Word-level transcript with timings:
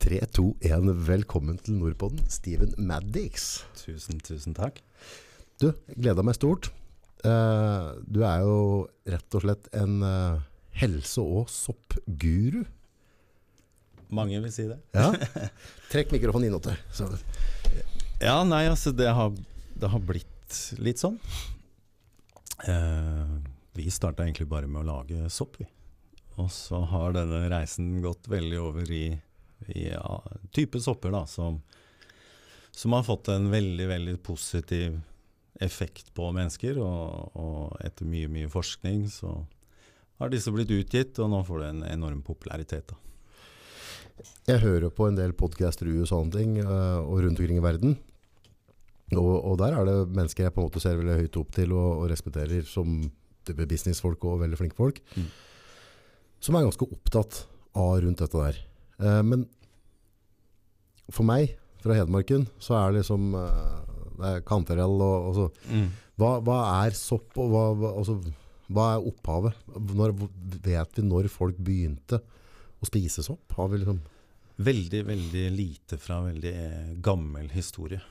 3, 0.00 0.20
2, 0.32 0.44
1, 0.64 0.90
velkommen 1.04 1.58
til 1.60 1.74
Nordpodden, 1.76 2.22
Steven 2.32 2.70
Maddix. 2.80 3.66
Tusen, 3.76 4.16
tusen 4.24 4.54
takk. 4.56 4.78
Du, 5.60 5.74
gleder 5.92 6.24
meg 6.24 6.38
stort. 6.38 6.70
Uh, 7.20 8.00
du 8.08 8.22
er 8.24 8.40
jo 8.40 8.54
rett 9.12 9.36
og 9.36 9.44
slett 9.44 9.68
en 9.76 10.00
uh, 10.00 10.40
helse- 10.80 11.20
og 11.20 11.52
soppguru. 11.52 12.62
Mange 14.08 14.40
vil 14.40 14.56
si 14.56 14.64
det. 14.70 14.80
Ja. 14.96 15.12
Trekk 15.92 16.16
mikrofonen 16.16 16.48
inn, 16.48 16.56
deg. 16.64 16.80
Ja, 18.24 18.40
nei, 18.48 18.64
altså 18.72 18.96
det 18.96 19.12
har, 19.12 19.36
det 19.76 19.92
har 19.92 20.00
blitt 20.08 20.60
litt 20.80 21.04
sånn. 21.04 21.20
Uh, 22.64 23.36
vi 23.76 23.92
starta 23.92 24.24
egentlig 24.24 24.48
bare 24.48 24.64
med 24.64 24.80
å 24.80 24.88
lage 24.96 25.28
sopp, 25.28 25.60
vi. 25.60 25.68
Og 26.40 26.48
så 26.48 26.80
har 26.88 27.12
denne 27.12 27.50
reisen 27.52 27.98
gått 28.00 28.32
veldig 28.32 28.60
over 28.64 28.96
i, 28.96 29.10
i 29.68 29.90
ja, 29.90 30.22
type 30.54 30.80
sopper 30.80 31.12
da, 31.14 31.26
som, 31.26 31.60
som 32.70 32.96
har 32.96 33.06
fått 33.06 33.28
en 33.28 33.50
veldig, 33.52 33.86
veldig 33.88 34.16
positiv 34.24 35.00
effekt 35.60 36.14
på 36.16 36.30
mennesker. 36.32 36.80
Og, 36.80 37.36
og 37.36 37.80
etter 37.84 38.08
mye, 38.08 38.30
mye 38.32 38.50
forskning 38.50 39.06
så 39.12 39.34
har 40.20 40.32
disse 40.32 40.52
blitt 40.52 40.72
utgitt, 40.74 41.18
og 41.20 41.30
nå 41.32 41.44
får 41.46 41.62
du 41.62 41.68
en 41.68 41.84
enorm 41.88 42.20
popularitet. 42.24 42.92
da. 42.92 42.98
Jeg 44.50 44.60
hører 44.64 44.92
på 44.92 45.06
en 45.08 45.16
del 45.16 45.32
podcaster 45.36 45.88
og 45.88 46.08
sånne 46.08 46.34
ting, 46.34 46.56
eh, 46.60 46.98
og 47.00 47.22
rundt 47.24 47.38
omkring 47.38 47.60
i 47.60 47.64
verden. 47.64 47.96
Og, 49.16 49.32
og 49.42 49.56
der 49.58 49.74
er 49.74 49.88
det 49.88 49.96
mennesker 50.14 50.46
jeg 50.46 50.54
på 50.54 50.62
en 50.62 50.68
måte 50.68 50.82
ser 50.82 50.98
veldig 50.98 51.16
høyt 51.22 51.38
opp 51.40 51.54
til 51.56 51.72
og, 51.74 51.88
og 52.02 52.10
respekterer 52.12 52.66
som 52.68 53.00
businessfolk 53.50 54.22
og 54.28 54.42
veldig 54.44 54.58
flinke 54.60 54.78
folk. 54.78 55.00
Mm. 55.16 55.30
Som 56.44 56.56
er 56.56 56.66
ganske 56.68 56.86
opptatt 56.86 57.40
av 57.80 57.96
rundt 58.04 58.22
dette 58.22 58.44
der. 58.44 58.60
Eh, 59.00 59.22
men 59.26 59.48
for 61.14 61.26
meg, 61.28 61.56
fra 61.80 61.96
Hedmarken, 61.96 62.44
så 62.60 62.76
er 62.76 62.90
det 62.90 63.02
liksom 63.02 63.34
eh, 63.38 63.90
det 64.20 64.30
er 64.34 64.46
kantarell 64.46 65.00
og, 65.00 65.30
og 65.30 65.34
så. 65.36 65.48
Hva, 66.20 66.34
hva 66.44 66.60
er 66.84 66.96
sopp, 66.96 67.32
og 67.40 67.52
hva, 67.52 67.64
hva, 67.80 67.92
altså, 68.02 68.18
hva 68.70 68.86
er 68.94 69.10
opphavet? 69.10 69.60
Når, 69.96 70.14
vet 70.66 70.98
vi 70.98 71.04
når 71.06 71.30
folk 71.32 71.58
begynte 71.64 72.20
å 72.20 72.88
spise 72.88 73.24
sopp? 73.26 73.56
Har 73.56 73.70
vi 73.72 73.82
liksom 73.82 74.00
Veldig, 74.60 74.98
veldig 75.08 75.44
lite 75.54 75.96
fra 75.96 76.18
veldig 76.26 76.50
eh, 76.52 76.88
gammel 77.00 77.46
historie. 77.54 78.02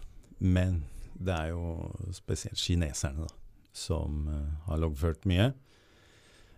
Men 0.41 0.80
det 1.13 1.36
er 1.36 1.52
jo 1.52 1.91
spesielt 2.16 2.58
kineserne 2.58 3.28
da, 3.28 3.36
som 3.75 4.23
eh, 4.34 4.47
har 4.66 4.81
loggført 4.81 5.28
mye. 5.30 5.52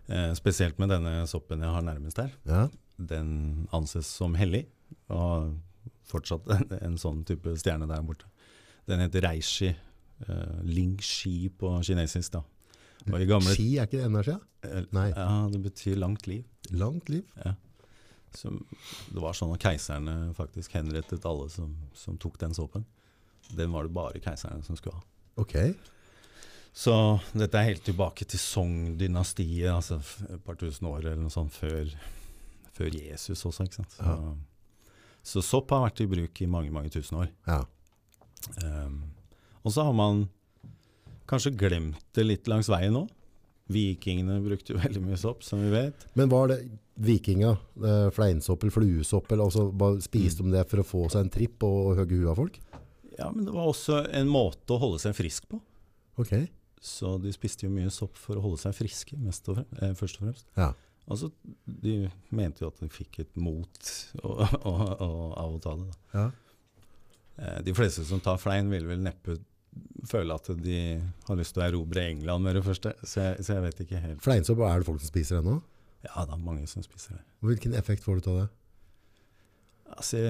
Eh, 0.08 0.30
spesielt 0.38 0.80
med 0.80 0.94
denne 0.94 1.26
soppen 1.28 1.60
jeg 1.60 1.74
har 1.76 1.84
nærmest 1.84 2.22
her. 2.22 2.32
Ja. 2.48 2.62
Den 2.96 3.66
anses 3.76 4.08
som 4.08 4.38
hellig, 4.40 4.64
og 5.12 5.58
fortsatt 6.12 6.48
en, 6.56 6.68
en 6.78 6.98
sånn 7.00 7.24
type 7.28 7.56
stjerne 7.60 7.88
der 7.90 8.04
borte. 8.06 8.28
Den 8.90 9.02
heter 9.04 9.24
reishi. 9.28 9.72
Uh, 10.22 10.60
ling 10.62 10.96
shi 11.02 11.48
på 11.58 11.72
kinesisk. 11.82 12.36
da. 12.36 12.44
Gamle, 13.26 13.56
Ski 13.56 13.72
er 13.82 13.88
ikke 13.88 13.98
det 14.04 14.24
siden? 14.28 14.42
eh, 14.68 14.84
Nei. 14.94 15.08
Ja, 15.10 15.48
det 15.50 15.58
betyr 15.64 15.96
langt 15.98 16.28
liv. 16.30 16.44
Langt 16.70 17.08
liv. 17.10 17.24
Ja. 17.42 17.56
Så 18.32 18.52
det 19.10 19.20
var 19.20 19.34
sånn 19.36 19.50
at 19.56 19.64
keiserne 19.64 20.14
faktisk 20.38 20.72
henrettet 20.78 21.26
alle 21.28 21.48
som, 21.52 21.72
som 21.98 22.14
tok 22.22 22.38
den 22.40 22.54
såpen. 22.54 22.84
Den 23.58 23.74
var 23.74 23.84
det 23.88 23.92
bare 23.96 24.22
keiserne 24.22 24.62
som 24.64 24.78
skulle 24.78 25.00
ha. 25.00 25.02
Ok. 25.42 25.56
Så 26.72 26.94
dette 27.36 27.58
er 27.58 27.72
helt 27.72 27.82
tilbake 27.84 28.24
til 28.24 28.40
Song-dynastiet, 28.40 29.66
altså 29.74 29.98
et 30.30 30.40
par 30.46 30.56
tusen 30.60 30.86
år 30.88 31.02
eller 31.02 31.18
noe 31.20 31.34
sånt 31.34 31.52
før, 31.52 31.90
før 32.72 32.94
Jesus 32.96 33.42
også, 33.44 33.66
ikke 33.66 33.80
sant. 33.82 33.98
Så, 33.98 34.06
Ja. 34.06 34.16
Så 35.22 35.42
sopp 35.44 35.70
har 35.70 35.84
vært 35.86 36.02
i 36.04 36.08
bruk 36.10 36.40
i 36.42 36.48
mange, 36.50 36.72
mange 36.74 36.90
tusen 36.90 37.20
år. 37.22 37.28
Ja. 37.46 37.60
Um, 38.64 39.02
og 39.62 39.72
så 39.74 39.84
har 39.86 39.94
man 39.94 40.24
kanskje 41.30 41.52
glemt 41.56 42.02
det 42.16 42.24
litt 42.26 42.48
langs 42.50 42.68
veien 42.72 42.92
nå. 42.96 43.04
Vikingene 43.72 44.40
brukte 44.44 44.74
jo 44.74 44.80
veldig 44.82 45.02
mye 45.04 45.18
sopp, 45.20 45.44
som 45.46 45.62
vi 45.62 45.70
vet. 45.72 46.06
Men 46.18 46.28
var 46.32 46.50
det 46.50 46.58
vikinga, 47.02 47.54
eh, 47.86 48.08
fleinsopp 48.12 48.62
eller 48.66 48.74
fluesopp, 48.74 49.30
eller 49.32 49.46
altså, 49.46 49.68
bare 49.72 50.02
spiste 50.04 50.42
Mm. 50.42 50.50
de 50.50 50.58
det 50.58 50.66
for 50.68 50.82
å 50.82 50.84
få 50.84 51.04
seg 51.10 51.22
en 51.24 51.30
tripp 51.30 51.62
og, 51.64 51.78
og 51.92 51.96
hogge 52.02 52.18
huet 52.18 52.30
av 52.34 52.36
folk? 52.36 52.58
Ja, 53.18 53.30
men 53.30 53.46
det 53.46 53.54
var 53.54 53.70
også 53.70 54.02
en 54.12 54.28
måte 54.28 54.74
å 54.74 54.80
holde 54.82 54.98
seg 55.00 55.14
frisk 55.16 55.46
på. 55.48 55.60
Ok. 56.18 56.34
Så 56.82 57.14
de 57.22 57.32
spiste 57.32 57.64
jo 57.64 57.70
mye 57.72 57.88
sopp 57.94 58.18
for 58.18 58.36
å 58.36 58.42
holde 58.42 58.58
seg 58.60 58.74
friske, 58.76 59.16
mest 59.22 59.48
og 59.48 59.60
frem, 59.60 59.66
eh, 59.80 59.94
først 59.94 60.18
og 60.20 60.26
fremst. 60.26 60.44
Ja. 60.58 60.72
Altså, 61.10 61.32
de 61.66 61.96
mente 62.30 62.62
jo 62.62 62.70
at 62.70 62.78
de 62.78 62.88
fikk 62.92 63.22
et 63.24 63.32
mot 63.40 63.88
og, 64.22 64.42
og, 64.62 64.82
og, 65.02 65.24
av 65.40 65.56
å 65.56 65.62
ta 65.62 65.74
det. 65.80 65.88
Ja. 66.14 66.26
Eh, 67.42 67.58
de 67.66 67.74
fleste 67.76 68.04
som 68.06 68.22
tar 68.22 68.38
flein, 68.40 68.70
vil 68.72 68.86
vel 68.88 69.02
neppe 69.02 69.38
føle 70.08 70.36
at 70.36 70.50
de 70.60 70.78
har 71.26 71.38
lyst 71.38 71.56
til 71.56 71.62
å 71.62 71.66
erobre 71.66 72.06
England 72.10 72.44
med 72.46 72.58
det 72.58 72.64
første. 72.66 72.94
Så 73.02 73.22
jeg, 73.24 73.44
så 73.46 73.56
jeg 73.56 73.66
vet 73.66 73.84
ikke 73.86 74.02
helt. 74.02 74.24
Fleinsopp, 74.24 74.64
er 74.68 74.82
det 74.82 74.88
folk 74.88 75.02
som 75.02 75.12
spiser 75.12 75.40
det 75.40 75.48
nå? 75.48 75.60
Ja, 76.06 76.26
det 76.26 76.34
er 76.34 76.42
mange 76.42 76.66
som 76.70 76.84
spiser 76.84 77.16
det. 77.16 77.24
Hvilken 77.46 77.74
effekt 77.78 78.04
får 78.04 78.20
du 78.20 78.28
av 78.32 78.42
det? 78.42 78.50
Altså, 79.92 80.20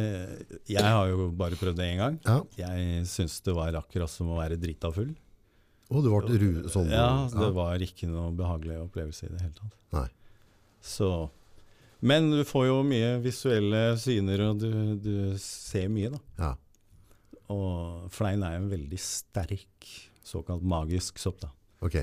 jeg, 0.67 0.83
har 0.83 1.07
jo 1.13 1.29
bare 1.39 1.59
prøvd 1.59 1.79
det 1.79 1.91
én 1.93 2.01
gang. 2.01 2.17
Ja. 2.27 2.41
Jeg 2.59 3.05
syns 3.11 3.39
det 3.47 3.55
var 3.55 3.77
akkurat 3.79 4.11
som 4.11 4.33
å 4.33 4.41
være 4.41 4.59
drita 4.61 4.91
full. 4.95 5.13
Å, 5.93 6.01
du 6.01 6.09
ble 6.09 6.41
ru 6.41 6.51
sånn? 6.73 6.91
Ja, 6.91 7.29
det 7.31 7.53
var 7.55 7.83
ikke 7.85 8.09
noe 8.11 8.33
behagelig 8.37 8.81
opplevelse 8.83 9.29
i 9.29 9.33
det 9.33 9.43
hele 9.45 9.55
tatt. 9.59 9.79
Nei. 9.95 10.09
Så, 10.83 11.09
men 12.03 12.31
du 12.33 12.43
får 12.47 12.67
jo 12.69 12.81
mye 12.87 13.15
visuelle 13.23 13.83
syner, 14.03 14.43
og 14.49 14.63
du, 14.63 14.71
du 15.03 15.15
ser 15.41 15.87
mye, 15.93 16.11
da. 16.15 16.21
Ja. 16.41 16.53
Og 17.53 18.09
flein 18.15 18.43
er 18.47 18.59
en 18.59 18.71
veldig 18.73 18.99
sterk, 19.01 19.89
såkalt 20.27 20.65
magisk 20.67 21.21
sopp. 21.23 21.41
da. 21.45 21.53
Ok. 21.85 22.01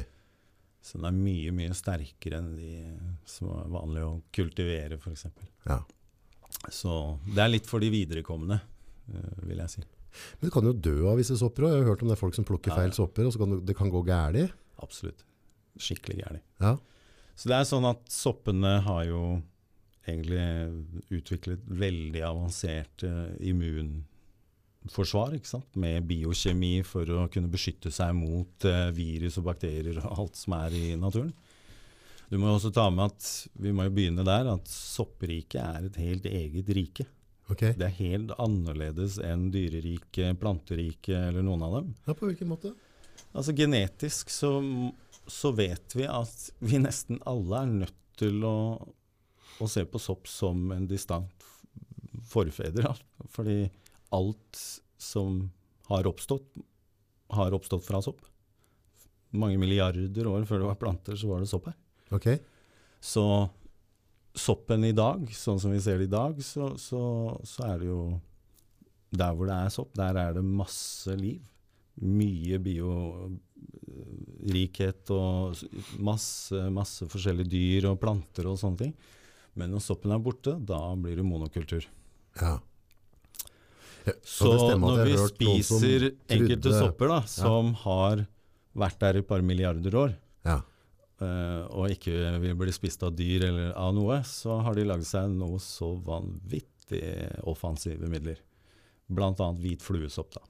Så 0.81 0.97
den 0.97 1.09
er 1.09 1.15
mye, 1.15 1.51
mye 1.55 1.75
sterkere 1.75 2.39
enn 2.39 2.53
de 2.57 2.73
som 3.27 3.51
er 3.53 3.71
vanlige 3.73 4.07
å 4.07 4.19
kultivere, 4.35 4.97
f.eks. 4.99 5.27
Ja. 5.67 5.81
Så 6.73 6.93
det 7.27 7.43
er 7.43 7.51
litt 7.51 7.67
for 7.69 7.83
de 7.83 7.91
viderekomne, 7.93 8.57
eh, 9.11 9.41
vil 9.45 9.61
jeg 9.61 9.73
si. 9.75 9.83
Men 10.39 10.49
du 10.49 10.53
kan 10.53 10.65
jo 10.65 10.73
dø 10.73 10.95
av 11.11 11.19
visse 11.19 11.35
sopper 11.37 11.67
òg. 11.67 11.75
Jeg 11.75 11.83
har 11.83 11.91
hørt 11.91 12.03
om 12.03 12.09
det 12.09 12.15
er 12.15 12.21
folk 12.23 12.37
som 12.37 12.47
plukker 12.47 12.73
Ja, 12.73 12.79
feil 12.81 12.95
sopper, 12.95 13.27
og 13.27 13.35
så 13.35 13.41
kan 13.43 13.53
du, 13.53 13.59
det 13.61 13.75
kan 13.77 13.91
gå 13.93 14.01
galt. 14.07 14.55
Absolutt. 14.81 15.21
Skikkelig 15.79 16.23
galt. 16.23 16.45
Ja. 16.63 16.73
Så 17.39 17.47
det 17.47 17.55
er 17.55 17.67
sånn 17.67 17.87
at 17.87 18.01
soppene 18.11 18.81
har 18.83 19.03
jo 19.07 19.23
egentlig 20.09 21.13
utviklet 21.13 21.61
veldig 21.79 22.23
avansert 22.27 23.05
eh, 23.07 23.29
immunforsvar, 23.51 25.37
ikke 25.37 25.51
sant? 25.53 25.69
med 25.79 26.07
biokjemi 26.09 26.81
for 26.87 27.07
å 27.15 27.27
kunne 27.31 27.51
beskytte 27.51 27.93
seg 27.95 28.11
mot 28.17 28.67
eh, 28.67 28.89
virus 28.95 29.39
og 29.39 29.47
bakterier 29.51 30.01
og 30.01 30.09
alt 30.25 30.41
som 30.41 30.57
er 30.59 30.75
i 30.75 30.89
naturen. 30.99 31.31
Du 32.29 32.35
må 32.37 32.51
jo 32.51 32.57
også 32.59 32.73
ta 32.75 32.89
med 32.93 33.07
at 33.09 33.29
vi 33.57 33.71
må 33.73 33.87
jo 33.87 33.95
begynne 33.95 34.25
der, 34.27 34.51
at 34.51 34.67
soppriket 34.69 35.61
er 35.63 35.87
et 35.87 36.01
helt 36.03 36.27
eget 36.29 36.75
rike. 36.75 37.07
Okay. 37.49 37.73
Det 37.73 37.87
er 37.87 37.95
helt 38.03 38.35
annerledes 38.37 39.15
enn 39.25 39.47
dyreriket, 39.53 40.37
planteriket 40.41 41.15
eller 41.31 41.41
noen 41.45 41.63
av 41.65 41.79
dem. 41.79 41.87
Ja, 42.05 42.13
på 42.13 42.27
hvilken 42.29 42.51
måte? 42.51 42.75
Altså 43.33 43.55
Genetisk 43.57 44.29
så, 44.33 44.51
så 45.31 45.51
vet 45.55 45.95
vi 45.95 46.07
at 46.09 46.49
vi 46.63 46.81
nesten 46.81 47.21
alle 47.29 47.63
er 47.63 47.75
nødt 47.85 47.99
til 48.19 48.43
å, 48.45 48.57
å 49.59 49.69
se 49.69 49.85
på 49.87 50.01
sopp 50.01 50.27
som 50.29 50.71
en 50.75 50.87
distant 50.89 51.45
forfeder. 52.29 52.89
Fordi 53.31 53.61
alt 54.15 54.63
som 54.99 55.45
har 55.89 56.09
oppstått, 56.09 56.59
har 57.33 57.55
oppstått 57.55 57.85
fra 57.85 58.01
sopp. 58.03 58.25
Mange 59.37 59.59
milliarder 59.61 60.27
år 60.27 60.45
før 60.49 60.63
det 60.63 60.69
var 60.71 60.81
planter, 60.81 61.17
så 61.17 61.29
var 61.29 61.43
det 61.43 61.51
sopp 61.51 61.69
her. 61.69 61.77
Ok. 62.15 62.27
Så 62.99 63.23
soppen 64.35 64.85
i 64.85 64.95
dag, 64.95 65.29
sånn 65.35 65.59
som 65.61 65.73
vi 65.73 65.81
ser 65.83 66.01
det 66.01 66.09
i 66.09 66.13
dag, 66.13 66.41
så, 66.45 66.73
så, 66.81 67.01
så 67.47 67.69
er 67.69 67.79
det 67.81 67.89
jo 67.91 68.01
Der 69.09 69.33
hvor 69.33 69.49
det 69.49 69.55
er 69.57 69.71
sopp, 69.73 69.95
der 69.97 70.17
er 70.21 70.35
det 70.35 70.43
masse 70.45 71.15
liv. 71.17 71.41
Mye 72.05 72.59
biorikhet 74.39 75.09
og 75.15 75.59
masse, 76.03 76.59
masse 76.73 77.07
forskjellige 77.09 77.51
dyr 77.51 77.89
og 77.91 77.99
planter 78.01 78.47
og 78.49 78.57
sånne 78.61 78.83
ting. 78.85 78.93
Men 79.59 79.73
når 79.73 79.83
soppen 79.83 80.13
er 80.15 80.21
borte, 80.23 80.55
da 80.65 80.79
blir 80.95 81.19
det 81.19 81.25
monokultur. 81.27 81.85
Ja. 82.39 82.57
Ja, 84.07 84.13
Så 84.23 84.53
når 84.79 85.03
vi 85.05 85.15
spiser 85.27 86.09
enkelte 86.31 86.71
sopper 86.73 87.11
da, 87.11 87.21
som 87.27 87.73
har 87.83 88.25
vært 88.79 88.99
der 89.01 89.19
i 89.19 89.23
et 89.23 89.27
par 89.27 89.41
milliarder 89.43 89.95
år, 89.99 90.13
Ja. 90.45 90.61
uh, 91.21 91.65
og 91.75 91.89
ikke 91.91 92.39
vil 92.39 92.55
bli 92.55 92.71
spist 92.71 93.03
av 93.03 93.15
dyr 93.17 93.49
eller 93.49 93.73
av 93.75 93.93
noe, 93.93 94.21
så 94.23 94.61
har 94.63 94.75
de 94.75 94.85
laget 94.87 95.09
seg 95.09 95.29
noe 95.33 95.59
så 95.59 95.91
vanvittig 96.05 97.03
offensive 97.43 98.07
midler. 98.09 98.39
Annet 99.09 99.59
hvit 99.59 99.81
fluesopp. 99.81 100.33
da. 100.33 100.41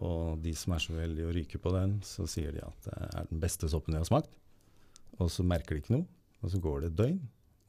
Og 0.00 0.40
de 0.40 0.54
som 0.56 0.72
er 0.72 0.80
så 0.80 0.94
veldig 0.96 1.26
å 1.28 1.34
ryke 1.36 1.58
på 1.60 1.72
den, 1.74 1.98
så 2.06 2.24
sier 2.30 2.54
de 2.54 2.62
at 2.64 2.86
det 2.86 2.96
er 3.10 3.28
den 3.28 3.42
beste 3.42 3.68
soppen 3.68 3.92
de 3.92 4.00
har 4.00 4.08
smakt. 4.08 4.32
Og 5.20 5.28
så 5.30 5.44
merker 5.44 5.76
de 5.76 5.82
ikke 5.82 5.96
noe, 5.98 6.06
og 6.40 6.52
så 6.52 6.60
går 6.64 6.80
det 6.80 6.92
et 6.92 7.00
døgn, 7.02 7.20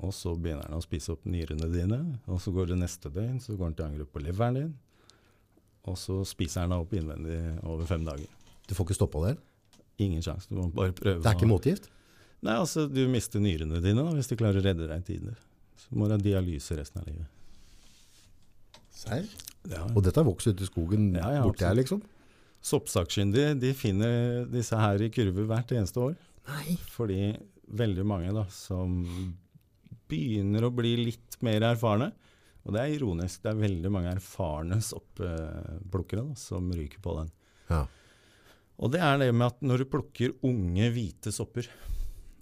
Og 0.04 0.12
så 0.12 0.34
begynner 0.36 0.66
den 0.68 0.76
å 0.76 0.84
spise 0.84 1.14
opp 1.14 1.24
nyrene 1.30 1.68
dine. 1.72 2.00
Og 2.28 2.40
så 2.42 2.52
går 2.52 2.72
det 2.72 2.80
neste 2.82 3.12
døgn, 3.14 3.38
så 3.40 3.54
går 3.56 3.70
den 3.70 3.76
til 3.78 3.86
angrep 3.86 4.10
på 4.12 4.24
leveren 4.24 4.58
din. 4.58 4.72
Og 5.88 5.96
så 6.00 6.18
spiser 6.28 6.64
den 6.64 6.74
deg 6.74 6.84
opp 6.84 6.96
innvendig 6.98 7.38
over 7.62 7.88
fem 7.88 8.04
dager. 8.08 8.28
Du 8.68 8.74
får 8.76 8.88
ikke 8.88 8.98
stoppa 8.98 9.22
det? 9.28 9.36
Ingen 10.04 10.24
sjanse. 10.26 10.50
Du 10.50 10.58
må 10.58 10.68
bare 10.74 10.96
prøve. 10.98 11.22
Det 11.22 11.30
er 11.30 11.38
ikke 11.38 11.48
motgift? 11.52 11.88
Nei, 12.44 12.58
altså, 12.58 12.88
du 12.92 13.04
mister 13.08 13.40
nyrene 13.40 13.80
dine 13.84 14.04
da, 14.04 14.12
hvis 14.18 14.32
de 14.32 14.40
klarer 14.40 14.60
å 14.60 14.66
redde 14.66 14.90
deg 14.90 15.04
i 15.04 15.08
tide. 15.14 15.36
Så 15.80 15.96
må 15.96 16.10
du 16.10 16.16
ha 16.18 16.20
dialyse 16.20 16.76
resten 16.80 17.00
av 17.00 17.08
livet. 17.08 17.30
Serr? 18.94 19.28
Ja. 19.72 19.86
Og 19.94 20.02
dette 20.04 20.20
har 20.20 20.28
vokst 20.28 20.50
ute 20.50 20.66
i 20.66 20.68
skogen 20.68 21.14
Ja, 21.16 21.30
borti 21.46 21.64
her, 21.64 21.76
liksom? 21.80 22.02
Soppsakkyndige 22.64 23.58
de 23.60 23.74
finner 23.76 24.46
disse 24.52 24.78
her 24.80 25.02
i 25.04 25.12
kurver 25.12 25.48
hvert 25.50 25.74
eneste 25.76 26.00
år. 26.00 26.14
Nei. 26.48 26.78
Fordi 26.92 27.34
veldig 27.74 28.06
mange 28.08 28.34
da, 28.36 28.46
som 28.52 29.02
begynner 30.12 30.68
å 30.68 30.74
bli 30.76 30.94
litt 31.10 31.40
mer 31.44 31.66
erfarne, 31.74 32.12
og 32.64 32.76
det 32.76 32.80
er 32.80 32.94
ironisk, 32.96 33.42
det 33.44 33.52
er 33.52 33.60
veldig 33.60 33.92
mange 33.92 34.14
erfarne 34.14 34.78
soppplukkere 34.84 36.24
da, 36.30 36.38
som 36.40 36.70
ryker 36.72 37.02
på 37.04 37.18
den. 37.18 37.34
Ja. 37.72 37.82
Og 38.80 38.94
det 38.94 39.02
er 39.04 39.20
det 39.20 39.34
med 39.36 39.50
at 39.50 39.60
når 39.66 39.84
du 39.84 39.90
plukker 39.92 40.38
unge, 40.48 40.88
hvite 40.96 41.34
sopper 41.36 41.68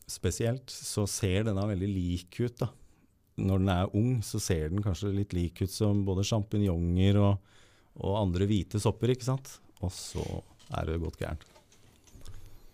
spesielt, 0.10 0.70
så 0.70 1.08
ser 1.10 1.48
denne 1.48 1.66
veldig 1.72 1.90
lik 1.90 2.38
ut. 2.44 2.62
da. 2.62 2.70
Når 3.42 3.64
den 3.64 3.74
er 3.74 3.98
ung, 3.98 4.14
så 4.26 4.42
ser 4.44 4.70
den 4.70 4.84
kanskje 4.86 5.14
litt 5.16 5.34
lik 5.34 5.64
ut 5.64 5.74
som 5.74 6.06
både 6.06 6.26
sjampinjonger 6.28 7.20
og, 7.22 7.52
og 8.02 8.18
andre 8.22 8.48
hvite 8.50 8.82
sopper, 8.82 9.16
ikke 9.16 9.32
sant? 9.32 9.58
Og 9.82 9.92
så 9.96 10.26
er 10.78 10.88
det 10.88 11.02
gått 11.02 11.20
gærent. 11.22 11.46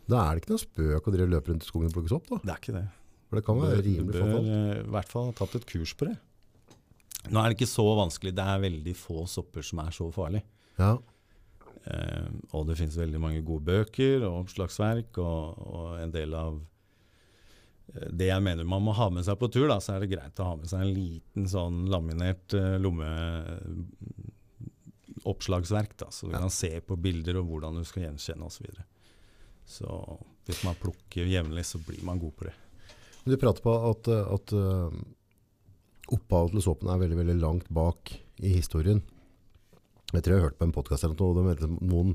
Da 0.07 0.21
er 0.23 0.35
det 0.35 0.43
ikke 0.43 0.53
noe 0.53 0.63
spøk 0.63 1.09
å 1.09 1.13
drive 1.13 1.33
løpe 1.33 1.51
rundt 1.51 1.65
i 1.65 1.67
skogen 1.67 1.89
og 1.89 1.97
plukke 1.97 2.13
sopp, 2.13 2.29
da. 2.31 2.39
Det 2.43 2.53
er 2.53 2.61
ikke 2.63 2.77
det. 2.77 2.85
For 3.27 3.39
det 3.39 3.43
kan 3.43 3.59
være 3.59 3.75
bør, 3.75 3.83
rimelig 3.89 4.13
bør 4.13 4.23
Du 4.23 4.47
bør 4.47 4.79
i 4.79 4.87
hvert 4.95 5.11
fall 5.11 5.27
ha 5.27 5.35
tatt 5.35 5.57
et 5.59 5.67
kurs 5.67 5.93
på 5.99 6.07
det. 6.07 6.15
Nå 7.27 7.41
er 7.41 7.49
det 7.49 7.57
ikke 7.57 7.69
så 7.69 7.85
vanskelig, 7.97 8.31
det 8.37 8.45
er 8.45 8.63
veldig 8.63 8.95
få 8.95 9.25
sopper 9.27 9.65
som 9.67 9.81
er 9.83 9.95
så 9.95 10.07
farlige. 10.15 10.47
Ja. 10.77 10.93
Eh, 11.87 12.31
og 12.55 12.69
det 12.69 12.77
finnes 12.79 12.97
veldig 12.99 13.19
mange 13.21 13.43
gode 13.45 13.67
bøker 13.67 14.25
og 14.27 14.45
oppslagsverk, 14.45 15.19
og, 15.23 15.61
og 15.67 16.01
en 16.01 16.13
del 16.13 16.35
av 16.37 16.57
eh, 17.93 18.07
det 18.15 18.29
jeg 18.31 18.43
mener 18.43 18.67
man 18.67 18.85
må 18.85 18.95
ha 18.95 19.09
med 19.13 19.27
seg 19.27 19.39
på 19.41 19.49
tur, 19.51 19.67
da, 19.71 19.79
så 19.83 19.95
er 19.95 20.05
det 20.05 20.11
greit 20.15 20.39
å 20.43 20.49
ha 20.51 20.55
med 20.59 20.71
seg 20.71 20.83
en 20.83 20.93
liten 20.95 21.47
sånn 21.51 21.85
laminert 21.91 22.55
eh, 22.55 22.77
lomme 22.83 23.11
oppslagsverk, 25.31 25.97
da, 25.97 26.07
så 26.11 26.27
du 26.27 26.33
Ja. 26.33 26.39
kan 26.43 26.49
se 26.53 26.69
på 26.81 26.95
bilder 27.01 27.37
og 27.41 27.47
hvordan 27.49 27.75
du 27.79 27.83
skal 27.85 28.03
gjenkjenne 28.07 28.45
osv. 28.47 28.57
Så, 28.57 28.63
videre. 28.67 28.85
så 29.65 30.19
hvis 30.47 30.63
man 30.63 30.75
plukker 30.79 31.27
jevnlig, 31.27 31.65
så 31.65 31.79
blir 31.85 32.03
man 32.07 32.19
god 32.19 32.35
på 32.39 32.45
det. 32.47 32.53
Du 33.27 33.35
prater 33.37 33.61
på 33.61 33.73
at, 33.89 34.07
at 34.07 34.53
uh, 34.55 34.89
opphavet 36.15 36.53
til 36.55 36.63
såpen 36.63 36.87
er 36.93 37.01
veldig, 37.01 37.17
veldig 37.19 37.37
langt 37.41 37.67
bak 37.73 38.13
i 38.39 38.53
historien. 38.55 39.01
Jeg 40.13 40.23
tror 40.23 40.33
jeg 40.33 40.39
har 40.41 40.47
hørt 40.49 40.59
på 40.61 40.63
en 40.69 40.71
podcast 40.75 41.03
eller 41.03 41.17
noe, 41.19 41.43
og 41.51 41.59
de 41.59 41.67
noen 41.91 42.13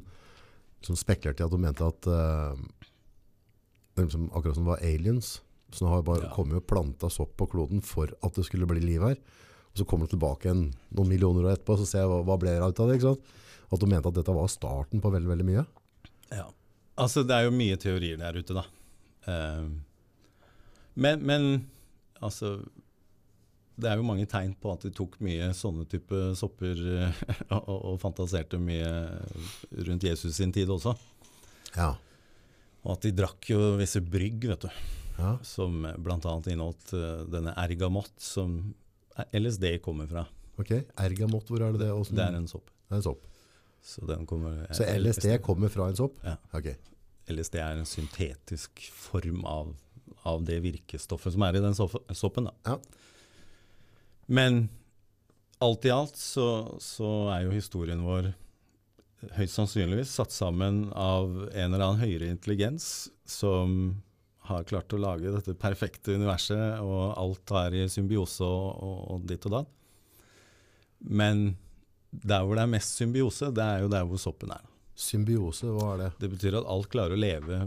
som 0.83 0.97
spekulerte 0.97 1.45
i 1.45 1.47
at 1.47 1.53
de 1.53 1.61
mente 1.61 1.85
at 1.85 2.09
uh, 2.09 2.57
det 3.95 4.07
liksom 4.07 4.31
akkurat 4.33 4.57
som 4.57 4.65
det 4.65 4.73
var 4.73 4.87
aliens, 4.89 5.35
så 5.73 5.85
nå 5.85 5.91
har 5.93 6.03
bare 6.09 6.25
Ja. 6.25 6.33
kommet 6.35 6.57
og 6.57 6.67
planta 6.67 7.11
sopp 7.13 7.37
på 7.37 7.47
kloden 7.53 7.83
for 7.85 8.09
at 8.23 8.35
det 8.35 8.45
skulle 8.49 8.67
bli 8.67 8.81
liv 8.81 9.03
her. 9.05 9.17
Og 9.73 9.81
så 9.81 9.87
kommer 9.89 10.09
du 10.09 10.15
tilbake 10.15 10.51
en, 10.53 10.67
noen 10.93 11.09
millioner 11.09 11.47
år 11.47 11.55
etterpå, 11.57 11.79
så 11.81 11.89
ser 11.89 12.11
hva, 12.11 12.21
hva 12.27 12.37
ble 12.41 12.53
det 12.53 12.61
ut 12.61 12.83
av 12.85 12.91
det. 12.91 12.99
ikke 12.99 13.15
sant? 13.15 13.39
At 13.73 13.81
du 13.81 13.89
mente 13.89 14.11
at 14.11 14.19
dette 14.19 14.35
var 14.37 14.51
starten 14.53 15.01
på 15.01 15.13
veldig, 15.15 15.31
veldig 15.33 15.49
mye. 15.49 15.65
Ja. 16.33 16.47
Altså, 17.01 17.25
det 17.25 17.39
er 17.39 17.47
jo 17.47 17.57
mye 17.57 17.79
teorier 17.81 18.21
der 18.21 18.37
ute, 18.37 18.57
da. 18.57 18.67
Uh, 19.25 19.71
men, 20.99 21.23
men 21.25 21.45
altså 22.19 22.57
Det 23.79 23.87
er 23.89 24.01
jo 24.01 24.05
mange 24.05 24.27
tegn 24.29 24.53
på 24.59 24.73
at 24.75 24.83
de 24.85 24.91
tok 24.93 25.15
mye 25.25 25.53
sånne 25.57 25.87
type 25.89 26.19
sopper 26.37 26.77
eh, 26.77 27.21
og, 27.57 27.77
og 27.95 28.01
fantaserte 28.03 28.59
mye 28.61 28.91
rundt 29.87 30.05
Jesus 30.05 30.37
sin 30.37 30.53
tid 30.53 30.71
også. 30.71 30.93
Ja. 31.79 31.95
Og 32.83 32.97
at 32.97 33.07
de 33.07 33.15
drakk 33.17 33.49
jo 33.49 33.73
visse 33.79 34.03
brygg, 34.05 34.45
vet 34.51 34.67
du, 34.67 34.85
ja. 35.17 35.33
som 35.47 35.81
bl.a. 36.05 36.19
inneholdt 36.53 36.93
eh, 36.99 37.25
denne 37.33 37.57
ergamott, 37.65 38.13
som 38.21 38.59
LSD 39.33 39.77
kommer 39.85 40.09
fra. 40.11 40.27
Ok. 40.61 40.73
Ergamot, 41.01 41.49
hvor 41.49 41.65
er 41.65 41.75
det 41.75 41.85
det? 41.85 41.93
Også? 41.93 42.17
Det 42.17 42.25
er 42.25 42.39
en 42.39 42.49
sopp. 42.51 42.71
det 42.89 42.97
er 42.97 43.01
en 43.01 43.07
sopp. 43.07 43.29
Så, 43.83 44.05
den 44.07 44.27
kommer, 44.27 44.67
Så 44.75 44.87
LSD 44.87 45.39
kommer 45.43 45.73
fra 45.73 45.89
en 45.91 45.99
sopp? 45.99 46.21
Ja. 46.25 46.37
Ok. 46.55 46.71
LSD 47.33 47.57
er 47.63 47.81
en 47.81 47.89
syntetisk 47.89 48.85
form 48.95 49.43
av, 49.49 49.73
av 50.29 50.45
det 50.47 50.61
virkestoffet 50.63 51.35
som 51.35 51.43
er 51.47 51.59
i 51.59 51.65
den 51.65 51.75
soppen. 51.75 52.49
Ja. 52.67 52.79
Men 54.27 54.69
alt 55.63 55.85
i 55.87 55.93
alt 55.95 56.17
så, 56.19 56.47
så 56.83 57.11
er 57.35 57.47
jo 57.47 57.57
historien 57.57 58.05
vår 58.07 58.33
høyst 59.37 59.55
sannsynligvis 59.59 60.15
satt 60.19 60.35
sammen 60.35 60.89
av 60.99 61.31
en 61.53 61.69
eller 61.69 61.85
annen 61.85 62.03
høyere 62.03 62.31
intelligens 62.33 63.09
som 63.29 64.03
har 64.49 64.65
klart 64.67 64.93
å 64.95 64.99
lage 65.01 65.31
dette 65.31 65.55
perfekte 65.59 66.17
universet, 66.19 66.81
og 66.83 67.13
alt 67.21 67.53
er 67.63 67.77
i 67.79 67.85
symbiose 67.93 68.43
og, 68.47 68.83
og, 68.83 68.99
og 69.15 69.27
ditt 69.31 69.47
og 69.47 69.55
datt. 69.59 69.71
Men 70.99 71.45
der 72.11 72.43
hvor 72.45 72.59
det 72.59 72.65
er 72.67 72.73
mest 72.75 72.99
symbiose, 72.99 73.53
det 73.55 73.63
er 73.65 73.85
jo 73.85 73.91
der 73.93 74.05
hvor 74.09 74.21
soppen 74.21 74.53
er. 74.55 74.65
Symbiose, 74.99 75.71
hva 75.73 75.95
er 75.95 76.03
det? 76.05 76.11
Det 76.21 76.31
betyr 76.35 76.59
at 76.61 76.69
alt 76.71 76.91
klarer 76.93 77.17
å 77.17 77.21
leve 77.23 77.63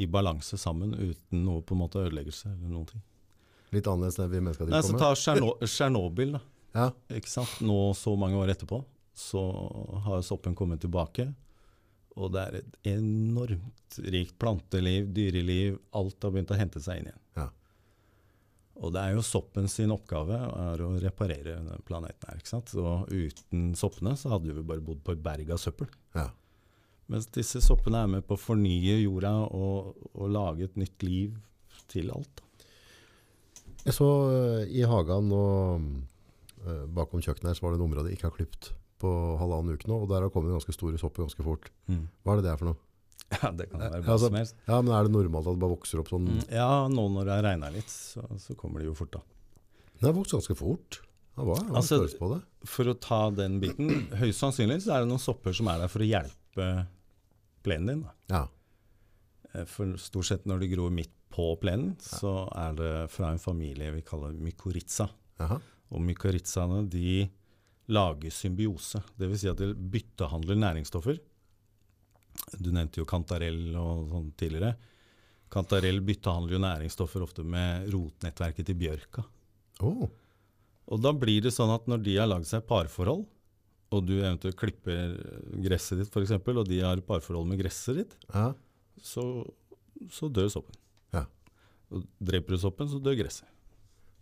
i 0.00 0.06
balanse 0.12 0.58
sammen 0.60 0.92
uten 0.94 1.42
noe 1.46 1.64
på 1.64 1.74
en 1.74 1.80
måte 1.82 2.02
ødeleggelse 2.04 2.50
eller 2.52 2.68
noen 2.70 2.90
ting. 2.92 3.02
Litt 3.74 3.88
annerledes 3.90 4.20
enn 4.22 4.30
vi 4.30 4.42
mennesker 4.44 4.68
Nei, 4.70 4.82
så? 4.84 4.98
Ta 5.00 5.10
Tsjerno- 5.16 5.56
Tsjernobyl, 5.64 6.36
da. 6.36 6.42
Ja, 6.76 6.90
Ikke 7.16 7.32
sant? 7.32 7.56
Nå 7.64 7.78
så 7.96 8.12
mange 8.20 8.36
år 8.38 8.52
etterpå 8.52 8.82
så 9.16 9.40
har 10.04 10.20
soppen 10.22 10.54
kommet 10.54 10.82
tilbake. 10.84 11.30
Og 12.16 12.32
det 12.32 12.42
er 12.42 12.58
et 12.60 12.76
enormt 12.94 13.98
rikt 14.12 14.36
planteliv, 14.40 15.10
dyreliv. 15.16 15.76
Alt 15.96 16.24
har 16.24 16.32
begynt 16.32 16.52
å 16.54 16.58
hente 16.58 16.80
seg 16.82 17.02
inn 17.02 17.10
igjen. 17.10 17.22
Ja. 17.36 17.50
Og 18.76 18.92
det 18.92 19.02
er 19.02 19.14
jo 19.16 19.24
soppen 19.24 19.68
sin 19.72 19.92
oppgave 19.92 20.36
er 20.36 20.82
å 20.84 20.94
reparere 21.00 21.58
planeten 21.88 22.28
her. 22.28 22.40
ikke 22.40 22.52
sant? 22.52 22.72
Og 22.76 23.12
uten 23.12 23.70
soppene 23.78 24.16
så 24.20 24.34
hadde 24.34 24.52
vi 24.52 24.64
bare 24.64 24.84
bodd 24.84 25.04
på 25.04 25.16
et 25.16 25.22
berg 25.24 25.52
av 25.52 25.62
søppel. 25.62 25.92
ja. 26.16 26.30
Mens 27.06 27.28
disse 27.30 27.60
soppene 27.62 28.00
er 28.02 28.08
med 28.10 28.24
på 28.26 28.34
å 28.34 28.40
fornye 28.40 28.96
jorda 28.98 29.30
og, 29.54 29.92
og 30.10 30.32
lage 30.34 30.66
et 30.66 30.78
nytt 30.80 31.04
liv 31.06 31.36
til 31.86 32.10
alt. 32.10 32.42
Jeg 33.84 33.94
så 33.94 34.08
øh, 34.26 34.62
i 34.66 34.82
hagen 34.90 35.30
og 35.30 35.84
øh, 36.66 36.82
bakom 36.90 37.22
kjøkkenet 37.22 37.52
her 37.52 37.58
så 37.58 37.62
var 37.62 37.76
det 37.76 37.78
et 37.78 37.84
område 37.86 38.10
jeg 38.10 38.18
ikke 38.18 38.26
har 38.26 38.34
klipt 38.40 38.72
på 39.02 39.10
halvannen 39.40 39.74
uke 39.76 39.88
nå, 39.90 39.98
og 40.02 40.08
der 40.10 40.24
har 40.26 40.30
kommet 40.32 40.54
ganske 40.54 40.72
store 40.74 40.98
sopper 41.00 41.24
ganske 41.26 41.44
fort. 41.44 41.70
Hva 41.88 42.32
er 42.34 42.40
det 42.40 42.44
det 42.48 42.52
er 42.54 42.60
for 42.62 42.70
noe? 42.72 42.82
Ja, 43.42 43.50
det 43.50 43.64
kan 43.72 43.80
være 43.82 43.96
Ja, 43.98 44.02
hva 44.06 44.12
altså- 44.14 44.28
som 44.30 44.36
helst. 44.38 44.54
Ja, 44.68 44.76
men 44.82 44.92
er 44.94 45.02
det 45.08 45.12
normalt 45.16 45.48
at 45.50 45.56
det 45.56 45.62
bare 45.64 45.74
vokser 45.74 45.98
opp 46.02 46.08
sånn? 46.12 46.28
Mm, 46.30 46.44
Ja, 46.54 46.68
nå 46.88 47.04
når 47.10 47.24
det 47.26 47.34
har 47.34 47.42
regna 47.48 47.70
litt, 47.74 47.90
så, 47.90 48.22
så 48.38 48.54
kommer 48.56 48.78
det 48.80 48.86
jo 48.86 48.94
fort, 48.94 49.10
da. 49.16 49.22
Det 49.98 50.06
har 50.06 50.14
vokst 50.14 50.32
ganske 50.36 50.54
fort. 50.56 51.00
Ja, 51.36 51.42
hva? 51.48 51.56
er 51.58 51.74
Altså, 51.80 51.98
på 52.20 52.28
det? 52.34 52.38
For 52.70 52.84
å 52.88 52.94
ta 53.02 53.18
den 53.34 53.58
biten, 53.60 53.90
høyst 54.22 54.40
sannsynlig 54.44 54.78
så 54.86 54.94
er 54.94 55.02
det 55.04 55.10
noen 55.10 55.20
sopper 55.20 55.52
som 55.56 55.68
er 55.72 55.82
der 55.82 55.90
for 55.92 56.04
å 56.04 56.08
hjelpe 56.08 56.68
plenen 57.66 57.90
din. 57.90 58.04
da. 58.06 58.14
Ja. 58.30 58.44
Eh, 59.52 59.64
For 59.68 59.96
stort 60.00 60.28
sett 60.30 60.46
når 60.48 60.62
de 60.62 60.70
gror 60.76 60.94
midt 60.94 61.10
på 61.34 61.50
plenen, 61.60 61.96
så 62.00 62.46
er 62.56 62.76
det 62.78 62.92
fra 63.12 63.32
en 63.34 63.42
familie 63.42 63.90
vi 63.92 64.04
kaller 64.06 64.32
mykorrhiza. 64.38 65.08
Og 65.90 66.00
mykorrhizaene 66.00 66.86
de 66.90 67.26
lager 67.92 68.34
symbiose. 68.34 69.02
Dvs. 69.18 69.40
Si 69.42 69.50
at 69.50 69.62
de 69.62 69.70
byttehandler 69.74 70.58
næringsstoffer. 70.58 71.18
Du 72.60 72.70
nevnte 72.74 73.00
jo 73.00 73.08
kantarell 73.08 73.70
og 73.78 74.10
sånn 74.10 74.28
tidligere. 74.38 74.74
Kantarell 75.52 76.02
byttehandler 76.04 76.56
jo 76.56 76.62
næringsstoffer 76.64 77.24
ofte 77.24 77.44
med 77.46 77.88
rotnettverket 77.94 78.66
til 78.66 78.78
bjørka. 78.80 79.24
Oh. 79.86 80.08
Og 80.86 81.02
da 81.02 81.12
blir 81.16 81.44
det 81.44 81.54
sånn 81.54 81.72
at 81.74 81.86
når 81.90 82.02
de 82.06 82.18
har 82.18 82.30
lagd 82.30 82.48
seg 82.48 82.66
parforhold, 82.68 83.24
og 83.94 84.02
du 84.02 84.16
eventuelt 84.18 84.58
klipper 84.58 85.14
gresset 85.62 86.00
ditt 86.00 86.10
f.eks., 86.10 86.34
og 86.34 86.66
de 86.66 86.80
har 86.82 87.02
parforhold 87.06 87.46
med 87.48 87.60
gresset 87.60 88.02
ditt, 88.02 88.16
ja. 88.32 88.50
så, 88.98 89.24
så 90.12 90.30
dør 90.30 90.50
soppen. 90.52 90.78
Ja. 91.14 91.24
Og 91.94 92.06
dreper 92.18 92.56
du 92.56 92.62
soppen, 92.62 92.90
så 92.90 92.98
dør 93.02 93.18
gresset. 93.22 93.46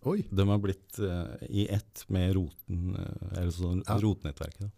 Oi. 0.05 0.25
De 0.31 0.45
har 0.49 0.59
blitt 0.61 0.99
uh, 1.01 1.35
i 1.49 1.67
ett 1.73 2.05
med 2.13 2.35
roten, 2.37 2.97
uh, 2.97 3.39
eller 3.39 3.53
sånn 3.55 3.85
Ja. 3.87 3.97
rotnettverket. 4.03 4.67
Da. 4.67 4.71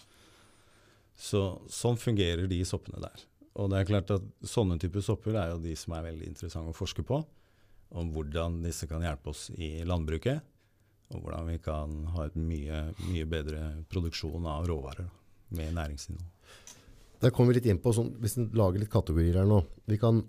Så, 1.17 1.41
sånn 1.73 1.97
fungerer 1.99 2.47
de 2.51 2.61
soppene 2.69 3.01
der. 3.03 3.25
Og 3.57 3.71
det 3.73 3.81
er 3.81 3.89
klart 3.89 4.11
at 4.13 4.25
sånne 4.45 4.77
typer 4.79 5.01
sopper 5.03 5.35
er 5.41 5.55
jo 5.55 5.63
de 5.63 5.73
som 5.79 5.95
er 5.97 6.05
veldig 6.11 6.29
interessante 6.29 6.75
å 6.75 6.77
forske 6.77 7.03
på. 7.07 7.23
Om 7.97 8.11
hvordan 8.13 8.61
disse 8.63 8.87
kan 8.91 9.05
hjelpe 9.05 9.33
oss 9.33 9.49
i 9.57 9.81
landbruket, 9.89 10.43
og 11.15 11.23
hvordan 11.23 11.47
vi 11.49 11.59
kan 11.63 12.01
ha 12.17 12.27
et 12.27 12.37
mye, 12.37 12.81
mye 13.07 13.27
bedre 13.31 13.63
produksjon 13.89 14.47
av 14.51 14.67
råvarer 14.69 15.07
da, 15.07 15.13
med 15.57 15.77
næringsinnhold. 15.79 16.33
Der 17.23 17.33
kommer 17.33 17.55
vi 17.55 17.61
litt 17.61 17.69
inn 17.71 17.81
på, 17.81 17.95
sånn, 17.97 18.11
hvis 18.21 18.37
vi 18.37 18.49
lager 18.59 18.83
litt 18.83 18.93
kategorier 18.93 19.39
her 19.41 19.47
nå. 19.49 19.63
Vi 19.89 19.97
kan, 20.03 20.21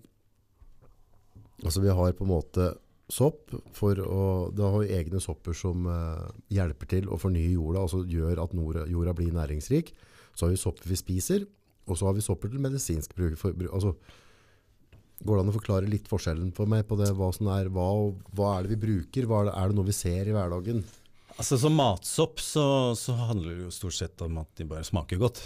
altså 1.63 1.82
vi 1.84 1.92
har 1.92 2.13
på 2.16 2.24
en 2.24 2.32
måte 2.32 2.70
sopp 3.11 3.53
for 3.75 3.99
å 4.03 4.23
Det 4.51 4.67
har 4.67 4.89
egne 4.99 5.19
sopper 5.23 5.55
som 5.55 5.85
eh, 5.87 6.27
hjelper 6.51 6.89
til 6.91 7.07
å 7.07 7.19
fornye 7.19 7.53
jorda, 7.53 7.85
altså 7.85 8.03
gjør 8.03 8.43
at 8.43 8.55
jorda, 8.55 8.85
jorda 8.91 9.13
blir 9.15 9.31
næringsrik. 9.35 9.93
Så 10.35 10.45
har 10.45 10.53
vi 10.53 10.59
sopper 10.61 10.91
vi 10.91 10.99
spiser, 10.99 11.45
og 11.87 11.97
så 11.97 12.09
har 12.09 12.17
vi 12.17 12.25
sopper 12.25 12.51
til 12.51 12.61
medisinsk 12.61 13.15
bruk. 13.15 13.37
For, 13.39 13.55
altså, 13.71 13.93
går 15.23 15.37
det 15.37 15.43
an 15.45 15.51
å 15.53 15.55
forklare 15.55 15.89
litt 15.89 16.09
forskjellen 16.11 16.51
for 16.57 16.69
meg 16.69 16.83
på 16.89 16.97
det? 16.99 17.09
Hva, 17.17 17.31
som 17.33 17.49
er, 17.55 17.71
hva, 17.73 17.87
hva 18.37 18.51
er 18.57 18.67
det 18.67 18.75
vi 18.75 18.81
bruker? 18.83 19.23
Er, 19.25 19.49
det, 19.49 19.55
er 19.55 19.71
det 19.71 19.79
noe 19.79 19.87
vi 19.87 19.95
ser 19.95 20.27
i 20.29 20.35
hverdagen? 20.35 20.83
Altså 21.37 21.57
Som 21.61 21.77
matsopp 21.77 22.41
så, 22.41 22.67
så, 22.97 23.13
handler 23.29 23.55
det 23.55 23.65
jo 23.67 23.73
stort 23.73 23.97
sett 23.97 24.21
om 24.25 24.39
at 24.41 24.51
de 24.57 24.65
bare 24.67 24.85
smaker 24.85 25.19
godt, 25.21 25.41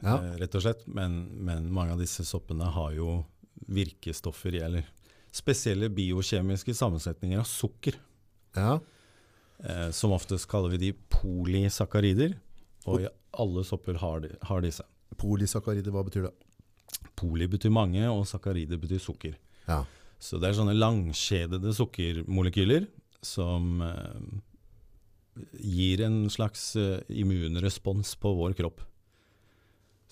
Ja. 0.00 0.16
eh, 0.16 0.34
rett 0.40 0.56
og 0.58 0.64
slett. 0.64 0.86
Men, 0.86 1.26
men 1.44 1.68
mange 1.74 1.94
av 1.94 2.02
disse 2.02 2.24
soppene 2.26 2.72
har 2.72 2.96
jo 2.96 3.20
virkestoffer 3.68 4.56
i, 4.56 4.64
eller 4.64 4.88
spesielle 5.32 5.88
biokjemiske 5.92 6.74
sammensetninger 6.76 7.40
av 7.40 7.48
sukker. 7.48 7.96
Ja. 8.56 8.76
Eh, 9.64 9.88
som 9.90 10.12
oftest 10.12 10.48
kaller 10.50 10.74
vi 10.74 10.80
de 10.88 10.92
polysakkarider. 11.12 12.36
Og 12.90 13.06
alle 13.38 13.64
sopper 13.64 14.00
har, 14.02 14.24
de, 14.24 14.32
har 14.48 14.64
disse. 14.64 14.84
Polysakkarider, 15.20 15.94
hva 15.94 16.04
betyr 16.06 16.28
det? 16.28 16.32
Poly 17.18 17.46
betyr 17.48 17.72
mange, 17.72 18.02
og 18.10 18.26
sakkarider 18.28 18.80
betyr 18.80 19.00
sukker. 19.00 19.36
Ja. 19.68 19.82
Så 20.22 20.38
det 20.38 20.50
er 20.50 20.58
sånne 20.58 20.76
langkjedede 20.76 21.72
sukkermolekyler 21.74 22.86
som 23.26 23.82
eh, 23.86 24.40
gir 25.62 26.02
en 26.06 26.24
slags 26.30 26.74
eh, 26.76 27.00
immunrespons 27.22 28.14
på 28.20 28.34
vår 28.38 28.56
kropp. 28.58 28.82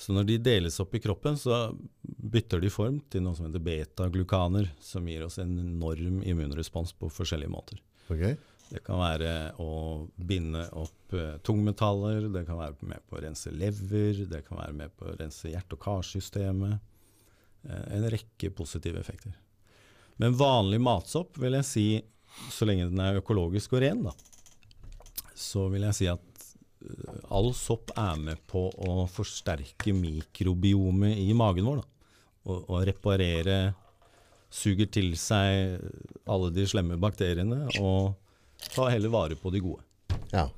Så 0.01 0.15
når 0.17 0.25
de 0.31 0.39
deles 0.41 0.79
opp 0.81 0.95
i 0.97 1.01
kroppen, 1.05 1.37
så 1.37 1.75
bytter 2.01 2.63
de 2.63 2.71
form 2.73 3.03
til 3.13 3.21
noe 3.21 3.37
som 3.37 3.51
heter 3.51 3.61
betaglukaner, 3.61 4.71
som 4.81 5.09
gir 5.09 5.27
oss 5.27 5.37
en 5.43 5.59
enorm 5.61 6.23
immunrespons 6.25 6.95
på 6.97 7.11
forskjellige 7.13 7.53
måter. 7.53 7.83
Okay. 8.09 8.39
Det 8.71 8.81
kan 8.87 9.03
være 9.03 9.33
å 9.61 10.07
binde 10.15 10.63
opp 10.79 11.13
eh, 11.19 11.35
tungmetaller, 11.45 12.31
det 12.33 12.47
kan 12.49 12.61
være 12.63 12.89
med 12.89 13.05
på 13.11 13.19
å 13.19 13.23
rense 13.27 13.53
lever, 13.53 14.23
det 14.31 14.45
kan 14.47 14.63
være 14.63 14.77
med 14.79 14.95
på 14.97 15.11
å 15.11 15.17
rense 15.19 15.51
hjerte- 15.51 15.77
og 15.77 15.83
karsystemet. 15.85 16.79
Eh, 17.69 17.85
en 17.99 18.09
rekke 18.15 18.53
positive 18.57 19.03
effekter. 19.03 19.35
Men 20.23 20.39
vanlig 20.39 20.81
matsopp 20.81 21.37
vil 21.43 21.59
jeg 21.59 21.69
si, 21.69 21.87
så 22.49 22.69
lenge 22.69 22.89
den 22.89 23.05
er 23.05 23.21
økologisk 23.21 23.77
og 23.77 23.85
ren, 23.85 24.05
da, 24.07 24.15
så 25.37 25.67
vil 25.73 25.85
jeg 25.91 25.99
si 25.99 26.09
at 26.09 26.30
all 27.29 27.53
sopp 27.57 27.93
er 27.99 28.19
med 28.21 28.41
på 28.51 28.67
å 28.71 29.05
forsterke 29.11 29.93
mikrobiomet 29.97 31.19
i 31.21 31.31
magen 31.37 31.69
vår. 31.69 31.83
Og, 32.49 32.59
og 32.73 32.85
reparere 32.89 33.61
Suger 34.51 34.89
til 34.91 35.13
seg 35.15 35.79
alle 36.27 36.49
de 36.51 36.65
slemme 36.67 36.97
bakteriene 36.99 37.69
og 37.79 38.17
ta 38.75 38.89
heller 38.91 39.13
vare 39.13 39.37
på 39.39 39.53
de 39.55 39.61
gode. 39.63 39.85
Ja. 40.33 40.49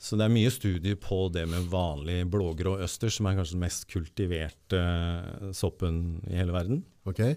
Så 0.00 0.16
det 0.16 0.24
er 0.24 0.32
mye 0.32 0.52
studier 0.52 0.96
på 0.96 1.26
det 1.28 1.42
med 1.50 1.68
vanlig 1.68 2.22
blågrå 2.32 2.78
østers, 2.80 3.18
som 3.18 3.28
er 3.28 3.36
kanskje 3.36 3.58
den 3.58 3.64
mest 3.66 3.84
kultiverte 3.92 4.80
eh, 4.80 5.50
soppen 5.52 6.22
i 6.30 6.38
hele 6.40 6.56
verden. 6.56 6.80
Okay. 7.04 7.36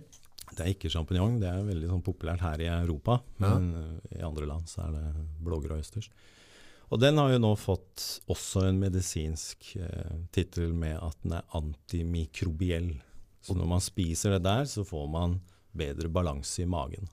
Det 0.53 0.63
er 0.63 0.72
ikke 0.72 0.91
sjampinjong, 0.93 1.41
det 1.41 1.50
er 1.51 1.67
veldig 1.67 1.89
sånn 1.91 2.05
populært 2.05 2.46
her 2.46 2.63
i 2.63 2.70
Europa, 2.72 3.17
men 3.43 3.67
ja. 3.74 3.84
i 4.22 4.24
andre 4.24 4.48
land 4.48 4.70
så 4.72 4.86
er 4.86 4.96
det 4.96 5.27
blågrå 5.43 5.82
østers. 5.82 6.08
Og 6.93 7.00
den 7.01 7.17
har 7.17 7.31
jo 7.33 7.39
nå 7.41 7.55
fått 7.57 8.03
også 8.29 8.67
en 8.67 8.77
medisinsk 8.77 9.71
eh, 9.81 10.17
tittel 10.35 10.75
med 10.77 11.00
at 11.01 11.17
den 11.23 11.33
er 11.39 11.55
antimikrobiell. 11.57 12.91
Så 13.41 13.55
når 13.57 13.69
man 13.71 13.81
spiser 13.81 14.35
det 14.35 14.43
der, 14.45 14.67
så 14.69 14.85
får 14.85 15.07
man 15.09 15.39
bedre 15.73 16.12
balanse 16.13 16.62
i 16.62 16.69
magen. 16.69 17.09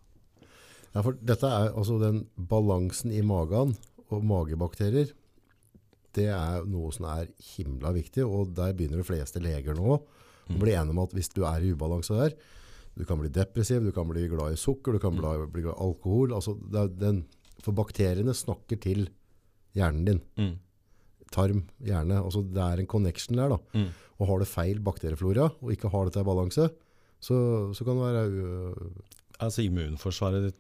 Ja, 0.93 1.01
for 1.01 1.17
dette 1.17 1.49
er 1.49 1.71
altså 1.71 1.97
den 2.03 2.27
balansen 2.37 3.15
i 3.15 3.23
magen 3.25 3.73
og 4.11 4.27
magebakterier. 4.27 5.15
Det 6.13 6.27
er 6.35 6.67
noe 6.69 6.91
som 6.93 7.07
er 7.09 7.31
himla 7.55 7.95
viktig, 7.95 8.27
og 8.27 8.53
der 8.59 8.75
begynner 8.77 9.01
de 9.01 9.07
fleste 9.07 9.41
leger 9.41 9.79
nå 9.79 9.97
å 9.97 10.59
bli 10.59 10.75
enige 10.75 10.93
om 10.93 11.01
at 11.05 11.15
hvis 11.15 11.31
du 11.33 11.45
er 11.47 11.63
i 11.63 11.71
ubalanse 11.73 12.17
der, 12.19 12.35
du 12.99 13.07
kan 13.07 13.21
bli 13.23 13.31
depressiv, 13.33 13.85
du 13.87 13.95
kan 13.97 14.09
bli 14.11 14.27
glad 14.29 14.59
i 14.59 14.61
sukker, 14.61 14.93
du 14.93 15.01
kan 15.01 15.15
bli, 15.15 15.23
glad 15.63 15.73
i 15.73 15.77
alkohol. 15.87 16.35
Altså 16.37 16.57
den, 16.69 17.23
for 17.63 17.73
bakteriene 17.79 18.35
snakker 18.37 18.81
til 18.83 19.07
hjernen 19.77 20.07
din. 20.07 20.21
Mm. 20.39 20.55
Tarm, 21.31 21.65
hjerne. 21.87 22.19
Altså 22.23 22.43
det 22.43 22.63
er 22.65 22.83
en 22.83 22.91
connection 22.91 23.39
der. 23.39 23.55
da. 23.55 23.59
Mm. 23.77 23.91
Og 24.21 24.29
har 24.29 24.41
du 24.41 24.49
feil 24.49 24.81
bakterieflora 24.85 25.51
og 25.61 25.73
ikke 25.73 25.91
har 25.93 26.09
dette 26.09 26.23
i 26.23 26.27
balanse, 26.27 26.71
så, 27.21 27.37
så 27.77 27.85
kan 27.85 27.99
det 27.99 28.09
være 28.09 28.91
Altså 29.41 29.63
immunforsvaret 29.65 30.51
ditt 30.51 30.59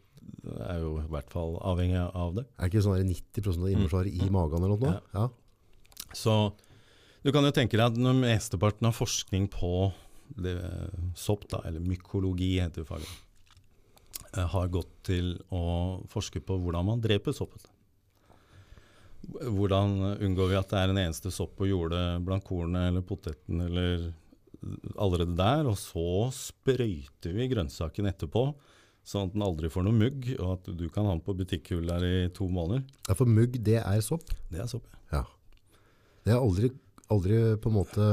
er 0.65 0.79
jo 0.81 0.95
i 1.03 1.09
hvert 1.13 1.29
fall 1.33 1.59
avhengig 1.69 2.01
av 2.01 2.33
det. 2.39 2.47
Er 2.57 2.65
det 2.65 2.71
ikke 2.71 2.83
sånn 2.87 2.97
der 2.97 3.09
90% 3.09 3.65
av 3.67 3.73
immunforsvaret 3.73 4.15
i 4.17 4.29
magen 4.33 4.65
eller 4.65 4.81
noe? 4.81 4.93
Ja. 5.13 5.25
Ja. 5.27 6.15
Så 6.17 6.37
du 7.21 7.33
kan 7.35 7.45
jo 7.45 7.53
tenke 7.53 7.77
deg 7.77 7.91
at 7.91 7.99
når 8.01 8.17
mesteparten 8.23 8.89
av 8.89 8.97
forskning 8.97 9.51
på 9.53 9.91
det, 10.41 10.57
sopp, 11.19 11.45
da, 11.51 11.61
eller 11.69 11.83
mykologi 11.85 12.55
heter 12.63 12.85
det 12.85 12.89
faget, 12.89 13.11
eh, 14.33 14.47
har 14.55 14.73
gått 14.73 14.93
til 15.11 15.35
å 15.53 16.01
forske 16.09 16.41
på 16.41 16.57
hvordan 16.63 16.89
man 16.89 17.05
dreper 17.05 17.37
soppen. 17.37 17.61
Hvordan 19.21 19.99
unngår 20.17 20.49
vi 20.51 20.59
at 20.59 20.71
det 20.73 20.81
er 20.81 20.93
en 20.93 21.01
eneste 21.03 21.31
sopp 21.35 21.53
på 21.59 21.69
jordet 21.69 22.05
blant 22.25 22.45
kornet 22.47 22.89
eller 22.89 23.05
poteten 23.07 23.61
eller 23.67 24.11
allerede 25.01 25.37
der, 25.39 25.69
og 25.71 25.77
så 25.81 26.29
sprøyter 26.37 27.33
vi 27.37 27.49
grønnsaken 27.53 28.09
etterpå, 28.11 28.51
sånn 29.07 29.29
at 29.29 29.37
den 29.37 29.45
aldri 29.45 29.71
får 29.73 29.87
noe 29.87 29.97
mugg, 29.97 30.29
og 30.37 30.51
at 30.59 30.71
du 30.77 30.87
kan 30.93 31.09
ha 31.09 31.15
den 31.15 31.23
på 31.25 31.35
butikkhull 31.39 31.87
der 31.89 32.05
i 32.05 32.17
to 32.37 32.49
måneder. 32.53 32.85
Ja, 33.09 33.17
for 33.17 33.29
mugg, 33.29 33.57
det 33.65 33.79
er 33.81 34.03
sopp. 34.05 34.33
Det 34.53 34.61
er 34.61 34.69
sopp, 34.71 34.89
ja. 34.93 35.21
Ja. 35.21 35.23
Jeg 36.29 36.37
har 36.37 36.45
aldri, 36.45 36.73
aldri 37.11 37.39
på 37.61 37.71
en 37.73 37.79
måte 37.79 38.09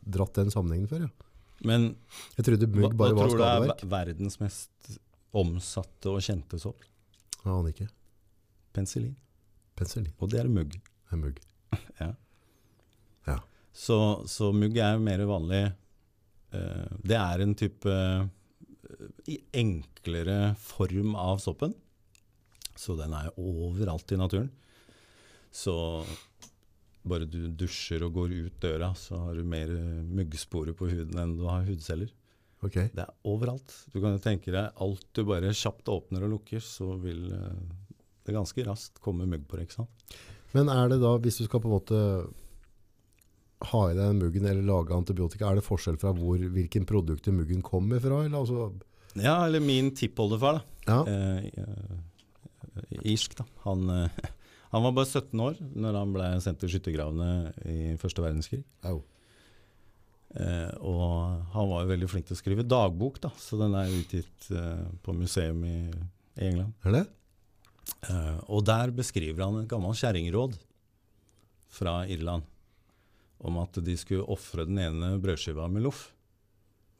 dratt 0.00 0.40
den 0.40 0.52
sammenhengen 0.52 0.88
før. 0.90 1.04
Ja. 1.08 1.30
Men 1.68 1.90
Jeg 2.38 2.46
trodde 2.46 2.68
hva, 2.72 2.88
hva 2.88 3.10
var 3.12 3.28
tror 3.28 3.36
du 3.36 3.44
er 3.44 3.88
verdens 3.92 4.38
mest 4.40 4.94
omsatte 5.36 6.08
og 6.08 6.22
kjente 6.24 6.58
sopp? 6.60 6.86
Ja, 7.44 7.52
aner 7.58 7.74
ikke. 7.74 7.90
Penicillin. 8.72 9.12
Penicillin 9.80 10.12
Og 10.20 10.32
det 10.32 10.42
er 10.42 10.50
mugg. 10.52 10.76
Det 10.76 11.16
er 11.16 11.22
mugg. 11.24 11.40
Så, 13.80 13.96
så 14.28 14.50
mugg 14.52 14.76
er 14.82 14.98
mer 15.00 15.22
vanlig. 15.28 15.60
eh, 16.52 16.96
det 17.06 17.16
er 17.16 17.44
en 17.44 17.54
type 17.56 17.94
i 19.30 19.38
enklere 19.56 20.54
form 20.58 21.14
av 21.14 21.38
soppen. 21.40 21.72
Så 22.76 22.96
den 22.98 23.14
er 23.16 23.30
overalt 23.38 24.12
i 24.12 24.18
naturen. 24.20 24.50
Så 25.50 25.74
bare 27.02 27.26
du 27.26 27.48
dusjer 27.56 28.04
og 28.04 28.18
går 28.18 28.34
ut 28.46 28.60
døra, 28.62 28.92
så 28.94 29.16
har 29.24 29.38
du 29.38 29.46
mer 29.46 29.70
eh, 29.72 30.02
muggsporer 30.04 30.76
på 30.76 30.90
huden 30.90 31.18
enn 31.22 31.36
du 31.38 31.46
har 31.48 31.64
hudceller. 31.68 32.10
Okay. 32.60 32.90
Det 32.92 33.06
er 33.06 33.14
overalt. 33.24 33.72
Du 33.88 34.02
kan 34.02 34.12
jo 34.12 34.20
tenke 34.20 34.52
deg 34.52 34.82
alt 34.84 35.06
du 35.16 35.22
bare 35.24 35.54
kjapt 35.56 35.88
åpner 35.88 36.26
og 36.26 36.34
lukker, 36.34 36.60
så 36.60 36.92
vil 37.00 37.30
det 38.30 38.38
ganske 38.38 38.64
raskt 38.66 39.00
kommer 39.04 39.28
mugg 39.28 39.44
på 39.50 39.58
det. 39.58 39.66
ikke 39.68 39.80
sant? 39.82 40.14
Men 40.54 40.70
er 40.72 40.88
det 40.90 41.00
da, 41.02 41.12
hvis 41.22 41.38
du 41.38 41.44
skal 41.46 41.62
på 41.62 41.68
en 41.70 41.76
måte 41.76 41.98
ha 43.70 43.80
i 43.90 43.92
deg 43.94 44.00
den 44.00 44.20
muggen 44.22 44.46
eller 44.48 44.64
lage 44.64 44.96
antibiotika, 44.96 45.50
er 45.50 45.58
det 45.60 45.66
forskjell 45.66 45.98
fra 46.00 46.14
hvor, 46.16 46.40
hvilken 46.40 46.86
produkter 46.88 47.34
muggen 47.36 47.60
kommer 47.62 48.00
fra? 48.02 48.22
Eller 48.24 48.40
altså, 48.40 48.70
Ja, 49.20 49.36
eller 49.44 49.60
min 49.60 49.90
tippoldefar, 49.98 50.62
da. 50.86 50.86
ja, 50.88 51.00
Eh, 51.10 51.50
eh, 51.60 53.04
irsk, 53.04 53.36
da. 53.36 53.44
Han, 53.66 53.84
eh, 53.90 54.08
han 54.72 54.82
var 54.86 54.92
bare 54.96 55.10
17 55.10 55.40
år 55.44 55.60
når 55.60 55.98
han 55.98 56.12
ble 56.14 56.28
sendt 56.40 56.60
til 56.62 56.72
skyttergravene 56.72 57.30
i 57.68 57.96
første 58.00 58.22
verdenskrig. 58.24 58.62
au. 58.86 59.02
Eh, 60.30 60.70
og 60.86 61.42
han 61.52 61.68
var 61.72 61.82
jo 61.82 61.90
veldig 61.90 62.08
flink 62.08 62.28
til 62.28 62.36
å 62.36 62.40
skrive 62.40 62.62
dagbok, 62.64 63.18
da, 63.20 63.32
så 63.36 63.58
den 63.58 63.74
er 63.74 63.90
utgitt 63.90 64.50
eh, 64.54 64.84
på 65.02 65.14
museum 65.18 65.64
i, 65.66 65.78
i 66.38 66.46
England. 66.46 66.72
Er 66.86 66.94
det? 67.00 67.06
Eh, 68.08 68.38
og 68.48 68.64
der 68.68 68.92
beskriver 68.96 69.44
han 69.46 69.62
et 69.62 69.70
gammelt 69.70 70.00
kjerringråd 70.00 70.56
fra 71.70 72.02
Irland 72.10 72.46
om 73.40 73.56
at 73.62 73.78
de 73.84 73.94
skulle 73.96 74.26
ofre 74.28 74.66
den 74.68 74.80
ene 74.82 75.14
brødskiva 75.22 75.68
med 75.72 75.86
loff 75.86 76.10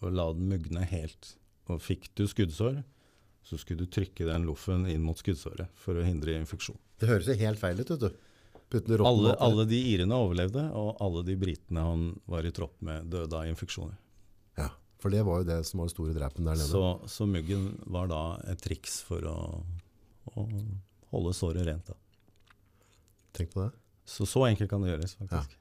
og 0.00 0.14
la 0.16 0.30
den 0.32 0.48
mugne 0.48 0.86
helt. 0.88 1.34
Og 1.68 1.82
fikk 1.84 2.08
du 2.16 2.24
skuddsår, 2.28 2.80
så 3.44 3.58
skulle 3.60 3.84
du 3.84 3.92
trykke 3.92 4.26
den 4.28 4.46
loffen 4.48 4.86
inn 4.88 5.04
mot 5.04 5.18
skuddsåret 5.20 5.70
for 5.80 5.98
å 5.98 6.04
hindre 6.04 6.38
infeksjon. 6.38 6.78
Det 7.00 7.08
høres 7.08 7.28
jo 7.28 7.36
helt 7.40 7.60
feil 7.60 7.80
ut, 7.80 7.92
vet 7.92 8.08
du. 8.08 8.26
Alle, 9.02 9.34
alle 9.42 9.64
de 9.66 9.78
irene 9.92 10.14
overlevde, 10.14 10.62
og 10.78 11.00
alle 11.02 11.24
de 11.26 11.34
britene 11.40 11.82
han 11.82 12.04
var 12.30 12.46
i 12.46 12.52
tropp 12.54 12.76
med, 12.86 13.08
døde 13.10 13.34
av 13.34 13.48
infeksjoner. 13.50 13.96
Ja, 14.60 14.68
for 15.02 15.10
det 15.10 15.24
var 15.26 15.40
jo 15.40 15.48
det 15.48 15.58
som 15.66 15.82
var 15.82 15.88
den 15.88 15.94
store 15.96 16.14
drepen 16.14 16.46
der 16.46 16.60
nede. 16.60 16.68
Så, 16.70 16.84
så 17.10 17.26
muggen 17.26 17.72
var 17.90 18.10
da 18.12 18.22
et 18.52 18.62
triks 18.62 19.00
for 19.08 19.26
å, 19.26 19.38
å 20.28 20.46
holde 21.14 21.34
såret 21.36 21.66
rent. 21.66 21.90
Da. 21.90 21.96
Tenk 23.36 23.52
på 23.54 23.64
det. 23.64 23.70
Så 24.04 24.26
så 24.26 24.44
enkelt 24.48 24.70
kan 24.70 24.82
det 24.82 24.92
gjøres, 24.92 25.16
faktisk. 25.20 25.56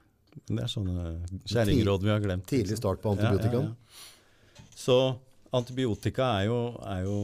Men 0.46 0.60
det 0.60 0.64
er 0.64 0.70
sånne 0.70 1.04
kjerringråd 1.50 2.06
vi 2.06 2.12
har 2.12 2.22
glemt. 2.22 2.46
Tidlig 2.50 2.74
liksom. 2.74 2.82
start 2.82 3.02
på 3.02 3.14
antibiotikaen. 3.14 3.70
Ja, 3.70 3.74
ja, 3.74 4.60
ja. 4.60 4.76
Så 4.80 4.96
antibiotika 5.54 6.28
er 6.38 6.48
jo, 6.48 6.58
er 6.86 7.04
jo 7.06 7.16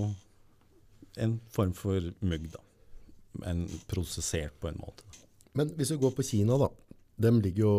en 1.22 1.38
form 1.52 1.72
for 1.76 2.10
mugg, 2.20 2.50
da. 2.52 2.62
En 3.46 3.64
prosessert 3.90 4.56
på 4.60 4.70
en 4.70 4.80
måte. 4.80 5.06
Men 5.56 5.70
hvis 5.78 5.92
vi 5.94 6.00
går 6.02 6.14
på 6.16 6.26
Kina, 6.26 6.58
da. 6.60 6.70
De 7.16 7.32
ligger 7.40 7.62
jo 7.62 7.76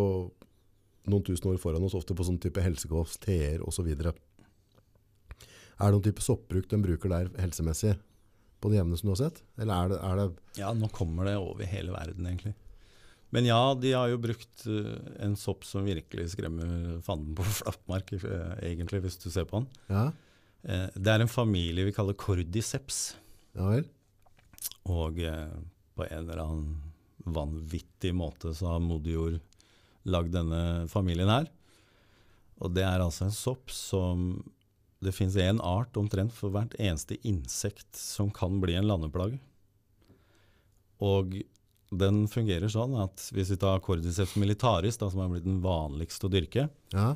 noen 1.07 1.23
tusen 1.23 1.51
år 1.51 1.59
foran 1.61 1.83
oss, 1.85 1.95
ofte 1.97 2.15
på 2.17 2.25
sånn 2.25 2.39
type 2.41 2.61
helsekost, 2.63 3.21
teer 3.23 3.61
osv. 3.63 3.87
Er 3.87 4.09
det 4.09 5.91
noen 5.93 6.05
type 6.05 6.23
soppbruk 6.25 6.69
de 6.71 6.81
bruker 6.83 7.13
der 7.13 7.29
helsemessig 7.37 7.93
på 8.61 8.71
det 8.71 8.79
jevne 8.79 8.97
som 8.99 9.09
du 9.09 9.13
har 9.15 9.21
sett? 9.25 9.41
Eller 9.57 9.73
er 9.73 9.91
det, 9.91 9.97
er 10.03 10.21
det 10.21 10.61
Ja, 10.61 10.71
nå 10.73 10.89
kommer 10.93 11.27
det 11.29 11.35
over 11.39 11.67
hele 11.69 11.93
verden, 11.93 12.25
egentlig. 12.29 12.55
Men 13.35 13.45
ja, 13.45 13.59
de 13.75 13.91
har 13.91 14.07
jo 14.09 14.21
brukt 14.23 14.63
eh, 14.71 14.93
en 15.25 15.35
sopp 15.39 15.65
som 15.67 15.85
virkelig 15.87 16.29
skremmer 16.33 17.01
fanden 17.05 17.35
på 17.37 17.45
flatmark, 17.59 18.13
eh, 18.17 18.53
egentlig, 18.71 19.03
hvis 19.05 19.19
du 19.23 19.29
ser 19.33 19.49
på 19.49 19.61
den. 19.63 19.69
Ja, 19.91 20.07
Eh, 20.67 20.89
det 20.97 21.11
er 21.13 21.21
en 21.21 21.29
familie 21.31 21.85
vi 21.85 21.93
kaller 21.95 22.15
cordyceps. 22.17 23.15
ja 23.55 23.67
vel? 23.69 23.85
Og 24.89 25.19
på 25.95 26.03
en 26.07 26.17
eller 26.17 26.41
annen 26.41 26.87
vanvittig 27.23 28.09
måte 28.17 28.51
så 28.57 28.73
har 28.73 28.81
moder 28.83 29.13
jord 29.13 29.37
lagd 30.07 30.33
denne 30.33 30.87
familien 30.91 31.29
her. 31.31 31.47
Og 32.63 32.73
det 32.73 32.83
er 32.87 33.03
altså 33.03 33.27
en 33.27 33.35
sopp 33.35 33.71
som 33.71 34.27
Det 35.03 35.13
fins 35.13 35.35
én 35.37 35.59
art 35.61 35.97
omtrent 35.99 36.33
for 36.33 36.53
hvert 36.53 36.73
eneste 36.81 37.19
insekt 37.27 37.99
som 37.99 38.31
kan 38.33 38.57
bli 38.63 38.73
en 38.79 38.87
landeplage. 38.89 39.37
Og 41.05 41.37
den 41.93 42.25
fungerer 42.31 42.71
sånn 42.71 42.95
at 42.99 43.29
hvis 43.35 43.53
vi 43.53 43.59
tar 43.61 43.83
cordyceps 43.85 44.35
militaris, 44.41 44.97
da, 44.99 45.11
som 45.13 45.21
er 45.23 45.31
blitt 45.31 45.45
den 45.47 45.61
vanligste 45.63 46.27
å 46.27 46.33
dyrke, 46.33 46.67
Ja, 46.95 47.13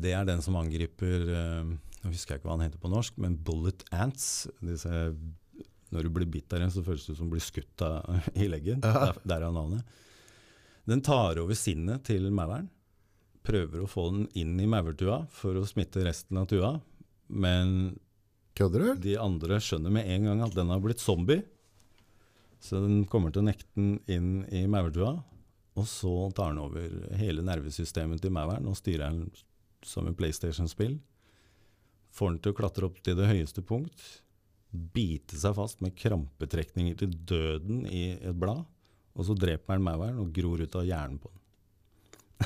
det 0.00 0.14
er 0.16 0.24
den 0.24 0.40
som 0.40 0.56
angriper 0.56 1.26
eh, 1.28 1.72
Nå 2.00 2.10
husker 2.14 2.32
jeg 2.32 2.40
ikke 2.40 2.48
hva 2.48 2.54
han 2.56 2.64
heter 2.64 2.80
på 2.80 2.88
norsk, 2.88 3.18
men 3.20 3.34
bullet 3.44 3.82
ants. 3.92 4.46
Disse, 4.64 4.88
når 5.92 6.06
du 6.06 6.12
blir 6.14 6.30
bitt 6.32 6.54
av 6.56 6.62
en, 6.64 6.70
så 6.72 6.80
føles 6.86 7.04
det 7.04 7.16
som 7.18 7.28
du 7.28 7.34
blir 7.34 7.44
skutt 7.44 7.84
i 8.40 8.46
leggen. 8.48 8.80
Ja. 8.80 9.10
Der, 9.10 9.18
der 9.34 9.44
er 9.44 9.52
navnet. 9.52 9.98
Den 10.88 11.02
tar 11.04 11.36
over 11.42 11.58
sinnet 11.58 12.06
til 12.08 12.30
mauren. 12.32 12.70
Prøver 13.44 13.84
å 13.84 13.90
få 13.90 14.06
den 14.14 14.24
inn 14.32 14.54
i 14.64 14.70
maurtua 14.70 15.26
for 15.34 15.60
å 15.60 15.66
smitte 15.68 16.06
resten 16.06 16.40
av 16.40 16.48
tua. 16.48 16.72
Men 17.30 17.94
de 18.60 19.16
andre 19.16 19.60
skjønner 19.62 19.92
med 19.94 20.08
en 20.10 20.28
gang 20.28 20.42
at 20.44 20.56
den 20.56 20.70
har 20.72 20.80
blitt 20.82 21.00
zombie. 21.00 21.44
Så 22.60 22.80
den 22.82 23.04
kommer 23.08 23.32
til 23.32 23.40
å 23.40 23.48
nekte 23.48 23.68
den 23.78 24.00
inn 24.10 24.32
i 24.52 24.66
maurtua. 24.68 25.14
Og 25.78 25.86
så 25.88 26.12
tar 26.36 26.52
den 26.52 26.60
over 26.60 27.14
hele 27.16 27.44
nervesystemet 27.46 28.20
til 28.20 28.34
mauren 28.34 28.66
og 28.68 28.76
styrer 28.76 29.08
den 29.08 29.30
som 29.86 30.08
en 30.08 30.16
PlayStation-spill. 30.18 30.98
Får 32.12 32.34
den 32.34 32.42
til 32.42 32.52
å 32.52 32.58
klatre 32.58 32.90
opp 32.90 32.98
til 33.06 33.16
det 33.16 33.30
høyeste 33.30 33.64
punkt. 33.64 34.02
Bite 34.70 35.38
seg 35.38 35.56
fast 35.56 35.80
med 35.80 35.96
krampetrekninger 35.98 36.98
til 37.00 37.14
døden 37.14 37.86
i 37.88 38.10
et 38.18 38.36
blad. 38.36 38.66
Og 39.16 39.26
så 39.26 39.36
dreper 39.38 39.78
den 39.78 39.86
mauren 39.86 40.20
og 40.20 40.34
gror 40.34 40.60
ut 40.60 40.76
av 40.76 40.86
hjernen 40.86 41.16
på 41.22 41.30
den. 41.32 41.40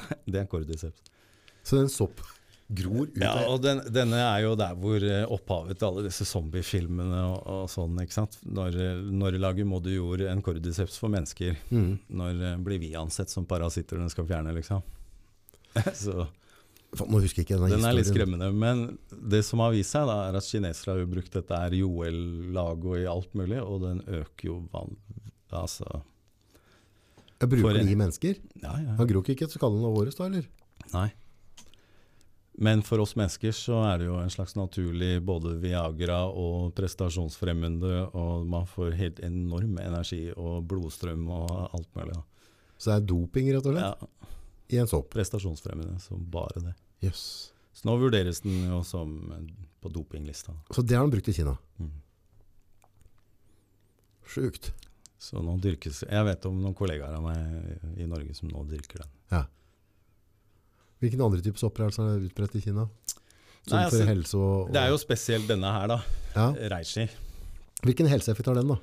det 0.31 0.45
er 0.45 0.49
cordyceps. 0.51 1.11
Så 1.65 1.75
det 1.75 1.83
er 1.83 1.89
en 1.89 1.93
sopp 1.97 2.23
gror 2.77 3.09
ut 3.09 3.19
Ja, 3.21 3.33
og 3.51 3.63
den, 3.65 3.81
denne 3.95 4.21
er 4.21 4.45
jo 4.45 4.55
der 4.59 4.77
hvor 4.79 5.05
eh, 5.05 5.25
opphavet 5.33 5.79
til 5.81 5.89
alle 5.89 6.05
disse 6.07 6.27
zombiefilmene 6.29 7.23
og, 7.31 7.39
og 7.51 7.65
sånn, 7.73 7.99
ikke 8.03 8.17
sant. 8.17 8.39
Når, 8.45 8.79
eh, 8.81 9.03
når 9.23 9.39
lager 9.43 9.69
moder 9.69 9.97
jord 9.97 10.25
en 10.29 10.43
cordyceps 10.45 11.01
for 11.01 11.13
mennesker? 11.13 11.59
Mm. 11.71 11.93
Når 12.21 12.47
eh, 12.51 12.57
blir 12.67 12.83
vi 12.83 12.95
ansett 12.99 13.33
som 13.33 13.47
parasitter 13.49 14.01
den 14.01 14.13
skal 14.13 14.29
fjerne, 14.31 14.55
liksom? 14.57 14.85
Så 16.05 16.27
Nå 16.95 17.19
husker 17.25 17.43
jeg 17.43 17.49
ikke 17.49 17.57
denne 17.59 17.75
den 17.75 17.89
er 17.89 17.97
litt 17.97 18.07
skremmende. 18.07 18.53
Men 18.55 18.85
det 19.11 19.41
som 19.47 19.59
har 19.65 19.73
vist 19.75 19.91
seg, 19.97 20.07
da, 20.07 20.29
er 20.29 20.39
at 20.39 20.47
kinesere 20.47 20.95
har 20.95 21.01
jo 21.03 21.11
brukt 21.11 21.35
dette 21.35 21.59
her 21.59 21.75
i 21.75 21.83
OL-lag 21.83 22.87
i 23.01 23.07
alt 23.11 23.35
mulig, 23.35 23.59
og 23.63 23.83
den 23.83 24.03
øker 24.07 24.51
jo 24.53 24.61
vann... 24.71 24.95
Altså 25.55 25.87
Jeg 27.39 27.51
bruker 27.51 27.75
ni 27.75 27.83
den 27.83 27.91
i 27.93 27.99
mennesker. 27.99 28.39
Ja, 28.63 28.77
ja. 28.79 28.95
Han 29.01 29.11
gror 29.11 29.27
ikke 29.27 29.49
et 29.49 29.55
skallen 29.55 29.83
av 29.83 29.99
året, 29.99 30.15
da, 30.19 30.31
eller? 30.31 30.47
Nei. 30.95 31.09
Men 32.57 32.83
for 32.87 33.03
oss 33.03 33.17
mennesker 33.19 33.51
så 33.57 33.81
er 33.89 33.99
det 33.99 34.07
jo 34.07 34.15
en 34.23 34.31
slags 34.31 34.55
naturlig 34.55 35.17
både 35.27 35.57
Viagra 35.59 36.21
og 36.31 36.69
prestasjonsfremmende, 36.79 38.05
og 38.15 38.45
man 38.47 38.69
får 38.71 38.95
helt 38.95 39.19
enorm 39.27 39.79
energi 39.83 40.29
og 40.37 40.61
blodstrøm 40.71 41.25
og 41.35 41.51
alt 41.75 41.89
mulig. 41.99 42.15
Så 42.79 42.93
det 42.93 42.97
er 43.01 43.09
doping, 43.11 43.51
rett 43.57 43.67
og 43.67 43.75
slett, 43.75 44.05
Ja, 44.07 44.31
i 44.71 44.79
en 44.79 44.87
sopp. 44.91 45.11
prestasjonsfremmende 45.11 45.99
som 46.01 46.23
bare 46.31 46.63
det. 46.69 46.75
Yes. 47.03 47.25
Så 47.75 47.89
nå 47.89 47.97
vurderes 47.99 48.41
den 48.45 48.69
jo 48.71 48.83
som 48.87 49.17
på 49.83 49.91
dopinglista. 49.91 50.55
Så 50.71 50.83
det 50.87 50.95
har 50.95 51.03
han 51.03 51.11
brukt 51.11 51.29
i 51.29 51.35
Kina. 51.35 51.57
Mm. 51.83 51.91
Sjukt. 54.25 54.71
Så 55.19 55.41
nå 55.43 55.55
dyrkes 55.63 56.03
Jeg 56.05 56.25
vet 56.27 56.47
om 56.49 56.57
noen 56.61 56.75
kollegaer 56.77 57.15
av 57.17 57.23
meg 57.25 57.99
i 58.01 58.07
Norge 58.09 58.35
som 58.37 58.49
nå 58.53 58.63
dyrker 58.69 59.03
den. 59.03 59.13
Ja. 59.33 59.43
Hvilken 61.05 61.23
andre 61.25 61.45
type 61.45 61.61
sopper 61.61 61.87
er 61.87 61.93
det 61.95 62.31
utbredt 62.31 62.57
i 62.59 62.65
Kina? 62.65 62.87
Som 63.65 63.79
Nei, 63.79 63.85
altså, 63.87 64.05
helse 64.09 64.37
og, 64.37 64.55
og 64.67 64.73
Det 64.75 64.81
er 64.83 64.91
jo 64.93 64.99
spesielt 65.01 65.47
denne 65.49 65.71
her, 65.73 65.87
da. 65.89 66.01
ja. 66.35 66.49
Reishi. 66.75 67.07
Hvilken 67.85 68.09
helseeffekt 68.09 68.49
har 68.51 68.59
den, 68.59 68.73
da? 68.73 68.77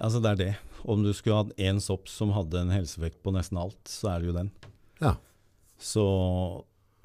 Altså 0.00 0.20
det 0.22 0.30
er 0.32 0.38
det. 0.40 0.50
Om 0.88 1.02
du 1.04 1.10
skulle 1.14 1.40
hatt 1.42 1.50
én 1.60 1.80
sopp 1.82 2.08
som 2.08 2.30
hadde 2.34 2.62
en 2.62 2.70
helseeffekt 2.72 3.20
på 3.24 3.32
nesten 3.34 3.58
alt, 3.60 3.80
så 3.90 4.14
er 4.14 4.22
det 4.22 4.30
jo 4.30 4.36
den. 4.38 4.50
Ja. 5.02 5.14
Så 5.80 6.04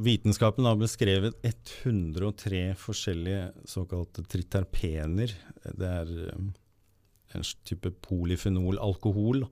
vitenskapen 0.05 0.67
har 0.67 0.77
beskrevet 0.79 1.35
103 1.45 2.61
forskjellige 2.79 3.49
såkalte 3.71 4.23
triterpener. 4.31 5.33
Det 5.65 5.91
er 5.91 6.13
um, 6.35 6.49
en 7.35 7.45
type 7.67 7.91
polyfenol-alkohol. 8.05 9.45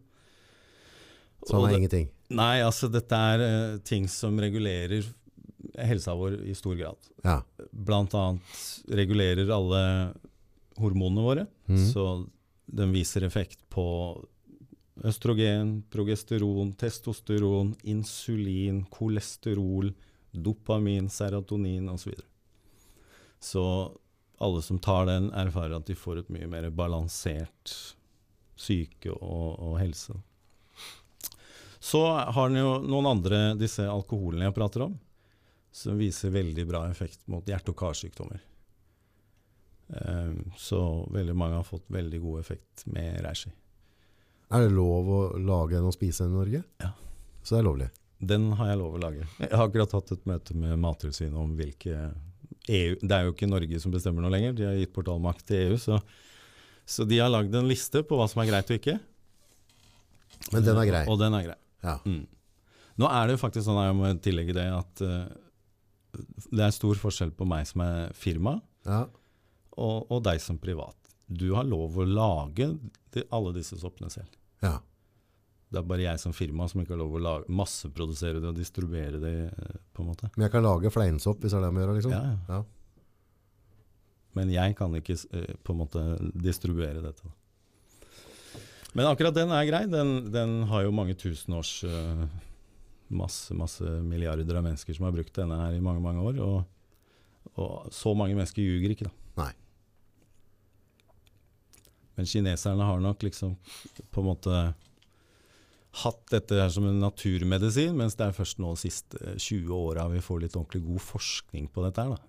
Så 1.44 1.58
han 1.58 1.66
er 1.66 1.72
det- 1.74 1.80
ingenting. 1.82 2.10
Nei, 2.34 2.64
altså 2.66 2.90
dette 2.92 3.18
er 3.34 3.44
uh, 3.44 3.78
ting 3.86 4.08
som 4.12 4.40
regulerer 4.42 5.06
helsa 5.80 6.16
vår 6.18 6.42
i 6.50 6.56
stor 6.56 6.76
grad. 6.76 7.10
Ja. 7.24 7.40
Blant 7.72 8.14
annet 8.18 8.64
regulerer 8.90 9.50
alle 9.54 9.84
hormonene 10.82 11.26
våre. 11.26 11.46
Mm. 11.70 11.82
Så 11.94 12.06
den 12.66 12.94
viser 12.94 13.26
effekt 13.28 13.62
på 13.70 13.86
østrogen, 15.04 15.82
progesteron, 15.90 16.74
testosteron, 16.78 17.74
insulin, 17.82 18.84
kolesterol, 18.94 19.92
dopamin, 20.32 21.10
serotonin 21.10 21.90
osv. 21.90 22.04
Så, 22.04 22.10
videre. 22.10 22.28
så 23.40 23.66
alle 24.44 24.62
som 24.62 24.80
tar 24.80 25.06
den, 25.10 25.32
erfarer 25.34 25.78
at 25.78 25.88
de 25.88 25.96
får 25.98 26.24
et 26.24 26.32
mye 26.34 26.50
mer 26.50 26.70
balansert 26.70 27.74
syke 28.60 29.12
og, 29.14 29.60
og 29.60 29.78
helse. 29.82 30.16
Så 31.84 32.00
har 32.08 32.48
den 32.50 32.62
jo 32.62 32.78
noen 32.80 33.10
andre, 33.10 33.40
disse 33.60 33.84
alkoholene 33.92 34.48
jeg 34.48 34.56
prater 34.56 34.86
om, 34.86 34.94
som 35.74 35.98
viser 36.00 36.32
veldig 36.32 36.64
bra 36.70 36.86
effekt 36.88 37.26
mot 37.28 37.44
hjerte- 37.44 37.74
og 37.74 37.80
karsykdommer. 37.82 38.40
Ehm, 40.00 40.54
så 40.58 40.80
veldig 41.12 41.36
mange 41.36 41.58
har 41.60 41.68
fått 41.68 41.90
veldig 41.92 42.22
god 42.24 42.40
effekt 42.40 42.86
med 42.86 43.20
reishi. 43.26 43.52
Er 44.54 44.64
det 44.64 44.72
lov 44.78 45.10
å 45.12 45.22
lage 45.42 45.76
en 45.76 45.90
og 45.90 45.96
spise 45.96 46.24
en 46.24 46.32
i 46.32 46.38
Norge? 46.38 46.62
Ja. 46.80 46.92
Så 47.44 47.56
det 47.56 47.60
er 47.60 47.68
lovlig? 47.68 47.90
Den 48.24 48.52
har 48.56 48.70
jeg 48.72 48.80
lov 48.80 48.96
å 48.96 49.02
lage. 49.02 49.26
Jeg 49.42 49.52
har 49.52 49.68
akkurat 49.68 49.96
hatt 49.98 50.14
et 50.16 50.30
møte 50.30 50.56
med 50.56 50.80
Mattilsynet 50.80 51.36
om 51.40 51.56
hvilke 51.60 52.14
EU 52.72 52.94
Det 53.02 53.12
er 53.12 53.26
jo 53.26 53.34
ikke 53.34 53.50
Norge 53.50 53.80
som 53.84 53.92
bestemmer 53.92 54.24
noe 54.24 54.32
lenger, 54.32 54.54
de 54.56 54.64
har 54.70 54.78
gitt 54.80 54.94
portalmakt 54.96 55.44
til 55.50 55.66
EU. 55.66 55.82
Så, 55.82 55.98
så 56.88 57.04
de 57.04 57.20
har 57.20 57.34
lagd 57.34 57.52
en 57.60 57.68
liste 57.68 58.06
på 58.08 58.16
hva 58.16 58.30
som 58.32 58.40
er 58.40 58.54
greit 58.54 58.72
og 58.72 58.80
ikke. 58.80 58.96
Men 60.54 60.64
den 60.64 60.80
er 60.80 60.88
grei? 60.88 61.04
Og 61.12 61.20
den 61.20 61.36
er 61.36 61.50
grei. 61.50 61.58
Ja. 61.84 61.98
Mm. 62.08 62.24
Nå 63.02 63.10
er 63.10 63.28
det 63.28 63.36
jo 63.38 63.42
faktisk 63.42 63.68
sånn, 63.68 63.82
jeg 63.84 63.98
må 63.98 64.12
tillegge 64.24 64.56
det, 64.56 64.68
at 64.72 65.04
uh, 65.04 66.24
det 66.54 66.66
er 66.68 66.76
stor 66.76 67.00
forskjell 67.00 67.34
på 67.36 67.48
meg 67.50 67.68
som 67.70 67.84
er 67.86 68.14
firma, 68.18 68.60
ja. 68.86 69.04
og, 69.74 70.12
og 70.14 70.24
deg 70.28 70.42
som 70.44 70.60
privat. 70.62 70.98
Du 71.26 71.50
har 71.56 71.66
lov 71.66 71.98
å 71.98 72.06
lage 72.06 72.70
alle 73.34 73.54
disse 73.56 73.80
soppene 73.82 74.12
selv. 74.14 74.34
ja. 74.66 74.80
Det 75.74 75.80
er 75.82 75.86
bare 75.90 76.04
jeg 76.06 76.22
som 76.22 76.34
firma 76.38 76.68
som 76.70 76.84
ikke 76.84 76.94
har 76.94 77.00
lov 77.02 77.16
å 77.18 77.20
lage, 77.24 77.50
masseprodusere 77.50 78.38
det 78.38 78.52
og 78.52 78.58
distribuere 78.60 79.18
det. 79.18 79.32
eh, 79.50 79.80
på 79.90 80.04
en 80.04 80.12
måte. 80.12 80.30
Men 80.36 80.46
jeg 80.46 80.54
kan 80.54 80.62
lage 80.62 80.92
fleinsopp 80.94 81.42
hvis 81.42 81.50
det 81.50 81.58
er 81.58 81.64
det 81.64 81.70
jeg 81.72 81.74
må 81.74 81.82
gjøre, 81.82 81.96
liksom? 81.98 82.14
Ja, 82.14 82.20
ja. 82.28 82.60
Ja. 82.60 83.80
Men 84.38 84.52
jeg 84.54 84.76
kan 84.78 84.94
ikke 85.00 85.16
eh, 85.18 85.56
på 85.66 85.74
en 85.74 85.80
måte 85.80 86.04
distribuere 86.46 87.02
dette. 87.02 87.32
Men 88.94 89.10
akkurat 89.10 89.34
den 89.36 89.50
er 89.54 89.66
grei. 89.66 89.84
Den, 89.90 90.16
den 90.34 90.64
har 90.70 90.84
jo 90.86 90.92
mange 90.94 91.16
tusen 91.18 91.56
års 91.58 91.80
eh, 91.88 92.26
Masse, 93.14 93.54
masse 93.54 93.84
milliarder 94.02 94.58
av 94.58 94.64
mennesker 94.66 94.96
som 94.96 95.06
har 95.06 95.14
brukt 95.14 95.36
denne 95.38 95.54
her 95.60 95.76
i 95.78 95.82
mange, 95.84 96.02
mange 96.02 96.24
år. 96.26 96.40
Og, 96.42 97.60
og 97.62 97.92
så 97.94 98.14
mange 98.18 98.34
mennesker 98.38 98.64
ljuger 98.64 98.94
ikke, 98.96 99.06
da. 99.10 99.44
Nei. 99.44 99.52
Men 102.18 102.30
kineserne 102.30 102.88
har 102.88 103.04
nok 103.04 103.22
liksom 103.26 103.54
på 104.14 104.24
en 104.24 104.28
måte 104.32 104.58
hatt 106.04 106.24
dette 106.34 106.58
her 106.58 106.72
som 106.74 106.88
en 106.90 106.98
naturmedisin, 107.04 107.94
mens 107.98 108.18
det 108.18 108.26
er 108.32 108.34
først 108.38 108.58
nå 108.62 108.72
de 108.74 108.82
siste 108.88 109.36
20 109.38 109.70
åra 109.78 110.08
vi 110.10 110.22
får 110.26 110.42
litt 110.48 110.58
ordentlig 110.58 110.82
god 110.88 111.04
forskning 111.06 111.68
på 111.74 111.86
dette 111.86 112.02
her. 112.08 112.16
da, 112.16 112.22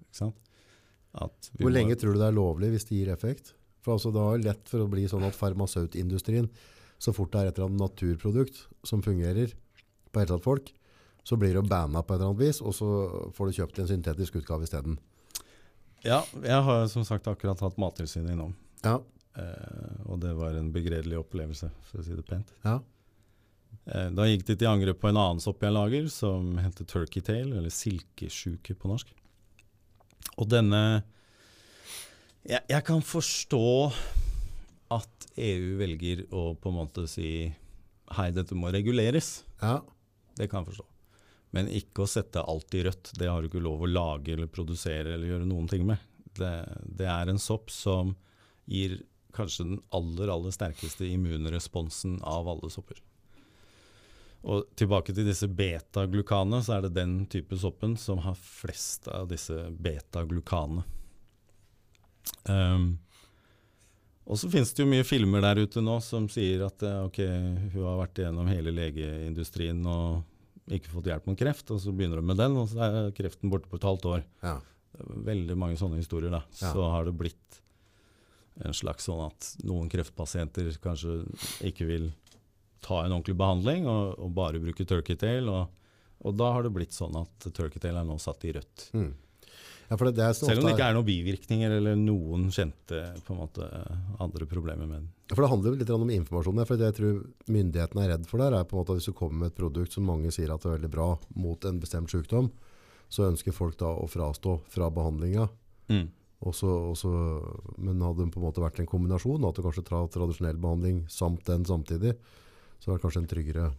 Hvor 1.62 1.70
må- 1.70 1.72
lenge 1.78 1.96
tror 1.96 2.12
du 2.12 2.20
det 2.20 2.28
er 2.28 2.36
lovlig 2.36 2.74
hvis 2.74 2.84
det 2.90 2.98
gir 2.98 3.12
effekt? 3.14 3.54
For 3.84 3.96
altså, 3.96 4.12
det 4.14 4.22
er 4.22 4.46
lett 4.48 4.70
for 4.70 4.84
å 4.84 4.88
bli 4.90 5.04
sånn 5.10 5.26
at 5.28 5.36
farmasautindustrien, 5.36 6.48
så 6.98 7.12
fort 7.12 7.34
det 7.34 7.42
er 7.42 7.50
et 7.50 7.58
eller 7.58 7.68
annet 7.68 7.84
naturprodukt 7.84 8.62
som 8.86 9.02
fungerer 9.04 9.52
på 10.14 10.22
helt 10.22 10.32
tatt 10.32 10.44
folk, 10.44 10.70
så 11.24 11.36
blir 11.40 11.56
det 11.56 11.66
banna 11.68 12.02
på 12.04 12.14
et 12.14 12.20
eller 12.20 12.32
annet 12.32 12.44
vis, 12.44 12.60
og 12.64 12.74
så 12.76 12.88
får 13.36 13.50
du 13.50 13.58
kjøpt 13.58 13.80
en 13.80 13.90
syntetisk 13.90 14.38
utgave 14.40 14.68
isteden. 14.68 14.96
Ja, 16.04 16.20
jeg 16.44 16.64
har 16.66 16.86
som 16.92 17.04
sagt 17.08 17.28
akkurat 17.30 17.62
hatt 17.64 17.78
Mattilsynet 17.80 18.34
innom. 18.34 18.52
Ja. 18.84 18.98
Eh, 19.40 20.02
og 20.04 20.20
det 20.22 20.34
var 20.36 20.56
en 20.56 20.68
begredelig 20.72 21.22
opplevelse, 21.22 21.70
for 21.88 22.00
å 22.00 22.04
si 22.06 22.16
det 22.16 22.26
pent. 22.28 22.52
Ja. 22.64 22.78
Eh, 23.88 24.10
da 24.14 24.28
gikk 24.28 24.44
de 24.48 24.56
til 24.60 24.70
angrep 24.70 25.00
på 25.00 25.10
en 25.10 25.20
annen 25.20 25.42
sopp 25.42 25.64
jeg 25.64 25.74
lager, 25.74 26.10
som 26.12 26.54
heter 26.60 26.88
turkey 26.88 27.24
tail, 27.24 27.50
eller 27.56 27.72
silkesjuke 27.72 28.76
på 28.76 28.92
norsk. 28.92 29.10
Og 30.36 30.48
denne 30.50 31.04
jeg, 32.44 32.60
jeg 32.70 32.84
kan 32.86 33.02
forstå 33.04 33.66
at 34.94 35.28
EU 35.40 35.76
velger 35.80 36.24
å 36.34 36.52
på 36.60 36.70
en 36.70 36.78
måte 36.78 37.06
si 37.10 37.28
hei, 38.14 38.28
dette 38.36 38.56
må 38.58 38.72
reguleres. 38.74 39.42
ja. 39.62 39.80
Det 40.34 40.48
kan 40.50 40.64
jeg 40.64 40.72
forstå. 40.72 40.84
Men 41.54 41.68
ikke 41.70 42.02
å 42.02 42.10
sette 42.10 42.42
alt 42.42 42.74
i 42.74 42.80
rødt. 42.82 43.12
Det 43.14 43.28
har 43.30 43.38
du 43.38 43.46
ikke 43.46 43.62
lov 43.62 43.84
å 43.86 43.90
lage 43.90 44.32
eller 44.34 44.48
produsere 44.50 45.12
eller 45.14 45.28
gjøre 45.28 45.46
noen 45.46 45.68
ting 45.70 45.84
med. 45.86 46.02
Det, 46.34 46.50
det 46.82 47.06
er 47.06 47.30
en 47.30 47.38
sopp 47.38 47.70
som 47.70 48.16
gir 48.66 48.96
kanskje 49.34 49.68
den 49.68 49.78
aller, 49.94 50.32
aller 50.34 50.54
sterkeste 50.54 51.06
immunresponsen 51.06 52.18
av 52.26 52.50
alle 52.50 52.70
sopper. 52.74 52.98
Og 54.42 54.66
tilbake 54.76 55.14
til 55.14 55.28
disse 55.28 55.46
beta-glukane, 55.46 56.58
så 56.66 56.76
er 56.76 56.88
det 56.88 56.96
den 56.98 57.14
type 57.30 57.56
soppen 57.62 57.94
som 57.96 58.20
har 58.26 58.34
flest 58.34 59.06
av 59.08 59.30
disse 59.30 59.68
beta-glukane. 59.70 60.82
Um, 62.48 62.86
og 64.24 64.38
så 64.40 64.48
finnes 64.48 64.72
det 64.72 64.80
jo 64.80 64.88
mye 64.88 65.04
filmer 65.04 65.42
der 65.44 65.60
ute 65.66 65.82
nå 65.84 65.98
som 66.00 66.30
sier 66.32 66.62
at 66.64 66.80
eh, 66.86 67.00
ok, 67.04 67.18
hun 67.74 67.82
har 67.84 67.98
vært 67.98 68.20
igjennom 68.22 68.46
hele 68.48 68.72
legeindustrien 68.72 69.82
og 69.84 70.72
ikke 70.72 70.88
fått 70.94 71.10
hjelp 71.10 71.26
mot 71.28 71.36
kreft, 71.36 71.68
og 71.74 71.82
så 71.82 71.92
begynner 71.92 72.22
hun 72.22 72.30
med 72.30 72.40
den, 72.40 72.54
og 72.56 72.70
så 72.70 72.86
er 72.86 73.10
kreften 73.16 73.52
borte 73.52 73.68
på 73.68 73.76
et 73.80 73.84
halvt 73.84 74.08
år. 74.14 74.24
ja. 74.46 74.60
Veldig 74.94 75.56
mange 75.58 75.74
sånne 75.74 75.98
historier. 75.98 76.30
da. 76.30 76.44
Ja. 76.60 76.70
Så 76.70 76.84
har 76.86 77.04
det 77.08 77.16
blitt 77.18 77.56
en 78.62 78.76
slags 78.76 79.08
sånn 79.08 79.24
at 79.24 79.48
noen 79.66 79.88
kreftpasienter 79.90 80.68
kanskje 80.82 81.24
ikke 81.66 81.88
vil 81.88 82.12
ta 82.84 83.00
en 83.02 83.14
ordentlig 83.16 83.34
behandling 83.40 83.88
og, 83.90 84.14
og 84.22 84.30
bare 84.36 84.60
bruke 84.62 84.86
turkey 84.86 85.18
tail. 85.18 85.50
Og, 85.50 85.72
og 86.22 86.36
da 86.38 86.52
har 86.54 86.62
det 86.66 86.74
blitt 86.76 86.94
sånn 86.94 87.16
at 87.18 87.48
turkey 87.56 87.82
tail 87.82 87.98
er 87.98 88.06
nå 88.06 88.20
satt 88.22 88.46
i 88.46 88.54
rødt. 88.54 88.88
Mm. 88.94 89.10
Ja 89.88 89.98
det, 90.00 90.12
det 90.16 90.28
Selv 90.38 90.62
om 90.62 90.68
det 90.68 90.74
ikke 90.74 90.86
er 90.88 90.96
noen 90.96 91.06
bivirkninger 91.08 91.76
eller 91.78 91.98
noen 91.98 92.48
kjente 92.54 93.02
måte, 93.36 93.68
andre 94.22 94.48
problemer 94.48 94.88
med 94.88 94.96
den. 94.96 95.08
For 95.32 95.44
det 95.44 95.50
handler 95.52 95.72
jo 95.72 95.80
litt 95.80 95.92
om 95.94 96.12
informasjon. 96.12 96.62
For 96.64 96.80
det 96.80 96.90
jeg 96.90 96.98
tror 96.98 97.20
myndighetene 97.52 98.04
er 98.04 98.12
redd 98.14 98.28
for 98.28 98.42
der, 98.42 98.56
er 98.56 98.68
på 98.68 98.76
en 98.76 98.82
måte 98.82 98.96
at 98.96 99.00
hvis 99.00 99.10
du 99.10 99.16
kommer 99.16 99.44
med 99.44 99.52
et 99.52 99.58
produkt 99.60 99.96
som 99.96 100.08
mange 100.08 100.32
sier 100.34 100.52
at 100.54 100.64
er 100.64 100.76
veldig 100.76 100.92
bra 100.92 101.08
mot 101.36 101.68
en 101.68 101.80
bestemt 101.82 102.12
sykdom, 102.12 102.50
så 103.12 103.28
ønsker 103.28 103.54
folk 103.54 103.78
da 103.80 103.92
å 103.92 104.08
frastå 104.10 104.58
fra 104.72 104.90
behandlinga. 104.92 105.48
Mm. 105.92 106.06
Også, 106.44 106.68
også, 106.92 107.10
men 107.80 108.02
hadde 108.04 108.24
det 108.24 108.32
på 108.34 108.40
en 108.40 108.46
måte 108.48 108.62
vært 108.64 108.80
en 108.82 108.88
kombinasjon, 108.88 109.44
at 109.48 109.56
du 109.56 109.64
kanskje 109.64 109.86
tar 109.88 110.10
tradisjonell 110.12 110.58
behandling 110.60 111.04
samt 111.12 111.44
den 111.48 111.64
samtidig, 111.68 112.16
så 112.80 112.90
var 112.90 112.98
det 112.98 113.04
kanskje 113.06 113.22
en 113.22 113.30
tryggere 113.30 113.70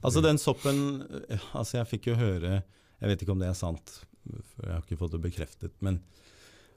Altså 0.00 0.22
den 0.24 0.38
soppen 0.40 0.78
eh, 1.28 1.42
altså 1.52 1.80
Jeg 1.80 1.88
fikk 1.90 2.06
jo 2.08 2.14
høre, 2.16 2.62
jeg 3.00 3.10
vet 3.10 3.24
ikke 3.24 3.34
om 3.34 3.42
det 3.42 3.50
er 3.50 3.58
sant, 3.58 3.98
jeg 4.24 4.70
har 4.70 4.82
ikke 4.82 4.98
fått 5.00 5.14
det 5.16 5.22
bekreftet, 5.24 5.74
men 5.84 6.00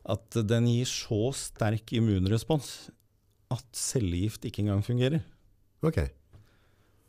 at 0.07 0.37
den 0.47 0.67
gir 0.69 0.87
så 0.87 1.31
sterk 1.35 1.91
immunrespons 1.97 2.89
at 3.51 3.65
cellegift 3.75 4.45
ikke 4.47 4.63
engang 4.65 4.83
fungerer. 4.83 5.23
Ok. 5.85 5.99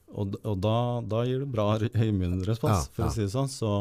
Og, 0.08 0.38
og 0.42 0.56
da, 0.62 0.76
da 1.04 1.22
gir 1.28 1.44
det 1.44 1.50
bra 1.52 1.68
immunrespons, 1.78 2.88
Ja, 2.88 2.94
for 2.94 3.06
ja. 3.06 3.10
å 3.10 3.14
si 3.14 3.24
det 3.24 3.32
sånn. 3.34 3.50
Så, 3.52 3.72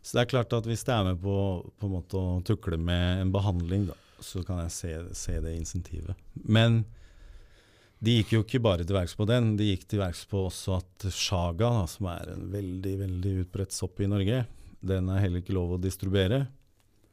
så 0.00 0.16
det 0.16 0.22
er 0.24 0.30
klart 0.34 0.54
at 0.56 0.68
hvis 0.68 0.84
det 0.86 0.94
er 0.94 1.08
med 1.10 1.20
på, 1.24 1.34
på 1.80 1.90
å 2.20 2.24
tukle 2.46 2.78
med 2.80 3.24
en 3.26 3.34
behandling, 3.34 3.88
da, 3.90 3.98
så 4.24 4.44
kan 4.46 4.62
jeg 4.64 4.74
se, 4.76 4.94
se 5.16 5.36
det 5.42 5.56
insentivet. 5.56 6.16
Men 6.44 6.82
de 8.00 8.18
gikk 8.18 8.32
jo 8.32 8.44
ikke 8.44 8.62
bare 8.64 8.84
til 8.86 8.96
verks 8.96 9.16
på 9.16 9.26
den, 9.28 9.54
de 9.60 9.72
gikk 9.74 9.84
til 9.90 10.00
verks 10.00 10.22
på 10.28 10.46
også 10.48 10.78
at 10.78 11.08
sjaga, 11.12 11.68
da, 11.80 11.84
som 11.90 12.08
er 12.12 12.32
en 12.32 12.46
veldig 12.52 12.94
veldig 13.02 13.34
utbredt 13.44 13.76
sopp 13.76 14.00
i 14.00 14.08
Norge, 14.08 14.44
den 14.80 15.10
er 15.12 15.22
heller 15.22 15.42
ikke 15.42 15.56
lov 15.56 15.76
å 15.76 15.82
distribuere. 15.82 16.44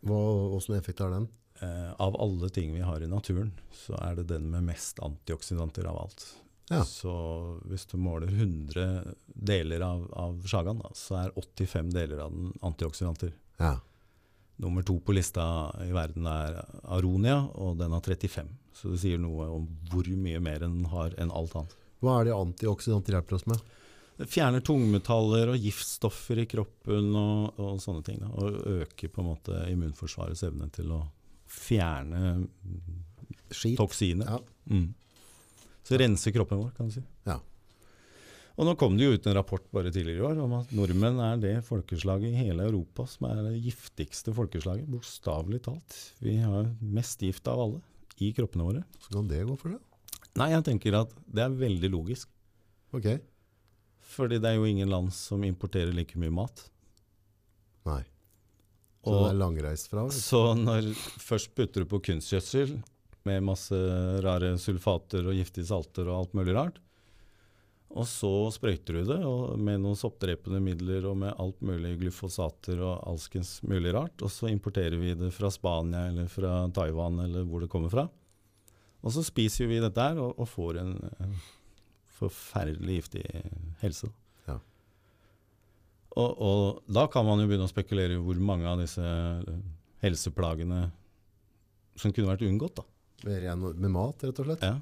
Hva, 0.07 0.17
hvordan 0.53 0.77
effekt 0.77 1.03
har 1.03 1.13
den? 1.13 1.27
Eh, 1.59 1.93
av 2.01 2.17
alle 2.21 2.49
ting 2.53 2.73
vi 2.73 2.83
har 2.85 3.01
i 3.01 3.09
naturen, 3.09 3.51
så 3.73 3.97
er 4.01 4.19
det 4.19 4.27
den 4.29 4.49
med 4.51 4.67
mest 4.67 4.99
antioksidanter 5.03 5.87
av 5.89 5.97
alt. 6.03 6.27
Ja. 6.69 6.83
Så 6.85 7.11
hvis 7.65 7.87
du 7.87 7.95
måler 7.97 8.27
100 8.27 9.15
deler 9.25 9.81
av, 9.81 10.07
av 10.13 10.41
sagaen, 10.47 10.81
da, 10.83 10.91
så 10.95 11.21
er 11.21 11.35
85 11.39 11.93
deler 11.95 12.25
av 12.25 12.35
den 12.35 12.51
antioksidanter. 12.67 13.31
Ja. 13.57 13.77
Nummer 14.61 14.83
to 14.83 14.97
på 14.99 15.15
lista 15.15 15.43
i 15.85 15.91
verden 15.95 16.27
er 16.29 16.59
aronia, 16.83 17.39
og 17.55 17.77
den 17.81 17.93
har 17.95 18.01
35. 18.05 18.49
Så 18.77 18.93
det 18.93 19.01
sier 19.01 19.21
noe 19.21 19.47
om 19.53 19.67
hvor 19.89 20.07
mye 20.17 20.41
mer 20.43 20.61
den 20.65 20.83
har 20.91 21.15
enn 21.17 21.33
alt 21.33 21.55
annet. 21.57 21.75
Hva 22.03 22.19
er 22.19 22.27
det 22.27 22.37
antioksidanter 22.37 23.17
hjelper 23.17 23.37
oss 23.39 23.47
med? 23.49 23.61
Det 24.17 24.25
fjerner 24.31 24.63
tungmetaller 24.65 25.51
og 25.53 25.61
giftstoffer 25.61 26.41
i 26.41 26.47
kroppen 26.49 27.11
og, 27.13 27.59
og 27.61 27.81
sånne 27.81 28.05
ting. 28.05 28.21
Da, 28.23 28.31
og 28.33 28.79
øker 28.81 29.11
på 29.13 29.21
en 29.21 29.29
måte 29.29 29.59
immunforsvarets 29.69 30.41
evne 30.47 30.71
til 30.73 30.95
å 30.95 31.03
fjerne 31.47 32.47
Skit? 33.53 33.77
toksiner. 33.77 34.31
Ja. 34.37 34.39
Mm. 34.73 34.89
Så 35.87 35.99
rense 36.01 36.33
kroppen 36.35 36.59
vår, 36.63 36.73
kan 36.75 36.89
du 36.89 36.97
si. 36.97 37.03
Ja. 37.29 37.37
Og 38.57 38.65
nå 38.65 38.73
kom 38.79 38.95
det 38.97 39.05
jo 39.05 39.13
ut 39.13 39.27
en 39.29 39.37
rapport 39.37 39.65
bare 39.69 39.91
tidligere 39.93 40.23
i 40.23 40.25
år 40.31 40.39
om 40.41 40.55
at 40.57 40.71
nordmenn 40.73 41.19
er 41.21 41.37
det 41.37 41.53
folkeslaget 41.67 42.31
i 42.31 42.47
hele 42.47 42.65
Europa 42.65 43.05
som 43.05 43.27
er 43.29 43.43
det 43.45 43.59
giftigste 43.61 44.33
folkeslaget, 44.33 44.89
bokstavelig 44.89 45.61
talt. 45.69 45.97
Vi 46.25 46.39
har 46.41 46.71
mest 46.81 47.21
gift 47.21 47.47
av 47.51 47.61
alle 47.61 47.83
i 48.17 48.31
kroppene 48.33 48.65
våre. 48.65 48.81
Så 49.03 49.13
kan 49.13 49.29
det 49.29 49.45
gå 49.45 49.59
for 49.61 49.75
det? 49.75 49.81
Nei, 50.41 50.49
jeg 50.55 50.65
tenker 50.65 50.97
at 51.03 51.13
det 51.29 51.45
er 51.45 51.59
veldig 51.61 51.91
logisk. 51.93 52.33
Ok. 52.97 53.11
Fordi 54.07 54.39
det 54.41 54.49
er 54.51 54.59
jo 54.59 54.67
ingen 54.69 54.89
land 54.91 55.11
som 55.15 55.43
importerer 55.43 55.91
like 55.95 56.17
mye 56.19 56.33
mat. 56.33 56.63
Nei. 57.87 58.01
Så 59.03 59.13
Og 59.13 59.23
det 59.23 59.31
er 59.33 59.39
langreist 59.39 59.91
fra? 59.91 60.07
vet. 60.07 60.15
Så 60.17 60.41
når 60.57 60.89
først 61.23 61.53
putter 61.55 61.83
du 61.83 61.91
på 61.91 62.01
kunstgjødsel 62.03 62.77
med 63.27 63.43
masse 63.43 63.77
rare 64.23 64.53
sulfater 64.59 65.27
og 65.27 65.35
giftige 65.35 65.67
salter 65.69 66.07
og 66.07 66.21
alt 66.21 66.35
mulig 66.39 66.55
rart, 66.55 66.79
og 67.97 68.03
så 68.07 68.29
sprøyter 68.51 68.97
du 68.97 69.03
det 69.07 69.19
og 69.23 69.55
med 69.63 69.79
noen 69.79 69.95
soppdrepende 69.95 70.59
midler 70.63 71.05
og 71.07 71.15
med 71.21 71.35
alt 71.39 71.61
mulig 71.63 71.93
glyfosater 72.01 72.81
og 72.83 72.97
alskens 73.07 73.57
mulig 73.63 73.93
rart, 73.95 74.19
og 74.21 74.31
så 74.31 74.49
importerer 74.51 74.97
vi 74.99 75.13
det 75.15 75.31
fra 75.35 75.51
Spania 75.53 76.09
eller 76.09 76.27
fra 76.31 76.65
Taiwan 76.75 77.21
eller 77.23 77.47
hvor 77.47 77.63
det 77.63 77.71
kommer 77.71 77.91
fra. 77.93 78.07
Og 79.07 79.13
så 79.15 79.23
spiser 79.23 79.69
vi 79.71 79.79
dette 79.79 80.03
her 80.03 80.19
og, 80.19 80.35
og 80.35 80.49
får 80.51 80.81
en, 80.81 80.97
en 81.23 81.37
forferdelig 82.17 82.99
giftig 83.01 83.23
helse. 83.83 84.09
Ja. 84.47 84.57
Og, 86.17 86.29
og 86.41 86.93
da 86.93 87.07
kan 87.13 87.27
man 87.27 87.41
jo 87.41 87.47
begynne 87.49 87.67
å 87.67 87.71
spekulere 87.71 88.17
i 88.17 88.21
hvor 88.21 88.39
mange 88.41 88.67
av 88.69 88.81
disse 88.81 89.05
helseplagene 90.03 90.87
som 91.97 92.13
kunne 92.13 92.31
vært 92.31 92.45
unngått. 92.47 92.81
da. 92.81 92.85
Med, 93.25 93.65
med 93.81 93.91
mat, 93.93 94.23
rett 94.25 94.43
og 94.43 94.49
slett? 94.49 94.65
Ja. 94.65 94.77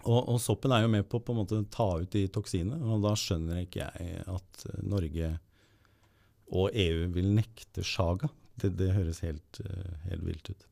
Og, 0.00 0.20
og 0.32 0.38
soppen 0.40 0.72
er 0.72 0.84
jo 0.84 0.92
med 0.92 1.04
på 1.10 1.18
å 1.20 1.24
på 1.24 1.34
en 1.34 1.42
måte 1.42 1.60
ta 1.72 1.90
ut 2.00 2.12
de 2.14 2.24
toksinene, 2.32 2.80
og 2.88 3.02
da 3.04 3.12
skjønner 3.18 3.64
ikke 3.66 3.84
jeg 3.84 4.22
at 4.32 4.66
eh, 4.70 4.82
Norge 4.88 5.34
og 6.50 6.72
EU 6.72 7.10
vil 7.14 7.28
nekte 7.36 7.84
sjaga. 7.86 8.30
Det, 8.60 8.72
det 8.78 8.94
høres 8.96 9.20
helt, 9.26 9.60
eh, 9.64 9.92
helt 10.08 10.24
vilt 10.24 10.52
ut. 10.52 10.69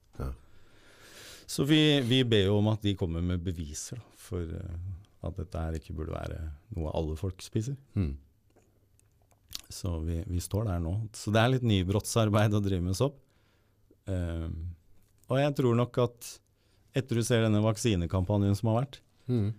Så 1.49 1.65
vi, 1.65 1.81
vi 2.05 2.23
ber 2.29 2.45
jo 2.51 2.59
om 2.61 2.69
at 2.69 2.83
de 2.85 2.93
kommer 2.99 3.25
med 3.25 3.41
beviser 3.41 3.97
da, 3.97 4.09
for 4.21 4.45
eh, 4.45 4.81
at 5.25 5.39
dette 5.41 5.63
her 5.65 5.79
ikke 5.79 5.95
burde 5.97 6.13
være 6.13 6.43
noe 6.77 6.93
alle 6.95 7.17
folk 7.19 7.41
spiser. 7.43 7.79
Mm. 7.97 8.13
Så 9.73 9.95
vi, 10.05 10.21
vi 10.29 10.43
står 10.45 10.69
der 10.69 10.83
nå. 10.85 10.93
Så 11.17 11.33
det 11.33 11.41
er 11.41 11.55
litt 11.55 11.65
nybrottsarbeid 11.67 12.57
å 12.57 12.61
drive 12.65 12.85
med 12.85 12.97
sopp. 12.97 13.17
Um, 14.09 14.77
og 15.29 15.41
jeg 15.41 15.57
tror 15.59 15.75
nok 15.77 15.99
at 16.05 16.29
etter 16.97 17.19
du 17.19 17.25
ser 17.25 17.45
denne 17.45 17.61
vaksinekampanjen 17.65 18.57
som 18.57 18.71
har 18.73 18.79
vært, 18.83 19.01
mm. 19.29 19.51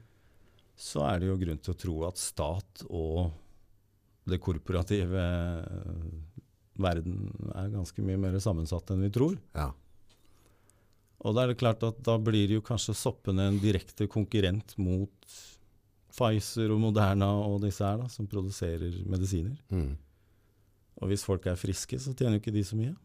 så 0.77 1.03
er 1.05 1.21
det 1.21 1.29
jo 1.29 1.37
grunn 1.41 1.61
til 1.61 1.75
å 1.75 1.79
tro 1.83 1.97
at 2.07 2.21
stat 2.21 2.85
og 2.89 3.29
det 4.29 4.39
korporative 4.43 5.21
eh, 5.21 6.41
verden 6.81 7.29
er 7.57 7.71
ganske 7.73 8.03
mye 8.05 8.19
mer 8.21 8.37
sammensatt 8.43 8.91
enn 8.93 9.05
vi 9.05 9.13
tror. 9.13 9.37
Ja. 9.57 9.71
Og 11.19 11.35
da 11.35 11.43
er 11.43 11.51
det 11.51 11.59
klart 11.59 11.83
at 11.83 11.99
da 12.05 12.15
blir 12.21 12.51
jo 12.53 12.63
kanskje 12.63 12.95
soppene 12.95 13.49
en 13.49 13.59
direkte 13.59 14.07
konkurrent 14.11 14.75
mot 14.79 15.33
Pfizer 16.15 16.71
og 16.73 16.79
Moderna 16.81 17.29
og 17.43 17.59
disse 17.63 17.83
her 17.85 17.99
da, 18.01 18.07
som 18.11 18.27
produserer 18.27 18.95
medisiner. 19.07 19.57
Mm. 19.71 19.97
Og 20.99 21.11
hvis 21.11 21.23
folk 21.27 21.45
er 21.47 21.59
friske, 21.59 21.99
så 21.99 22.15
tjener 22.15 22.37
jo 22.37 22.43
ikke 22.43 22.55
de 22.55 22.63
så 22.67 22.79
mye. 22.79 22.95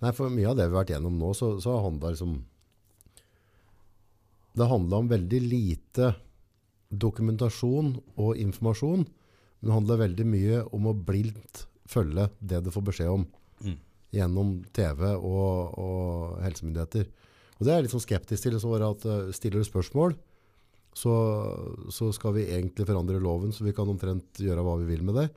Nei, 0.00 0.12
for 0.16 0.32
mye 0.32 0.48
av 0.48 0.56
det 0.56 0.68
vi 0.68 0.72
har 0.72 0.78
vært 0.78 0.94
gjennom 0.94 1.18
nå, 1.20 1.32
så, 1.36 1.54
så 1.60 1.76
handla 1.84 2.14
liksom 2.14 2.38
Det 4.56 4.68
handla 4.68 5.02
om 5.02 5.10
veldig 5.10 5.40
lite 5.44 6.14
dokumentasjon 6.90 7.92
og 8.18 8.38
informasjon, 8.40 9.04
men 9.04 9.68
det 9.68 9.76
handla 9.76 10.00
veldig 10.00 10.26
mye 10.26 10.62
om 10.74 10.88
å 10.90 10.96
blindt 10.96 11.66
følge 11.90 12.26
det 12.40 12.64
du 12.64 12.72
får 12.74 12.90
beskjed 12.92 13.12
om 13.18 13.28
Mm. 13.60 13.74
Gjennom 14.14 14.56
TV 14.74 15.04
og, 15.14 15.78
og 15.78 16.40
helsemyndigheter. 16.44 17.06
Og 17.58 17.66
det 17.66 17.72
er 17.72 17.78
jeg 17.78 17.86
litt 17.86 17.94
sånn 17.94 18.06
skeptisk 18.06 18.46
til. 18.46 18.58
Så 18.60 18.72
at 18.80 19.06
eh, 19.06 19.30
Stiller 19.36 19.62
du 19.62 19.68
spørsmål, 19.68 20.16
så, 20.96 21.14
så 21.92 22.10
skal 22.16 22.34
vi 22.34 22.48
egentlig 22.50 22.88
forandre 22.88 23.20
loven, 23.22 23.52
så 23.54 23.62
vi 23.66 23.74
kan 23.76 23.88
omtrent 23.88 24.40
gjøre 24.42 24.64
hva 24.66 24.74
vi 24.80 24.88
vil 24.88 25.04
med 25.06 25.20
det. 25.20 25.28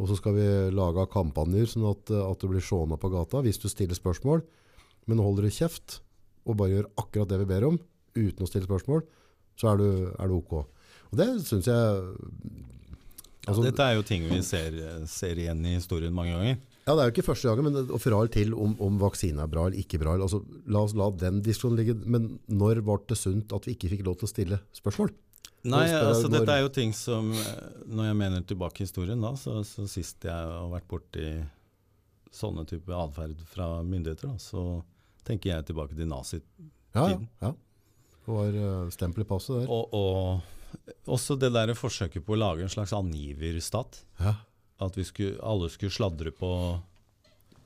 Og 0.00 0.08
så 0.08 0.16
skal 0.16 0.34
vi 0.34 0.46
lage 0.72 1.04
kampanjer 1.12 1.68
sånn 1.68 1.86
at, 1.90 2.10
at 2.10 2.40
du 2.40 2.48
blir 2.48 2.64
sjåna 2.64 2.96
på 2.98 3.10
gata 3.12 3.42
hvis 3.44 3.60
du 3.60 3.68
stiller 3.68 3.98
spørsmål. 3.98 4.42
Men 5.10 5.20
holder 5.22 5.46
du 5.46 5.54
kjeft 5.54 6.00
og 6.48 6.56
bare 6.56 6.72
gjør 6.72 6.90
akkurat 7.02 7.30
det 7.30 7.40
vi 7.42 7.48
ber 7.50 7.66
om, 7.68 7.76
uten 8.16 8.44
å 8.44 8.48
stille 8.48 8.66
spørsmål, 8.66 9.02
så 9.60 9.74
er 9.74 9.80
du, 9.80 9.88
er 10.16 10.30
du 10.30 10.38
ok. 10.38 10.54
Og 11.10 11.18
det 11.20 11.28
syns 11.44 11.68
jeg 11.68 12.00
altså, 13.44 13.64
Dette 13.66 13.86
er 13.86 13.98
jo 13.98 14.06
ting 14.06 14.24
vi 14.30 14.40
ser, 14.46 14.78
ser 15.10 15.38
igjen 15.38 15.60
i 15.68 15.76
historien 15.76 16.14
mange 16.16 16.32
ganger. 16.32 16.60
Ja, 16.90 16.96
Det 16.98 17.02
er 17.04 17.10
jo 17.10 17.14
ikke 17.14 17.26
første 17.30 17.46
gangen, 17.52 17.70
men 17.70 17.90
å 17.94 17.98
forholde 18.02 18.34
til 18.34 18.52
om, 18.58 18.74
om 18.82 18.96
vaksine 18.98 19.44
er 19.44 19.50
bra 19.52 19.68
eller 19.68 19.78
ikke 19.78 20.00
bra. 20.02 20.16
Altså, 20.18 20.42
la 20.66 20.82
oss 20.82 20.94
la 20.98 21.06
den 21.22 21.38
diskusjonen 21.46 21.78
ligge. 21.78 21.94
Men 22.02 22.32
når 22.50 22.82
ble 22.82 22.98
det 23.12 23.18
sunt 23.20 23.54
at 23.54 23.68
vi 23.68 23.76
ikke 23.76 23.92
fikk 23.94 24.02
lov 24.08 24.18
til 24.20 24.26
å 24.26 24.32
stille 24.34 24.58
spørsmål? 24.74 25.14
Nei, 25.70 25.84
spør 25.86 26.06
altså 26.08 26.28
når- 26.28 26.38
dette 26.40 26.54
er 26.56 26.62
jo 26.64 26.68
ting 26.72 26.92
som 26.96 27.26
eh, 27.36 27.64
Når 27.84 28.06
jeg 28.08 28.16
mener 28.16 28.44
tilbake 28.48 28.80
i 28.80 28.86
historien, 28.86 29.20
da, 29.20 29.34
så, 29.36 29.58
så 29.68 29.84
sist 29.92 30.24
jeg 30.24 30.32
har 30.32 30.70
vært 30.72 30.86
borti 30.88 31.26
sånne 32.32 32.64
type 32.70 32.94
atferd 32.94 33.36
fra 33.50 33.66
myndigheter, 33.84 34.30
da, 34.30 34.38
så 34.40 34.62
tenker 35.26 35.50
jeg 35.52 35.66
tilbake 35.68 35.96
til 35.98 36.08
nazi. 36.08 36.40
Ja, 36.96 37.10
ja. 37.42 37.50
Det 38.24 38.32
var 38.36 38.56
uh, 38.56 38.88
stempel 38.94 39.24
i 39.24 39.28
passet 39.28 39.60
der. 39.62 39.68
Og, 39.68 39.92
og 39.92 41.10
også 41.10 41.36
det 41.40 41.50
der 41.52 41.72
forsøket 41.76 42.24
på 42.24 42.36
å 42.36 42.40
lage 42.40 42.64
en 42.64 42.72
slags 42.72 42.94
angiverstat. 42.96 44.00
Ja. 44.22 44.34
At 44.80 44.96
vi 44.96 45.04
skulle, 45.04 45.36
alle 45.44 45.68
skulle 45.72 45.92
sladre 45.92 46.32
på 46.32 46.50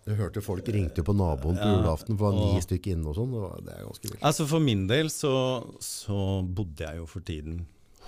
Jeg 0.05 0.18
hørte 0.18 0.42
folk 0.44 0.66
ringte 0.68 1.05
på 1.07 1.14
naboen 1.16 1.57
på 1.57 1.68
Ja, 1.68 1.77
julaften, 1.79 2.18
for 2.20 2.35
ni 2.37 2.61
stykker 2.64 2.96
inne 2.96 3.12
og 3.12 3.18
sånn. 3.18 3.37
Det, 3.64 3.77
er 3.77 3.87
ganske 3.87 4.11
vilt. 4.11 4.24
Altså 4.27 4.48
For 4.50 4.64
min 4.64 4.85
del 4.90 5.12
så, 5.12 5.35
så 5.81 6.18
bodde 6.44 6.85
jeg 6.85 7.00
jo 7.00 7.07
for 7.09 7.24
tiden 7.24 7.62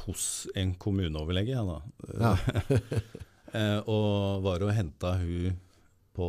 hos 0.05 0.27
en 0.59 0.75
kommuneoverlege, 0.79 1.55
jeg 1.57 1.71
da. 1.71 1.79
Ja. 2.21 2.35
Eh, 3.57 3.79
og 3.89 4.43
var 4.45 4.61
og 4.67 4.73
henta 4.75 5.13
hun 5.17 5.55
på, 6.17 6.27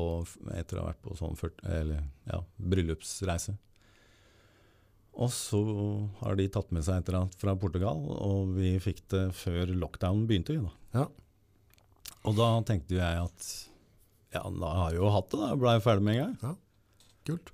etter 0.53 0.77
å 0.77 0.83
ha 0.83 0.91
vært 0.91 1.01
på 1.03 1.15
sånn 1.17 1.33
40, 1.35 1.63
eller, 1.79 2.03
ja, 2.29 2.37
bryllupsreise. 2.71 3.55
Og 5.17 5.31
så 5.33 5.59
har 6.21 6.37
de 6.37 6.45
tatt 6.53 6.69
med 6.75 6.85
seg 6.85 7.01
et 7.01 7.09
eller 7.09 7.23
annet 7.23 7.39
fra 7.41 7.55
Portugal, 7.59 8.03
og 8.13 8.53
vi 8.57 8.75
fikk 8.83 9.01
det 9.13 9.23
før 9.35 9.73
lockdown 9.73 10.27
begynte. 10.29 10.53
vi 10.53 10.61
da. 10.61 11.01
Ja. 11.01 11.07
Og 12.27 12.35
da 12.37 12.47
tenkte 12.67 12.97
jeg 12.97 13.23
at 13.23 13.49
ja, 14.35 14.43
da 14.43 14.71
har 14.81 14.91
jeg 14.91 14.99
jo 14.99 15.11
hatt 15.13 15.29
det, 15.31 15.39
da. 15.41 15.51
Blei 15.59 15.77
ferdig 15.83 16.05
med 16.05 16.17
en 16.17 16.23
gang. 16.25 16.37
Ja, 16.43 16.55
Kult. 17.27 17.51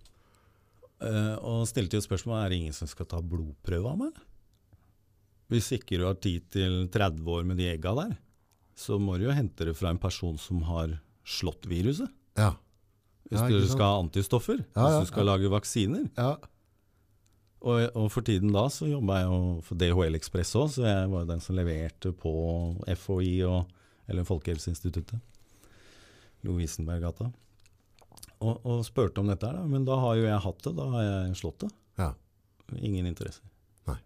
Uh, 1.04 1.36
og 1.42 1.64
stilte 1.68 1.98
jo 1.98 2.06
spørsmål 2.06 2.38
er 2.40 2.52
det 2.54 2.60
ingen 2.62 2.76
som 2.76 2.90
skal 2.90 3.08
ta 3.10 3.20
blodprøve 3.20 3.90
av 3.90 4.00
meg. 4.00 4.20
Hvis 5.52 5.72
ikke 5.76 6.00
du 6.00 6.06
har 6.08 6.18
tid 6.24 6.46
til 6.54 6.86
30 6.94 7.26
år 7.36 7.48
med 7.50 7.60
de 7.60 7.68
egga 7.74 7.94
der, 7.98 8.14
så 8.78 8.98
må 9.02 9.18
du 9.20 9.28
jo 9.28 9.36
hente 9.36 9.68
det 9.68 9.76
fra 9.78 9.92
en 9.94 10.02
person 10.02 10.38
som 10.42 10.64
har 10.66 10.96
slått 11.28 11.68
viruset. 11.70 12.10
Ja. 12.40 12.54
Hvis 13.30 13.44
du 13.50 13.68
skal 13.70 13.86
ha 13.86 14.02
antistoffer, 14.02 14.64
hvis 14.64 14.98
du 15.04 15.10
skal 15.10 15.30
lage 15.30 15.52
vaksiner. 15.52 16.10
ja. 16.18 16.36
Og, 17.64 17.80
og 17.96 18.10
for 18.12 18.26
tiden 18.28 18.52
da 18.52 18.66
så 18.68 18.90
jobba 18.90 19.22
jeg 19.22 19.28
jo 19.30 19.38
for 19.64 19.80
DHL 19.80 20.18
Ekspress 20.18 20.50
òg, 20.60 20.72
så 20.74 20.84
jeg 20.84 21.12
var 21.14 21.22
jo 21.24 21.30
den 21.30 21.44
som 21.46 21.56
leverte 21.56 22.12
på 22.20 22.34
FHI, 22.92 23.38
og, 23.48 23.70
eller 24.08 24.28
Folkehelseinstituttet. 24.28 25.20
Lovisenberggata. 26.44 27.30
Og, 28.44 28.66
og 28.68 28.84
spurte 28.84 29.22
om 29.22 29.30
dette 29.32 29.48
her, 29.48 29.56
da. 29.62 29.64
Men 29.70 29.86
da 29.88 29.96
har 30.02 30.18
jo 30.20 30.28
jeg 30.28 30.44
hatt 30.46 30.66
det, 30.66 30.74
da 30.80 30.90
har 30.92 31.06
jeg 31.08 31.40
slått 31.40 31.64
det. 31.64 31.72
Ja. 32.02 32.10
Ingen 32.76 33.08
interesse. 33.08 33.44
Nei. 33.88 33.98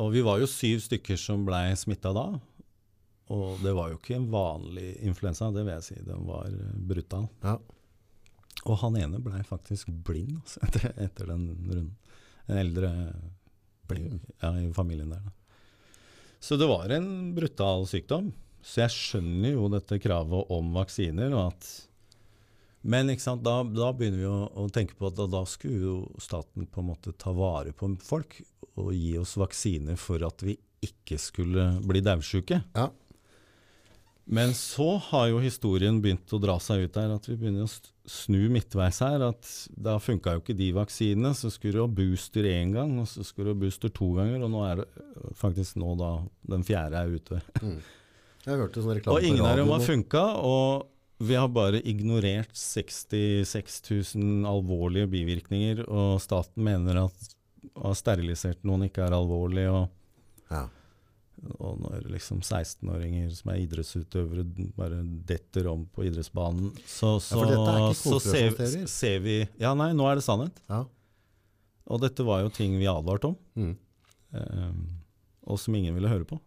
Og 0.00 0.10
vi 0.14 0.24
var 0.24 0.40
jo 0.40 0.48
syv 0.48 0.80
stykker 0.86 1.20
som 1.20 1.44
blei 1.46 1.66
smitta 1.78 2.14
da. 2.16 2.28
Og 3.34 3.60
det 3.64 3.72
var 3.76 3.90
jo 3.90 3.98
ikke 3.98 4.18
en 4.18 4.30
vanlig 4.32 4.94
influensa, 5.04 5.50
det 5.52 5.64
vil 5.64 5.76
jeg 5.76 5.86
si. 5.86 6.00
Den 6.04 6.26
var 6.28 6.48
eh, 6.48 6.74
brutal. 6.88 7.28
Ja. 7.44 7.58
Og 8.64 8.80
han 8.80 8.96
ene 9.00 9.20
blei 9.20 9.42
faktisk 9.44 9.90
blind 10.06 10.38
altså, 10.38 10.60
etter, 10.64 10.92
etter 11.04 11.32
den 11.32 11.48
runden. 11.52 11.94
En 12.44 12.60
eldre 12.60 12.90
Blind? 13.88 14.20
ja, 14.40 14.50
i 14.60 14.72
familien 14.72 15.10
der. 15.12 15.20
Da. 15.20 15.32
Så 16.40 16.56
det 16.56 16.68
var 16.68 16.88
en 16.92 17.34
brutal 17.36 17.86
sykdom. 17.88 18.30
Så 18.64 18.84
jeg 18.84 18.94
skjønner 18.94 19.58
jo 19.58 19.68
dette 19.72 20.00
kravet 20.00 20.52
om 20.54 20.72
vaksiner. 20.76 21.34
og 21.36 21.52
at 21.52 21.72
men 22.84 23.08
da, 23.08 23.54
da 23.64 23.86
begynner 23.96 24.18
vi 24.20 24.26
å, 24.28 24.40
å 24.60 24.66
tenke 24.68 24.92
på 24.98 25.08
at 25.08 25.16
da, 25.16 25.24
da 25.32 25.40
skulle 25.48 25.86
jo 25.86 25.94
staten 26.20 26.66
på 26.68 26.82
en 26.82 26.90
måte 26.90 27.14
ta 27.16 27.32
vare 27.32 27.72
på 27.72 27.88
folk 28.04 28.36
og 28.74 28.90
gi 28.92 29.14
oss 29.16 29.38
vaksiner 29.40 29.96
for 29.96 30.20
at 30.26 30.44
vi 30.44 30.58
ikke 30.84 31.16
skulle 31.20 31.70
bli 31.80 32.02
daudsjuke. 32.04 32.60
Ja. 32.76 32.90
Men 34.24 34.52
så 34.56 34.98
har 35.10 35.28
jo 35.28 35.40
historien 35.40 36.02
begynt 36.04 36.32
å 36.32 36.40
dra 36.40 36.58
seg 36.60 36.86
ut 36.86 36.94
der, 36.96 37.12
at 37.12 37.26
vi 37.28 37.38
begynner 37.40 37.64
å 37.64 37.72
snu 38.08 38.48
midtveis 38.52 39.00
her. 39.04 39.24
At 39.30 39.48
da 39.68 39.98
funka 40.00 40.36
jo 40.36 40.44
ikke 40.44 40.56
de 40.56 40.70
vaksinene. 40.76 41.34
Så 41.36 41.52
skulle 41.52 41.76
du 41.76 41.82
ha 41.84 41.90
booster 42.00 42.48
én 42.48 42.72
gang, 42.76 42.96
og 43.00 43.08
så 43.08 43.24
skulle 43.24 43.52
du 43.52 43.56
ha 43.56 43.62
booster 43.64 43.92
to 43.92 44.14
ganger. 44.16 44.44
Og 44.44 44.52
nå 44.52 44.64
er 44.68 44.80
det 44.80 44.88
faktisk 45.40 45.80
nå 45.80 45.92
da 46.00 46.14
den 46.52 46.64
fjerde 46.68 47.04
er 47.04 47.16
ute. 47.16 47.44
Jeg 48.44 48.58
hørte 48.60 48.82
sånn 48.84 48.98
reklame 48.98 49.16
Og 49.18 49.24
ingen 49.24 49.46
av 49.48 49.56
dem 49.56 49.70
har 49.72 49.80
funka. 49.84 50.24
Og 50.44 51.24
vi 51.24 51.36
har 51.38 51.48
bare 51.48 51.80
ignorert 51.86 52.52
66 52.58 53.80
000 54.16 54.44
alvorlige 54.50 55.08
bivirkninger, 55.08 55.84
og 55.88 56.18
staten 56.20 56.64
mener 56.66 57.04
at 57.06 57.28
å 57.78 57.86
ha 57.88 57.94
sterilisert 57.96 58.60
noen 58.66 58.88
ikke 58.90 59.06
er 59.06 59.14
alvorlig. 59.16 59.68
og 59.72 59.88
Ja. 60.50 60.66
og 61.60 61.78
når 61.80 62.04
liksom 62.12 62.40
16-åringer 62.42 63.30
som 63.36 63.50
er 63.52 63.62
idrettsutøvere 63.64 64.44
bare 64.76 65.00
detter 65.26 65.66
om 65.70 65.86
på 65.86 66.04
idrettsbanen, 66.06 66.70
så, 66.86 67.18
så, 67.20 67.40
ikke 67.44 67.94
så 67.96 68.20
ser, 68.20 68.86
ser 68.86 69.18
vi 69.20 69.48
Ja, 69.60 69.74
nei, 69.74 69.92
nå 69.92 70.06
er 70.10 70.16
det 70.20 70.24
sannhet. 70.24 70.60
ja. 70.68 70.84
Og 71.86 72.00
dette 72.00 72.24
var 72.24 72.40
jo 72.40 72.48
ting 72.48 72.78
vi 72.78 72.86
advarte 72.88 73.24
om, 73.28 73.36
Mm. 73.56 73.76
um, 74.32 74.86
og 75.46 75.58
som 75.60 75.74
ingen 75.74 75.94
ville 75.94 76.08
høre 76.08 76.24
på. 76.24 76.38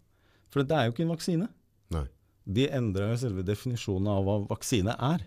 For 0.50 0.64
det 0.64 0.72
er 0.76 0.86
jo 0.88 0.94
ikke 0.96 1.04
en 1.06 1.14
vaksine. 1.16 1.48
Nei. 1.95 2.06
De 2.47 2.67
endra 2.71 3.12
jo 3.12 3.17
selve 3.19 3.43
definisjonen 3.47 4.10
av 4.12 4.23
hva 4.23 4.38
vaksine 4.47 4.93
er. 4.93 5.26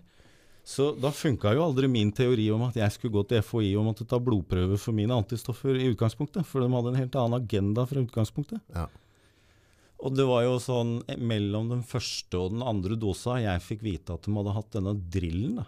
Så 0.63 0.91
da 0.93 1.09
funka 1.13 1.55
jo 1.55 1.63
aldri 1.65 1.89
min 1.89 2.11
teori 2.13 2.45
om 2.53 2.63
at 2.67 2.77
jeg 2.77 2.93
skulle 2.93 3.15
gå 3.15 3.23
til 3.29 3.41
FHI 3.45 3.71
og 3.79 3.87
måtte 3.87 4.05
ta 4.09 4.19
blodprøver 4.21 4.77
for 4.81 4.95
mine 4.97 5.15
antistoffer 5.17 5.77
i 5.77 5.89
utgangspunktet, 5.89 6.45
for 6.45 6.61
de 6.61 6.69
hadde 6.73 6.93
en 6.93 6.99
helt 7.01 7.17
annen 7.17 7.39
agenda 7.41 7.85
fra 7.89 8.03
utgangspunktet. 8.03 8.61
Ja. 8.75 8.85
Og 10.01 10.15
det 10.17 10.25
var 10.25 10.45
jo 10.45 10.55
sånn 10.61 10.95
eh, 11.09 11.17
mellom 11.17 11.69
den 11.69 11.83
første 11.85 12.39
og 12.39 12.55
den 12.55 12.63
andre 12.65 12.97
dosa 12.97 13.37
jeg 13.41 13.65
fikk 13.65 13.85
vite 13.85 14.15
at 14.15 14.25
de 14.25 14.33
hadde 14.37 14.55
hatt 14.55 14.71
denne 14.77 14.95
drillen. 15.13 15.59
da. 15.61 15.67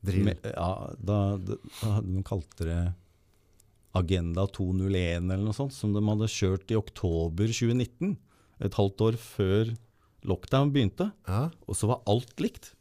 Drill. 0.00 0.24
Med, 0.30 0.46
ja, 0.48 0.70
da, 0.96 1.18
da, 1.36 1.98
de 2.00 2.22
kalte 2.24 2.66
det 2.66 2.80
Agenda 3.98 4.46
201 4.48 5.26
eller 5.26 5.42
noe 5.44 5.56
sånt, 5.56 5.74
som 5.76 5.92
de 5.92 6.02
hadde 6.06 6.30
kjørt 6.30 6.72
i 6.72 6.78
oktober 6.78 7.50
2019. 7.50 8.14
Et 8.64 8.78
halvt 8.78 9.06
år 9.06 9.18
før 9.20 9.74
lockdown 10.28 10.72
begynte. 10.74 11.10
Ja. 11.28 11.48
Og 11.66 11.78
så 11.78 11.90
var 11.90 12.04
alt 12.10 12.34
likt. 12.42 12.72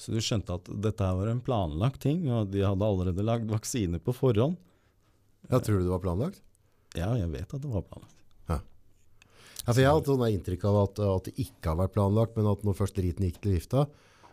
Så 0.00 0.14
du 0.14 0.20
skjønte 0.24 0.56
at 0.56 0.68
dette 0.80 1.10
var 1.16 1.28
en 1.28 1.42
planlagt 1.44 2.00
ting, 2.06 2.24
og 2.32 2.52
de 2.52 2.64
hadde 2.64 2.86
allerede 2.86 3.24
lagd 3.26 3.50
vaksiner 3.52 4.00
på 4.00 4.14
forhånd. 4.16 4.56
ja, 5.50 5.58
tror 5.60 5.80
du 5.80 5.84
det 5.84 5.92
var 5.92 6.04
planlagt? 6.04 6.40
Ja, 6.96 7.12
jeg 7.18 7.28
vet 7.32 7.52
at 7.52 7.60
det 7.60 7.70
var 7.70 7.84
planlagt. 7.84 8.16
Ja, 9.60 9.74
for 9.74 9.80
jeg 9.82 9.90
har 9.90 9.98
hatt 9.98 10.08
sånn 10.08 10.22
inntrykk 10.24 10.62
av 10.70 10.76
at, 10.86 11.00
at 11.04 11.26
det 11.28 11.34
ikke 11.44 11.72
har 11.72 11.80
vært 11.82 11.92
planlagt, 11.96 12.36
men 12.38 12.48
at 12.48 12.62
når 12.64 12.78
først 12.78 12.96
driten 12.96 13.26
gikk 13.26 13.42
til 13.44 13.58
vifta, 13.58 13.84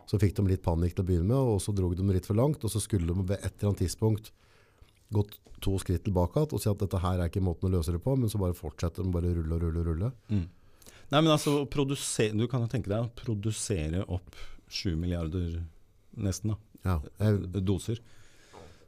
så 0.08 0.20
fikk 0.22 0.38
de 0.38 0.46
litt 0.48 0.64
panikk 0.64 0.96
til 0.96 1.04
å 1.04 1.08
begynne 1.10 1.28
med, 1.28 1.52
og 1.52 1.60
så 1.60 1.74
dro 1.76 1.90
de 1.92 2.06
litt 2.16 2.28
for 2.30 2.40
langt, 2.40 2.64
og 2.64 2.72
så 2.72 2.80
skulle 2.80 3.10
de 3.12 3.26
ved 3.28 3.36
et 3.42 3.52
eller 3.52 3.74
annet 3.74 3.84
tidspunkt 3.84 4.32
gått 5.14 5.36
to 5.64 5.74
skritt 5.82 6.04
tilbake 6.06 6.44
og 6.46 6.62
si 6.62 6.70
at 6.70 6.80
dette 6.80 7.00
her 7.02 7.20
er 7.20 7.30
ikke 7.32 7.44
måten 7.44 7.70
å 7.70 7.78
løse 7.78 7.94
det 7.96 8.02
på, 8.04 8.16
men 8.20 8.32
så 8.32 8.40
bare 8.40 8.56
fortsetter 8.56 9.04
de 9.04 9.12
bare 9.14 9.34
rulle 9.36 9.56
og 9.58 9.64
rulle 9.66 9.84
og 9.84 9.88
rulle. 9.92 10.10
Nei, 11.12 11.22
men 11.22 11.32
altså, 11.32 11.64
Du 11.66 12.48
kan 12.48 12.62
jo 12.62 12.68
tenke 12.68 12.90
deg 12.92 13.06
å 13.06 13.12
produsere 13.16 14.04
opp 14.08 14.36
7 14.68 14.96
milliarder, 15.00 15.62
nesten, 16.18 16.56
da, 16.84 17.00
Ja, 17.20 17.32
doser. 17.62 18.00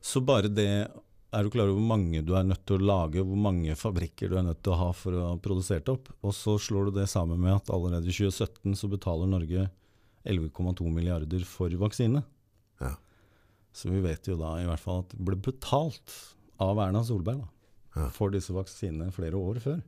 Så 0.01 0.21
bare 0.23 0.47
det 0.47 0.89
Er 1.31 1.43
du 1.43 1.49
klar 1.53 1.67
over 1.69 1.77
hvor 1.77 1.87
mange 1.91 2.23
du 2.25 2.33
er 2.35 2.43
nødt 2.43 2.65
til 2.65 2.79
å 2.79 2.85
lage, 2.85 3.21
hvor 3.21 3.37
mange 3.37 3.75
fabrikker 3.77 4.29
du 4.31 4.37
er 4.39 4.47
nødt 4.47 4.63
til 4.63 4.73
å 4.73 4.79
ha 4.79 4.87
for 4.97 5.13
å 5.13 5.25
ha 5.27 5.35
produsert 5.37 5.87
opp? 5.91 6.09
Og 6.25 6.33
så 6.33 6.55
slår 6.57 6.89
du 6.89 6.95
det 6.97 7.05
sammen 7.11 7.37
med 7.39 7.53
at 7.53 7.69
allerede 7.69 8.09
i 8.09 8.15
2017 8.15 8.73
så 8.79 8.89
betaler 8.89 9.29
Norge 9.29 9.67
11,2 10.25 10.89
milliarder 10.89 11.45
for 11.45 11.69
vaksine. 11.69 12.23
Ja. 12.81 12.95
Så 13.71 13.91
vi 13.93 14.01
vet 14.01 14.25
jo 14.25 14.39
da 14.39 14.55
i 14.57 14.65
hvert 14.65 14.81
fall 14.81 15.03
at 15.03 15.13
det 15.13 15.21
ble 15.29 15.37
betalt 15.37 16.15
av 16.59 16.81
Erna 16.81 17.03
Solberg 17.05 17.43
da, 17.43 17.49
Ja. 17.95 18.09
for 18.09 18.33
disse 18.33 18.49
vaksinene 18.49 19.13
flere 19.13 19.37
år 19.37 19.61
før. 19.61 19.83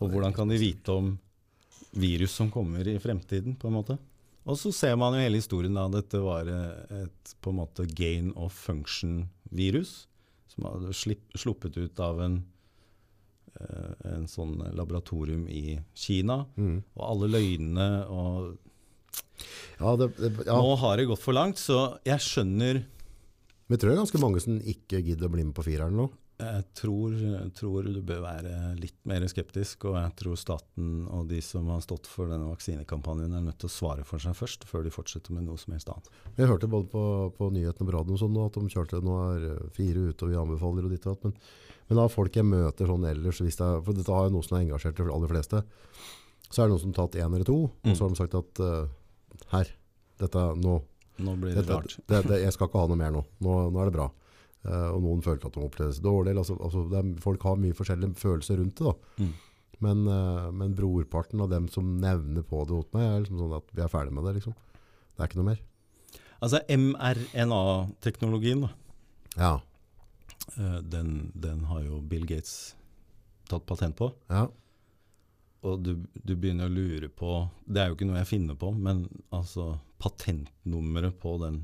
Og 0.00 0.12
hvordan 0.12 0.34
kan 0.36 0.50
de 0.50 0.58
vite 0.60 0.94
om 0.94 1.14
virus 1.96 2.36
som 2.38 2.50
kommer 2.52 2.86
i 2.86 2.98
fremtiden, 3.02 3.56
på 3.58 3.68
en 3.68 3.76
måte? 3.76 3.98
Og 4.48 4.56
så 4.58 4.72
ser 4.74 4.96
man 4.98 5.14
jo 5.14 5.22
hele 5.22 5.40
historien 5.40 5.76
da, 5.76 5.86
dette 5.92 6.20
var 6.22 6.48
eh, 6.48 7.02
et 7.04 7.34
på 7.42 7.52
en 7.52 7.60
måte 7.60 7.86
gain 7.86 8.32
of 8.40 8.56
function-virus, 8.56 9.92
som 10.50 10.66
hadde 10.66 10.96
sluppet 10.96 11.76
ut 11.76 12.00
av 12.02 12.22
en, 12.24 12.38
eh, 13.60 13.92
en 14.14 14.26
sånn 14.30 14.56
laboratorium 14.76 15.44
i 15.52 15.78
Kina. 15.94 16.42
Mm. 16.56 16.80
Og 16.96 17.06
alle 17.10 17.30
løgnene 17.36 17.90
og 18.08 18.58
Ja, 19.80 19.94
det, 19.96 20.10
det, 20.18 20.28
ja. 20.44 20.56
Nå 20.60 20.74
har 20.76 20.98
det 20.98 21.06
gått 21.08 21.22
for 21.22 21.36
langt, 21.36 21.60
så 21.60 21.96
jeg 22.04 22.20
skjønner 22.20 22.82
Men 22.84 23.76
jeg 23.76 23.80
tror 23.80 23.88
det 23.88 23.94
er 23.94 24.02
ganske 24.02 24.20
mange 24.20 24.40
som 24.42 24.58
ikke 24.58 25.00
gidder 25.06 25.28
å 25.28 25.32
bli 25.32 25.44
med 25.46 25.54
på 25.56 25.64
fireren 25.64 25.94
nå. 25.96 26.08
Jeg 26.40 26.62
tror, 26.78 27.14
tror 27.56 27.84
du 27.84 27.98
bør 28.06 28.22
være 28.24 28.52
litt 28.80 28.96
mer 29.08 29.24
skeptisk, 29.28 29.84
og 29.90 29.98
jeg 29.98 30.12
tror 30.20 30.38
staten 30.40 31.04
og 31.12 31.26
de 31.28 31.40
som 31.44 31.68
har 31.68 31.82
stått 31.84 32.08
for 32.08 32.30
denne 32.32 32.48
vaksinekampanjen, 32.48 33.34
er 33.36 33.44
nødt 33.44 33.58
til 33.60 33.68
å 33.68 33.74
svare 33.74 34.04
for 34.08 34.22
seg 34.22 34.36
først, 34.38 34.64
før 34.68 34.86
de 34.86 34.92
fortsetter 34.94 35.36
med 35.36 35.44
noe 35.48 35.60
som 35.60 35.74
helst 35.74 35.90
annet. 35.92 36.08
Jeg 36.38 36.48
hørte 36.48 36.70
både 36.70 36.88
på, 36.92 37.02
på 37.36 37.50
nyhetene 37.52 37.88
på 37.88 37.96
radioen 37.96 38.20
sånn, 38.22 38.38
at 38.40 38.56
de 38.56 38.72
kjørte 38.72 39.02
nå 39.04 39.18
er 39.26 39.48
eh, 39.50 39.66
fire 39.76 40.06
ute 40.08 40.26
og 40.26 40.32
vi 40.32 40.38
anbefaler 40.40 40.88
og 40.88 40.94
ditt 40.94 41.04
og 41.06 41.18
datt. 41.18 41.28
Men, 41.28 41.76
men 41.90 42.02
av 42.04 42.14
folk 42.14 42.38
jeg 42.40 42.48
møter 42.48 42.88
sånn 42.88 43.08
ellers, 43.10 43.42
det 43.44 43.52
er, 43.52 43.82
for 43.84 43.98
dette 43.98 44.16
har 44.16 44.30
jo 44.30 44.36
noe 44.38 44.46
som 44.46 44.56
er 44.56 44.64
engasjert 44.64 45.02
de 45.02 45.10
aller 45.10 45.34
fleste, 45.34 45.64
så 46.50 46.62
er 46.62 46.70
det 46.70 46.72
noen 46.72 46.84
som 46.86 46.94
har 46.94 47.02
tatt 47.02 47.20
én 47.20 47.28
eller 47.28 47.46
to, 47.46 47.58
og 47.68 47.92
så 47.92 48.06
har 48.06 48.14
de 48.14 48.18
sagt 48.18 48.38
at 48.38 48.62
uh, 48.64 49.44
her, 49.52 49.68
dette, 50.22 50.46
nå, 50.58 50.80
Nå 51.20 51.34
blir 51.38 51.52
det 51.52 51.62
dette, 51.62 51.76
rart. 51.76 51.94
det, 52.10 52.22
det, 52.26 52.40
jeg 52.42 52.54
skal 52.56 52.70
ikke 52.70 52.80
ha 52.80 52.90
noe 52.90 52.98
mer 52.98 53.12
nå, 53.14 53.22
nå, 53.44 53.58
nå 53.74 53.82
er 53.82 53.90
det 53.90 53.94
bra. 53.94 54.08
Eh, 54.64 54.88
og 54.92 55.00
noen 55.04 55.22
følte 55.24 55.48
at 55.48 55.54
de 55.56 55.62
oppleves 55.64 56.00
dårlig. 56.04 56.34
Altså, 56.36 56.56
altså, 56.60 56.84
det 56.90 56.98
er, 57.00 57.12
folk 57.24 57.42
har 57.48 57.56
mye 57.60 57.76
forskjellige 57.78 58.18
følelser 58.20 58.60
rundt 58.60 58.76
det. 58.82 58.94
Mm. 59.22 59.32
Men, 59.80 60.02
eh, 60.12 60.50
men 60.52 60.74
brorparten 60.76 61.40
av 61.40 61.48
dem 61.52 61.68
som 61.72 61.94
nevner 62.02 62.42
på 62.44 62.64
det 62.68 62.76
hos 62.76 62.90
meg, 62.92 63.06
er 63.06 63.22
liksom 63.24 63.40
sånn 63.40 63.56
at 63.56 63.72
vi 63.72 63.80
er 63.86 63.92
ferdig 63.92 64.12
med 64.12 64.24
det. 64.28 64.34
liksom. 64.40 64.54
Det 65.16 65.24
er 65.24 65.30
ikke 65.30 65.40
noe 65.40 65.50
mer. 65.52 65.60
Altså 66.40 66.58
mRNA-teknologien. 66.72 68.68
Ja. 69.36 69.60
eh, 70.56 70.78
Den, 70.82 71.32
den 71.34 71.64
har 71.64 71.82
jo 71.84 72.00
Bill 72.00 72.26
Gates 72.26 72.74
tatt 73.48 73.66
patent 73.66 73.96
på. 73.96 74.12
ja. 74.28 74.48
Og 75.60 75.82
du, 75.84 75.90
du 76.24 76.30
begynner 76.40 76.70
å 76.70 76.72
lure 76.72 77.10
på 77.12 77.34
Det 77.68 77.82
er 77.82 77.90
jo 77.90 77.94
ikke 77.98 78.06
noe 78.08 78.16
jeg 78.22 78.30
finner 78.30 78.56
på, 78.56 78.70
men 78.72 79.02
altså 79.28 79.74
patentnummeret 80.00 81.18
på 81.20 81.34
den 81.42 81.58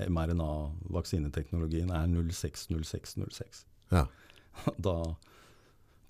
mRNA-vaksineteknologien 0.00 1.92
er 1.92 2.08
060606. 2.08 3.66
Ja. 3.92 4.06
Da 4.76 4.96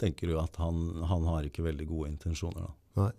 tenker 0.03 0.33
du 0.33 0.38
at 0.40 0.57
han, 0.59 1.05
han 1.07 1.27
har 1.31 1.47
ikke 1.47 1.62
veldig 1.62 1.87
gode 1.87 2.11
intensjoner, 2.11 2.66
da. 2.66 2.73
Nei. 3.03 3.12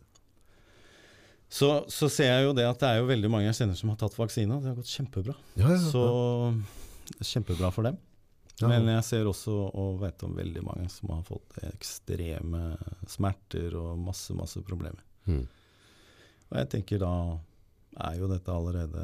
Så, 1.54 1.70
så 1.88 2.10
ser 2.10 2.32
jeg 2.32 2.48
jo 2.48 2.54
det 2.58 2.66
at 2.66 2.82
det 2.82 2.90
er 2.90 2.98
jo 2.98 3.10
veldig 3.12 3.30
mange 3.30 3.46
jeg 3.46 3.60
kjenner 3.60 3.78
som 3.78 3.92
har 3.94 4.00
tatt 4.02 4.16
vaksina. 4.18 4.58
Det 4.60 4.72
har 4.72 4.80
gått 4.80 4.90
kjempebra. 4.90 5.36
Ja, 5.54 5.68
ja, 5.70 5.78
ja. 5.78 5.92
Så 5.94 7.24
kjempebra 7.30 7.70
for 7.76 7.86
dem. 7.86 8.00
Men 8.64 8.88
jeg 8.90 9.06
ser 9.06 9.28
også 9.30 9.54
og 9.70 10.00
vet 10.02 10.24
om 10.26 10.34
veldig 10.38 10.64
mange 10.66 10.90
som 10.92 11.12
har 11.14 11.24
fått 11.28 11.58
ekstreme 11.68 12.76
smerter 13.10 13.76
og 13.78 14.02
masse, 14.02 14.34
masse 14.38 14.62
problemer. 14.66 15.02
Mm. 15.26 15.44
Og 16.50 16.60
jeg 16.62 16.70
tenker 16.74 17.02
da 17.02 17.14
er 18.00 18.20
jo 18.20 18.30
dette 18.32 18.54
allerede 18.54 19.04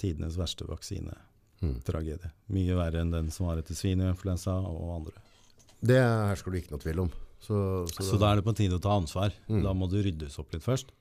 tidenes 0.00 0.38
verste 0.40 0.66
vaksinetragedie. 0.68 2.30
Mm. 2.30 2.54
Mye 2.56 2.78
verre 2.78 3.02
enn 3.02 3.12
den 3.12 3.32
som 3.34 3.48
var 3.50 3.60
etter 3.60 3.76
svineinfluensa 3.78 4.56
og 4.68 4.94
andre. 5.00 5.26
Det 5.80 6.00
hersker 6.00 6.52
du 6.52 6.60
ikke 6.60 6.74
noe 6.74 6.82
tvil 6.82 7.04
om. 7.06 7.12
Så, 7.40 7.58
så, 7.88 8.04
Så 8.04 8.18
da 8.20 8.30
er 8.30 8.40
det 8.40 8.46
på 8.46 8.56
tide 8.56 8.76
å 8.76 8.82
ta 8.84 8.96
ansvar. 8.98 9.32
Mm. 9.48 9.62
Da 9.64 9.72
må 9.76 9.88
det 9.88 10.04
ryddes 10.04 10.36
opp 10.42 10.52
litt 10.52 10.66
først. 10.66 10.92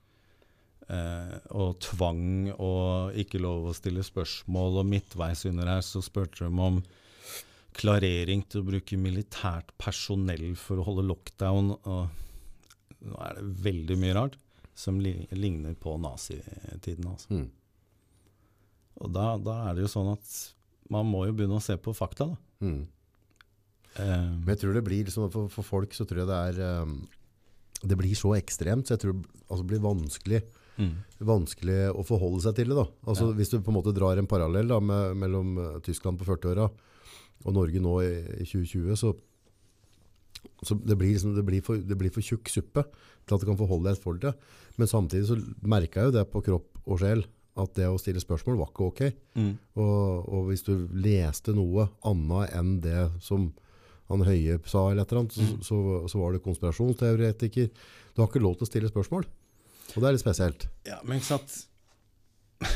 Eh, 0.89 1.35
og 1.53 1.77
tvang 1.83 2.49
og 2.55 3.17
ikke 3.19 3.41
lov 3.43 3.69
å 3.69 3.75
stille 3.77 4.05
spørsmål, 4.05 4.79
og 4.81 4.89
midtveis 4.89 5.45
under 5.49 5.69
her 5.69 5.83
så 5.85 6.01
spurte 6.01 6.47
de 6.47 6.49
om 6.49 6.79
klarering 7.79 8.41
til 8.49 8.63
å 8.63 8.69
bruke 8.71 8.97
militært 8.99 9.69
personell 9.79 10.55
for 10.59 10.79
å 10.79 10.87
holde 10.87 11.05
lockdown. 11.11 11.75
Og 11.77 13.03
nå 13.05 13.19
er 13.27 13.37
det 13.37 13.49
veldig 13.67 13.99
mye 14.01 14.15
rart 14.17 14.39
som 14.79 14.99
ligner 15.01 15.75
på 15.75 15.97
nazitiden. 15.99 17.09
Altså. 17.11 17.33
Mm. 17.35 17.49
Og 18.99 19.11
da, 19.15 19.33
da 19.41 19.57
er 19.67 19.75
det 19.75 19.85
jo 19.85 19.91
sånn 19.91 20.13
at 20.13 20.37
man 20.91 21.07
må 21.09 21.25
jo 21.27 21.35
begynne 21.35 21.59
å 21.59 21.63
se 21.63 21.75
på 21.79 21.93
fakta. 21.95 22.29
Da. 22.31 22.39
Mm. 22.65 22.79
Um, 23.99 24.33
Men 24.45 24.53
jeg 24.53 24.61
tror 24.63 24.77
det 24.77 24.85
blir 24.85 25.05
liksom, 25.07 25.29
for, 25.33 25.49
for 25.51 25.65
folk 25.65 25.95
så 25.97 26.05
tror 26.07 26.21
jeg 26.21 26.29
det 26.29 26.39
er 26.51 26.83
um, 26.85 26.91
Det 27.81 27.97
blir 27.97 28.13
så 28.15 28.35
ekstremt, 28.37 28.87
så 28.87 28.95
jeg 28.95 29.03
tror 29.03 29.15
altså, 29.17 29.61
det 29.63 29.69
blir 29.71 29.81
vanskelig, 29.83 30.41
mm, 30.77 30.91
vanskelig 31.27 31.77
å 31.91 32.05
forholde 32.07 32.43
seg 32.45 32.59
til 32.59 32.71
det. 32.71 32.77
da. 32.79 32.85
Altså, 33.07 33.31
Ja. 33.31 33.37
Hvis 33.39 33.51
du 33.51 33.57
på 33.59 33.73
en 33.73 33.79
måte 33.79 33.95
drar 33.95 34.19
en 34.19 34.29
parallell 34.29 34.69
da, 34.71 34.79
med, 34.83 35.17
mellom 35.19 35.57
eh, 35.57 35.79
Tyskland 35.85 36.19
på 36.21 36.27
40-åra 36.29 36.69
og 37.47 37.55
Norge 37.55 37.81
nå 37.83 37.95
i, 38.03 38.13
i 38.43 38.45
2020, 38.45 38.95
så, 38.99 39.13
så 40.63 40.75
det, 40.75 40.97
blir 40.99 41.13
liksom, 41.13 41.35
det, 41.37 41.43
blir 41.47 41.61
for, 41.63 41.77
det 41.77 41.97
blir 41.97 42.11
for 42.11 42.21
tjukk 42.25 42.49
suppe 42.51 42.83
til 42.89 43.35
at 43.35 43.41
du 43.41 43.47
kan 43.47 43.57
forholde 43.59 43.93
deg 43.93 44.01
til 44.03 44.17
det. 44.25 44.33
Men 44.79 44.87
samtidig 44.91 45.27
så 45.29 45.37
merka 45.63 46.01
jeg 46.03 46.09
jo 46.11 46.15
det 46.17 46.25
på 46.31 46.41
kropp 46.43 46.81
og 46.85 46.99
sjel, 46.99 47.23
at 47.59 47.73
det 47.75 47.87
å 47.91 47.97
stille 47.99 48.21
spørsmål 48.23 48.57
var 48.59 48.69
ikke 48.71 48.87
ok. 48.89 49.01
mm, 49.35 49.53
Og, 49.79 50.27
og 50.31 50.45
hvis 50.49 50.63
du 50.67 50.73
leste 50.95 51.51
noe 51.55 51.89
annet 52.07 52.53
enn 52.55 52.77
det 52.83 53.09
som 53.25 53.49
han 54.09 54.23
Høie 54.25 54.55
sa, 54.65 54.87
eller 54.89 55.03
et 55.05 55.11
eller 55.11 55.21
annet, 55.25 55.35
så, 55.37 55.43
Mm. 55.45 55.61
så, 55.61 55.79
så 56.09 56.17
var 56.23 56.33
det 56.33 56.41
konspirasjonsteoretiker. 56.45 57.67
Du 58.15 58.21
har 58.23 58.29
ikke 58.31 58.41
lov 58.41 58.55
til 58.57 58.65
å 58.65 58.69
stille 58.71 58.89
spørsmål. 58.89 59.27
Og 59.95 59.97
det 60.01 60.07
er 60.09 60.15
litt 60.15 60.23
spesielt. 60.23 60.67
Ja, 60.87 60.97
men 61.05 61.19
ikke 61.19 61.35
sant 61.37 61.57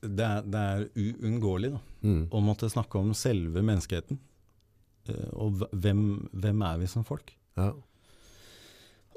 Det 0.00 0.24
er, 0.24 0.44
det 0.48 0.60
er 0.60 0.86
uunngåelig 0.96 1.72
da, 1.74 1.80
Mm. 2.00 2.22
å 2.32 2.40
måtte 2.40 2.70
snakke 2.72 2.96
om 2.96 3.10
selve 3.12 3.60
menneskeheten. 3.60 4.16
Eh, 5.08 5.30
og 5.32 5.62
hvem, 5.72 6.02
hvem 6.32 6.66
er 6.66 6.82
vi 6.82 6.90
som 6.90 7.06
folk? 7.06 7.32
Ja. 7.56 7.72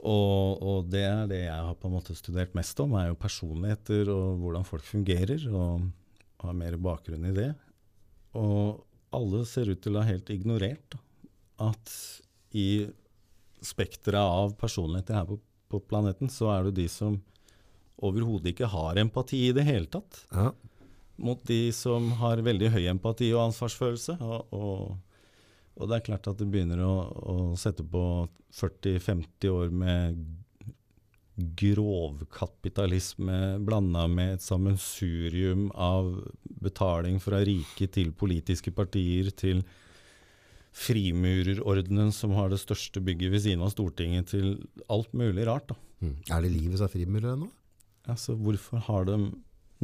Og, 0.04 0.60
og 0.60 0.88
det 0.92 1.04
er 1.08 1.28
det 1.32 1.44
jeg 1.46 1.68
har 1.68 1.76
på 1.80 1.88
en 1.88 1.96
måte 1.96 2.16
studert 2.18 2.56
mest 2.58 2.80
om, 2.84 2.96
er 3.00 3.10
jo 3.10 3.20
personligheter 3.20 4.12
og 4.12 4.42
hvordan 4.42 4.66
folk 4.68 4.84
fungerer, 4.84 5.46
og 5.48 5.86
har 6.44 6.58
mer 6.60 6.76
bakgrunn 6.76 7.30
i 7.30 7.36
det. 7.36 7.54
Og 8.36 8.84
alle 9.16 9.46
ser 9.48 9.72
ut 9.72 9.80
til 9.84 9.96
å 9.96 10.04
ha 10.04 10.10
helt 10.10 10.32
ignorert 10.34 10.98
at 11.64 11.94
i 12.58 12.86
spekteret 13.64 14.20
av 14.20 14.58
personligheter 14.60 15.16
her 15.16 15.30
på, 15.30 15.38
på 15.72 15.80
planeten, 15.88 16.28
så 16.30 16.52
er 16.52 16.68
det 16.68 16.82
de 16.82 16.90
som 16.92 17.16
overhodet 18.04 18.52
ikke 18.52 18.68
har 18.74 19.00
empati 19.00 19.46
i 19.48 19.56
det 19.56 19.64
hele 19.68 19.88
tatt 19.88 20.24
ja. 20.34 20.50
mot 21.24 21.40
de 21.48 21.68
som 21.76 22.10
har 22.20 22.44
veldig 22.44 22.74
høy 22.74 22.84
empati 22.92 23.32
og 23.32 23.48
ansvarsfølelse. 23.48 24.18
Og, 24.20 24.52
og, 24.52 25.13
og 25.74 25.90
det 25.90 25.98
er 25.98 26.06
klart 26.06 26.28
at 26.30 26.40
det 26.40 26.48
begynner 26.54 26.84
å, 26.86 26.94
å 27.34 27.36
sette 27.60 27.84
på 27.86 28.04
40-50 28.54 29.50
år 29.50 29.74
med 29.74 30.20
grovkapitalisme 31.34 33.58
blanda 33.66 34.06
med 34.08 34.36
et 34.36 34.44
sammensurium 34.46 35.72
av 35.74 36.12
betaling 36.62 37.18
fra 37.24 37.40
rike 37.42 37.88
til 37.90 38.12
politiske 38.14 38.72
partier 38.76 39.32
til 39.34 39.64
frimurerordenen 40.74 42.12
som 42.14 42.32
har 42.38 42.50
det 42.54 42.62
største 42.62 43.02
bygget 43.02 43.34
ved 43.34 43.42
siden 43.46 43.66
av 43.66 43.74
Stortinget, 43.74 44.30
til 44.34 44.62
alt 44.94 45.12
mulig 45.18 45.46
rart. 45.50 45.74
Mm. 46.02 46.16
Er 46.30 46.42
det 46.42 46.54
livet 46.54 46.80
som 46.80 46.88
er 46.88 46.94
frimurere 46.94 47.34
ennå? 47.38 47.50
Altså, 48.10 48.36
hvorfor 48.36 48.78
har 48.90 49.06
de 49.10 49.18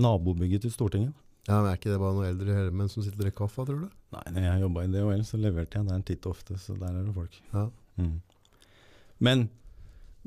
nabobygget 0.01 0.61
til 0.65 0.73
Stortinget? 0.73 1.13
Ja, 1.47 1.61
men 1.61 1.71
Er 1.71 1.77
ikke 1.79 1.89
det 1.93 1.99
bare 2.01 2.13
noen 2.17 2.27
eldre 2.29 2.53
herremenn 2.57 2.89
som 2.91 3.01
sitter 3.03 3.17
og 3.17 3.23
drikker 3.25 3.39
kaffe, 3.45 3.63
tror 3.65 3.79
du? 3.85 3.93
Nei, 4.13 4.25
når 4.35 4.43
jeg 4.45 4.61
jobba 4.65 4.83
i 4.85 4.89
DHL, 4.93 5.23
så 5.25 5.37
leverte 5.39 5.79
jeg 5.79 5.87
der 5.87 6.01
titt 6.05 6.25
og 6.27 6.35
ofte, 6.35 6.57
så 6.61 6.75
der 6.77 6.91
er 6.99 7.05
det 7.07 7.13
folk. 7.15 7.39
Ja. 7.53 7.63
Mm. 8.01 8.17
Men 9.19 9.45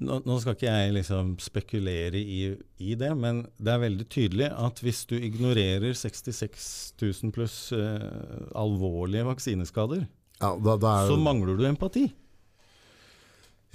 nå, 0.02 0.16
nå 0.26 0.38
skal 0.42 0.56
ikke 0.56 0.72
jeg 0.72 0.94
liksom 0.96 1.34
spekulere 1.42 2.18
i, 2.18 2.38
i 2.82 2.94
det, 2.98 3.10
men 3.18 3.42
det 3.60 3.74
er 3.74 3.82
veldig 3.84 4.06
tydelig 4.10 4.48
at 4.50 4.80
hvis 4.82 5.02
du 5.10 5.14
ignorerer 5.18 5.94
66 5.94 6.64
000 7.02 7.34
pluss 7.36 7.58
eh, 7.76 8.48
alvorlige 8.58 9.26
vaksineskader, 9.28 10.06
Ja, 10.42 10.54
da, 10.58 10.74
da 10.80 10.94
er 11.04 11.12
så 11.12 11.18
mangler 11.22 11.54
du 11.60 11.66
empati. 11.68 12.08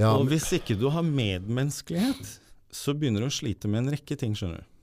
ja, 0.01 0.11
og 0.17 0.27
hvis 0.33 0.49
ikke 0.57 0.75
du 0.79 0.89
har 0.93 1.05
medmenneskelighet, 1.05 2.33
så 2.75 2.93
begynner 2.97 3.23
du 3.23 3.29
å 3.29 3.33
slite 3.37 3.69
med 3.71 3.85
en 3.85 3.93
rekke 3.95 4.17
ting, 4.19 4.35
skjønner 4.35 4.65
du. 4.65 4.73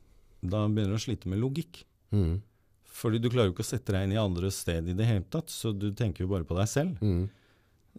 Da 0.54 0.64
begynner 0.68 0.94
du 0.96 1.00
å 1.00 1.04
slite 1.04 1.28
med 1.28 1.42
logikk. 1.42 1.82
Mm. 2.12 2.34
Fordi 2.94 3.18
du 3.18 3.26
klarer 3.26 3.48
jo 3.48 3.54
ikke 3.56 3.64
å 3.64 3.66
sette 3.66 3.90
deg 3.90 4.04
inn 4.06 4.12
i 4.14 4.20
andre 4.22 4.50
sted 4.54 4.86
i 4.88 4.94
det 4.94 5.06
hele 5.08 5.24
tatt, 5.26 5.50
så 5.50 5.72
du 5.74 5.88
tenker 5.98 6.22
jo 6.22 6.30
bare 6.30 6.46
på 6.46 6.54
deg 6.54 6.68
selv. 6.70 7.00
Mm. 7.02 7.24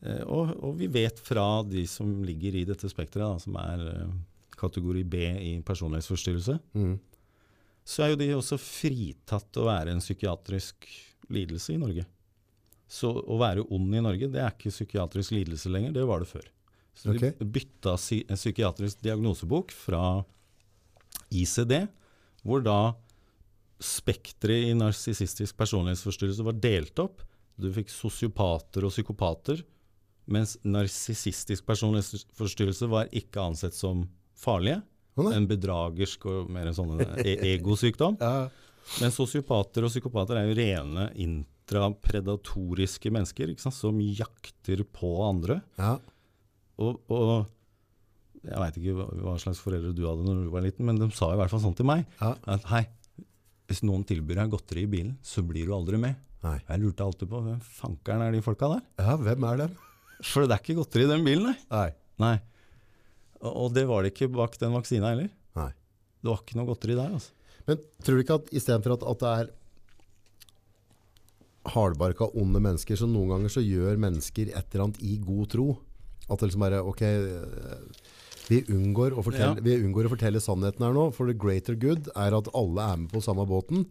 Eh, 0.07 0.21
og, 0.23 0.53
og 0.63 0.77
vi 0.79 0.87
vet 0.87 1.19
fra 1.19 1.63
de 1.67 1.83
som 1.87 2.13
ligger 2.23 2.55
i 2.55 2.63
dette 2.67 2.87
spekteret, 2.87 3.43
som 3.43 3.57
er 3.59 3.83
eh, 3.91 4.13
kategori 4.55 5.03
B 5.03 5.25
i 5.35 5.51
personlighetsforstyrrelse, 5.67 6.55
Mm. 6.79 6.95
så 7.83 8.03
er 8.05 8.13
jo 8.13 8.19
de 8.21 8.29
også 8.37 8.57
fritatt 8.61 9.59
å 9.59 9.67
være 9.67 9.91
en 9.91 9.99
psykiatrisk 9.99 10.87
lidelse 11.27 11.75
i 11.75 11.81
Norge. 11.81 12.05
Så 12.87 13.11
å 13.11 13.37
være 13.41 13.67
ond 13.75 13.95
i 13.99 14.01
Norge, 14.05 14.29
det 14.31 14.39
er 14.39 14.53
ikke 14.55 14.71
psykiatrisk 14.71 15.35
lidelse 15.35 15.69
lenger, 15.73 15.91
det 15.91 16.07
var 16.07 16.23
det 16.23 16.29
før. 16.31 16.47
Så 16.95 17.11
de 17.19 17.33
bytta 17.43 17.97
en 17.97 18.39
psykiatrisk 18.39 19.01
diagnosebok 19.03 19.73
fra 19.75 20.23
ICD, 21.35 21.81
hvor 22.45 22.63
da 22.63 22.93
spekteret 23.81 24.69
i 24.69 24.75
narsissistisk 24.77 25.57
personlighetsforstyrrelse 25.59 26.45
var 26.45 26.59
delt 26.63 26.99
opp. 27.03 27.23
Du 27.59 27.69
fikk 27.75 27.91
sosiopater 27.91 28.85
og 28.87 28.93
psykopater, 28.93 29.61
mens 30.31 30.55
narsissistisk 30.65 31.65
personlighetsforstyrrelse 31.67 32.89
var 32.91 33.11
ikke 33.15 33.43
ansett 33.43 33.75
som 33.77 34.05
farlige. 34.39 34.81
En 35.15 35.47
bedragersk 35.47 36.25
og 36.27 36.49
mer 36.51 36.67
en 36.67 36.75
sånn 36.75 36.99
e 37.23 37.37
egosykdom. 37.53 38.17
Ja, 38.19 38.49
Men 39.01 39.13
sosiopater 39.15 39.85
og 39.87 39.93
psykopater 39.93 40.41
er 40.41 40.49
jo 40.49 40.57
rene 40.59 41.07
intrapredatoriske 41.23 43.11
mennesker 43.15 43.55
som 43.71 44.01
jakter 44.03 44.83
på 44.91 45.15
andre. 45.27 45.61
ja. 45.79 45.97
Og, 46.75 46.97
og 47.07 47.45
jeg 48.43 48.59
veit 48.59 48.77
ikke 48.81 49.05
hva 49.23 49.37
slags 49.39 49.61
foreldre 49.63 49.93
du 49.95 50.03
hadde 50.03 50.25
når 50.27 50.41
du 50.43 50.49
var 50.53 50.65
liten, 50.65 50.83
men 50.87 50.99
de 50.99 51.07
sa 51.15 51.31
i 51.31 51.37
hvert 51.39 51.53
fall 51.53 51.63
sånn 51.63 51.77
til 51.77 51.87
meg. 51.87 52.03
Ja. 52.19 52.33
At 52.51 52.67
hei, 52.67 52.83
hvis 53.69 53.81
noen 53.85 54.03
tilbyr 54.07 54.41
deg 54.41 54.53
godteri 54.53 54.85
i 54.85 54.89
bilen, 54.89 55.15
så 55.25 55.43
blir 55.45 55.67
du 55.67 55.73
aldri 55.75 55.99
med. 56.01 56.19
Nei. 56.45 56.59
Jeg 56.67 56.81
lurte 56.83 57.05
alltid 57.05 57.29
på 57.31 57.41
hvem 57.41 57.61
fankeren 57.79 58.21
er 58.25 58.35
de 58.35 58.43
folka 58.45 58.69
der? 58.75 58.83
ja, 59.01 59.15
hvem 59.17 59.47
er 59.49 59.63
dem? 59.63 59.77
For 60.23 60.45
det 60.45 60.55
er 60.55 60.61
ikke 60.61 60.77
godteri 60.77 61.07
i 61.07 61.11
den 61.11 61.25
bilen, 61.25 61.49
nei. 61.49 61.57
Nei. 61.73 61.89
nei. 62.21 62.35
Og, 63.45 63.73
det 63.75 63.85
var 63.89 64.05
det 64.05 64.13
ikke 64.13 64.31
bak 64.33 64.55
den 64.61 64.73
vaksina 64.73 65.11
heller. 65.11 65.29
Nei. 65.57 65.71
Det 66.21 66.31
var 66.31 66.41
ikke 66.41 66.57
noe 66.59 66.69
godteri 66.69 66.97
der. 66.97 67.13
altså. 67.17 67.33
Men 67.65 67.81
tror 68.05 68.17
du 68.17 68.23
ikke 68.23 68.39
at 68.39 68.51
istedenfor 68.55 68.95
at, 68.95 69.05
at 69.11 69.23
det 69.23 69.33
er 69.33 69.51
hardbarka, 71.75 72.29
onde 72.37 72.61
mennesker, 72.61 72.97
så 72.99 73.09
noen 73.09 73.33
ganger 73.33 73.53
så 73.55 73.63
gjør 73.65 73.99
mennesker 74.01 74.51
et 74.53 74.69
eller 74.69 74.87
annet 74.87 75.01
i 75.05 75.17
god 75.21 75.49
tro? 75.53 75.67
At 76.25 76.39
det 76.39 76.49
liksom 76.49 76.65
bare 76.65 76.81
Ok, 76.85 77.03
vi 78.49 78.61
unngår, 78.69 79.15
fortelle, 79.23 79.55
Ja. 79.57 79.61
vi 79.61 79.77
unngår 79.81 80.05
å 80.07 80.13
fortelle 80.13 80.41
sannheten 80.43 80.85
her 80.85 80.93
nå, 80.93 81.11
for 81.13 81.27
the 81.27 81.33
greater 81.33 81.75
good 81.75 82.09
er 82.15 82.35
at 82.37 82.49
alle 82.53 82.81
er 82.93 82.97
med 82.97 83.11
på 83.11 83.21
samme 83.23 83.45
båten. 83.49 83.85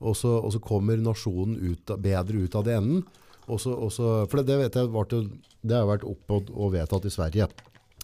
Og 0.00 0.16
så, 0.16 0.30
og 0.40 0.52
så 0.54 0.60
kommer 0.64 0.96
nasjonen 0.96 1.58
ut, 1.60 1.84
bedre 2.00 2.40
ut 2.46 2.54
av 2.56 2.64
det 2.64 2.76
enden. 2.78 3.02
Og 3.48 3.60
så, 3.60 3.74
og 3.76 3.90
så, 3.92 4.26
for 4.30 4.40
det, 4.40 4.46
det 4.48 4.58
vet 4.62 4.78
jeg, 4.78 4.88
var 4.94 5.08
det 5.10 5.76
har 5.76 5.88
vært 5.88 6.06
oppe 6.08 6.38
og, 6.38 6.50
og 6.56 6.72
vedtatt 6.72 7.04
i 7.04 7.12
Sverige. 7.12 7.48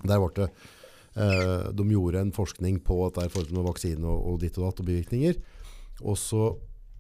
Der 0.05 0.21
ble 0.21 0.29
det, 0.37 0.51
eh, 1.17 1.71
de 1.73 1.87
gjorde 1.89 2.21
en 2.21 2.33
forskning 2.37 2.81
på 2.85 2.99
at 3.07 3.15
det 3.17 3.25
er 3.25 3.33
forhold 3.33 3.57
med 3.57 3.65
vaksine 3.71 4.05
og, 4.05 4.27
og 4.35 4.41
ditt 4.43 4.59
og 4.59 4.67
datt 4.69 4.83
og 4.85 4.91
bivirkninger. 4.91 5.39
Og 6.05 6.19
så 6.21 6.51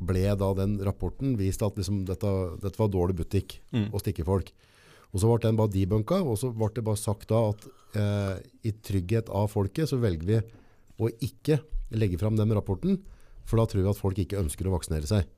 ble 0.00 0.24
da 0.36 0.48
den 0.56 0.78
rapporten 0.84 1.36
vist 1.36 1.62
at 1.64 1.76
liksom 1.76 2.04
dette, 2.08 2.32
dette 2.62 2.80
var 2.80 2.88
dårlig 2.92 3.16
butikk 3.16 3.58
å 3.92 4.00
stikke 4.00 4.24
folk. 4.24 4.50
Og 5.14 5.22
så 5.22 5.30
ble 5.30 5.38
den 5.46 5.58
bare 5.58 5.72
debunka, 5.72 6.18
og 6.22 6.38
så 6.40 6.50
ble 6.52 6.68
det 6.76 6.84
bare 6.86 7.00
sagt 7.00 7.28
da 7.30 7.42
at 7.52 7.66
eh, 7.96 8.34
i 8.68 8.72
trygghet 8.84 9.30
av 9.32 9.48
folket 9.52 9.88
så 9.90 9.98
velger 10.02 10.26
vi 10.28 10.40
å 11.00 11.10
ikke 11.24 11.60
legge 11.96 12.18
fram 12.20 12.36
den 12.38 12.52
rapporten, 12.56 12.98
for 13.46 13.60
da 13.60 13.66
tror 13.70 13.84
vi 13.84 13.90
at 13.92 14.00
folk 14.00 14.18
ikke 14.18 14.40
ønsker 14.42 14.66
å 14.68 14.74
vaksinere 14.74 15.06
seg. 15.08 15.28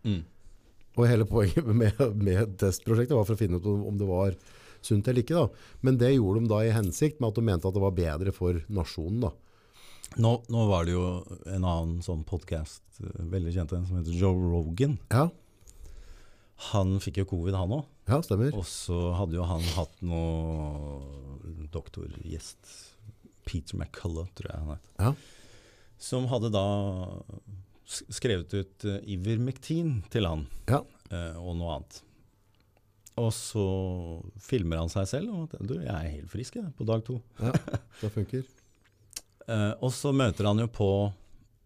Og 0.99 1.05
hele 1.07 1.27
poenget 1.29 1.67
med, 1.83 1.99
med 2.19 2.57
testprosjektet 2.59 3.15
var 3.19 3.27
for 3.29 3.37
å 3.37 3.41
finne 3.43 3.61
ut 3.61 3.69
om 3.69 3.85
om 3.93 3.99
det 4.01 4.09
var 4.09 4.39
sunt 4.81 5.07
eller 5.11 5.23
ikke. 5.25 5.35
Da. 5.43 5.75
Men 5.85 5.99
det 6.01 6.15
gjorde 6.15 6.41
de 6.45 6.51
da 6.51 6.63
i 6.65 6.73
hensikt 6.75 7.21
med 7.21 7.29
at 7.33 7.39
de 7.39 7.45
mente 7.47 7.69
at 7.69 7.77
det 7.77 7.83
var 7.83 7.95
bedre 7.97 8.33
for 8.35 8.63
nasjonen. 8.73 9.29
da. 9.29 9.35
Nå, 10.17 10.31
nå 10.49 10.65
var 10.71 10.87
det 10.89 10.95
jo 10.95 11.05
en 11.45 11.67
annen 11.69 11.99
sånn 12.03 12.23
podkast, 12.27 12.81
veldig 13.03 13.53
kjent 13.55 13.75
en, 13.77 13.85
som 13.87 13.99
heter 14.01 14.17
Joe 14.17 14.39
Rogan. 14.39 14.97
Ja, 15.13 15.29
Han 16.73 16.97
fikk 16.99 17.21
jo 17.21 17.29
covid, 17.31 17.55
han 17.55 17.71
òg. 17.77 17.85
Ja 18.09 18.19
stemmer. 18.25 18.55
Og 18.57 18.65
så 18.69 18.99
hadde 19.19 19.37
jo 19.39 19.45
han 19.49 19.65
hatt 19.77 19.99
noe 20.07 21.67
doktorgjest. 21.75 22.75
Peter 23.49 23.79
McCullough, 23.79 24.29
tror 24.37 24.51
jeg 24.53 24.61
han 24.65 24.75
het. 24.75 24.91
Ja. 25.01 25.13
Som 25.99 26.27
hadde 26.31 26.51
da 26.53 26.65
skrevet 27.89 28.53
ut 28.53 28.85
uh, 28.85 28.99
Ivermectin 29.09 30.03
til 30.13 30.27
han, 30.29 30.43
Ja. 30.69 30.83
uh, 31.13 31.39
og 31.41 31.57
noe 31.57 31.79
annet. 31.79 32.03
Og 33.19 33.33
så 33.35 33.65
filmer 34.45 34.79
han 34.83 34.93
seg 34.93 35.09
selv 35.11 35.33
og 35.35 35.55
du, 35.67 35.79
jeg 35.81 35.89
er 35.91 36.13
helt 36.13 36.31
frisk 36.31 36.61
jeg, 36.61 36.69
på 36.79 36.85
dag 36.87 37.01
to. 37.09 37.17
ja, 37.41 37.51
det 38.03 38.13
funker. 38.15 38.45
uh, 39.49 39.73
og 39.81 39.91
så 39.97 40.13
møter 40.15 40.47
han 40.47 40.61
jo 40.63 40.69
på 40.71 40.91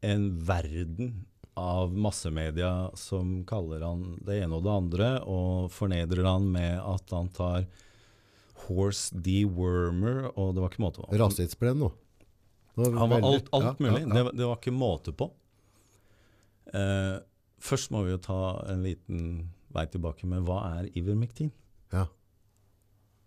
en 0.06 0.30
verden 0.48 1.10
av 1.58 1.92
massemedia 1.96 2.90
som 2.96 3.42
kaller 3.48 3.82
han 3.84 4.04
det 4.24 4.38
ene 4.42 4.56
og 4.56 4.64
det 4.64 4.72
andre, 4.72 5.08
og 5.28 5.70
fornedrer 5.74 6.24
han 6.24 6.46
med 6.54 6.78
at 6.80 7.12
han 7.12 7.28
tar 7.36 7.66
horse 8.66 9.12
dewormer, 9.24 10.30
og 10.38 10.54
det 10.54 10.62
var 10.62 10.72
ikke 10.72 10.84
måte 10.84 11.02
på. 11.02 11.10
Rasistsplenen 11.20 11.82
nå. 11.84 11.90
Det 12.78 12.88
Han 12.96 13.10
var 13.10 13.26
alt, 13.28 13.50
alt 13.52 13.80
mulig. 13.84 14.00
ja, 14.00 14.08
ja. 14.08 14.14
Det, 14.14 14.36
det 14.38 14.46
var 14.48 14.56
ikke 14.56 14.72
måte 14.72 15.12
på. 15.12 15.28
Eh, 16.72 17.18
først 17.60 17.90
må 17.92 18.04
vi 18.06 18.14
jo 18.14 18.20
ta 18.22 18.38
en 18.72 18.84
liten 18.86 19.26
vei 19.72 19.84
tilbake 19.92 20.28
med 20.28 20.46
hva 20.46 20.60
er 20.78 20.88
Ivermectin? 20.96 21.50
Ja. 21.92 22.06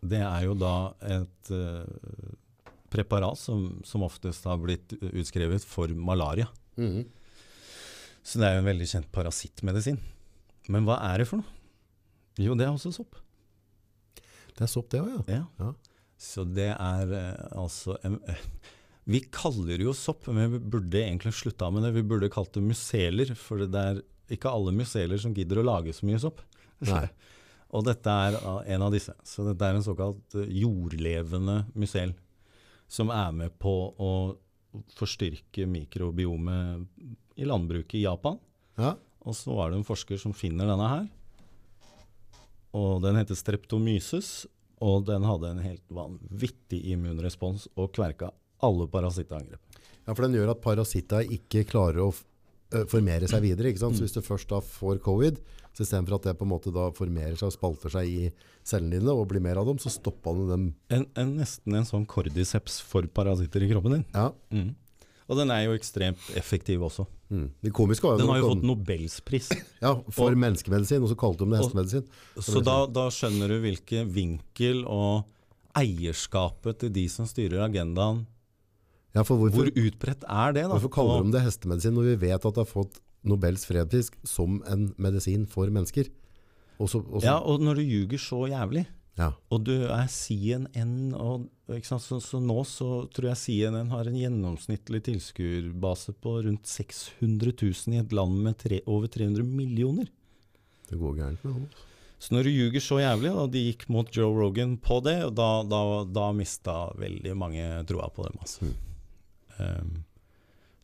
Det 0.05 0.21
er 0.21 0.47
jo 0.47 0.55
da 0.57 0.73
et 1.01 1.51
eh, 1.53 2.31
preparat 2.93 3.37
som, 3.37 3.67
som 3.85 4.05
oftest 4.05 4.45
har 4.49 4.57
blitt 4.61 4.95
utskrevet 5.01 5.65
for 5.67 5.93
malaria. 5.93 6.49
Mhm. 6.79 7.05
Så 8.25 8.41
det 8.41 8.47
er 8.47 8.57
jo 8.57 8.63
en 8.63 8.71
veldig 8.71 8.87
kjent 8.89 9.11
parasittmedisin. 9.13 9.99
Men 10.73 10.87
hva 10.87 10.97
er 11.11 11.21
det 11.21 11.29
for 11.29 11.41
noe? 11.41 11.51
Jo, 12.41 12.55
det 12.57 12.65
er 12.65 12.73
også 12.73 12.91
sopp. 12.95 13.19
Det 14.55 14.65
er 14.65 14.71
sopp 14.71 14.89
det 14.91 15.03
òg, 15.03 15.11
ja. 15.11 15.21
Ja. 15.37 15.43
Ja. 15.61 15.73
Så 16.25 16.45
det 16.47 16.71
er 16.71 17.11
eh, 17.11 17.45
altså 17.59 17.97
eh, 18.07 18.43
Vi 19.11 19.21
kaller 19.33 19.75
det 19.75 19.85
jo 19.85 19.93
sopp, 19.95 20.29
men 20.31 20.53
vi 20.55 20.59
burde 20.59 21.01
egentlig 21.03 21.35
slutta 21.37 21.69
med 21.71 21.85
det. 21.85 21.93
Vi 21.97 22.05
burde 22.07 22.31
kalt 22.33 22.53
det 22.55 22.63
museler, 22.65 23.33
for 23.37 23.61
det 23.61 23.81
er 23.81 24.01
ikke 24.31 24.51
alle 24.51 24.73
museler 24.73 25.19
som 25.21 25.35
gidder 25.35 25.61
å 25.61 25.67
lage 25.67 25.93
så 25.93 26.07
mye 26.07 26.21
sopp. 26.21 26.41
Nei. 26.87 27.05
Og 27.75 27.83
dette 27.83 28.11
er 28.27 28.37
ah, 28.47 28.61
en 28.71 28.85
av 28.85 28.93
disse. 28.93 29.13
Så 29.27 29.43
dette 29.45 29.67
er 29.67 29.77
en 29.77 29.85
såkalt 29.85 30.37
eh, 30.39 30.49
jordlevende 30.63 31.61
musel 31.75 32.15
som 32.91 33.11
er 33.13 33.31
med 33.35 33.55
på 33.61 33.73
å 34.01 34.11
forstyrke 34.95 35.65
mikrobiomet 35.71 36.85
i 37.37 37.45
landbruket 37.47 37.97
i 37.99 38.03
Japan. 38.05 38.39
Ja. 38.79 38.95
Og 39.25 39.33
så 39.35 39.55
var 39.57 39.71
det 39.71 39.79
en 39.79 39.87
forsker 39.87 40.19
som 40.21 40.33
finner 40.37 40.67
denne 40.69 40.87
her. 40.91 41.07
Og 42.75 42.99
den 43.03 43.15
heter 43.19 43.37
streptomyces, 43.39 44.45
og 44.83 45.05
den 45.07 45.23
hadde 45.23 45.53
en 45.53 45.61
helt 45.63 45.85
vanvittig 45.95 46.81
immunrespons 46.91 47.69
og 47.79 47.93
kverka 47.95 48.31
alle 48.65 48.87
parasittangrep. 48.91 49.59
ja, 50.05 50.13
for 50.13 50.21
den 50.27 50.35
gjør 50.37 50.51
at 50.51 50.61
parasitter 50.61 51.25
ikke 51.33 51.63
klarer 51.65 52.03
å 52.03 52.11
formere 52.91 53.27
seg 53.29 53.41
videre. 53.41 53.71
Ikke 53.71 53.79
Mm. 53.79 53.85
sant? 53.87 53.97
Så 53.97 54.03
hvis 54.03 54.13
du 54.13 54.21
først 54.21 54.47
da 54.49 54.59
får 54.59 54.99
covid, 55.01 55.37
så 55.73 55.83
istedenfor 55.83 56.15
at 56.15 56.23
det 56.23 56.37
på 56.37 56.43
en 56.45 56.51
måte 56.51 56.71
da 56.73 56.89
formerer 56.91 57.35
seg 57.37 57.47
og 57.47 57.53
spalter 57.53 57.89
seg 57.89 58.07
i 58.07 58.31
cellene 58.63 58.99
dine 58.99 59.09
og 59.11 59.27
blir 59.29 59.41
mer 59.41 59.57
av 59.57 59.65
dem, 59.65 59.77
så 59.77 59.89
stopper 59.89 60.33
den 60.35 60.47
dem. 60.49 60.75
En, 60.89 61.05
en, 61.15 61.37
nesten 61.37 61.73
en 61.75 61.85
sånn 61.85 62.05
cordyceps 62.05 62.81
for 62.81 63.03
parasitter 63.07 63.63
i 63.63 63.69
kroppen 63.71 63.91
din. 63.93 64.05
Ja. 64.13 64.31
Og 65.25 65.39
den 65.39 65.49
er 65.49 65.63
jo 65.65 65.73
ekstremt 65.73 66.21
effektiv 66.37 66.83
også. 66.85 67.07
Mm. 67.33 67.47
Det 67.65 67.71
komiske 67.73 68.11
Den 68.19 68.29
har 68.29 68.37
jo 68.43 68.51
fått 68.51 68.65
Nobelspris. 68.67 69.47
ja, 69.85 69.93
for 70.13 70.29
og- 70.29 70.37
menneskemedisin, 70.37 71.01
og 71.01 71.09
så 71.09 71.17
kalte 71.17 71.45
de 71.45 71.55
det 71.55 71.61
hestemedisin. 71.63 72.05
Så 72.45 72.61
da, 72.65 72.75
da 72.85 73.07
skjønner 73.13 73.49
du 73.49 73.57
hvilken 73.63 74.11
vinkel 74.13 74.83
og 74.85 75.25
eierskapet 75.75 76.77
til 76.83 76.93
de 76.95 77.07
som 77.11 77.27
styrer 77.29 77.65
agendaen 77.65 78.25
Ja, 79.15 79.23
for 79.23 79.39
hvorfor, 79.39 79.69
Hvor 79.69 79.71
utbredt 79.79 80.25
er 80.27 80.51
det, 80.51 80.63
da? 80.67 80.73
hvorfor 80.75 80.91
kaller 80.91 81.23
de 81.23 81.31
det 81.37 81.41
hestemedisin 81.45 81.93
når 81.95 82.09
vi 82.09 82.15
vet 82.27 82.35
at 82.45 82.55
det 82.57 82.61
har 82.65 82.67
fått 82.67 82.97
Nobels 83.25 83.63
fredspris 83.65 84.09
som 84.27 84.59
en 84.69 84.89
medisin 85.01 85.45
for 85.49 85.71
mennesker? 85.71 86.09
Også, 86.77 86.99
også. 86.99 87.23
Ja, 87.23 87.37
og 87.39 87.63
når 87.63 87.79
du 87.79 87.81
ljuger 87.87 88.19
så 88.19 88.41
jævlig, 88.51 88.83
ja. 89.15 89.31
og 89.49 89.63
du 89.67 89.73
er 89.87 90.07
CNN, 90.11 91.13
og? 91.15 91.49
Så, 91.65 92.19
så 92.21 92.37
nå 92.37 92.59
så 92.69 93.07
tror 93.15 93.31
jeg 93.31 93.41
CNN 93.41 93.89
har 93.89 94.05
en 94.05 94.17
gjennomsnittlig 94.19 94.99
tilskuerbase 95.07 96.13
på 96.21 96.35
rundt 96.45 96.69
600 96.69 97.55
000 97.57 97.95
i 97.95 98.01
et 98.03 98.13
land 98.13 98.37
med 98.45 98.59
tre, 98.61 98.83
over 98.85 99.09
300 99.09 99.47
millioner. 99.49 100.11
Det 100.85 100.99
går 101.01 101.15
gærent 101.17 101.45
med 101.47 101.55
han. 101.55 101.69
Så 102.21 102.33
når 102.35 102.47
du 102.47 102.51
ljuger 102.53 102.83
så 102.83 102.99
jævlig, 103.01 103.31
og 103.33 103.49
de 103.53 103.63
gikk 103.67 103.87
mot 103.91 104.09
Joe 104.13 104.33
Rogan 104.33 104.75
på 104.81 104.99
det, 105.05 105.17
da, 105.37 105.49
da, 105.67 105.81
da 106.05 106.27
mista 106.35 106.75
veldig 106.97 107.33
mange 107.37 107.65
troa 107.89 108.07
på 108.13 108.27
dem. 108.27 108.37
Altså. 108.41 108.69
Um, 109.59 109.91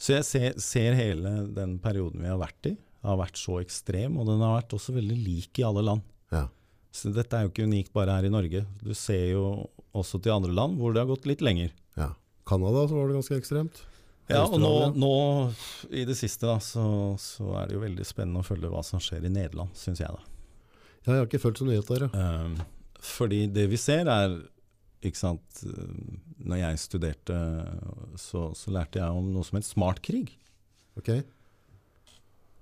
så 0.01 0.17
jeg 0.17 0.27
ser, 0.27 0.57
ser 0.61 0.97
hele 0.97 1.32
den 1.53 1.77
perioden 1.82 2.23
vi 2.23 2.32
har 2.32 2.41
vært 2.41 2.71
i, 2.71 2.75
har 3.05 3.21
vært 3.21 3.39
så 3.41 3.59
ekstrem, 3.61 4.17
og 4.17 4.27
den 4.29 4.41
har 4.43 4.59
vært 4.59 4.75
også 4.77 4.95
veldig 4.97 5.17
lik 5.17 5.61
i 5.61 5.65
alle 5.65 5.86
land. 5.86 6.05
Ja. 6.34 6.47
Så 6.91 7.11
dette 7.15 7.37
er 7.37 7.45
jo 7.45 7.51
ikke 7.53 7.67
unikt 7.69 7.93
bare 7.95 8.17
her 8.17 8.27
i 8.27 8.33
Norge. 8.33 8.65
Du 8.83 8.91
ser 8.97 9.31
jo 9.31 9.45
også 9.95 10.19
til 10.23 10.33
andre 10.35 10.51
land 10.55 10.77
hvor 10.79 10.93
det 10.93 11.03
har 11.03 11.09
gått 11.11 11.29
litt 11.29 11.43
lenger. 11.45 11.71
ja. 11.97 12.11
Canada 12.51 12.87
så 12.89 12.97
var 12.97 13.07
det 13.07 13.15
ganske 13.19 13.37
ekstremt. 13.37 13.77
Ja, 14.31 14.41
og 14.43 14.57
nå, 14.59 14.71
nå 14.97 15.11
i 15.93 16.03
det 16.07 16.15
siste 16.19 16.47
da, 16.49 16.55
så, 16.63 16.83
så 17.21 17.51
er 17.59 17.69
det 17.69 17.75
jo 17.77 17.83
veldig 17.83 18.05
spennende 18.07 18.41
å 18.41 18.47
følge 18.47 18.71
hva 18.71 18.81
som 18.83 18.99
skjer 19.03 19.27
i 19.27 19.31
Nederland, 19.31 19.71
syns 19.77 20.01
jeg. 20.01 20.09
da. 20.09 20.25
Ja, 21.05 21.13
jeg 21.13 21.19
har 21.21 21.29
ikke 21.29 21.41
fulgt 21.43 21.61
så 21.61 21.67
nøye 21.67 21.83
der, 21.87 22.07
Ja. 22.11 22.27
Um, 22.45 22.57
fordi 23.01 23.45
det 23.49 23.63
vi 23.71 23.79
ser 23.81 24.09
er 24.13 24.35
ikke 25.01 25.17
sant, 25.17 25.63
uh, 25.65 25.93
Når 26.41 26.59
jeg 26.59 26.81
studerte, 26.83 27.37
så, 28.21 28.51
så 28.57 28.73
lærte 28.73 28.99
jeg 29.01 29.21
om 29.21 29.31
noe 29.33 29.45
som 29.45 29.57
het 29.57 29.65
smartkrig. 29.69 30.27
Ok, 30.97 31.09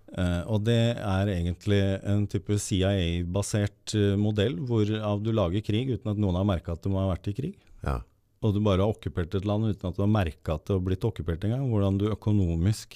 Uh, 0.10 0.42
og 0.50 0.64
det 0.66 0.98
er 0.98 1.30
egentlig 1.30 1.80
en 2.10 2.24
type 2.30 2.56
CIA-basert 2.58 3.94
uh, 3.94 4.16
modell 4.18 4.56
hvorav 4.66 5.22
du 5.22 5.30
lager 5.36 5.62
krig 5.66 5.92
uten 5.92 6.14
at 6.14 6.22
noen 6.22 6.40
har 6.40 6.48
merka 6.50 6.74
at 6.74 6.82
de 6.86 6.94
har 6.96 7.12
vært 7.12 7.30
i 7.30 7.36
krig. 7.42 7.58
ja. 7.86 8.00
Og 8.40 8.54
du 8.56 8.62
bare 8.64 8.80
har 8.80 8.94
okkupert 8.94 9.34
et 9.36 9.44
land 9.44 9.68
uten 9.68 9.90
at 9.90 9.98
du 9.98 10.00
har 10.00 10.12
merka 10.12 10.54
at 10.56 10.64
det 10.64 10.78
har 10.78 10.84
blitt 10.86 11.04
okkupert 11.04 11.44
engang. 11.44 11.66
Hvordan 11.68 11.98
du 12.00 12.06
økonomisk 12.08 12.96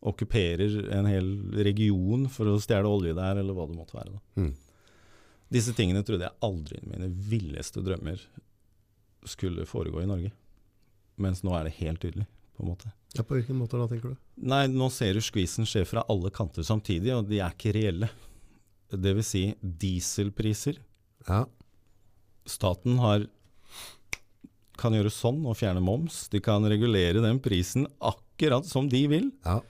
okkuperer 0.00 0.74
en 0.96 1.08
hel 1.08 1.30
region 1.64 2.26
for 2.32 2.48
å 2.48 2.58
stjele 2.60 2.88
olje 2.88 3.14
der, 3.16 3.40
eller 3.40 3.56
hva 3.56 3.66
det 3.68 3.76
måtte 3.78 3.96
være. 3.96 4.12
Da. 4.16 4.44
Mm. 4.44 4.52
Disse 5.56 5.74
tingene 5.76 6.04
trodde 6.06 6.28
jeg 6.28 6.40
aldri 6.46 6.78
i 6.80 6.88
mine 6.88 7.08
villeste 7.08 7.82
drømmer 7.84 8.22
skulle 9.28 9.66
foregå 9.68 10.04
i 10.04 10.08
Norge. 10.08 10.32
Mens 11.20 11.42
nå 11.44 11.52
er 11.56 11.68
det 11.68 11.76
helt 11.80 12.00
tydelig, 12.04 12.28
på 12.56 12.64
en 12.64 12.72
måte. 12.72 12.92
Ja, 13.16 13.24
På 13.26 13.34
hvilken 13.34 13.58
måte 13.58 13.78
da, 13.80 13.88
tenker 13.90 14.12
du? 14.12 14.18
Nei, 14.50 14.64
nå 14.70 14.86
ser 14.94 15.16
du 15.16 15.22
skvisen 15.24 15.66
skje 15.68 15.82
fra 15.88 16.04
alle 16.12 16.30
kanter 16.34 16.62
samtidig, 16.66 17.10
og 17.16 17.26
de 17.30 17.40
er 17.42 17.54
ikke 17.56 17.72
reelle. 17.74 18.10
Det 18.90 19.14
vil 19.16 19.26
si 19.26 19.42
dieselpriser. 19.62 20.78
Ja, 21.28 21.44
Staten 22.50 22.96
har, 22.98 23.26
kan 24.80 24.94
gjøre 24.96 25.12
sånn 25.12 25.42
og 25.46 25.58
fjerne 25.60 25.82
moms. 25.84 26.24
De 26.32 26.40
kan 26.42 26.64
regulere 26.66 27.22
den 27.22 27.38
prisen 27.42 27.84
akkurat 28.00 28.66
som 28.66 28.88
de 28.90 29.04
vil. 29.10 29.28
ja. 29.46 29.60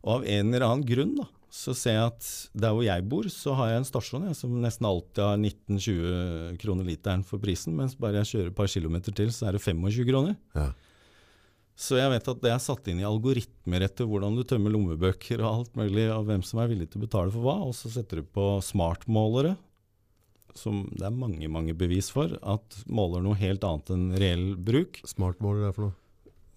Og 0.00 0.14
av 0.14 0.22
en 0.32 0.48
eller 0.48 0.64
annen 0.64 0.86
grunn 0.88 1.10
da, 1.18 1.26
så 1.52 1.74
ser 1.76 1.92
jeg 1.98 2.08
at 2.08 2.28
der 2.56 2.72
hvor 2.72 2.84
jeg 2.86 3.04
bor, 3.10 3.26
så 3.28 3.52
har 3.58 3.68
jeg 3.68 3.80
en 3.82 3.84
stasjon 3.88 4.22
jeg, 4.30 4.36
som 4.38 4.54
nesten 4.62 4.86
alltid 4.88 5.20
har 5.20 5.36
19-20 5.36 6.54
kroner 6.62 6.88
literen 6.88 7.24
for 7.26 7.42
prisen, 7.42 7.74
mens 7.76 7.98
bare 8.00 8.22
jeg 8.22 8.30
kjører 8.30 8.48
et 8.48 8.56
par 8.56 8.70
kilometer 8.72 9.12
til, 9.18 9.28
så 9.34 9.50
er 9.50 9.58
det 9.58 9.60
25 9.60 10.08
kroner. 10.08 10.38
ja. 10.56 10.70
Så 11.80 11.96
jeg 11.96 12.10
vet 12.12 12.26
at 12.28 12.40
det 12.44 12.50
er 12.52 12.60
satt 12.60 12.88
inn 12.92 12.98
i 13.00 13.06
algoritmer 13.08 13.86
etter 13.86 14.04
hvordan 14.08 14.34
du 14.36 14.42
tømmer 14.44 14.72
lommebøker 14.74 15.40
og 15.40 15.48
alt 15.50 15.78
mulig, 15.80 16.04
og 16.12 16.26
hvem 16.28 16.42
som 16.44 16.60
er 16.60 16.68
villig 16.68 16.90
til 16.92 17.00
å 17.00 17.06
betale 17.06 17.32
for 17.32 17.46
hva, 17.46 17.54
og 17.64 17.72
så 17.78 17.88
setter 17.94 18.20
du 18.20 18.26
på 18.36 18.46
smartmålere, 18.66 19.54
som 20.58 20.82
det 20.92 21.06
er 21.08 21.14
mange, 21.14 21.48
mange 21.48 21.72
bevis 21.78 22.10
for, 22.12 22.34
at 22.42 22.76
måler 22.90 23.22
noe 23.24 23.38
helt 23.40 23.64
annet 23.64 23.92
enn 23.94 24.04
reell 24.20 24.44
bruk. 24.60 25.00
Smartmåler 25.08 25.70
er 25.70 25.76
for 25.76 25.86
noe. 25.88 25.96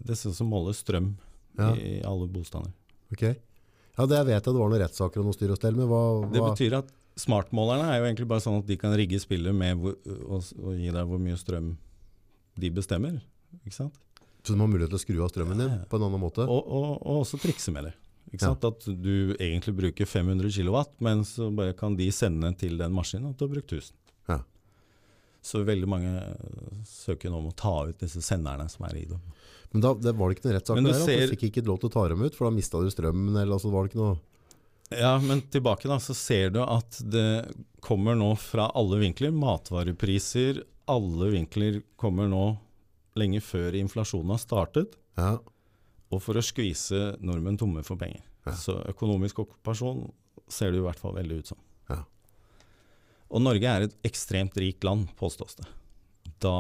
Det 0.04 0.18
ser 0.20 0.34
ut 0.34 0.40
som 0.42 0.50
måler 0.52 0.76
strøm 0.76 1.14
Ja. 1.56 1.70
i 1.78 2.02
alle 2.04 2.28
bostander. 2.28 2.74
Ok. 3.14 3.24
Ja, 3.30 4.06
det 4.10 4.18
jeg 4.18 4.26
vet 4.26 4.34
jeg 4.40 4.48
det 4.50 4.58
var 4.60 4.72
noen 4.74 4.82
rettssaker 4.82 5.22
og 5.22 5.28
noe 5.30 5.38
styr 5.38 5.54
og 5.54 5.60
stell 5.62 5.78
med. 5.78 5.86
Hva, 5.88 6.02
Det 6.34 6.42
betyr 6.42 6.80
at 6.82 6.90
smartmålerne 7.22 7.92
er 7.94 8.00
jo 8.02 8.08
egentlig 8.10 8.28
bare 8.28 8.42
sånn 8.44 8.58
at 8.60 8.66
de 8.68 8.76
kan 8.82 8.96
rigge 8.98 9.22
spillet 9.22 9.54
med 9.56 9.78
hvor, 9.80 9.94
og, 10.26 10.48
og 10.58 10.74
gi 10.82 10.90
deg 10.90 11.06
hvor 11.08 11.22
mye 11.22 11.38
strøm 11.38 11.76
de 12.58 12.72
bestemmer. 12.74 13.22
Ikke 13.62 13.78
sant? 13.78 14.00
Så 14.44 14.54
du 14.54 14.60
må 14.60 14.66
ha 14.68 14.72
mulighet 14.74 14.92
til 14.92 15.00
å 15.00 15.04
skru 15.04 15.20
av 15.24 15.30
strømmen 15.32 15.60
din 15.64 15.76
på 15.88 15.96
en 16.00 16.06
annen 16.10 16.20
måte? 16.22 16.44
Og, 16.44 16.66
og, 16.68 16.88
og 17.02 17.22
også 17.24 17.40
trikse 17.40 17.72
med 17.72 17.88
det. 17.90 17.94
At 18.44 18.88
du 18.88 19.36
egentlig 19.38 19.76
bruker 19.78 20.08
500 20.10 20.50
kW, 20.56 20.80
men 21.06 21.22
så 21.28 21.48
bare 21.54 21.76
kan 21.78 21.96
de 21.96 22.08
sende 22.12 22.50
til 22.60 22.76
den 22.80 22.92
maskinen 22.96 23.30
at 23.32 23.38
du 23.40 23.46
har 23.46 23.54
brukt 23.54 23.72
1000. 23.72 23.94
Ja. 24.32 24.40
Så 25.44 25.62
veldig 25.68 25.88
mange 25.92 26.12
søker 26.88 27.30
nå 27.32 27.40
om 27.44 27.50
å 27.52 27.56
ta 27.60 27.74
ut 27.90 28.00
disse 28.02 28.24
senderne 28.26 28.66
som 28.72 28.86
er 28.90 28.98
i 29.02 29.06
dem. 29.12 29.22
Men 29.74 29.84
da 29.86 29.94
det 29.98 30.14
var 30.18 30.30
det 30.32 30.38
ikke 30.38 30.48
noen 30.50 30.58
rettssak 30.58 30.82
der? 30.86 31.00
ser- 31.06 31.28
Du 31.28 31.36
fikk 31.36 31.46
ikke 31.52 31.66
lov 31.68 31.80
til 31.84 31.90
å 31.92 31.94
ta 31.96 32.08
dem 32.12 32.22
ut, 32.26 32.36
for 32.36 32.48
da 32.50 32.56
mista 32.56 32.82
du 32.84 32.90
strømmen? 32.94 33.36
Eller 33.38 33.54
altså, 33.58 33.72
var 33.74 33.86
det 33.88 33.94
ikke 33.94 34.04
noe 34.04 34.20
Ja, 34.94 35.14
men 35.24 35.42
tilbake 35.54 35.88
da, 35.90 35.98
så 36.04 36.14
ser 36.18 36.52
du 36.54 36.60
at 36.64 37.00
det 37.10 37.26
kommer 37.82 38.16
nå 38.20 38.34
fra 38.38 38.68
alle 38.78 39.00
vinkler. 39.02 39.32
Matvarepriser, 39.34 40.64
alle 40.92 41.30
vinkler 41.34 41.80
kommer 41.98 42.28
nå 42.30 42.44
lenge 43.20 43.42
før 43.46 43.76
inflasjonen 43.78 44.34
har 44.34 44.42
startet. 44.42 44.96
Ja. 45.20 45.36
Og 46.14 46.22
for 46.22 46.38
å 46.38 46.44
skvise 46.46 47.14
nordmenn 47.26 47.58
tomme 47.62 47.84
for 47.86 48.00
penger. 48.02 48.24
Ja. 48.46 48.56
Så 48.60 48.78
økonomisk 48.90 49.44
okkupasjon 49.46 50.08
ser 50.52 50.74
det 50.74 50.82
i 50.82 50.86
hvert 50.86 51.00
fall 51.00 51.16
veldig 51.18 51.40
ut 51.42 51.54
som. 51.54 51.62
Ja. 51.90 52.02
Og 53.34 53.42
Norge 53.42 53.70
er 53.70 53.88
et 53.88 53.96
ekstremt 54.06 54.58
rikt 54.62 54.86
land, 54.86 55.08
påstås 55.20 55.58
det. 55.62 55.70
Da 56.44 56.54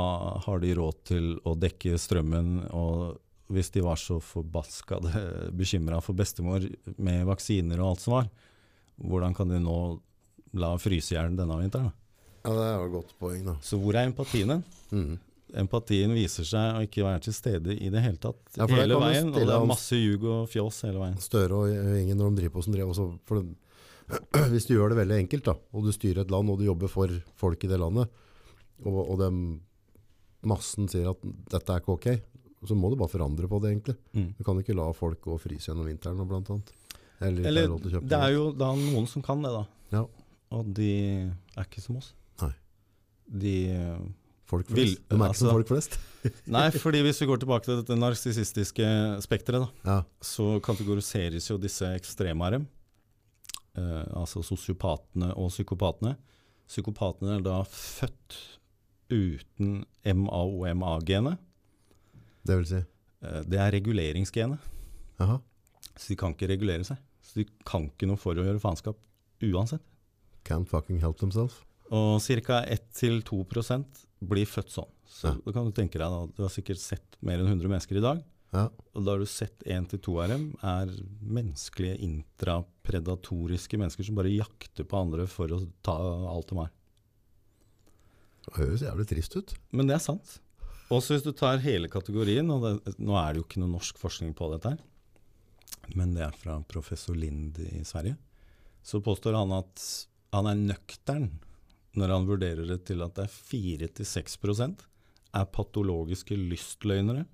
har 0.45 0.61
de 0.63 0.71
råd 0.77 1.01
til 1.09 1.33
å 1.47 1.57
dekke 1.59 1.97
strømmen, 1.99 2.69
og 2.71 3.19
hvis 3.53 3.73
de 3.75 3.83
var 3.83 3.99
så 3.99 4.17
forbaska 4.23 5.01
bekymra 5.59 5.99
for 6.01 6.17
bestemor 6.17 6.63
med 6.95 7.27
vaksiner 7.27 7.81
og 7.83 7.93
alt 7.93 8.05
som 8.05 8.15
var, 8.17 8.31
hvordan 9.03 9.35
kan 9.35 9.51
de 9.51 9.59
nå 9.61 9.77
la 10.61 10.71
fryse 10.79 11.11
i 11.13 11.17
hjel 11.17 11.35
denne 11.37 11.59
vinteren? 11.59 11.91
ja, 12.43 12.51
det 12.51 12.63
er 12.63 12.73
jo 12.75 12.87
et 12.89 12.91
godt 12.97 13.13
poeng, 13.21 13.43
da. 13.47 13.53
Så 13.63 13.77
hvor 13.79 13.95
er 13.95 14.09
empatien 14.09 14.49
hen? 14.51 14.63
Mhm. 14.91 15.13
Empatien 15.53 16.13
viser 16.17 16.47
seg 16.49 16.77
å 16.77 16.83
ikke 16.85 17.03
være 17.05 17.21
til 17.27 17.35
stede 17.37 17.75
i 17.77 17.89
det 17.93 18.01
hele 18.01 18.17
tatt 18.17 18.57
Ja, 18.57 18.65
det 18.65 18.77
hele 18.79 18.97
veien. 18.97 19.29
Og 19.29 19.37
det 19.37 19.53
er 19.53 19.67
masse 19.69 19.97
ljug 19.99 20.23
og 20.25 20.47
fjås 20.49 20.79
hele 20.87 21.01
veien. 21.03 21.19
Støre 21.21 21.59
og 21.59 21.99
Ingen 21.99 22.17
når 22.17 22.31
de 22.33 22.41
driver 22.41 22.55
på 22.55 22.63
som 22.65 22.73
driver 22.73 22.93
også, 22.95 23.07
det, 23.37 23.43
Hvis 24.53 24.65
du 24.67 24.73
gjør 24.75 24.93
det 24.93 24.99
veldig 25.03 25.19
enkelt, 25.23 25.45
da, 25.45 25.53
og 25.73 25.85
du 25.85 25.91
styrer 25.95 26.23
et 26.25 26.33
land 26.33 26.49
og 26.51 26.57
du 26.59 26.65
jobber 26.67 26.91
for 26.91 27.13
folk 27.39 27.63
i 27.63 27.69
det 27.71 27.77
landet, 27.79 28.09
og, 28.83 28.97
og 29.03 29.19
dem, 29.21 29.37
massen 30.49 30.89
sier 30.91 31.11
at 31.13 31.21
dette 31.53 31.71
er 31.71 31.83
ikke 31.83 31.95
ok, 31.95 32.09
så 32.67 32.75
må 32.79 32.89
du 32.91 32.97
bare 32.99 33.11
forandre 33.11 33.47
på 33.51 33.59
det, 33.63 33.73
egentlig. 33.73 33.95
Mm. 34.15 34.27
Du 34.37 34.43
kan 34.47 34.59
ikke 34.59 34.75
la 34.75 34.89
folk 34.95 35.21
gå 35.23 35.35
og 35.35 35.41
fryse 35.43 35.69
gjennom 35.69 35.87
vinteren, 35.87 36.19
og 36.23 36.29
blant 36.31 36.51
annet. 36.51 36.73
Eller 37.23 37.47
Eller 37.47 37.71
det 37.77 37.93
er 37.95 38.25
mat. 38.25 38.33
jo 38.33 38.43
da 38.57 38.73
noen 38.75 39.07
som 39.07 39.23
kan 39.23 39.43
det, 39.43 39.51
da. 39.53 39.63
Ja. 39.93 40.03
Og 40.53 40.73
de 40.75 40.91
er 41.55 41.63
ikke 41.63 41.83
som 41.83 41.97
oss. 42.01 42.11
Nei. 42.41 42.51
De 43.43 43.55
Folk 44.45 44.67
flest. 44.67 44.75
vil- 44.75 44.95
De 44.95 45.15
er 45.15 45.17
ikke 45.17 45.27
altså- 45.29 45.47
som 45.47 45.55
folk 45.55 45.67
flest. 45.67 45.97
Nei, 46.47 46.69
fordi 46.71 47.01
hvis 47.03 47.19
vi 47.21 47.27
går 47.27 47.39
tilbake 47.39 47.63
til 47.65 47.81
dette 47.81 47.95
narsissistiske 47.99 48.87
spekteret, 49.23 49.65
da, 49.65 49.69
Ja. 49.91 50.03
så 50.21 50.59
kategoriseres 50.61 51.47
jo 51.49 51.57
disse 51.57 51.81
ekstreme 51.95 52.41
av. 52.47 52.65
Eh, 53.75 54.03
altså 54.15 54.43
sosiopatene 54.43 55.31
og 55.35 55.49
psykopatene. 55.49 56.15
Psykopatene 56.67 57.37
er 57.37 57.41
da 57.41 57.63
født 57.63 58.37
uten 59.09 59.85
MAOMA-genet. 60.05 61.37
Det 62.45 62.57
vil 62.57 62.65
si. 62.65 62.81
Eh, 63.23 63.41
det 63.47 63.59
er 63.59 63.71
reguleringsgenet. 63.71 64.59
Så 65.95 66.07
de 66.09 66.15
kan 66.15 66.33
ikke 66.33 66.49
regulere 66.49 66.83
seg. 66.83 66.97
Så 67.21 67.35
de 67.35 67.45
kan 67.65 67.89
ikke 67.89 68.07
noe 68.09 68.17
for 68.17 68.33
å 68.35 68.43
gjøre 68.43 68.59
faenskap 68.61 68.95
uansett. 69.41 69.81
Can't 70.45 70.67
fucking 70.67 70.99
help 70.99 71.17
themselves. 71.19 71.61
Og 71.93 72.17
ca. 72.25 72.59
1-2% 72.73 74.05
blir 74.23 74.47
født 74.49 74.71
sånn. 74.73 74.89
Så 75.05 75.29
Ja. 75.29 75.33
da 75.45 75.51
kan 75.53 75.65
du 75.67 75.71
tenke 75.71 75.99
deg 75.99 76.09
da, 76.09 76.25
du 76.25 76.41
har 76.41 76.49
sikkert 76.49 76.79
sett 76.81 77.17
mer 77.21 77.37
enn 77.39 77.47
100 77.47 77.69
mennesker 77.69 77.97
i 77.97 78.01
dag. 78.01 78.23
Ja. 78.53 78.69
Og 78.95 79.03
da 79.05 79.11
har 79.11 79.19
du 79.19 79.25
sett 79.25 79.63
1-2 79.65 80.21
av 80.23 80.29
dem 80.29 80.55
er 80.61 80.87
menneskelige 81.21 81.97
intrapredatoriske 82.05 83.77
mennesker 83.81 84.05
som 84.05 84.15
bare 84.17 84.33
jakter 84.33 84.85
på 84.85 84.97
andre 84.99 85.25
for 85.27 85.47
å 85.53 85.59
ta 85.85 85.95
alt 86.29 86.47
de 86.49 86.57
har. 86.61 86.71
Det 88.45 88.55
høres 88.57 88.81
jævlig 88.83 89.07
trist 89.07 89.37
ut. 89.37 89.53
Men 89.71 89.87
det 89.87 89.95
er 89.95 90.03
sant. 90.03 90.39
Også 90.91 91.15
hvis 91.15 91.23
du 91.25 91.31
tar 91.31 91.57
hele 91.63 91.87
kategorien, 91.89 92.49
og 92.53 92.61
det, 92.85 92.95
nå 92.99 93.15
er 93.17 93.33
det 93.33 93.41
jo 93.41 93.47
ikke 93.47 93.61
noe 93.63 93.71
norsk 93.73 93.97
forskning 94.01 94.33
på 94.37 94.49
dette 94.51 94.73
her, 94.75 94.81
men 95.95 96.13
det 96.13 96.21
er 96.27 96.35
fra 96.37 96.57
professor 96.69 97.15
Lind 97.17 97.57
i 97.59 97.81
Sverige, 97.87 98.17
så 98.83 99.01
påstår 99.03 99.33
han 99.39 99.51
at 99.55 99.81
han 100.35 100.49
er 100.51 100.59
nøktern 100.59 101.31
når 101.99 102.15
han 102.15 102.27
vurderer 102.27 102.65
det 102.67 102.79
til 102.89 103.03
at 103.05 103.15
det 103.17 103.27
er 103.27 103.37
4-6% 104.01 104.87
er 105.33 105.49
patologiske 105.49 106.37
lystløgnere, 106.37 107.25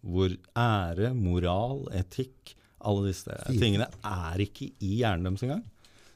hvor 0.00 0.32
ære, 0.56 1.12
moral, 1.16 1.84
etikk, 1.96 2.54
alle 2.80 3.10
disse 3.10 3.36
tingene 3.50 3.90
er 4.06 4.40
ikke 4.40 4.70
i 4.80 4.94
hjernen 5.02 5.28
deres 5.28 5.44
engang. 5.44 5.64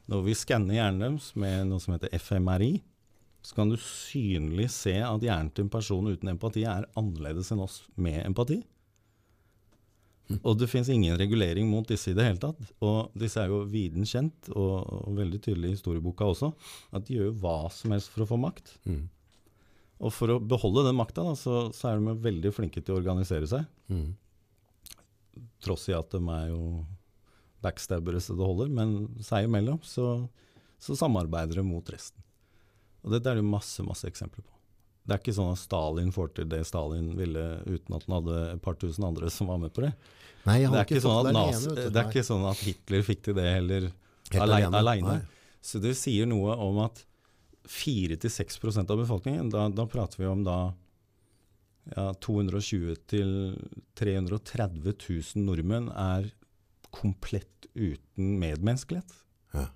Når 0.09 0.24
vi 0.24 0.37
skanner 0.37 0.78
hjernen 0.78 1.03
deres 1.05 1.30
med 1.41 1.68
noe 1.68 1.82
som 1.82 1.97
heter 1.97 2.12
FMRI, 2.20 2.72
så 3.45 3.59
kan 3.59 3.68
du 3.68 3.76
synlig 3.80 4.70
se 4.72 4.95
at 5.05 5.24
hjernen 5.24 5.51
til 5.53 5.66
en 5.66 5.72
person 5.72 6.09
uten 6.09 6.32
empati 6.32 6.64
er 6.68 6.89
annerledes 6.97 7.53
enn 7.53 7.64
oss 7.64 7.82
med 8.01 8.22
empati. 8.24 8.62
Og 10.41 10.57
det 10.57 10.70
finnes 10.72 10.89
ingen 10.89 11.18
regulering 11.20 11.68
mot 11.68 11.87
disse 11.89 12.12
i 12.12 12.16
det 12.16 12.25
hele 12.25 12.41
tatt. 12.41 12.70
Og 12.85 13.12
disse 13.18 13.43
er 13.43 13.51
jo 13.53 13.64
viden 13.68 14.07
kjent, 14.09 14.49
og, 14.55 14.87
og 15.05 15.18
veldig 15.18 15.41
tydelig 15.45 15.70
i 15.70 15.75
historieboka 15.77 16.29
også, 16.33 16.51
at 16.97 17.05
de 17.05 17.18
gjør 17.18 17.29
jo 17.29 17.37
hva 17.43 17.59
som 17.75 17.93
helst 17.93 18.12
for 18.12 18.25
å 18.25 18.29
få 18.31 18.39
makt. 18.41 18.72
Mm. 18.89 19.03
Og 20.05 20.14
for 20.16 20.33
å 20.35 20.41
beholde 20.41 20.87
den 20.89 20.99
makta, 20.99 21.27
så, 21.39 21.68
så 21.77 21.91
er 21.91 22.01
de 22.01 22.16
veldig 22.25 22.55
flinke 22.57 22.83
til 22.83 22.97
å 22.97 23.01
organisere 23.03 23.49
seg. 23.51 23.68
Mm. 23.93 24.14
Tross 25.64 25.87
i 25.93 25.97
at 25.97 26.11
de 26.14 26.22
er 26.39 26.49
jo 26.55 26.62
backstabbere 27.64 28.20
så 28.20 28.37
det 28.37 28.49
holder, 28.49 28.72
men 28.72 28.97
seg 29.25 29.49
imellom 29.49 29.81
så, 29.87 30.16
så 30.81 30.97
samarbeider 30.99 31.61
de 31.61 31.68
mot 31.68 31.93
resten. 31.93 32.20
Og 33.05 33.12
dette 33.12 33.29
er 33.29 33.41
det 33.41 33.47
masse, 33.47 33.85
masse 33.85 34.09
eksempler 34.09 34.45
på. 34.45 34.53
Det 35.05 35.16
er 35.16 35.20
ikke 35.20 35.34
sånn 35.36 35.50
at 35.52 35.61
Stalin 35.61 36.12
får 36.16 36.30
til 36.38 36.46
det 36.48 36.62
Stalin 36.66 37.11
ville 37.18 37.42
uten 37.68 37.96
at 37.98 38.07
han 38.09 38.14
hadde 38.18 38.36
et 38.55 38.62
par 38.64 38.76
tusen 38.80 39.05
andre 39.05 39.28
som 39.32 39.50
var 39.52 39.59
med 39.61 39.74
på 39.76 39.84
det. 39.84 39.90
Nei, 40.46 40.59
Det 40.64 40.70
er, 40.70 40.86
ikke, 40.86 40.96
ikke 40.96 41.05
sånn 41.05 41.18
at 41.18 41.26
det 41.28 41.34
Nas- 41.36 41.66
det 41.92 42.00
er 42.00 42.09
ikke 42.09 42.24
sånn 42.24 42.46
at 42.50 42.62
Hitler 42.64 43.05
fikk 43.05 43.22
til 43.28 43.36
det 43.36 43.44
heller 43.48 43.90
Helt. 44.32 44.72
Nei. 45.05 45.18
Så 45.64 45.80
det 45.80 45.94
sier 45.96 46.26
noe 46.28 46.52
om 46.61 46.78
at 46.84 47.02
4-6% 47.68 48.90
av 48.92 48.98
befolkningen, 49.00 49.48
da, 49.52 49.68
da 49.72 49.86
prater 49.88 50.20
vi 50.20 50.26
om 50.28 50.42
da 50.44 50.57
ja, 51.94 52.11
220 52.24 52.96
000-330 53.12 55.36
000 55.36 55.44
nordmenn 55.44 55.90
er 55.92 56.30
komplett 56.94 57.68
uten 57.74 58.36
medmenneskelighet. 58.40 59.12
Ja. 59.55 59.66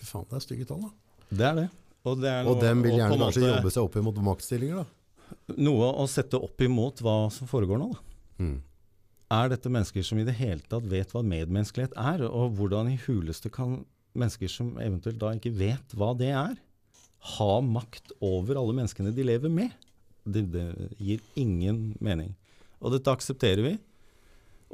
Fy 0.00 0.08
faen, 0.08 0.26
det 0.30 0.40
er 0.40 0.44
stygge 0.44 0.68
tall, 0.68 0.88
da. 0.88 0.92
Det 1.34 1.46
er 1.48 1.58
det. 1.62 1.66
Og, 2.04 2.20
det 2.20 2.30
er 2.30 2.48
Og 2.48 2.60
dem 2.60 2.84
vil 2.84 2.98
gjerne 2.98 3.16
kanskje 3.16 3.40
måte 3.40 3.54
jobbe 3.54 3.72
seg 3.72 3.86
opp 3.86 3.96
imot 4.00 4.20
maktstillinger, 4.26 4.84
da. 4.84 5.54
Noe 5.56 5.88
å 6.02 6.04
sette 6.10 6.38
opp 6.38 6.60
imot 6.62 7.00
hva 7.04 7.16
som 7.32 7.48
foregår 7.48 7.80
nå. 7.80 7.88
Da. 7.94 8.44
Mm. 8.44 8.58
Er 9.34 9.50
dette 9.50 9.72
mennesker 9.72 10.04
som 10.06 10.20
i 10.20 10.26
det 10.26 10.36
hele 10.36 10.60
tatt 10.68 10.84
vet 10.90 11.14
hva 11.14 11.24
medmenneskelighet 11.24 11.96
er, 11.98 12.26
og 12.28 12.58
hvordan 12.58 12.92
i 12.92 13.00
huleste 13.06 13.50
kan 13.52 13.80
mennesker 14.14 14.50
som 14.52 14.74
eventuelt 14.78 15.18
da 15.18 15.32
ikke 15.34 15.54
vet 15.56 15.96
hva 15.98 16.12
det 16.18 16.30
er, 16.36 16.54
ha 17.34 17.52
makt 17.64 18.12
over 18.22 18.60
alle 18.60 18.76
menneskene 18.76 19.14
de 19.16 19.24
lever 19.26 19.50
med? 19.50 19.72
Det, 20.24 20.44
det 20.52 20.66
gir 21.00 21.24
ingen 21.40 21.94
mening. 22.04 22.34
Og 22.84 22.92
dette 22.94 23.12
aksepterer 23.12 23.64
vi. 23.64 23.74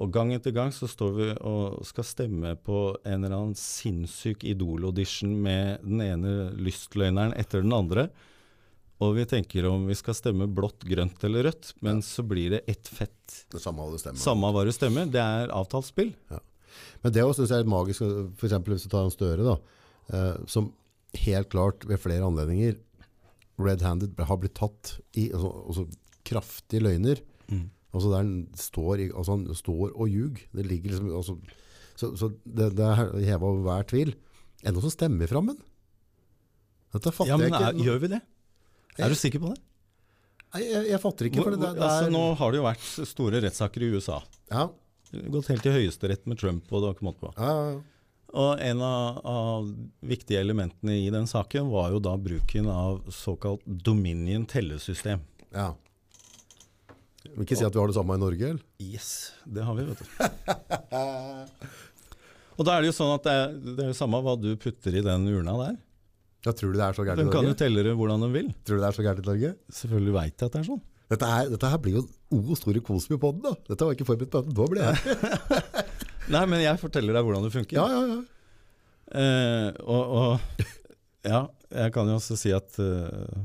Og 0.00 0.12
gang 0.14 0.32
etter 0.32 0.54
gang 0.56 0.72
så 0.72 0.88
står 0.88 1.12
vi 1.16 1.28
og 1.44 1.84
skal 1.84 2.06
stemme 2.08 2.54
på 2.64 2.80
en 3.04 3.24
eller 3.26 3.36
annen 3.36 3.58
sinnssyk 3.58 4.46
Idol-audition 4.48 5.34
med 5.44 5.84
den 5.84 6.00
ene 6.04 6.34
lystløgneren 6.56 7.34
etter 7.36 7.64
den 7.64 7.76
andre. 7.76 8.08
Og 9.00 9.14
vi 9.16 9.26
tenker 9.28 9.68
om 9.68 9.86
vi 9.88 9.96
skal 9.96 10.16
stemme 10.16 10.48
blått, 10.48 10.84
grønt 10.88 11.22
eller 11.24 11.48
rødt, 11.48 11.72
men 11.84 12.02
så 12.04 12.24
blir 12.24 12.56
det 12.56 12.62
ett 12.68 12.88
fett. 12.88 13.44
Det 13.52 13.60
samme 13.60 13.84
hva 13.84 13.94
det 13.94 14.02
stemmer. 14.02 14.20
Samme 14.20 14.52
hva 14.52 14.64
du 14.64 14.72
stemmer, 14.76 15.08
det 15.08 15.20
er 15.20 15.52
avtalt 15.56 15.88
spill. 15.88 16.12
Men 17.00 17.14
det 17.16 17.24
synes 17.24 17.52
jeg 17.52 17.64
er 17.64 17.70
magisk, 17.70 18.04
eksempel 18.44 18.76
hvis 18.76 18.84
du 18.84 18.92
tar 18.92 19.08
en 19.08 19.14
Støre 19.14 19.46
da, 19.46 19.56
eh, 20.12 20.36
som 20.52 20.68
helt 21.24 21.50
klart 21.52 21.84
ved 21.88 22.00
flere 22.00 22.28
anledninger 22.28 22.76
red-handed 23.60 24.20
har 24.24 24.38
blitt 24.40 24.56
tatt 24.60 24.94
i 25.18 25.28
altså, 25.32 25.50
altså, 25.66 25.86
kraftige 26.28 26.84
løgner. 26.84 27.20
Altså 27.90 28.10
der 28.12 28.20
han 28.22 28.34
står, 28.54 29.02
altså 29.10 29.34
han 29.36 29.46
står 29.58 29.94
og 29.96 30.10
ljug. 30.10 30.38
Det 30.54 30.66
ligger 30.66 30.92
liksom, 30.94 31.08
altså, 31.16 31.36
så, 31.98 32.12
så 32.16 32.28
det, 32.44 32.70
det 32.78 32.86
er 32.86 33.00
hevet 33.32 33.42
over 33.48 33.64
hver 33.66 33.88
tvil. 33.90 34.14
Enda 34.62 34.82
så 34.84 34.92
stemmer 34.94 35.30
fram 35.30 35.50
en. 35.54 35.58
Dette 36.94 37.12
fatter 37.14 37.32
Ja, 37.32 37.38
men 37.40 37.50
jeg 37.50 37.62
er, 37.62 37.74
ikke. 37.74 37.86
gjør 37.88 37.98
vi 38.04 38.12
det? 38.14 38.20
Er 39.00 39.12
du 39.12 39.18
sikker 39.18 39.42
på 39.42 39.52
det? 39.54 39.60
Nei, 40.50 40.64
jeg, 40.66 40.86
jeg 40.90 40.98
fatter 41.02 41.28
ikke, 41.28 41.42
for 41.46 41.54
det, 41.54 41.60
det, 41.62 41.74
det 41.78 41.84
altså, 41.86 42.06
er... 42.08 42.14
nå 42.14 42.22
har 42.40 42.50
det 42.50 42.58
jo 42.58 42.66
vært 42.66 42.86
store 43.06 43.42
rettssaker 43.44 43.84
i 43.86 43.90
USA. 43.94 44.16
Ja, 44.50 44.68
Gått 45.10 45.48
helt 45.50 45.64
til 45.66 45.74
høyesterett 45.74 46.26
med 46.30 46.38
Trump 46.38 46.68
og 46.70 46.82
det 46.82 46.86
var 46.86 46.92
ikke 46.94 47.06
måte 47.08 47.22
på. 47.24 47.30
ja, 47.38 47.50
ja, 47.50 47.70
ja. 47.74 47.80
Og 48.30 48.60
en 48.62 48.78
av, 48.86 49.16
av 49.26 49.64
viktige 50.06 50.38
elementene 50.38 50.94
i 51.02 51.08
den 51.10 51.24
saken 51.26 51.66
var 51.72 51.88
jo 51.90 51.98
da 51.98 52.12
bruken 52.14 52.68
av 52.70 53.00
såkalt 53.10 53.64
Dominion 53.66 54.44
tellesystem. 54.46 55.24
ja. 55.50 55.72
Vil 57.34 57.46
ikke 57.46 57.58
si 57.58 57.66
at 57.66 57.76
vi 57.76 57.80
har 57.80 57.90
det 57.90 57.96
samme 57.96 58.16
i 58.16 58.22
Norge, 58.22 58.48
eller? 58.54 58.64
Yes, 58.82 59.10
det 59.46 59.64
har 59.66 59.76
vi, 59.78 59.84
vet 59.88 60.00
du. 60.00 60.06
og 62.58 62.66
da 62.66 62.74
er 62.74 62.82
det 62.82 62.90
jo 62.90 62.96
sånn 62.96 63.14
at 63.14 63.26
det 63.26 63.36
er, 63.42 63.54
det 63.78 63.84
er 63.84 63.90
jo 63.92 63.98
samme 64.00 64.20
hva 64.24 64.34
du 64.40 64.50
putter 64.60 64.98
i 64.98 65.04
den 65.06 65.28
urna 65.30 65.56
der. 65.60 65.78
Ja, 66.46 66.54
tror 66.56 66.72
du 66.72 66.78
det 66.80 66.86
er 66.86 66.96
så 66.96 67.04
gærent 67.04 67.20
Den 67.20 67.32
kan 67.32 67.44
jo 67.44 67.56
telle 67.58 67.84
det 67.84 67.92
hvordan 67.98 68.24
den 68.24 68.32
vil. 68.32 68.48
Tror 68.64 68.78
du 68.78 68.84
det 68.84 68.88
er 68.88 68.96
så 68.96 69.04
gærent 69.04 69.20
i 69.22 69.28
Norge? 69.28 69.52
Selvfølgelig 69.76 70.16
veit 70.16 70.34
jeg 70.34 70.48
at 70.48 70.56
det 70.56 70.62
er 70.62 70.68
sånn. 70.70 70.82
Dette 71.10 71.26
her, 71.26 71.48
dette 71.50 71.70
her 71.72 71.80
blir 71.82 71.96
jo 71.98 72.04
O 72.30 72.54
store 72.56 72.80
Kosby 72.86 73.18
på 73.20 73.32
den 73.34 73.42
da. 73.44 73.52
Dette 73.66 73.86
var 73.86 73.96
ikke 73.96 74.06
forberedt 74.08 74.32
på. 74.32 74.42
Da 74.54 74.66
ble 74.70 74.84
jeg. 74.86 75.16
Nei, 76.34 76.44
men 76.46 76.62
jeg 76.62 76.78
forteller 76.80 77.16
deg 77.16 77.26
hvordan 77.26 77.46
det 77.48 77.54
funker. 77.54 77.80
Ja, 77.80 77.86
ja, 77.90 78.02
ja. 78.14 78.20
Eh, 79.10 79.68
og, 79.82 80.12
og 80.14 80.62
ja, 81.26 81.40
jeg 81.74 81.94
kan 81.96 82.08
jo 82.08 82.20
også 82.20 82.38
si 82.38 82.52
at 82.54 82.78
eh, 82.78 83.40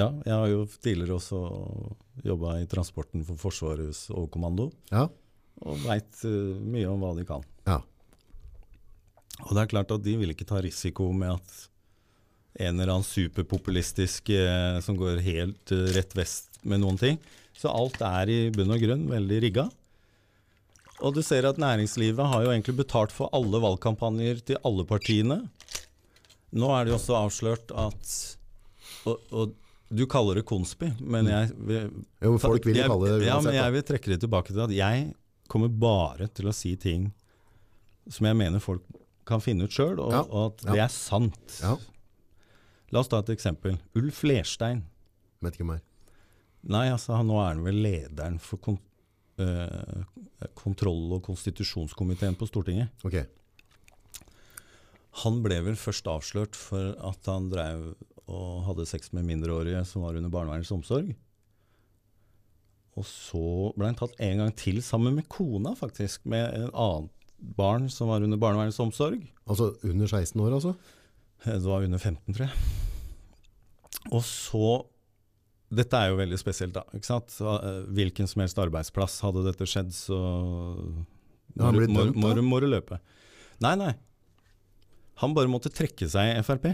ja, 0.00 0.08
jeg 0.26 0.34
har 0.34 0.48
jo 0.50 0.64
tidligere 0.80 1.16
også 1.18 1.40
jobba 2.26 2.56
i 2.62 2.66
transporten 2.70 3.22
for 3.28 3.38
Forsvarets 3.48 4.06
overkommando, 4.12 4.70
Ja, 4.92 5.06
og 5.60 5.80
veit 5.84 6.22
mye 6.24 6.88
om 6.88 7.02
hva 7.04 7.14
de 7.18 7.26
kan. 7.28 7.44
ja. 7.68 7.80
Og 9.40 9.54
det 9.56 9.62
er 9.62 9.70
klart 9.72 9.92
at 9.94 10.02
de 10.04 10.14
vil 10.20 10.34
ikke 10.34 10.44
ta 10.48 10.58
risiko 10.60 11.06
med 11.16 11.30
at 11.38 11.52
en 12.60 12.74
eller 12.80 12.90
annen 12.92 13.06
superpopulistisk 13.06 14.28
eh, 14.34 14.80
som 14.84 14.98
går 15.00 15.22
helt 15.24 15.72
eh, 15.72 15.86
rett 15.96 16.12
vest 16.18 16.58
med 16.68 16.82
noen 16.82 16.98
ting. 17.00 17.16
Så 17.56 17.70
alt 17.72 17.96
er 18.04 18.28
i 18.28 18.40
bunn 18.52 18.74
og 18.74 18.82
grunn 18.82 19.06
veldig 19.08 19.38
rigga. 19.46 19.64
Og 21.00 21.14
du 21.16 21.22
ser 21.24 21.48
at 21.48 21.56
næringslivet 21.62 22.20
har 22.34 22.44
jo 22.44 22.50
egentlig 22.52 22.76
betalt 22.82 23.14
for 23.16 23.32
alle 23.32 23.62
valgkampanjer 23.64 24.42
til 24.50 24.60
alle 24.68 24.84
partiene. 24.84 25.38
Nå 26.52 26.68
er 26.76 26.84
det 26.84 26.92
jo 26.92 26.98
også 27.00 27.16
avslørt 27.22 27.72
at 27.80 28.12
Og, 29.08 29.16
og 29.32 29.54
du 29.92 30.04
kaller 30.06 30.38
det 30.38 30.44
konspi, 30.46 30.92
men 31.02 31.26
jeg 31.26 31.50
vil, 31.66 31.88
Jo, 32.22 32.36
folk 32.38 32.64
vil 32.68 32.76
jo 32.78 32.84
kalle 32.92 33.08
det 33.18 33.26
Ja, 33.26 33.40
men 33.42 33.54
jeg 33.56 33.72
vil 33.74 33.82
trekke 33.88 34.12
det 34.12 34.20
tilbake 34.22 34.52
til 34.54 34.60
at 34.62 34.70
jeg 34.74 35.14
kommer 35.50 35.68
bare 35.82 36.28
til 36.30 36.46
å 36.46 36.54
si 36.54 36.76
ting 36.78 37.08
som 38.10 38.26
jeg 38.26 38.36
mener 38.38 38.62
folk 38.62 38.82
kan 39.26 39.42
finne 39.42 39.66
ut 39.66 39.74
sjøl, 39.74 39.98
og, 40.02 40.12
Ja, 40.14 40.20
og 40.30 40.46
at 40.52 40.64
ja. 40.64 40.72
det 40.72 40.80
er 40.86 40.92
sant. 40.94 41.58
Ja, 41.62 41.76
La 42.92 42.98
oss 43.04 43.08
ta 43.08 43.20
et 43.22 43.28
eksempel. 43.30 43.76
Ulf 43.94 44.22
Lerstein. 44.26 44.80
vet 45.42 45.54
ikke 45.54 45.66
mer. 45.68 45.80
Nei, 46.66 46.88
altså, 46.90 47.14
han- 47.14 47.28
nå 47.28 47.36
er 47.38 47.54
han 47.54 47.62
vel 47.64 47.78
lederen 47.84 48.38
for 48.40 48.58
kon 48.58 48.78
øh, 49.38 50.04
kontroll- 50.58 51.12
og 51.14 51.22
konstitusjonskomiteen 51.22 52.34
på 52.36 52.48
Stortinget. 52.50 52.90
Ok, 53.04 53.14
Han 55.24 55.40
ble 55.42 55.56
vel 55.66 55.74
først 55.78 56.06
avslørt 56.10 56.54
for 56.58 56.94
at 57.08 57.26
han 57.26 57.48
drev 57.50 57.94
og 58.30 58.64
hadde 58.68 58.86
sex 58.88 59.12
med 59.16 59.26
mindreårige 59.28 59.82
som 59.88 60.06
var 60.06 60.16
under 60.18 60.32
barnevernets 60.32 60.72
omsorg. 60.74 61.12
Og 62.98 63.06
så 63.06 63.42
ble 63.78 63.90
han 63.90 63.98
tatt 63.98 64.16
en 64.22 64.42
gang 64.42 64.54
til 64.58 64.80
sammen 64.84 65.14
med 65.16 65.28
kona, 65.30 65.74
faktisk, 65.78 66.24
med 66.30 66.48
en 66.58 66.70
annet 66.70 67.16
barn 67.56 67.86
som 67.92 68.10
var 68.10 68.24
under 68.24 68.40
barnevernets 68.40 68.80
omsorg. 68.82 69.22
altså 69.46 69.72
under 69.86 70.06
16 70.06 70.40
år 70.42 70.56
altså? 70.58 70.74
Det 71.44 71.62
var 71.64 71.86
under 71.86 71.98
15, 71.98 72.34
tror 72.34 72.46
jeg. 72.46 72.56
Og 74.12 74.22
så 74.24 74.86
Dette 75.70 75.94
er 75.94 76.10
jo 76.10 76.16
veldig 76.18 76.38
spesielt, 76.40 76.74
da. 76.74 76.82
ikke 76.98 77.06
sant? 77.06 77.30
Eh, 77.38 77.84
Hvilken 77.94 78.26
som 78.26 78.40
helst 78.42 78.58
arbeidsplass 78.58 79.20
hadde 79.22 79.44
dette 79.46 79.68
skjedd, 79.70 79.92
så 79.94 80.16
må, 81.54 81.70
må, 81.86 82.06
må, 82.10 82.32
må 82.42 82.58
du 82.58 82.66
løpe. 82.66 82.98
Nei, 83.62 83.76
nei. 83.78 83.92
Han 85.22 85.36
bare 85.36 85.52
måtte 85.52 85.70
trekke 85.70 86.08
seg 86.10 86.32
i 86.34 86.42
Frp. 86.42 86.72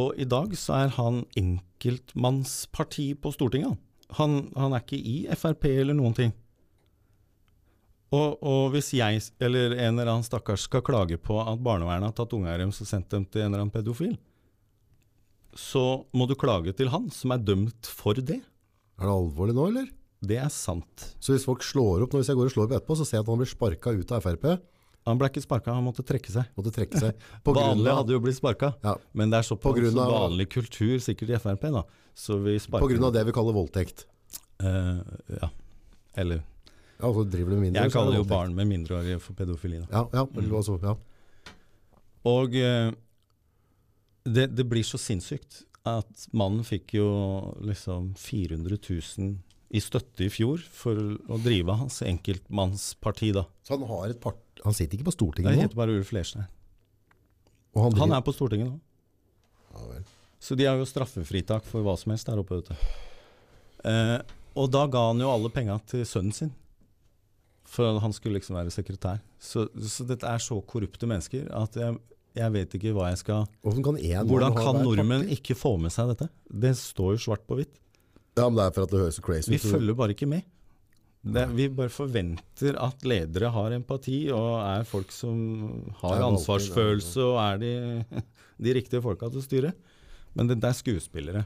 Og 0.00 0.16
i 0.18 0.26
dag 0.26 0.54
så 0.58 0.78
er 0.84 0.94
han 0.96 1.22
enkeltmannsparti 1.38 3.12
på 3.22 3.30
Stortinget. 3.34 3.78
Han, 4.18 4.50
han 4.58 4.74
er 4.74 4.82
ikke 4.82 4.98
i 4.98 5.16
Frp 5.38 5.68
eller 5.70 5.96
noen 5.96 6.16
ting. 6.16 6.34
Og, 8.14 8.38
og 8.46 8.74
hvis 8.74 8.92
jeg 8.94 9.22
eller 9.42 9.74
en 9.74 9.96
eller 9.96 10.12
annen 10.12 10.26
stakkars 10.26 10.66
skal 10.68 10.84
klage 10.86 11.18
på 11.18 11.38
at 11.40 11.62
barnevernet 11.64 12.10
har 12.10 12.16
tatt 12.18 12.34
unga 12.36 12.54
deres 12.54 12.82
og 12.82 12.90
sendt 12.90 13.10
dem 13.14 13.24
til 13.26 13.42
en 13.42 13.48
eller 13.48 13.64
annen 13.64 13.74
pedofil, 13.74 14.14
så 15.54 16.04
må 16.14 16.26
du 16.26 16.34
klage 16.38 16.74
til 16.76 16.90
han 16.90 17.08
som 17.14 17.34
er 17.34 17.42
dømt 17.42 17.88
for 17.90 18.18
det. 18.18 18.40
Er 18.98 19.06
det 19.06 19.14
alvorlig 19.14 19.54
nå, 19.56 19.66
eller? 19.70 19.88
Det 20.24 20.38
er 20.40 20.50
sant. 20.52 21.08
Så 21.22 21.34
hvis 21.34 21.46
folk 21.46 21.64
slår 21.66 22.04
opp, 22.04 22.14
nå 22.14 22.22
hvis 22.22 22.30
jeg 22.30 22.38
går 22.38 22.50
og 22.50 22.54
slår 22.54 22.68
opp 22.68 22.76
etterpå, 22.78 22.96
så 22.98 23.06
ser 23.06 23.18
jeg 23.18 23.26
at 23.26 23.32
han 23.32 23.42
blir 23.42 23.50
sparket 23.50 24.00
ut 24.00 24.14
av 24.14 24.24
FRP, 24.24 24.46
Han 25.04 25.18
ble 25.20 25.28
ikke 25.28 25.42
sparka, 25.44 25.74
han 25.76 25.84
måtte 25.84 26.04
trekke 26.06 26.32
seg. 26.32 26.48
måtte 26.56 26.72
trekke 26.72 27.00
seg. 27.00 27.26
På 27.44 27.52
Vanlig 27.56 27.90
av, 27.92 28.00
hadde 28.00 28.14
jo 28.16 28.22
blitt 28.24 28.38
sparka, 28.38 28.72
ja, 28.82 28.94
men 29.12 29.32
det 29.32 29.42
er 29.42 29.46
På 29.50 29.74
såpass 29.74 29.98
av- 30.00 30.12
vanlig 30.14 30.48
kultur 30.54 30.96
sikkert 31.04 31.34
i 31.34 31.40
Frp, 31.42 31.68
da. 31.76 31.84
Så 32.14 32.38
vi 32.40 32.56
på 32.58 32.88
grunn 32.88 33.04
av 33.04 33.12
det 33.12 33.24
vi 33.26 33.34
kaller 33.36 33.52
voldtekt. 33.52 34.06
Uh, 34.62 35.02
ja. 35.28 35.50
Eller 36.14 36.42
Ja, 37.00 37.10
så 37.12 37.24
driver 37.28 37.50
du 37.50 37.60
mindre. 37.60 37.82
Jeg 37.82 37.90
så 37.90 37.98
er 37.98 38.00
kaller 38.00 38.16
jo 38.16 38.24
barn 38.24 38.54
med 38.54 38.70
mindreårige 38.70 39.20
for 39.20 39.34
pedofili. 39.34 39.82
Da. 39.82 39.88
Ja, 39.90 40.22
ja, 40.22 40.26
altså, 40.56 40.78
ja. 40.80 40.94
Og 42.24 42.54
uh, 42.54 42.94
det, 44.24 44.46
det 44.56 44.64
blir 44.70 44.86
så 44.86 44.96
sinnssykt 44.96 45.64
at 45.84 46.28
mannen 46.32 46.64
fikk 46.64 46.94
jo 46.96 47.08
liksom 47.60 48.14
400 48.16 48.78
000 49.18 49.34
i 49.74 49.80
støtte 49.82 50.24
i 50.24 50.30
fjor 50.32 50.62
for 50.72 50.96
å 51.28 51.38
drive 51.42 51.74
hans 51.76 51.98
enkeltmannsparti, 52.06 53.32
da. 53.34 53.44
Så 53.66 53.76
han 53.76 53.88
har 53.90 54.12
et 54.14 54.20
part... 54.22 54.40
Han 54.64 54.76
sitter 54.76 54.98
ikke 54.98 55.10
på 55.10 55.14
Stortinget 55.14 55.50
nå? 55.50 55.56
Det 55.56 55.66
heter 55.68 55.78
bare 55.78 55.96
Ulf 55.98 56.12
Leirstein. 56.16 56.46
Han, 57.74 57.96
Han 57.98 58.14
er 58.16 58.22
på 58.24 58.32
Stortinget 58.32 58.70
nå. 58.70 58.78
Ja. 59.74 60.02
Så 60.44 60.56
de 60.58 60.66
har 60.68 60.76
jo 60.76 60.86
straffefritak 60.88 61.64
for 61.66 61.84
hva 61.84 61.96
som 62.00 62.12
helst 62.12 62.28
der 62.28 62.40
oppe. 62.40 62.60
Eh, 63.84 64.18
og 64.54 64.68
da 64.72 64.84
ga 64.92 65.08
han 65.10 65.22
jo 65.22 65.30
alle 65.32 65.50
penga 65.52 65.78
til 65.88 66.04
sønnen 66.08 66.36
sin. 66.36 66.52
For 67.68 67.98
han 68.00 68.12
skulle 68.12 68.38
liksom 68.38 68.58
være 68.58 68.72
sekretær. 68.72 69.22
Så, 69.40 69.66
så 69.80 70.04
dette 70.08 70.28
er 70.28 70.42
så 70.42 70.58
korrupte 70.68 71.08
mennesker 71.08 71.48
at 71.56 71.78
jeg, 71.80 71.96
Jeg 72.34 72.52
vet 72.52 72.72
ikke 72.76 72.92
hva 72.96 73.10
jeg 73.12 73.20
skal 73.20 73.44
Hvordan 73.62 73.84
kan 73.86 73.98
en, 74.00 74.28
Hvordan 74.28 74.56
kan 74.56 74.78
nordmenn 74.82 75.28
ikke 75.32 75.54
få 75.54 75.76
med 75.80 75.92
seg 75.94 76.12
dette? 76.12 76.28
Det 76.50 76.72
står 76.76 77.14
jo 77.16 77.22
svart 77.28 77.44
på 77.48 77.58
hvitt. 77.60 77.76
Ja, 78.34 78.48
men 78.48 78.58
det 78.58 78.64
er 78.66 78.74
for 78.74 78.86
at 78.86 78.92
det 78.94 79.00
høres 79.04 79.18
så 79.20 79.24
crazy 79.24 79.52
Vi 79.52 79.60
følger 79.62 79.96
bare 79.96 80.16
ikke 80.16 80.28
med. 80.30 80.42
Det, 81.24 81.44
vi 81.56 81.70
bare 81.72 81.92
forventer 81.92 82.76
at 82.84 83.04
ledere 83.08 83.48
har 83.54 83.72
empati 83.72 84.26
og 84.34 84.58
er 84.60 84.84
folk 84.84 85.12
som 85.14 85.38
har 86.02 86.20
ansvarsfølelse 86.26 87.24
og 87.24 87.38
er 87.40 87.62
de, 87.62 87.72
de 88.66 88.74
riktige 88.76 89.00
folka 89.04 89.30
til 89.32 89.40
å 89.40 89.44
styre. 89.46 89.70
Men 90.36 90.50
det, 90.50 90.58
det 90.60 90.68
er 90.68 90.76
skuespillere. 90.76 91.44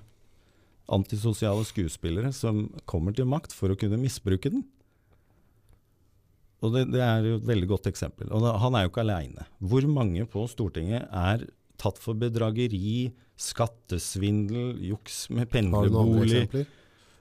Antisosiale 0.91 1.63
skuespillere 1.69 2.33
som 2.35 2.65
kommer 2.91 3.15
til 3.15 3.29
makt 3.31 3.55
for 3.55 3.71
å 3.71 3.79
kunne 3.79 4.01
misbruke 4.03 4.51
den. 4.51 4.67
Og 6.59 6.75
det, 6.75 6.89
det 6.91 7.05
er 7.05 7.23
jo 7.23 7.39
et 7.39 7.47
veldig 7.47 7.71
godt 7.71 7.87
eksempel. 7.93 8.33
Og 8.35 8.49
han 8.65 8.75
er 8.75 8.87
jo 8.87 8.91
ikke 8.91 9.05
aleine. 9.05 9.47
Hvor 9.63 9.87
mange 9.87 10.27
på 10.27 10.43
Stortinget 10.51 11.07
er 11.07 11.47
tatt 11.79 12.01
for 12.03 12.19
bedrageri, 12.19 13.13
skattesvindel, 13.39 14.75
juks 14.89 15.29
med 15.31 15.55
Har 15.55 15.87
du 15.87 15.95
noen 15.95 16.17
andre 16.17 16.27
eksempler? 16.27 16.75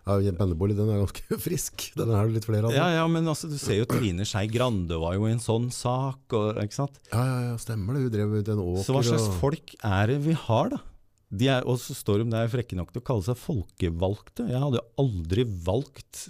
Ja, 0.08 0.16
en 0.32 0.38
pendlerbolig, 0.40 0.78
den 0.78 0.90
er 0.94 1.02
ganske 1.04 1.38
frisk. 1.48 1.90
Den 2.00 2.14
er 2.16 2.30
det 2.30 2.38
litt 2.38 2.48
flere 2.48 2.70
av. 2.70 2.76
Ja, 2.76 2.88
ja, 2.96 3.06
men 3.12 3.28
altså, 3.28 3.50
du 3.52 3.58
ser 3.60 3.82
jo 3.82 3.88
Trine 3.92 4.24
Skei 4.28 4.46
Grande 4.52 4.96
var 5.02 5.18
jo 5.18 5.28
i 5.28 5.34
en 5.36 5.44
sånn 5.44 5.68
sak, 5.76 6.22
og, 6.38 6.62
ikke 6.64 6.80
sant? 6.80 6.98
ja, 7.12 7.20
ja, 7.28 7.40
ja, 7.50 7.58
stemmer 7.60 7.98
det. 7.98 8.06
Hun 8.08 8.14
drev 8.16 8.38
ut 8.40 8.52
en 8.56 8.64
åker. 8.64 8.86
Så 8.88 8.96
hva 8.96 9.04
slags 9.06 9.28
og- 9.28 9.36
folk 9.42 9.76
er 9.84 10.14
det 10.14 10.22
vi 10.24 10.38
har, 10.48 10.72
da? 10.78 10.80
De 11.28 11.50
er, 11.52 11.66
og 11.68 11.76
så 11.84 11.92
står 11.92 12.24
de 12.24 12.30
der 12.32 12.48
frekke 12.48 12.78
nok 12.80 12.94
til 12.96 13.02
å 13.04 13.08
kalle 13.10 13.26
seg 13.28 13.36
folkevalgte. 13.42 14.46
Jeg 14.48 14.62
hadde 14.64 14.80
jo 14.80 14.86
aldri 15.04 15.44
valgt 15.68 16.24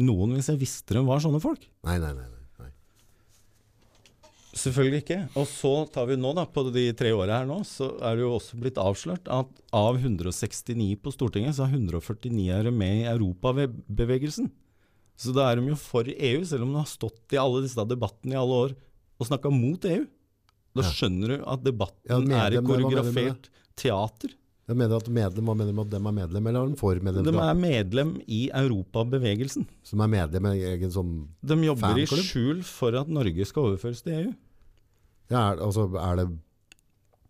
noen 0.00 0.34
hvis 0.34 0.48
jeg 0.50 0.58
visste 0.58 0.96
de 0.96 1.04
var 1.06 1.22
sånne 1.22 1.38
folk. 1.42 1.62
Nei, 1.86 1.98
nei. 2.02 2.10
nei, 2.16 2.26
nei. 2.26 2.39
Selvfølgelig 4.50 5.02
ikke. 5.04 5.18
Og 5.38 5.46
så 5.46 5.72
tar 5.94 6.08
vi 6.10 6.16
nå, 6.18 6.32
da, 6.34 6.42
på 6.50 6.64
de 6.74 6.88
tre 6.98 7.12
åra 7.14 7.40
her 7.40 7.48
nå, 7.48 7.60
så 7.68 7.92
er 8.02 8.18
det 8.18 8.24
jo 8.24 8.32
også 8.34 8.58
blitt 8.58 8.80
avslørt 8.82 9.30
at 9.30 9.60
av 9.76 9.98
169 10.00 10.96
på 11.04 11.12
Stortinget, 11.14 11.54
så 11.56 11.68
er 11.68 11.76
149 11.76 12.48
er 12.56 12.70
med 12.74 13.04
i 13.04 13.08
Europabevegelsen. 13.12 14.50
Så 15.20 15.34
da 15.36 15.50
er 15.50 15.60
de 15.60 15.70
jo 15.70 15.78
for 15.78 16.08
EU, 16.10 16.40
selv 16.48 16.64
om 16.66 16.72
de 16.74 16.80
har 16.80 16.90
stått 16.90 17.36
i 17.36 17.38
alle 17.40 17.62
disse 17.66 17.84
debattene 17.86 18.34
i 18.34 18.40
alle 18.40 18.58
år 18.66 18.74
og 19.20 19.28
snakka 19.28 19.52
mot 19.52 19.84
EU. 19.84 20.06
Da 20.76 20.86
skjønner 20.86 21.34
du 21.34 21.48
at 21.50 21.64
debatten 21.66 22.30
Ja, 22.30 22.46
er 22.46 22.56
et 22.56 22.66
koreografert 22.66 23.50
teater. 23.78 24.34
Jeg 24.70 24.78
mener 24.78 25.00
at 25.00 25.08
medlem, 25.10 25.48
Hva 25.50 25.54
mener 25.58 25.72
du 25.72 25.78
med 25.80 25.88
at 25.88 25.94
dem 25.96 26.06
er 26.06 26.14
medlem, 26.14 26.46
eller 26.46 26.62
er 26.62 26.70
de 26.70 26.78
for 26.78 27.00
De 27.00 27.32
er 27.42 27.56
medlem 27.58 28.12
i 28.30 28.40
Europabevegelsen. 28.54 29.66
Som 29.86 30.04
er 30.04 30.12
medlem 30.12 30.46
i 30.52 30.60
egen 30.76 30.92
sånn 30.94 31.14
De 31.42 31.56
jobber 31.66 31.98
i 31.98 32.06
skjul 32.06 32.62
for 32.66 32.94
at 33.00 33.10
Norge 33.10 33.48
skal 33.48 33.72
overføres 33.72 34.04
til 34.06 34.14
EU. 34.20 34.30
ja, 35.32 35.40
er, 35.40 35.64
altså, 35.66 35.88
er 35.98 36.22
det 36.22 36.28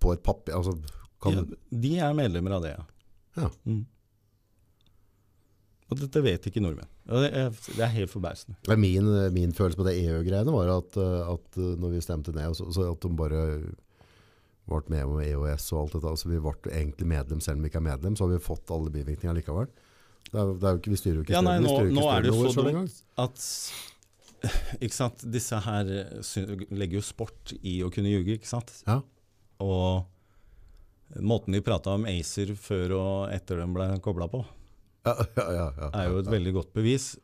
på 0.01 0.13
et 0.17 0.23
papir 0.25 0.57
altså, 0.57 0.77
Ja, 1.25 1.45
de 1.85 1.97
er 2.01 2.15
medlemmer 2.17 2.59
av 2.59 2.63
det, 2.65 2.75
ja. 2.77 2.85
Ja. 3.41 3.49
Mm. 3.65 3.83
Og 5.91 5.99
dette 5.99 6.23
vet 6.23 6.47
ikke 6.47 6.63
nordmenn. 6.63 6.89
Det, 7.11 7.29
er, 7.35 7.49
det 7.51 7.83
er 7.83 7.93
helt 7.97 8.13
forbausende. 8.13 8.57
Min, 8.79 9.09
min 9.35 9.53
følelse 9.57 9.81
på 9.81 9.87
det 9.89 9.97
EU-greiene 10.05 10.55
var 10.55 10.71
at, 10.77 10.97
at 11.01 11.59
når 11.59 11.97
vi 11.97 12.03
stemte 12.05 12.35
ned, 12.37 12.55
så, 12.55 12.69
så 12.73 12.93
at 12.93 13.03
de 13.03 13.11
bare 13.19 13.41
ble 14.71 14.95
med 14.95 15.13
med 15.13 15.29
EOS 15.29 15.71
og 15.75 15.83
alt 15.83 15.97
dette. 15.99 16.15
Altså 16.15 16.31
vi 16.31 16.41
ble 16.43 16.73
egentlig 16.73 17.09
medlem 17.11 17.43
selv 17.45 17.61
om 17.61 17.67
vi 17.67 17.73
ikke 17.73 17.81
er 17.83 17.89
medlem, 17.91 18.17
så 18.17 18.27
har 18.27 18.35
vi 18.35 18.43
fått 18.45 18.75
alle 18.75 18.93
bivirkninger 18.95 19.39
likevel. 19.41 19.71
Det 20.31 20.39
er, 20.39 20.53
det 20.63 20.69
er 20.69 20.79
ikke, 20.79 20.93
vi 20.93 21.01
styrer 21.01 21.19
jo 21.19 21.25
ikke 21.25 21.35
Ja, 21.35 21.41
nei, 21.43 21.57
nå, 21.63 21.71
styrer 21.73 21.91
ikke 21.91 21.97
nå 21.97 22.11
er 22.13 22.23
det 22.23 22.31
jo 22.31 22.51
så 22.55 22.65
dumt 22.67 22.99
at 23.19 23.47
ikke 24.85 24.97
sant, 24.97 25.25
Disse 25.35 25.59
her 25.65 25.91
eh, 25.91 26.53
legger 26.71 27.01
jo 27.01 27.05
sport 27.05 27.55
i 27.61 27.81
å 27.85 27.91
kunne 27.93 28.13
ljuge, 28.13 28.37
ikke 28.39 28.49
sant? 28.49 28.71
Ja. 28.87 29.01
Og 29.65 31.19
måten 31.27 31.57
de 31.57 31.63
prata 31.65 31.97
om 31.99 32.07
ACER 32.09 32.55
før 32.57 32.95
og 33.01 33.35
etter 33.35 33.61
den 33.65 33.75
ble 33.75 33.89
kobla 34.05 34.31
på, 34.31 34.45
Ja, 35.09 35.17
ja, 35.17 35.45
ja, 35.57 35.67
ja, 35.79 35.89
er 35.97 36.11
jo 36.13 36.21
et 36.21 36.29
veldig 36.29 36.53
godt 36.59 36.73
bevis, 36.77 37.15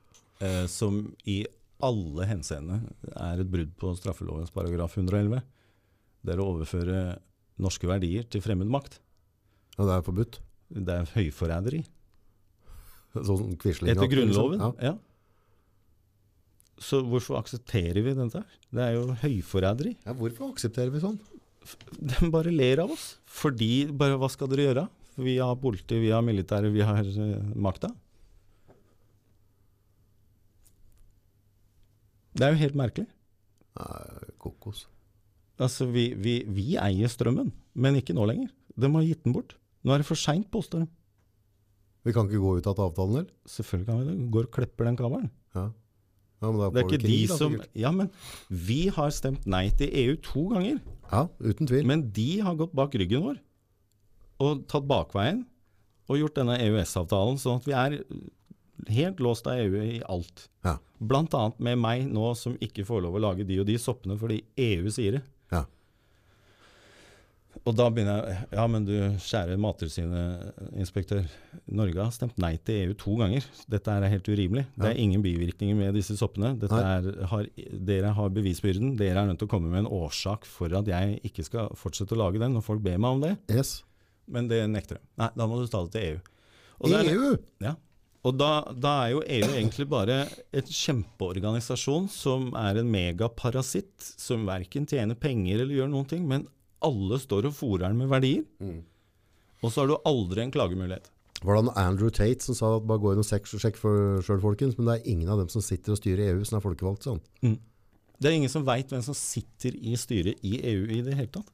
eh, 0.40 0.64
som 0.70 1.02
i 1.28 1.42
alle 1.84 2.24
henseende 2.24 2.78
er 3.12 3.42
et 3.42 3.50
brudd 3.52 3.74
på 3.76 3.92
straffelovens 3.98 4.52
paragraf 4.54 4.96
111. 4.96 5.42
Det 6.24 6.32
er 6.32 6.40
å 6.40 6.48
overføre 6.54 7.00
norske 7.62 7.88
verdier 7.88 8.26
til 8.28 8.42
fremmed 8.44 8.68
makt. 8.70 9.00
ja, 9.78 9.84
det 9.84 9.92
er 9.96 10.06
forbudt. 10.06 10.40
Det 10.68 10.92
er 10.92 11.12
høyforræderi. 11.14 11.84
Sånn 13.16 13.56
Quisling 13.60 13.94
Etter. 13.94 14.10
Grunnloven. 14.10 14.60
Ja. 14.60 14.72
Ja. 14.90 14.94
Så 16.82 17.00
hvorfor 17.08 17.38
aksepterer 17.40 18.02
vi 18.04 18.12
dette? 18.16 18.42
her? 18.42 18.60
Det 18.76 18.82
er 18.84 18.96
jo 18.98 19.16
høyforræderi. 19.22 19.94
Ja, 20.04 20.12
hvorfor 20.18 20.52
aksepterer 20.52 20.92
vi 20.92 21.00
sånn? 21.00 21.16
De 21.98 22.28
bare 22.30 22.52
ler 22.52 22.82
av 22.84 22.92
oss. 22.94 23.14
Fordi 23.26 23.86
bare, 23.90 24.18
Hva 24.20 24.28
skal 24.30 24.50
dere 24.52 24.68
gjøre? 24.68 24.88
Vi 25.16 25.38
har 25.40 25.56
politi, 25.56 25.96
vi 26.02 26.12
har 26.12 26.20
militære, 26.22 26.68
vi 26.74 26.84
har 26.84 27.00
uh, 27.00 27.54
makta. 27.56 27.88
Det 32.36 32.44
er 32.44 32.52
jo 32.52 32.60
helt 32.60 32.76
merkelig. 32.76 33.08
Nei, 33.80 34.34
kokos. 34.42 34.84
Altså, 35.62 35.86
vi, 35.88 36.10
vi, 36.20 36.40
vi 36.52 36.74
eier 36.80 37.08
strømmen, 37.08 37.50
men 37.74 37.96
ikke 38.00 38.16
nå 38.16 38.26
lenger. 38.28 38.50
De 38.76 38.90
har 38.92 39.06
gitt 39.06 39.24
den 39.24 39.34
bort. 39.36 39.56
Nå 39.86 39.94
er 39.94 40.02
det 40.02 40.08
for 40.08 40.20
seint, 40.20 40.48
påstår 40.52 40.84
de. 40.84 40.90
Vi 42.06 42.14
kan 42.14 42.28
ikke 42.28 42.42
gå 42.42 42.52
ut 42.58 42.68
av 42.70 42.78
avtalen, 42.84 43.22
eller? 43.22 43.32
Selvfølgelig 43.50 43.88
kan 43.88 43.98
vi 44.02 44.06
det. 44.10 44.30
Går 44.34 44.46
og 44.48 44.54
klipper 44.54 44.88
den 44.88 44.98
kabelen. 44.98 45.30
Ja. 45.56 45.70
Ja, 46.42 46.50
men 46.52 46.60
Det 46.60 46.82
er 46.82 46.84
ikke 46.84 47.00
krig, 47.00 47.08
de 47.08 47.26
som 47.32 47.54
da, 47.56 47.64
Ja, 47.80 47.90
men 47.96 48.10
vi 48.52 48.88
har 48.92 49.10
stemt 49.14 49.46
nei 49.48 49.70
til 49.72 49.88
EU 49.88 50.16
to 50.20 50.42
ganger. 50.52 50.80
Ja, 51.08 51.22
uten 51.40 51.66
tvil. 51.66 51.86
Men 51.88 52.10
de 52.12 52.30
har 52.44 52.58
gått 52.60 52.74
bak 52.76 52.94
ryggen 52.94 53.24
vår 53.24 53.40
og 54.36 54.66
tatt 54.68 54.84
bakveien 54.84 55.46
og 56.12 56.18
gjort 56.20 56.36
denne 56.36 56.58
EØS-avtalen 56.60 57.38
sånn 57.40 57.62
at 57.62 57.64
vi 57.64 57.72
er 57.72 57.94
helt 58.92 59.22
låst 59.24 59.48
av 59.48 59.56
EU 59.62 59.80
i 59.80 60.02
alt. 60.04 60.44
Ja. 60.66 60.76
Blant 61.00 61.32
annet 61.34 61.62
med 61.64 61.80
meg 61.80 62.04
nå 62.10 62.34
som 62.36 62.58
ikke 62.60 62.84
får 62.84 63.06
lov 63.06 63.16
å 63.16 63.22
lage 63.24 63.46
de 63.48 63.56
og 63.62 63.68
de 63.70 63.78
soppene 63.80 64.18
fordi 64.20 64.42
EU 64.60 64.92
sier 64.92 65.16
det. 65.18 65.22
Ja. 67.56 67.62
Og 67.66 67.74
da 67.78 67.86
begynner 67.90 68.26
jeg 68.28 68.48
Ja, 68.54 68.66
men 68.70 68.84
du 68.86 68.92
kjære 69.24 69.56
Mattilsynet-inspektør. 69.58 71.24
Norge 71.72 71.98
har 72.02 72.12
stemt 72.14 72.36
nei 72.40 72.52
til 72.62 72.82
EU 72.90 72.96
to 73.00 73.16
ganger. 73.18 73.46
Dette 73.70 73.90
er 73.96 74.06
helt 74.12 74.28
urimelig. 74.28 74.66
Det 74.76 74.90
er 74.92 75.00
ingen 75.02 75.24
bivirkninger 75.24 75.78
med 75.78 75.96
disse 75.96 76.16
soppene. 76.18 76.54
Er, 76.68 77.08
har, 77.32 77.48
dere 77.88 78.12
har 78.16 78.34
bevisbyrden. 78.36 78.94
Dere 79.00 79.22
er 79.24 79.30
nødt 79.32 79.40
til 79.42 79.48
å 79.48 79.54
komme 79.56 79.72
med 79.72 79.84
en 79.84 79.90
årsak 79.98 80.46
for 80.48 80.72
at 80.78 80.86
jeg 80.90 81.18
ikke 81.26 81.46
skal 81.48 81.72
fortsette 81.78 82.14
å 82.16 82.20
lage 82.20 82.42
den, 82.42 82.54
når 82.56 82.66
folk 82.68 82.84
ber 82.84 83.00
meg 83.02 83.16
om 83.18 83.24
det. 83.24 83.34
Yes. 83.52 83.80
Men 84.30 84.48
det 84.50 84.62
nekter 84.70 85.00
de. 85.00 85.04
Nei, 85.22 85.32
da 85.38 85.48
må 85.48 85.58
du 85.62 85.66
ta 85.70 85.82
det 85.86 85.94
til 85.96 86.06
EU. 86.12 86.22
Og 86.84 86.92
EU? 86.92 87.32
er- 87.32 87.66
ja. 87.70 87.74
Og 88.26 88.34
da, 88.34 88.50
da 88.74 88.92
er 89.04 89.12
jo 89.12 89.20
EU 89.22 89.52
egentlig 89.54 89.84
bare 89.86 90.16
et 90.50 90.66
kjempeorganisasjon 90.66 92.08
som 92.10 92.48
er 92.58 92.80
en 92.80 92.88
megaparasitt, 92.90 93.94
som 94.18 94.42
verken 94.48 94.86
tjener 94.90 95.14
penger 95.14 95.60
eller 95.62 95.76
gjør 95.76 95.92
noen 95.92 96.08
ting, 96.10 96.24
men 96.26 96.48
alle 96.84 97.18
står 97.22 97.48
og 97.48 97.54
fòrer 97.56 97.86
den 97.88 97.98
med 98.02 98.08
verdier. 98.12 98.44
Og 99.62 99.72
så 99.72 99.82
har 99.82 99.88
du 99.90 99.96
aldri 100.06 100.42
en 100.44 100.52
klagemulighet. 100.54 101.10
Var 101.44 101.58
det 101.60 101.72
Andrew 101.76 102.08
Tate 102.10 102.40
som 102.44 102.56
sa 102.56 102.70
at 102.78 102.86
bare 102.88 103.00
gå 103.02 103.12
inn 103.12 103.20
og 103.20 103.26
sjekk, 103.28 103.48
sjekk 103.60 103.76
for 103.80 104.22
sjøl, 104.24 104.40
folkens? 104.40 104.76
Men 104.78 104.88
det 104.88 104.94
er 104.98 105.10
ingen 105.12 105.28
av 105.32 105.40
dem 105.42 105.50
som 105.52 105.64
sitter 105.64 105.92
og 105.92 105.98
styrer 106.00 106.30
EU 106.32 106.44
som 106.48 106.58
er 106.58 106.64
folkevalgt 106.64 107.04
sånn. 107.08 107.20
Det 108.16 108.30
er 108.30 108.36
ingen 108.38 108.52
som 108.52 108.64
veit 108.64 108.88
hvem 108.92 109.02
som 109.04 109.16
sitter 109.16 109.76
i 109.76 109.92
styret 110.00 110.40
i 110.46 110.54
EU 110.72 110.86
i 110.96 111.02
det 111.04 111.16
hele 111.18 111.32
tatt. 111.34 111.50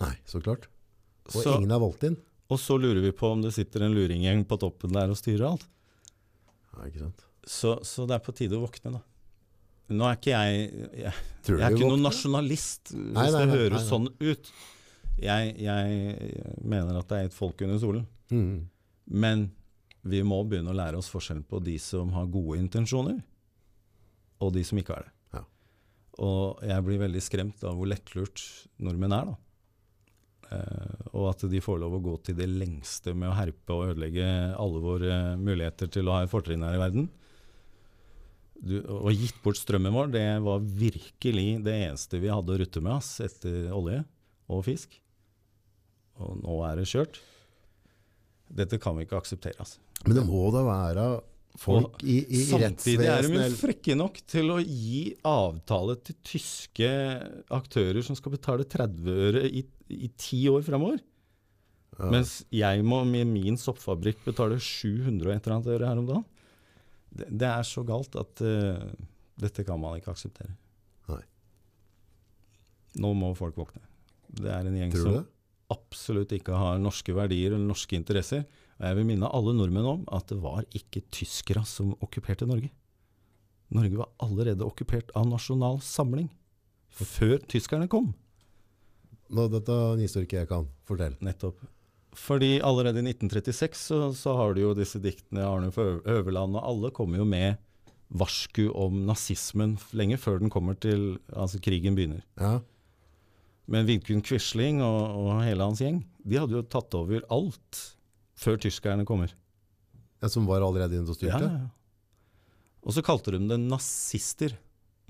Nei, 0.00 0.14
så 0.30 0.40
klart. 0.40 0.68
Og 1.28 1.42
Så, 1.42 1.56
ingen 1.58 1.74
er 1.74 1.82
valgt 1.82 2.06
inn. 2.08 2.16
og 2.48 2.56
så 2.62 2.78
lurer 2.80 3.02
vi 3.04 3.10
på 3.12 3.28
om 3.34 3.42
det 3.44 3.52
sitter 3.52 3.84
en 3.84 3.92
luringgjeng 3.92 4.46
på 4.48 4.56
toppen 4.62 4.94
der 4.96 5.10
og 5.12 5.18
styrer 5.20 5.50
alt. 5.50 5.66
Ja, 6.72 6.86
ikke 6.86 7.02
sant. 7.04 7.24
Så, 7.44 7.74
så 7.84 8.06
det 8.08 8.16
er 8.16 8.24
på 8.24 8.32
tide 8.36 8.56
å 8.56 8.62
våkne, 8.64 8.94
da. 8.96 9.02
Nå 9.88 10.08
er 10.08 10.18
ikke 10.18 10.32
jeg 10.34 10.64
Jeg, 11.00 11.12
jeg 11.48 11.60
er 11.64 11.76
ikke 11.76 11.88
noen 11.88 12.04
nasjonalist, 12.04 12.92
hvis 12.92 13.14
Nei, 13.16 13.28
nei, 13.32 13.44
det 13.44 13.54
høres 13.54 13.72
nei, 13.72 13.80
nei. 13.80 13.88
sånn 13.88 14.08
ut. 14.20 14.50
Jeg, 15.18 15.54
jeg 15.64 16.34
mener 16.62 17.00
at 17.00 17.08
det 17.10 17.20
er 17.20 17.30
et 17.30 17.36
folk 17.36 17.64
under 17.66 17.80
solen. 17.82 18.04
Mm. 18.30 18.68
Men 19.08 19.48
vi 20.08 20.20
må 20.26 20.42
begynne 20.46 20.72
å 20.72 20.76
lære 20.76 21.00
oss 21.00 21.10
forskjellen 21.10 21.46
på 21.48 21.60
de 21.64 21.74
som 21.82 22.12
har 22.14 22.28
gode 22.30 22.60
intensjoner, 22.60 23.18
og 24.44 24.52
de 24.54 24.62
som 24.66 24.78
ikke 24.78 24.94
har 24.94 25.08
det. 25.08 25.14
Ja. 25.34 25.42
Og 26.24 26.62
jeg 26.68 26.86
blir 26.86 27.02
veldig 27.02 27.22
skremt 27.24 27.64
av 27.66 27.78
hvor 27.78 27.90
lettlurt 27.90 28.44
nordmenn 28.84 29.16
er, 29.16 29.32
da. 29.32 29.38
Eh, 30.48 31.08
og 31.12 31.26
at 31.32 31.44
de 31.50 31.60
får 31.60 31.80
lov 31.82 31.98
å 31.98 32.02
gå 32.04 32.14
til 32.24 32.38
det 32.38 32.48
lengste 32.48 33.12
med 33.12 33.28
å 33.32 33.36
herpe 33.36 33.74
og 33.74 33.90
ødelegge 33.90 34.28
alle 34.56 34.84
våre 34.84 35.18
muligheter 35.40 35.90
til 35.92 36.08
å 36.08 36.16
ha 36.16 36.24
et 36.24 36.32
fortrinn 36.32 36.64
her 36.64 36.78
i 36.78 36.80
verden. 36.80 37.08
Du, 38.58 38.78
og 38.90 39.12
gitt 39.14 39.38
bort 39.44 39.58
strømmen 39.60 39.94
vår, 39.94 40.08
det 40.14 40.26
var 40.42 40.62
virkelig 40.62 41.48
det 41.62 41.74
eneste 41.86 42.18
vi 42.18 42.30
hadde 42.32 42.54
å 42.54 42.58
rutte 42.58 42.82
med 42.82 42.96
ass, 42.96 43.12
etter 43.22 43.70
olje 43.74 44.02
og 44.50 44.64
fisk. 44.66 44.96
Og 46.18 46.40
nå 46.42 46.56
er 46.66 46.80
det 46.80 46.88
kjørt. 46.90 47.20
Dette 48.58 48.80
kan 48.82 48.96
vi 48.98 49.06
ikke 49.06 49.20
akseptere. 49.20 49.58
Altså. 49.62 49.78
Men 50.06 50.18
det 50.18 50.24
må 50.26 50.48
da 50.54 50.64
være 50.66 51.08
folk 51.58 52.02
i, 52.06 52.20
i 52.22 52.42
Samtidig 52.48 53.06
er 53.10 53.26
de 53.26 53.48
frekke 53.58 53.96
nok 53.98 54.18
til 54.30 54.52
å 54.54 54.58
gi 54.62 55.12
avtale 55.26 55.98
til 56.06 56.18
tyske 56.26 56.90
aktører 57.54 58.02
som 58.06 58.18
skal 58.18 58.34
betale 58.34 58.66
30 58.68 59.22
øre 59.28 59.44
i, 59.46 59.64
i 59.94 60.10
ti 60.18 60.44
år 60.50 60.64
fremover. 60.66 61.00
Ja. 61.98 62.10
Mens 62.14 62.40
jeg 62.54 62.84
må 62.86 63.02
med 63.08 63.26
min 63.30 63.58
soppfabrikk 63.58 64.22
betale 64.26 64.60
700 64.62 65.26
og 65.26 65.34
et 65.34 65.46
eller 65.46 65.56
annet 65.56 65.72
øre 65.74 65.90
her 65.90 66.02
om 66.02 66.10
dagen. 66.10 66.26
Det, 67.08 67.28
det 67.40 67.48
er 67.48 67.66
så 67.66 67.84
galt 67.86 68.16
at 68.20 68.42
uh, 68.44 68.84
dette 69.40 69.64
kan 69.66 69.80
man 69.80 69.98
ikke 69.98 70.12
akseptere. 70.14 70.54
Nei. 71.08 71.22
Nå 73.02 73.12
må 73.16 73.32
folk 73.38 73.58
våkne. 73.58 73.84
Det 74.28 74.50
er 74.52 74.66
en 74.66 74.76
gjeng 74.76 74.94
som 74.96 75.20
absolutt 75.72 76.32
ikke 76.32 76.56
har 76.56 76.80
norske 76.80 77.12
verdier 77.16 77.52
eller 77.52 77.68
norske 77.68 77.96
interesser. 77.96 78.44
Og 78.78 78.86
jeg 78.86 78.98
vil 78.98 79.08
minne 79.08 79.30
alle 79.34 79.54
nordmenn 79.56 79.88
om 79.88 80.04
at 80.14 80.28
det 80.30 80.38
var 80.42 80.64
ikke 80.76 81.04
tyskere 81.14 81.64
som 81.68 81.94
okkuperte 82.04 82.48
Norge. 82.48 82.70
Norge 83.74 84.00
var 84.00 84.12
allerede 84.24 84.64
okkupert 84.64 85.10
av 85.18 85.26
Nasjonal 85.28 85.82
Samling 85.84 86.30
før 86.88 87.36
tyskerne 87.50 87.88
kom. 87.90 88.14
Nå, 89.28 89.44
dette 89.52 89.74
er 89.74 89.92
en 89.92 90.00
historie 90.00 90.40
jeg 90.40 90.48
kan. 90.48 90.64
Fortell. 90.88 91.18
Nettopp. 91.24 91.60
Fordi 92.16 92.58
allerede 92.64 93.02
i 93.02 93.10
1936 93.10 93.76
så, 93.76 93.98
så 94.16 94.34
har 94.38 94.54
du 94.54 94.62
jo 94.62 94.74
disse 94.76 95.00
diktene 95.02 95.44
Arne 95.44 95.70
Øverland, 95.70 96.56
og 96.56 96.64
alle 96.64 96.90
kommer 96.94 97.20
jo 97.20 97.26
med 97.28 97.58
varsku 98.08 98.70
om 98.72 99.02
nazismen 99.04 99.76
lenge 99.92 100.16
før 100.16 100.38
den 100.40 100.48
kommer 100.48 100.78
til 100.80 101.18
Altså 101.28 101.60
krigen 101.60 101.96
begynner. 101.98 102.22
Ja. 102.40 102.60
Men 103.68 103.84
Vidkun 103.88 104.24
Quisling 104.24 104.80
og, 104.80 105.02
og 105.12 105.42
hele 105.44 105.66
hans 105.66 105.82
gjeng, 105.84 106.00
de 106.24 106.40
hadde 106.40 106.56
jo 106.56 106.64
tatt 106.64 106.94
over 106.96 107.26
alt 107.28 107.82
før 108.38 108.56
tyskerne 108.62 109.04
kommer. 109.04 109.34
Ja, 110.22 110.30
som 110.32 110.48
var 110.48 110.64
allerede 110.64 110.96
inne 110.96 111.10
og 111.10 111.18
styrte? 111.18 111.44
ja, 111.44 111.66
ja. 111.66 111.66
Og 112.88 112.94
så 112.96 113.02
kalte 113.04 113.34
de 113.34 113.42
det 113.50 113.58
nazister. 113.60 114.54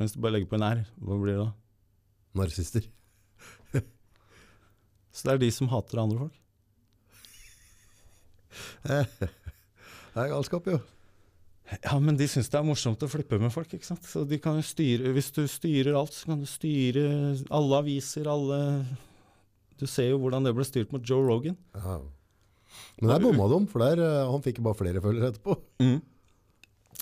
Hvis 0.01 0.15
du 0.17 0.21
bare 0.23 0.35
legger 0.35 0.51
på 0.51 0.59
en 0.59 0.67
R, 0.67 0.81
hva 0.99 1.19
blir 1.21 1.37
det 1.37 1.45
da? 1.45 1.51
Narsister. 2.39 2.87
Så 5.15 5.27
det 5.27 5.35
er 5.35 5.43
de 5.43 5.51
som 5.55 5.71
hater 5.71 6.01
andre 6.03 6.25
folk. 6.25 6.41
Det 10.19 10.25
er 10.25 10.31
galskap, 10.33 10.67
jo. 10.67 10.79
Ja, 11.85 11.99
men 12.01 12.17
de 12.17 12.25
syns 12.31 12.49
det 12.49 12.57
er 12.59 12.65
morsomt 12.65 13.03
å 13.05 13.09
flippe 13.13 13.37
med 13.41 13.53
folk, 13.53 13.71
ikke 13.77 13.87
sant. 13.87 14.07
Så 14.09 14.23
de 14.27 14.39
kan 14.41 14.57
jo 14.57 14.65
styre 14.65 15.13
Hvis 15.13 15.29
du 15.37 15.43
styrer 15.51 15.99
alt, 16.01 16.15
så 16.17 16.31
kan 16.31 16.41
du 16.41 16.47
styre 16.49 17.03
alle 17.55 17.81
aviser, 17.83 18.29
alle 18.33 18.61
Du 19.79 19.85
ser 19.87 20.09
jo 20.15 20.21
hvordan 20.23 20.49
det 20.49 20.55
ble 20.57 20.65
styrt 20.67 20.95
mot 20.95 21.05
Joe 21.05 21.27
Rogan. 21.29 21.59
Ja. 21.77 21.99
Men 22.99 23.13
der 23.13 23.23
bomma 23.23 23.47
de, 23.53 23.59
for 23.71 23.85
der, 23.85 24.01
eh, 24.03 24.31
han 24.33 24.43
fikk 24.45 24.59
bare 24.65 24.79
flere 24.81 25.03
følgere 25.05 25.31
etterpå. 25.35 25.55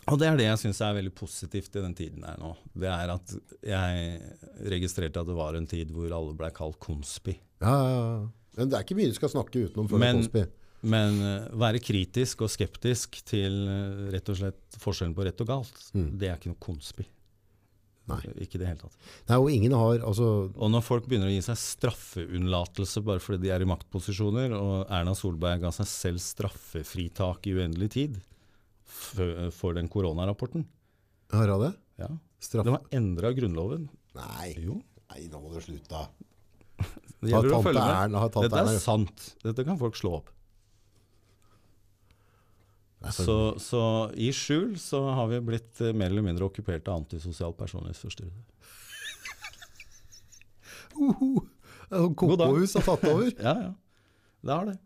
Og 0.07 0.21
det 0.21 0.29
er 0.29 0.37
det 0.39 0.45
jeg 0.47 0.61
syns 0.63 0.81
er 0.85 0.95
veldig 0.99 1.15
positivt 1.19 1.79
i 1.79 1.83
den 1.83 1.95
tiden 1.99 2.27
her 2.27 2.37
nå. 2.39 2.53
Det 2.79 2.91
er 2.91 3.11
at 3.17 3.33
jeg 3.67 4.21
registrerte 4.75 5.23
at 5.23 5.31
det 5.31 5.35
var 5.39 5.57
en 5.59 5.67
tid 5.67 5.91
hvor 5.95 6.13
alle 6.15 6.37
blei 6.39 6.51
kalt 6.55 6.79
konspi. 6.83 7.35
Ja, 7.65 7.73
ja, 7.73 7.97
ja. 7.97 8.21
Men 8.57 8.71
det 8.71 8.77
er 8.79 8.85
ikke 8.87 8.99
mye 8.99 9.11
du 9.11 9.17
skal 9.19 9.33
snakke 9.33 9.65
utenom 9.67 9.89
før 9.91 10.01
Men- 10.05 10.23
Cosby. 10.23 10.45
Men 10.83 11.17
eh, 11.25 11.47
være 11.57 11.81
kritisk 11.83 12.43
og 12.45 12.51
skeptisk 12.53 13.17
til 13.27 13.63
eh, 13.69 14.11
rett 14.15 14.29
og 14.29 14.37
slett 14.39 14.77
forskjellen 14.83 15.15
på 15.17 15.25
rett 15.27 15.41
og 15.41 15.49
galt, 15.49 15.79
Mm. 15.97 16.11
det 16.21 16.29
er 16.29 16.37
ikke 16.37 16.53
noe 16.53 16.61
konspi. 16.63 17.07
Nei. 18.07 18.21
Ikke 18.39 18.55
i 18.55 18.61
det 18.63 18.69
hele 18.69 18.79
tatt. 18.79 18.95
Nei, 19.27 19.37
og 19.43 19.49
ingen 19.51 19.73
har 19.75 19.99
altså 20.07 20.27
Og 20.55 20.69
når 20.71 20.85
folk 20.87 21.09
begynner 21.11 21.27
å 21.27 21.33
gi 21.35 21.41
seg 21.43 21.57
straffeunnlatelse 21.59 23.03
bare 23.03 23.19
fordi 23.19 23.41
de 23.43 23.51
er 23.51 23.65
i 23.65 23.67
maktposisjoner, 23.67 24.53
og 24.55 24.85
Erna 24.95 25.15
Solberg 25.19 25.65
ga 25.65 25.73
seg 25.75 25.89
selv 25.91 26.23
straffefritak 26.23 27.49
i 27.51 27.57
uendelig 27.59 27.89
tid 27.97 28.21
for 28.87 29.75
den 29.75 29.89
koronarapporten 29.91 30.63
Har 31.35 31.51
hun 31.51 31.65
det? 31.67 31.73
ja. 31.99 32.13
Straff? 32.39 32.63
Det 32.69 32.71
var 32.77 32.85
endra 32.95 33.33
Grunnloven. 33.35 33.89
Nei. 34.15 34.53
Jo, 34.63 34.77
Nei, 35.11 35.27
nå 35.33 35.41
må 35.43 35.51
du 35.55 35.59
slutte. 35.65 36.05
det 37.25 37.33
gjelder 37.33 37.57
å 37.57 37.63
følge 37.65 37.81
med. 37.83 37.97
Erna, 38.05 38.29
Dette 38.29 38.63
er 38.69 38.79
sant. 38.79 39.23
Dette 39.43 39.65
kan 39.67 39.79
folk 39.81 39.97
slå 39.99 40.19
opp. 40.21 40.31
For- 43.13 43.25
Så, 43.27 43.37
så 43.63 43.83
i 44.17 44.31
skjul 44.35 44.75
så 44.81 45.01
har 45.19 45.29
vi 45.31 45.41
blitt 45.45 45.81
eh, 45.85 45.93
mer 45.97 46.11
eller 46.13 46.25
mindre 46.27 46.47
okkupert 46.49 46.89
av 46.89 47.03
antisosial 47.03 47.53
personlighetsforstyrrelse. 47.59 48.43
Uhu. 50.97 51.41
Kokohus 52.17 52.75
har 52.75 52.83
tatt 52.87 53.05
over. 53.13 53.31
Ja, 53.47 53.55
ja. 53.69 53.73
Det 54.47 54.53
har 54.55 54.67
det. 54.71 54.77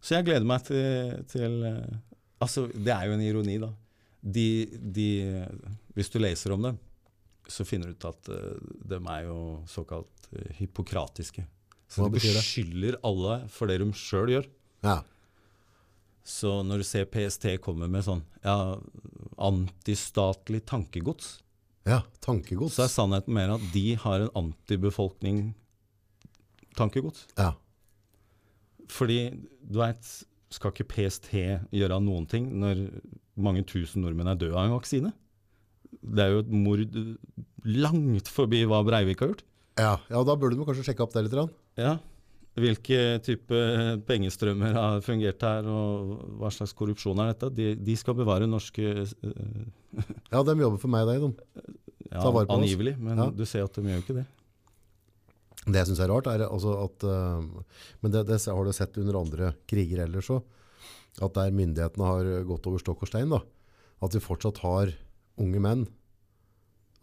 Så 0.00 0.14
jeg 0.16 0.24
gleder 0.30 0.46
meg 0.48 0.62
til, 0.64 1.24
til 1.28 1.56
eh, 1.68 1.98
Altså, 2.40 2.66
det 2.72 2.88
er 2.94 3.04
jo 3.10 3.16
en 3.18 3.20
ironi, 3.24 3.58
da. 3.60 3.68
De, 4.20 4.46
de 4.96 5.08
Hvis 5.96 6.08
du 6.12 6.16
leser 6.22 6.54
om 6.54 6.62
dem, 6.64 6.78
så 7.50 7.66
finner 7.68 7.90
du 7.90 7.96
ut 7.98 8.06
at 8.08 8.28
uh, 8.32 8.56
de 8.88 8.96
er 9.00 9.24
jo 9.26 9.36
såkalt 9.68 10.28
eh, 10.36 10.52
hypokratiske. 10.60 11.42
Så 11.90 12.06
de 12.06 12.14
beskylder 12.20 12.96
alle 13.04 13.40
for 13.52 13.68
det 13.68 13.80
de 13.82 13.88
sjøl 13.98 14.30
gjør. 14.36 14.46
Ja. 14.86 15.00
Så 16.30 16.60
når 16.66 16.82
du 16.82 16.86
ser 16.86 17.08
PST 17.10 17.46
komme 17.64 17.88
med 17.90 18.04
sånn 18.06 18.22
ja, 18.44 18.76
antistatlig 19.40 20.62
tankegods, 20.68 21.38
ja. 21.88 22.02
Tankegods. 22.22 22.76
så 22.76 22.84
er 22.84 22.92
sannheten 22.92 23.34
mer 23.34 23.54
at 23.56 23.62
de 23.74 23.94
har 23.98 24.26
en 24.26 24.34
antibefolkning 24.44 25.54
tankegods. 26.78 27.24
Ja. 27.40 27.54
Fordi 28.90 29.22
du 29.64 29.80
veit, 29.80 30.06
skal 30.50 30.74
ikke 30.74 30.88
PST 30.92 31.32
gjøre 31.74 32.00
noen 32.02 32.28
ting 32.30 32.50
når 32.60 32.86
mange 33.40 33.64
tusen 33.68 34.04
nordmenn 34.04 34.30
er 34.32 34.38
døde 34.38 34.58
av 34.58 34.68
en 34.68 34.76
vaksine? 34.76 35.12
Det 36.00 36.24
er 36.24 36.34
jo 36.34 36.44
et 36.44 36.52
mord 36.54 36.98
langt 37.66 38.30
forbi 38.30 38.62
hva 38.68 38.82
Breivik 38.86 39.22
har 39.22 39.32
gjort. 39.32 39.44
Ja. 39.80 39.94
ja, 40.10 40.22
da 40.26 40.36
burde 40.36 40.58
du 40.58 40.64
kanskje 40.66 40.90
sjekke 40.90 41.04
opp 41.06 41.14
det 41.14 41.26
litt. 41.26 41.36
Ja. 41.80 41.96
Hvilke 42.58 43.20
type 43.22 43.58
pengestrømmer 44.08 44.74
har 44.74 45.00
fungert 45.06 45.40
her, 45.46 45.66
og 45.70 46.16
hva 46.40 46.50
slags 46.52 46.72
korrupsjon 46.76 47.20
er 47.22 47.30
dette? 47.32 47.50
De, 47.54 47.68
de 47.78 47.94
skal 47.96 48.16
bevare 48.18 48.48
norske 48.50 48.82
eh, 48.82 49.12
Ja, 50.32 50.42
de 50.42 50.56
jobber 50.58 50.80
for 50.82 50.90
meg, 50.92 51.06
de. 51.06 51.28
de. 51.30 51.76
Ja, 52.10 52.26
angivelig, 52.50 52.96
men 52.98 53.16
Ja. 53.22 53.28
du 53.30 53.44
ser 53.46 53.62
at 53.68 53.76
de 53.78 53.84
gjør 53.86 54.00
jo 54.00 54.02
ikke 54.02 54.16
det. 54.18 54.26
Det 55.70 55.76
jeg 55.78 55.86
syns 55.92 56.00
er 56.02 56.08
rart, 56.10 56.26
er 56.26 56.42
altså 56.48 56.72
at 56.88 57.04
øh, 57.06 57.44
Men 58.02 58.10
det, 58.16 58.24
det 58.26 58.40
har 58.48 58.64
du 58.66 58.72
sett 58.74 58.96
under 58.98 59.18
andre 59.20 59.52
kriger 59.70 60.02
ellers 60.08 60.30
òg. 60.34 60.42
At 61.22 61.34
der 61.36 61.52
myndighetene 61.54 62.06
har 62.08 62.30
gått 62.48 62.66
over 62.66 62.82
stokk 62.82 63.04
og 63.06 63.10
stein, 63.12 63.30
da, 63.30 63.38
at 64.02 64.14
vi 64.16 64.22
fortsatt 64.24 64.58
har 64.64 64.90
unge 65.38 65.60
menn 65.62 65.86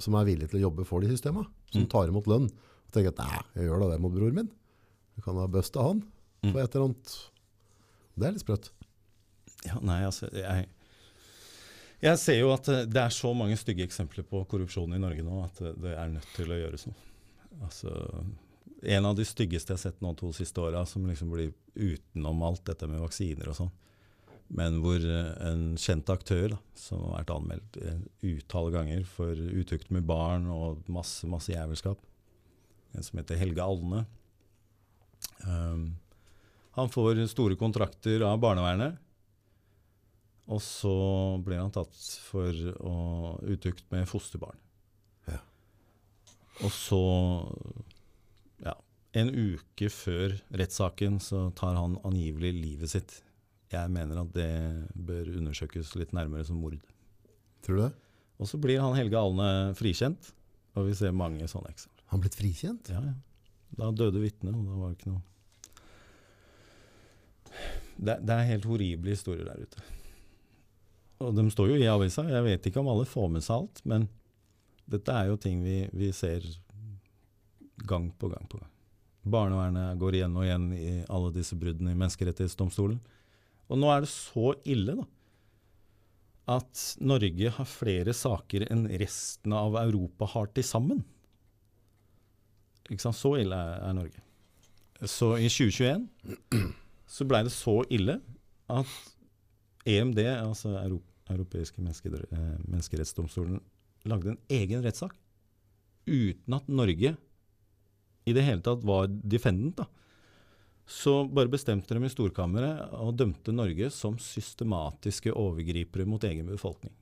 som 0.01 0.15
er 0.19 0.27
villige 0.27 0.51
til 0.51 0.59
å 0.59 0.65
jobbe 0.67 0.85
for 0.85 0.99
de 1.01 1.07
systemene. 1.13 1.47
Som 1.71 1.85
Mm. 1.85 1.89
tar 1.89 2.07
imot 2.11 2.27
lønn. 2.27 2.49
Og 2.51 2.91
tenker 2.91 3.13
at 3.15 3.17
nei, 3.23 3.39
jeg 3.55 3.69
gjør 3.69 3.79
da 3.85 3.89
det 3.95 4.01
mot 4.03 4.13
bror 4.13 4.31
min. 4.35 4.49
Du 5.18 5.24
kan 5.26 5.38
ha 5.41 5.47
busta 5.49 5.82
han 5.82 6.03
på 6.45 6.53
for 6.53 6.61
et 6.61 6.76
eller 6.76 6.91
annet. 6.91 7.13
Det 8.18 8.28
er 8.28 8.36
litt 8.36 8.45
sprøtt. 8.45 8.72
Ja, 9.65 9.80
nei, 9.82 10.03
altså, 10.05 10.30
jeg, 10.38 10.68
jeg 12.05 12.22
ser 12.22 12.38
jo 12.38 12.51
at 12.53 12.70
eh, 12.70 12.86
det 12.86 13.01
er 13.01 13.13
så 13.13 13.34
mange 13.36 13.57
stygge 13.59 13.88
eksempler 13.88 14.26
på 14.30 14.43
korrupsjon 14.49 14.93
i 14.93 15.01
Norge 15.01 15.26
nå 15.26 15.41
at 15.43 15.61
det, 15.63 15.74
det 15.82 15.95
er 15.97 16.11
nødt 16.13 16.30
til 16.38 16.53
å 16.53 16.59
gjøres 16.59 16.86
noe. 16.89 17.07
Altså, 17.65 17.91
en 18.86 19.09
av 19.09 19.18
de 19.18 19.26
styggeste 19.26 19.74
jeg 19.74 19.80
har 19.80 19.84
sett 19.88 20.03
nå 20.05 20.13
to 20.20 20.30
siste 20.38 20.61
åra, 20.61 20.86
som 20.86 21.07
liksom 21.09 21.34
blir 21.34 21.53
utenom 21.74 22.43
alt 22.45 22.63
dette 22.70 22.89
med 22.89 23.01
vaksiner 23.01 23.49
og 23.49 23.57
sånn, 23.57 23.74
men 24.57 24.78
hvor 24.84 25.01
eh, 25.01 25.32
en 25.49 25.72
kjent 25.82 26.09
aktør 26.13 26.53
da, 26.53 26.59
som 26.78 27.01
har 27.07 27.24
vært 27.24 27.34
anmeldt 27.36 27.80
eh, 27.82 27.97
utall 28.36 28.70
ganger 28.76 29.07
for 29.09 29.34
utukt 29.34 29.89
med 29.93 30.05
barn 30.07 30.47
og 30.53 30.86
masse, 30.91 31.28
masse 31.30 31.51
jævelskap, 31.51 31.99
en 32.93 33.03
som 33.03 33.20
heter 33.20 33.41
Helge 33.41 33.65
Alne, 33.65 34.05
um, 35.45 35.91
han 36.77 36.89
får 36.93 37.23
store 37.31 37.57
kontrakter 37.57 38.21
av 38.25 38.39
barnevernet. 38.41 38.97
Og 40.47 40.61
så 40.63 40.93
blir 41.43 41.59
han 41.59 41.73
tatt 41.75 41.95
for 42.23 42.55
å 42.79 42.97
utukt 43.43 43.83
med 43.91 44.07
fosterbarn. 44.07 44.59
Ja. 45.27 45.41
Og 46.63 46.71
så, 46.71 47.01
ja, 48.63 48.77
en 49.19 49.33
uke 49.33 49.89
før 49.91 50.38
rettssaken 50.61 51.19
så 51.23 51.49
tar 51.57 51.75
han 51.75 51.97
angivelig 52.07 52.53
livet 52.55 52.93
sitt. 52.93 53.17
Jeg 53.73 53.91
mener 53.91 54.21
at 54.21 54.31
det 54.38 54.51
bør 54.95 55.33
undersøkes 55.33 55.97
litt 55.99 56.15
nærmere 56.15 56.47
som 56.47 56.61
mord. 56.61 56.79
Tror 57.65 57.75
du 57.75 57.83
det? 57.89 57.93
Og 58.38 58.47
så 58.47 58.61
blir 58.61 58.79
han 58.79 58.95
Helge 58.95 59.19
Alne 59.19 59.51
frikjent, 59.75 60.31
og 60.77 60.88
vi 60.88 60.95
ser 60.95 61.15
mange 61.17 61.49
sånne 61.49 61.73
eksempler. 61.73 62.05
Han 62.13 62.21
blitt 62.23 62.38
frikjent? 62.38 62.93
Ja, 62.93 63.01
ja. 63.01 63.17
Da 63.76 63.89
døde 63.91 64.22
vitnet, 64.24 64.55
og 64.55 64.63
da 64.63 64.78
var 64.78 64.93
det 64.93 64.99
ikke 64.99 65.15
noe 65.15 65.26
det, 67.97 68.20
det 68.22 68.34
er 68.34 68.51
helt 68.51 68.68
horrible 68.70 69.13
historier 69.13 69.47
der 69.47 69.65
ute. 69.65 69.84
Og 71.26 71.34
de 71.34 71.47
står 71.49 71.72
jo 71.72 71.80
i 71.82 71.89
avisa. 71.89 72.28
Jeg 72.30 72.45
vet 72.45 72.70
ikke 72.70 72.82
om 72.84 72.91
alle 72.91 73.07
får 73.09 73.30
med 73.34 73.45
seg 73.45 73.63
alt, 73.63 73.82
men 73.89 74.07
dette 74.88 75.13
er 75.13 75.32
jo 75.32 75.39
ting 75.41 75.63
vi, 75.65 75.80
vi 75.97 76.11
ser 76.15 76.45
gang 77.89 78.11
på 78.13 78.30
gang 78.32 78.45
på 78.49 78.61
gang. 78.61 78.74
Barnevernet 79.28 79.97
går 79.99 80.20
igjen 80.20 80.38
og 80.39 80.45
igjen 80.45 80.68
i 80.78 80.91
alle 81.11 81.34
disse 81.36 81.57
bruddene 81.59 81.91
i 81.91 81.99
Menneskerettighetsdomstolen. 81.99 82.99
Og 83.68 83.82
nå 83.82 83.89
er 83.91 84.05
det 84.05 84.11
så 84.13 84.53
ille, 84.70 84.95
da. 85.01 85.07
at 86.55 86.84
Norge 87.03 87.51
har 87.57 87.68
flere 87.68 88.13
saker 88.15 88.70
enn 88.70 88.86
resten 89.01 89.55
av 89.57 89.76
Europa 89.82 90.30
har 90.38 90.53
til 90.55 90.63
sammen. 90.63 91.01
Så 92.95 93.33
ille 93.41 93.55
er, 93.55 93.93
Norge. 93.93 94.23
Så 95.03 95.33
i 95.38 95.49
2021 95.51 96.07
så 97.17 97.27
blei 97.27 97.43
det 97.45 97.53
så 97.53 97.81
ille 97.93 98.19
at 98.71 98.93
EMD, 99.88 100.19
altså 100.19 100.73
Euro 100.81 101.01
Europeiske 101.27 101.81
eh, 101.83 102.57
menneskerettsdomstolen, 102.67 103.59
lagde 104.07 104.31
en 104.31 104.39
egen 104.49 104.83
rettssak 104.83 105.15
uten 106.07 106.55
at 106.55 106.69
Norge 106.71 107.15
i 108.27 108.35
det 108.35 108.43
hele 108.43 108.63
tatt 108.63 108.83
var 108.88 109.07
defendant. 109.07 109.83
da. 109.83 109.88
Så 110.88 111.27
bare 111.27 111.51
bestemte 111.51 111.95
de 111.95 112.07
i 112.07 112.11
Storkammeret 112.11 112.93
og 112.95 113.15
dømte 113.19 113.51
Norge 113.51 113.89
som 113.91 114.15
systematiske 114.19 115.33
overgripere 115.35 116.07
mot 116.07 116.23
egen 116.23 116.47
befolkning. 116.47 116.93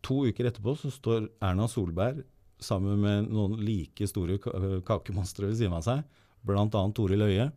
To 0.00 0.22
uker 0.24 0.48
etterpå 0.48 0.76
så 0.80 0.88
står 0.92 1.28
Erna 1.44 1.68
Solberg 1.68 2.24
sammen 2.64 3.00
med 3.02 3.28
noen 3.32 3.58
like 3.64 4.06
store 4.08 4.38
kakemonstre 4.86 5.48
ved 5.50 5.58
siden 5.60 5.76
av 5.76 5.84
seg, 5.86 6.02
bl.a. 6.46 6.66
Toril 6.96 7.26
Øie, 7.26 7.50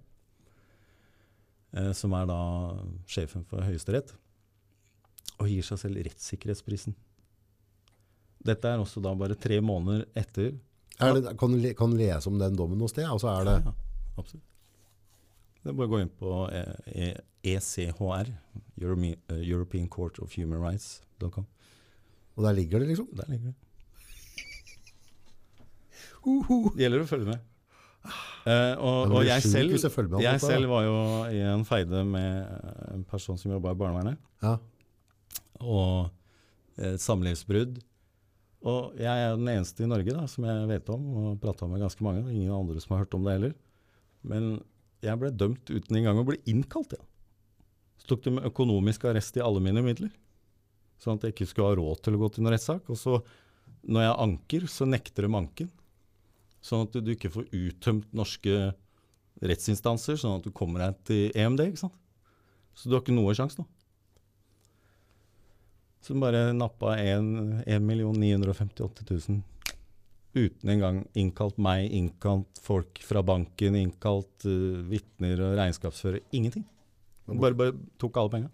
eh, 1.77 1.91
som 1.97 2.15
er 2.17 2.27
da 2.29 2.39
sjefen 3.09 3.45
for 3.49 3.63
Høyesterett, 3.65 4.13
og 5.39 5.49
gir 5.49 5.65
seg 5.65 5.81
selv 5.81 6.03
rettssikkerhetsprisen. 6.07 6.95
Dette 8.43 8.69
er 8.69 8.81
også 8.81 9.03
da 9.03 9.13
bare 9.15 9.39
tre 9.39 9.59
måneder 9.63 10.05
etter. 10.19 10.53
Det, 10.99 11.35
kan, 11.39 11.55
du, 11.55 11.69
kan, 11.77 11.95
lese 11.97 12.29
om 12.29 12.39
den 12.39 12.57
dommen 12.59 12.79
noe 12.79 12.91
sted? 12.91 13.07
Altså 13.07 13.31
er 13.31 13.47
det... 13.47 13.55
Ja, 13.63 13.73
absolutt. 14.19 14.49
Det 15.63 15.71
er 15.71 15.77
bare 15.79 15.87
å 15.87 15.91
gå 15.93 15.99
inn 16.03 16.11
på 16.19 16.31
ECHR, 17.47 18.29
e 18.83 19.13
European 19.39 19.87
Court 19.87 20.19
of 20.19 20.35
Human 20.35 20.59
Rights.com. 20.59 21.45
Og 22.35 22.43
der 22.43 22.57
ligger 22.57 22.83
det, 22.83 22.89
liksom? 22.91 23.07
Der 23.15 23.29
ligger 23.31 23.53
det. 23.53 23.62
Det 26.73 26.85
gjelder 26.85 27.03
å 27.03 27.09
følge 27.09 27.33
med. 27.33 27.49
Uh, 28.43 28.75
og, 28.83 29.13
og 29.15 29.21
jeg, 29.23 29.39
selv, 29.45 29.77
jeg, 29.77 30.23
jeg 30.25 30.39
selv, 30.43 30.67
var 30.67 30.83
jo 30.83 30.95
i 31.31 31.39
en 31.47 31.63
feide 31.63 32.01
med 32.03 32.49
en 32.91 33.05
person 33.07 33.39
som 33.39 33.53
jobba 33.53 33.71
i 33.71 33.79
barnevernet. 33.79 34.19
Ja. 34.43 34.57
Og 35.63 36.11
et 36.81 37.01
samlivsbrudd. 37.03 37.79
Og 38.63 38.99
jeg 38.99 39.11
er 39.11 39.37
den 39.37 39.49
eneste 39.51 39.83
i 39.83 39.89
Norge 39.91 40.15
da, 40.15 40.25
som 40.31 40.45
jeg 40.47 40.67
vet 40.69 40.91
om, 40.91 41.07
og 41.19 41.39
prata 41.43 41.67
med 41.67 41.83
ganske 41.83 42.03
mange. 42.05 42.25
Ingen 42.31 42.53
andre 42.55 42.83
som 42.83 42.95
har 42.95 43.03
hørt 43.03 43.15
om 43.17 43.25
det 43.27 43.37
heller. 43.37 43.55
Men 44.27 44.53
jeg 45.03 45.19
ble 45.19 45.31
dømt 45.35 45.71
uten 45.71 45.99
engang 45.99 46.21
å 46.21 46.27
bli 46.27 46.39
innkalt. 46.51 46.95
Ja. 46.95 47.03
Så 47.99 48.11
tok 48.11 48.23
de 48.25 48.35
økonomisk 48.49 49.05
arrest 49.07 49.39
i 49.39 49.43
alle 49.43 49.63
mine 49.63 49.83
midler. 49.83 50.11
Sånn 50.99 51.19
at 51.19 51.27
jeg 51.27 51.35
ikke 51.35 51.49
skulle 51.51 51.71
ha 51.71 51.79
råd 51.79 52.03
til 52.03 52.15
å 52.15 52.21
gå 52.23 52.29
til 52.31 52.45
noen 52.45 52.55
rettssak. 52.55 52.87
Og 52.91 52.99
så, 52.99 53.19
når 53.83 54.07
jeg 54.07 54.19
anker, 54.27 54.67
så 54.71 54.87
nekter 54.87 55.27
de 55.27 55.35
anken. 55.39 55.71
Sånn 56.63 56.87
at 56.87 56.95
du 56.95 57.11
ikke 57.11 57.31
får 57.33 57.49
uttømt 57.51 58.11
norske 58.15 58.71
rettsinstanser, 59.43 60.15
sånn 60.19 60.39
at 60.39 60.45
du 60.47 60.53
kommer 60.55 60.85
deg 60.85 60.99
til 61.09 61.23
EMD. 61.35 61.65
ikke 61.67 61.83
sant? 61.85 61.97
Så 62.73 62.89
du 62.89 62.95
har 62.95 63.03
ikke 63.03 63.15
noe 63.15 63.35
sjanse 63.37 63.59
nå. 63.59 63.67
Så 66.03 66.15
bare 66.19 66.49
nappa 66.55 66.97
1 66.99 67.63
958 67.63 69.05
000 69.07 69.43
uten 70.33 70.71
engang 70.73 71.03
innkalt 71.19 71.59
meg, 71.61 71.85
innkalt 71.93 72.59
folk 72.63 72.99
fra 73.05 73.21
banken, 73.23 73.77
innkalt 73.77 74.47
uh, 74.49 74.81
vitner 74.89 75.39
og 75.45 75.55
regnskapsfører. 75.59 76.23
Ingenting. 76.33 76.65
Bare, 77.29 77.55
bare 77.55 77.75
tok 78.01 78.17
alle 78.19 78.33
penga. 78.33 78.49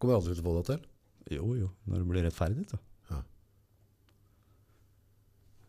Kommer 0.00 0.14
jeg 0.14 0.22
aldri 0.22 0.34
til 0.34 0.42
å 0.42 0.48
få 0.48 0.56
det 0.56 0.64
til? 0.70 0.80
Jo, 1.36 1.50
jo. 1.60 1.68
Når 1.88 2.00
det 2.00 2.08
blir 2.10 2.26
rettferdig, 2.26 2.66
så. 2.72 2.80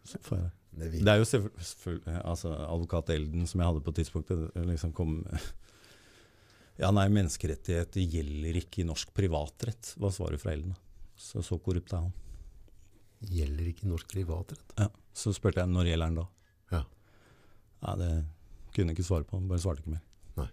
Jeg 0.06 0.24
det. 0.30 0.51
Det, 0.76 0.89
det 1.08 1.12
er 1.12 1.22
jo 1.22 1.28
selvfølgelig 1.28 2.18
altså, 2.20 2.49
Advokat 2.66 3.10
Elden, 3.16 3.45
som 3.47 3.62
jeg 3.62 3.70
hadde 3.70 3.84
på 3.86 3.93
tidspunktet, 3.95 4.49
liksom 4.68 4.91
kom 4.95 5.22
Ja, 6.82 6.89
nei, 6.91 7.06
menneskerettigheter 7.08 8.03
gjelder 8.03 8.58
ikke 8.60 8.82
i 8.84 8.88
norsk 8.88 9.14
privatrett, 9.16 9.93
var 9.95 10.12
svaret 10.12 10.41
fra 10.41 10.51
Elden. 10.51 10.74
Så 11.16 11.39
så 11.45 11.56
korrupt 11.64 11.93
er 11.95 12.03
han. 12.03 12.12
Gjelder 13.32 13.70
ikke 13.72 13.88
norsk 13.88 14.10
privatrett? 14.12 14.74
Ja, 14.76 14.89
Så 15.16 15.32
spurte 15.32 15.64
jeg 15.64 15.72
når 15.72 15.88
gjelder 15.93 16.12
den 16.12 16.20
da. 16.20 16.26
Ja. 16.74 16.82
Nei, 17.86 17.95
det 18.01 18.10
kunne 18.76 18.91
jeg 18.91 18.97
ikke 18.97 19.08
svare 19.08 19.24
på. 19.24 19.39
Han 19.39 19.47
Bare 19.47 19.64
svarte 19.64 19.86
ikke 19.86 19.95
mer. 19.95 20.03
Nei. 20.41 20.49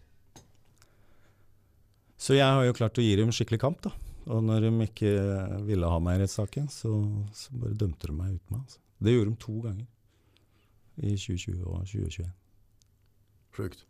Så 2.22 2.38
jeg 2.38 2.46
har 2.46 2.62
jo 2.68 2.78
klart 2.78 3.02
å 3.02 3.04
gi 3.04 3.16
dem 3.18 3.34
skikkelig 3.34 3.58
kamp, 3.64 3.82
da. 3.82 3.90
Og 4.30 4.44
når 4.46 4.68
de 4.68 4.86
ikke 4.86 5.12
ville 5.66 5.90
ha 5.90 5.98
meg 5.98 6.20
i 6.20 6.22
rettssaken, 6.22 6.68
så, 6.70 6.92
så, 7.34 7.50
bare 7.58 7.74
dømte 7.74 8.06
de 8.06 8.14
meg 8.14 8.36
uten 8.36 8.54
meg. 8.54 8.62
Altså. 8.62 8.78
Det 9.02 9.14
gjorde 9.14 9.32
de 9.32 9.40
to 9.42 9.56
ganger. 9.64 9.88
I 11.02 11.14
2020 11.16 11.62
og 11.64 11.86
2021. 11.88 12.28
Sjukt. 13.56 13.86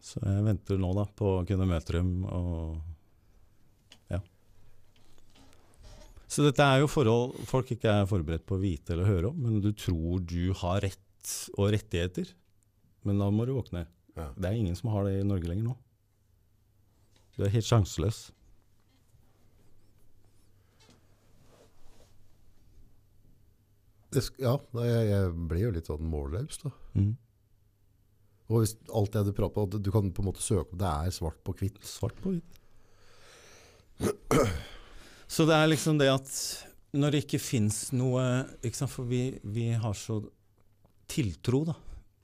Så 0.00 0.20
jeg 0.24 0.46
venter 0.46 0.80
nå 0.80 0.90
da 0.96 1.04
på 1.16 1.34
å 1.38 1.44
kunne 1.48 1.68
møte 1.68 1.98
dem 1.98 2.24
og 2.24 2.78
ja. 4.10 4.20
Så 6.30 6.46
dette 6.46 6.64
er 6.64 6.80
jo 6.80 6.90
forhold 6.90 7.36
folk 7.50 7.70
ikke 7.74 8.00
er 8.00 8.08
forberedt 8.08 8.46
på 8.48 8.56
å 8.56 8.62
vite 8.62 8.94
eller 8.94 9.10
høre 9.10 9.30
om, 9.30 9.38
men 9.44 9.60
du 9.62 9.70
tror 9.76 10.24
du 10.24 10.54
har 10.62 10.80
rett 10.86 11.34
og 11.56 11.72
rettigheter. 11.74 12.32
Men 13.04 13.20
da 13.20 13.28
må 13.32 13.46
du 13.48 13.54
våkne. 13.56 13.86
Ja. 14.16 14.30
Det 14.36 14.48
er 14.48 14.58
ingen 14.58 14.76
som 14.76 14.90
har 14.94 15.06
det 15.06 15.20
i 15.20 15.26
Norge 15.26 15.48
lenger 15.48 15.70
nå. 15.70 15.76
Du 17.36 17.44
er 17.46 17.52
helt 17.54 17.68
sjanseløs. 17.68 18.28
Det, 24.10 24.22
ja, 24.42 24.56
jeg, 24.82 25.02
jeg, 25.10 25.34
blir 25.50 25.66
jo 25.68 25.74
litt 25.74 25.90
sånn 25.90 26.08
målløs, 26.10 26.58
da. 26.64 26.72
Mm. 26.98 27.12
Og 28.50 28.64
hvis 28.64 28.74
alt 28.90 29.14
det 29.14 29.28
du 29.28 29.34
prater 29.36 29.54
på, 29.54 29.78
du 29.78 29.90
kan 29.94 30.10
på 30.10 30.24
en 30.24 30.28
måte 30.32 30.42
søke 30.42 30.74
om 30.74 30.80
det 30.80 30.88
er 30.90 31.14
svart 31.14 31.38
på 31.46 31.54
hvitt. 31.60 31.78
Svart 31.86 32.18
på 32.22 32.34
hvitt. 32.34 32.58
Så 35.30 35.46
det 35.46 35.54
er 35.54 35.70
liksom 35.70 36.00
det 36.00 36.08
at 36.10 36.30
når 36.98 37.14
det 37.14 37.22
ikke 37.22 37.38
fins 37.38 37.92
noe 37.94 38.22
ikke 38.66 38.88
For 38.90 39.06
vi, 39.06 39.22
vi, 39.46 39.68
har 39.78 39.94
så 39.94 40.18
tiltro 41.10 41.62
da, 41.68 41.76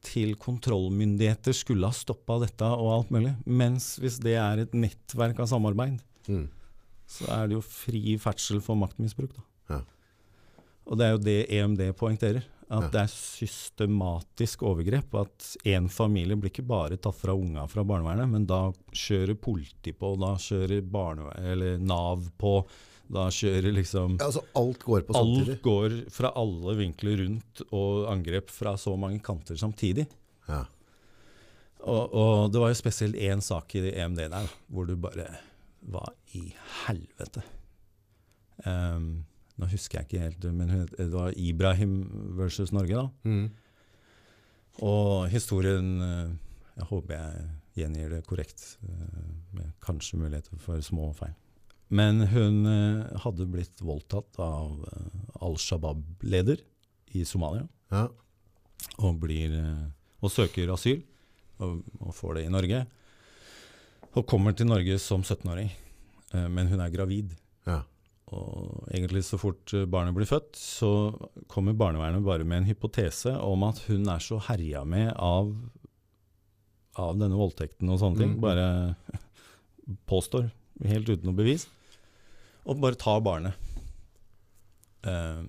til 0.06 0.34
kontrollmyndigheter 0.38 1.54
skulle 1.54 1.86
ha 1.90 1.94
stoppa 1.94 2.40
dette 2.42 2.66
og 2.66 2.92
alt 2.94 3.12
mulig. 3.14 3.34
Mens 3.46 3.94
hvis 4.02 4.18
det 4.22 4.36
er 4.38 4.62
et 4.62 4.74
nettverk 4.74 5.38
av 5.42 5.50
samarbeid, 5.50 5.98
mm. 6.26 6.46
så 7.10 7.30
er 7.34 7.46
det 7.46 7.58
jo 7.58 7.64
fri 7.66 8.16
ferdsel 8.22 8.62
for 8.62 8.78
maktmisbruk. 8.78 9.34
da. 9.34 9.46
Og 10.86 10.98
det 10.98 11.06
er 11.06 11.14
jo 11.16 11.22
det 11.22 11.40
EMD 11.56 11.82
poengterer. 11.98 12.44
At 12.66 12.88
ja. 12.88 12.90
det 12.90 13.00
er 13.04 13.12
systematisk 13.12 14.64
overgrep. 14.66 15.14
At 15.20 15.52
én 15.66 15.86
familie 15.92 16.38
blir 16.38 16.50
ikke 16.50 16.66
bare 16.66 16.98
tatt 16.98 17.18
fra 17.18 17.34
unga 17.36 17.66
fra 17.70 17.84
barnevernet, 17.86 18.30
men 18.30 18.46
da 18.48 18.68
kjører 18.90 19.38
politi 19.38 19.94
på, 19.94 20.14
da 20.18 20.34
kjører 20.42 21.76
Nav 21.82 22.26
på, 22.38 22.56
da 23.06 23.28
kjører 23.30 23.70
liksom 23.70 24.16
ja, 24.16 24.26
altså 24.26 24.42
Alt 24.58 24.82
går 24.82 25.04
på 25.06 25.14
samtidig? 25.14 25.52
Alt 25.54 25.62
går 25.62 25.92
fra 26.10 26.32
alle 26.42 26.74
vinkler 26.80 27.22
rundt, 27.22 27.62
og 27.70 28.08
angrep 28.10 28.50
fra 28.50 28.74
så 28.80 28.96
mange 28.98 29.22
kanter 29.22 29.58
samtidig. 29.60 30.08
Ja. 30.48 30.64
Og, 31.86 32.02
og, 32.10 32.50
det 32.50 32.58
var 32.58 32.72
jo 32.72 32.78
spesielt 32.82 33.14
én 33.14 33.42
sak 33.44 33.76
i 33.78 33.84
EMD 33.92 34.24
der, 34.32 34.50
hvor 34.66 34.88
du 34.88 34.96
bare 34.98 35.28
Hva 35.86 36.02
i 36.34 36.48
helvete? 36.82 37.44
Um, 38.64 39.22
nå 39.56 39.68
husker 39.70 40.00
jeg 40.00 40.08
ikke 40.08 40.24
helt, 40.24 40.48
men 40.52 40.72
det 40.92 41.06
var 41.12 41.36
Ibrahim 41.40 41.94
versus 42.36 42.72
Norge, 42.76 42.92
da. 42.92 43.06
Mm. 43.24 43.46
Og 44.84 45.28
historien 45.32 45.94
eh, 46.04 46.34
Jeg 46.76 46.88
håper 46.90 47.16
jeg 47.16 47.46
gjengir 47.76 48.12
det 48.12 48.26
korrekt, 48.28 48.76
eh, 48.84 49.32
med 49.56 49.72
kanskje 49.84 50.20
muligheter 50.20 50.60
for 50.60 50.80
små 50.84 51.10
feil. 51.16 51.32
Men 51.88 52.26
hun 52.28 52.66
eh, 52.68 53.16
hadde 53.24 53.48
blitt 53.48 53.80
voldtatt 53.80 54.36
av 54.42 54.84
Al 55.40 55.56
Shabaab-leder 55.60 56.60
i 57.16 57.24
Somalia. 57.24 57.64
Ja. 57.92 58.06
Og, 59.00 59.16
blir, 59.22 59.56
og, 60.20 60.30
søker 60.32 60.72
asyl, 60.74 61.00
og, 61.64 61.80
og, 62.02 62.12
får 62.16 62.36
det 62.36 62.46
i 62.46 62.52
Norge. 62.52 62.84
Og 64.16 64.28
kommer 64.28 64.56
til 64.56 64.68
Norge 64.68 64.98
som 65.00 65.24
17-åring, 65.24 65.70
men 66.52 66.68
hun 66.68 66.80
er 66.80 66.92
gravid. 66.92 67.32
Ja. 67.68 67.82
Og 68.34 68.88
egentlig 68.90 69.22
så 69.22 69.38
fort 69.38 69.70
barnet 69.86 70.16
blir 70.16 70.26
født, 70.26 70.56
så 70.58 70.90
kommer 71.52 71.76
barnevernet 71.78 72.24
bare 72.26 72.46
med 72.46 72.62
en 72.62 72.68
hypotese 72.70 73.36
om 73.38 73.62
at 73.68 73.84
hun 73.86 74.08
er 74.10 74.24
så 74.24 74.40
herja 74.48 74.82
med 74.88 75.12
av, 75.14 75.52
av 76.98 77.14
denne 77.20 77.38
voldtekten 77.38 77.92
og 77.92 78.00
sånne 78.02 78.22
ting. 78.24 78.34
Mm. 78.34 78.42
Bare 78.42 78.66
påstår, 80.10 80.50
helt 80.82 81.08
uten 81.12 81.30
noe 81.30 81.38
bevis 81.38 81.68
og 82.66 82.82
bare 82.82 82.98
tar 82.98 83.22
barnet. 83.24 83.54
Uh, 85.06 85.46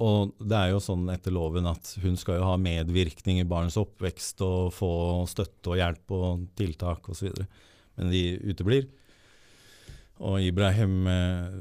og 0.00 0.32
det 0.38 0.56
er 0.56 0.70
jo 0.72 0.80
sånn 0.80 1.10
etter 1.12 1.34
loven 1.34 1.66
at 1.68 1.92
hun 2.00 2.14
skal 2.16 2.38
jo 2.38 2.46
ha 2.48 2.54
medvirkning 2.60 3.42
i 3.42 3.48
barnets 3.48 3.76
oppvekst 3.80 4.40
og 4.46 4.70
få 4.72 4.92
støtte 5.28 5.74
og 5.74 5.76
hjelp 5.76 6.14
og 6.16 6.46
tiltak 6.56 7.10
osv. 7.12 7.34
Men 7.98 8.08
de 8.14 8.22
uteblir. 8.48 8.86
Og 10.24 10.40
Ibrahim 10.40 11.04
eh, 11.08 11.58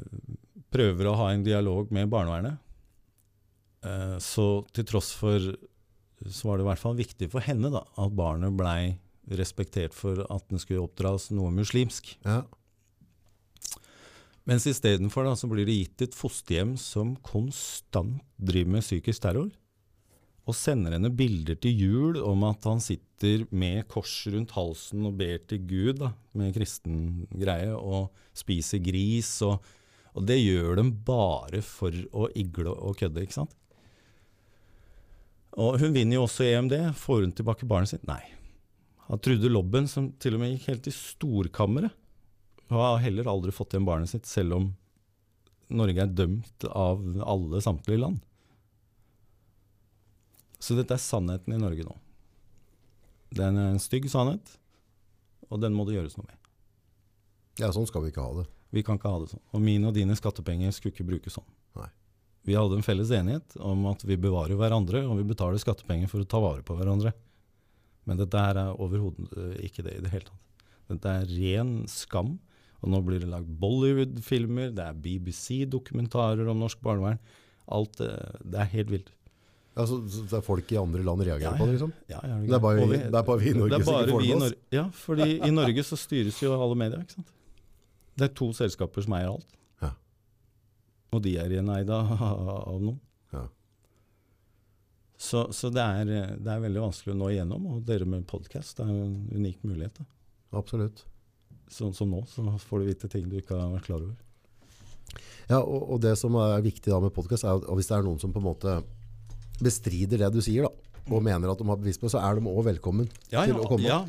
prøver 0.73 1.09
å 1.09 1.17
ha 1.19 1.31
en 1.33 1.45
dialog 1.45 1.91
med 1.95 2.09
barnevernet. 2.11 2.59
Eh, 3.85 4.17
så 4.23 4.47
til 4.75 4.87
tross 4.89 5.13
for 5.17 5.51
så 6.27 6.49
var 6.49 6.59
det 6.59 6.65
i 6.65 6.67
hvert 6.67 6.81
fall 6.81 6.97
viktig 6.99 7.29
for 7.31 7.43
henne 7.45 7.71
da, 7.71 7.85
at 7.95 8.15
barnet 8.15 8.55
blei 8.59 8.97
respektert 9.39 9.95
for 9.95 10.25
at 10.27 10.47
den 10.49 10.59
skulle 10.61 10.83
oppdras 10.83 11.29
noe 11.31 11.51
muslimsk. 11.53 12.15
Ja. 12.25 12.41
Mens 14.49 14.65
istedenfor 14.67 15.27
så 15.37 15.47
blir 15.51 15.67
det 15.67 15.77
gitt 15.77 16.03
et 16.07 16.17
fosterhjem 16.17 16.73
som 16.81 17.13
konstant 17.25 18.23
driver 18.35 18.77
med 18.77 18.85
psykisk 18.85 19.23
terror. 19.23 19.51
Og 20.49 20.57
sender 20.57 20.95
henne 20.95 21.11
bilder 21.13 21.59
til 21.61 21.77
jul 21.77 22.15
om 22.25 22.47
at 22.47 22.65
han 22.65 22.81
sitter 22.81 23.43
med 23.53 23.85
kors 23.91 24.23
rundt 24.33 24.55
halsen 24.55 25.05
og 25.05 25.19
ber 25.19 25.37
til 25.45 25.61
Gud, 25.69 25.99
da, 26.01 26.15
med 26.33 26.55
kristen 26.55 27.27
greie, 27.29 27.75
og 27.77 28.09
spiser 28.33 28.81
gris. 28.81 29.35
Og, 29.45 29.61
og 30.17 30.25
det 30.27 30.39
gjør 30.39 30.79
de 30.79 30.85
bare 31.05 31.61
for 31.65 31.93
å 32.15 32.29
igle 32.37 32.73
og 32.73 32.97
kødde, 32.99 33.23
ikke 33.25 33.37
sant? 33.41 33.55
Og 35.59 35.79
hun 35.81 35.93
vinner 35.95 36.19
jo 36.19 36.25
også 36.25 36.45
EMD. 36.45 36.75
Får 36.97 37.23
hun 37.25 37.33
tilbake 37.35 37.67
barnet 37.69 37.91
sitt? 37.91 38.05
Nei. 38.07 38.21
Han 39.09 39.21
Trude 39.25 39.49
Lobben, 39.49 39.89
som 39.89 40.11
til 40.21 40.37
og 40.37 40.43
med 40.43 40.53
gikk 40.53 40.69
helt 40.69 40.89
i 40.89 40.93
storkammeret, 40.93 41.95
har 42.69 42.99
heller 43.01 43.29
aldri 43.31 43.53
fått 43.53 43.73
igjen 43.73 43.87
barnet 43.87 44.11
sitt, 44.11 44.29
selv 44.29 44.59
om 44.59 44.67
Norge 45.73 46.03
er 46.03 46.13
dømt 46.13 46.65
av 46.69 47.01
alle 47.25 47.61
samtlige 47.65 48.01
land. 48.01 48.19
Så 50.61 50.77
dette 50.77 50.93
er 50.93 51.01
sannheten 51.01 51.55
i 51.55 51.61
Norge 51.61 51.85
nå. 51.87 51.95
Det 53.33 53.45
er 53.45 53.57
en 53.57 53.81
stygg 53.81 54.05
sannhet, 54.09 54.55
og 55.49 55.61
den 55.63 55.73
må 55.77 55.85
det 55.87 55.97
gjøres 55.97 56.17
noe 56.17 56.27
med. 56.29 56.37
ja, 57.61 57.71
sånn 57.73 57.87
skal 57.89 58.05
vi 58.05 58.13
ikke 58.13 58.25
ha 58.25 58.41
det. 58.41 58.47
Vi 58.75 58.83
kan 58.85 58.99
ikke 58.99 59.11
ha 59.11 59.21
det 59.23 59.31
sånn. 59.31 59.43
Og 59.55 59.63
mine 59.63 59.89
og 59.89 59.95
dine 59.95 60.17
skattepenger 60.17 60.73
skulle 60.75 60.93
ikke 60.93 61.07
brukes 61.07 61.37
sånn. 61.39 61.47
Nei. 61.79 61.89
Vi 62.47 62.55
hadde 62.57 62.77
en 62.79 62.85
felles 62.85 63.11
enighet 63.13 63.57
om 63.65 63.87
at 63.89 64.03
vi 64.07 64.17
bevarer 64.21 64.57
hverandre, 64.59 65.01
og 65.09 65.19
vi 65.19 65.25
betaler 65.31 65.61
skattepenger 65.61 66.11
for 66.11 66.23
å 66.23 66.29
ta 66.29 66.41
vare 66.43 66.65
på 66.65 66.77
hverandre. 66.77 67.13
Men 68.09 68.21
dette 68.21 68.41
her 68.41 68.57
er 68.57 68.77
overhodet 68.81 69.33
eh, 69.37 69.65
ikke 69.67 69.85
det 69.85 69.97
i 69.97 70.03
det 70.05 70.13
hele 70.13 70.29
tatt. 70.29 70.67
Dette 70.89 71.15
er 71.21 71.33
ren 71.33 71.73
skam. 71.91 72.37
Og 72.79 72.93
nå 72.93 73.01
blir 73.03 73.19
det 73.19 73.27
lagd 73.27 73.49
Bollywood-filmer, 73.59 74.69
det 74.71 74.85
er 74.85 74.99
BBC-dokumentarer 75.03 76.47
om 76.47 76.61
norsk 76.63 76.79
barnevern. 76.85 77.19
Alt 77.69 77.99
eh, 78.05 78.37
Det 78.39 78.61
er 78.63 78.69
helt 78.77 78.93
vilt. 78.93 79.09
Altså, 79.79 79.99
så 80.11 80.23
det 80.27 80.37
er 80.39 80.43
folk 80.43 80.71
i 80.73 80.79
andre 80.79 81.03
land 81.05 81.21
reagerer 81.23 81.53
Ja, 81.53 81.57
på 81.59 81.67
det, 81.67 81.75
liksom? 81.77 81.91
Ja, 82.09 82.19
ja, 82.23 82.37
Det 82.39 82.47
er 82.47 82.49
det 82.49 83.19
er 83.19 83.27
bare 83.27 83.39
vi 83.39 83.51
i 83.51 83.57
Norge 83.57 83.83
som 83.83 83.99
ikke 83.99 84.11
får 84.11 84.23
det 84.23 84.29
med 84.29 84.47
oss. 84.47 84.55
Ja, 84.75 84.85
fordi 85.05 85.27
i 85.37 85.51
Norge 85.53 85.85
så 85.87 85.99
styres 85.99 86.39
jo 86.43 86.55
alle 86.55 86.79
medier, 86.79 87.03
ikke 87.05 87.19
sant. 87.19 87.29
Det 88.19 88.27
er 88.27 88.35
to 88.35 88.49
selskaper 88.55 89.05
som 89.05 89.15
eier 89.15 89.31
alt. 89.31 89.57
Ja. 89.83 89.93
Og 91.15 91.23
de 91.25 91.37
er 91.39 91.53
igjen 91.53 91.71
eid 91.73 91.91
av 91.93 92.11
av 92.19 92.81
noen. 92.81 92.99
Ja. 93.35 93.45
Så, 95.19 95.45
så 95.55 95.71
det, 95.73 95.83
er, 95.83 96.37
det 96.39 96.51
er 96.51 96.63
veldig 96.63 96.83
vanskelig 96.89 97.15
å 97.15 97.19
nå 97.19 97.31
igjennom, 97.33 97.69
og 97.73 97.83
dere 97.87 98.07
med 98.07 98.27
podkast 98.29 98.81
er 98.83 98.91
jo 98.91 99.05
en 99.07 99.17
unik 99.35 99.63
mulighet. 99.67 100.01
Da. 100.01 100.09
Absolutt. 100.59 101.05
Sånn 101.69 101.93
som 101.93 102.09
nå, 102.11 102.23
så 102.29 102.45
får 102.65 102.81
du 102.81 102.89
vite 102.89 103.11
ting 103.11 103.27
du 103.29 103.37
ikke 103.39 103.57
har 103.57 103.71
vært 103.75 103.87
klar 103.87 104.03
over. 104.03 104.17
Ja, 105.49 105.59
og, 105.63 105.81
og 105.95 105.99
det 106.03 106.13
som 106.21 106.35
er 106.37 106.61
viktig 106.65 106.91
da 106.91 106.99
med 107.01 107.13
podcast, 107.13 107.45
er 107.45 107.57
at 107.57 107.67
hvis 107.77 107.89
det 107.89 107.97
er 107.97 108.05
noen 108.05 108.21
som 108.21 108.33
på 108.33 108.41
en 108.41 108.49
måte 108.51 108.79
bestrider 109.59 110.21
det 110.21 110.29
du 110.33 110.39
sier, 110.45 110.67
da, 110.67 110.88
og 111.09 111.23
mener 111.25 111.51
at 111.51 111.59
de 111.61 111.67
har 111.67 111.77
bevis 111.81 111.97
på 111.99 112.07
det, 112.07 112.13
så 112.15 112.21
er 112.23 112.39
de 112.39 112.45
også 112.47 112.65
velkommen 112.69 113.09
til 113.29 113.55
å 113.57 113.67
komme. 113.67 113.83
ja, 113.87 113.99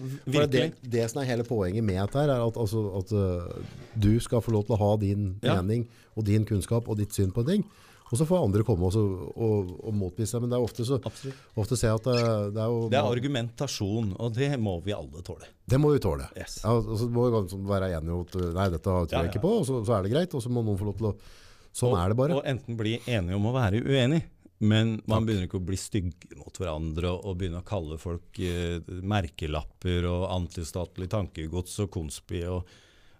det, 0.46 0.64
det 0.82 1.04
som 1.10 1.22
er 1.22 1.28
hele 1.32 1.44
poenget 1.48 1.84
med 1.84 1.98
dette 2.00 2.20
her, 2.22 2.32
er 2.36 2.46
at, 2.46 2.56
altså, 2.60 2.82
at 3.00 3.12
uh, 3.12 3.76
du 3.96 4.12
skal 4.20 4.42
få 4.44 4.52
lov 4.54 4.66
til 4.68 4.76
å 4.76 4.80
ha 4.84 4.90
din 5.00 5.30
Ja. 5.42 5.60
mening 5.60 5.86
og 6.16 6.24
din 6.28 6.44
kunnskap 6.44 6.88
og 6.88 6.98
ditt 7.00 7.12
syn 7.16 7.32
på 7.32 7.44
en 7.44 7.46
ting. 7.54 7.64
Og 8.10 8.18
så 8.18 8.24
får 8.26 8.42
andre 8.42 8.64
komme 8.66 8.88
også, 8.88 9.00
og, 9.38 9.68
og 9.86 9.94
motbevise 9.94 10.34
deg. 10.34 10.42
Men 10.42 10.50
det 10.50 10.56
er 10.58 10.64
ofte 10.66 10.82
så 10.82 10.96
ofte 10.98 11.76
ser 11.78 11.92
jeg 11.92 12.00
at 12.00 12.08
det, 12.08 12.22
det 12.56 12.62
er 12.64 12.72
jo 12.72 12.80
Det 12.90 12.98
er 12.98 13.06
argumentasjon, 13.06 14.08
og 14.18 14.32
det 14.34 14.48
må 14.58 14.80
vi 14.82 14.96
alle 14.96 15.22
tåle. 15.22 15.46
Det 15.70 15.78
må 15.78 15.92
vi 15.94 16.00
tåle. 16.02 16.26
Yes. 16.34 16.56
Ja, 16.64 16.74
og 16.74 16.98
så 16.98 17.06
må 17.06 17.28
vi 17.30 17.60
være 17.70 17.92
enige 17.94 18.16
om 18.16 18.24
at 18.26 18.34
nei, 18.56 18.66
dette 18.74 18.82
tror 18.82 19.06
jeg 19.06 19.14
Ja, 19.14 19.22
ja. 19.22 19.30
ikke 19.30 19.44
på, 19.44 19.52
og 19.60 19.68
så, 19.68 19.78
så 19.86 19.94
er 19.94 20.02
det 20.08 20.10
greit. 20.16 20.34
Og 20.34 20.42
så 20.42 20.50
må 20.50 20.64
noen 20.66 20.80
få 20.80 20.90
lov 20.90 20.98
til 20.98 21.12
å 21.12 21.14
Sånn 21.70 21.92
og, 21.92 22.00
er 22.02 22.10
det 22.10 22.16
bare. 22.18 22.34
Og 22.34 22.46
enten 22.50 22.74
bli 22.74 22.96
enige 23.06 23.36
om 23.38 23.44
å 23.46 23.52
være 23.54 23.78
uenig, 23.86 24.24
men 24.60 24.98
man 25.08 25.24
begynner 25.24 25.46
ikke 25.46 25.56
å 25.56 25.64
bli 25.64 25.76
stygge 25.80 26.36
mot 26.36 26.58
hverandre 26.60 27.08
og, 27.08 27.22
og 27.30 27.36
begynne 27.40 27.62
å 27.62 27.66
kalle 27.66 27.96
folk 28.00 28.40
eh, 28.44 28.82
merkelapper 29.08 30.04
og 30.10 30.26
antistatlig 30.34 31.08
tankegods 31.12 31.78
og 31.80 31.88
konspi. 31.94 32.42
Og, 32.44 32.68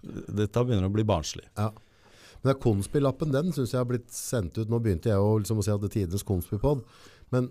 dette 0.04 0.64
begynner 0.64 0.90
å 0.90 0.92
bli 0.92 1.06
barnslig. 1.08 1.46
Ja. 1.56 1.70
Men 2.42 2.52
den 2.52 2.60
Konspilappen, 2.60 3.32
den 3.32 3.54
syns 3.56 3.72
jeg 3.72 3.80
har 3.80 3.88
blitt 3.88 4.12
sendt 4.12 4.58
ut. 4.60 4.68
Nå 4.68 4.82
begynte 4.84 5.12
jeg 5.12 5.20
å, 5.20 5.32
liksom 5.40 5.60
å 5.60 5.64
si 5.64 5.72
at 5.72 5.80
det 5.80 5.90
er 5.90 5.96
tidenes 5.98 6.24
konspipod, 6.28 6.84
men 7.32 7.50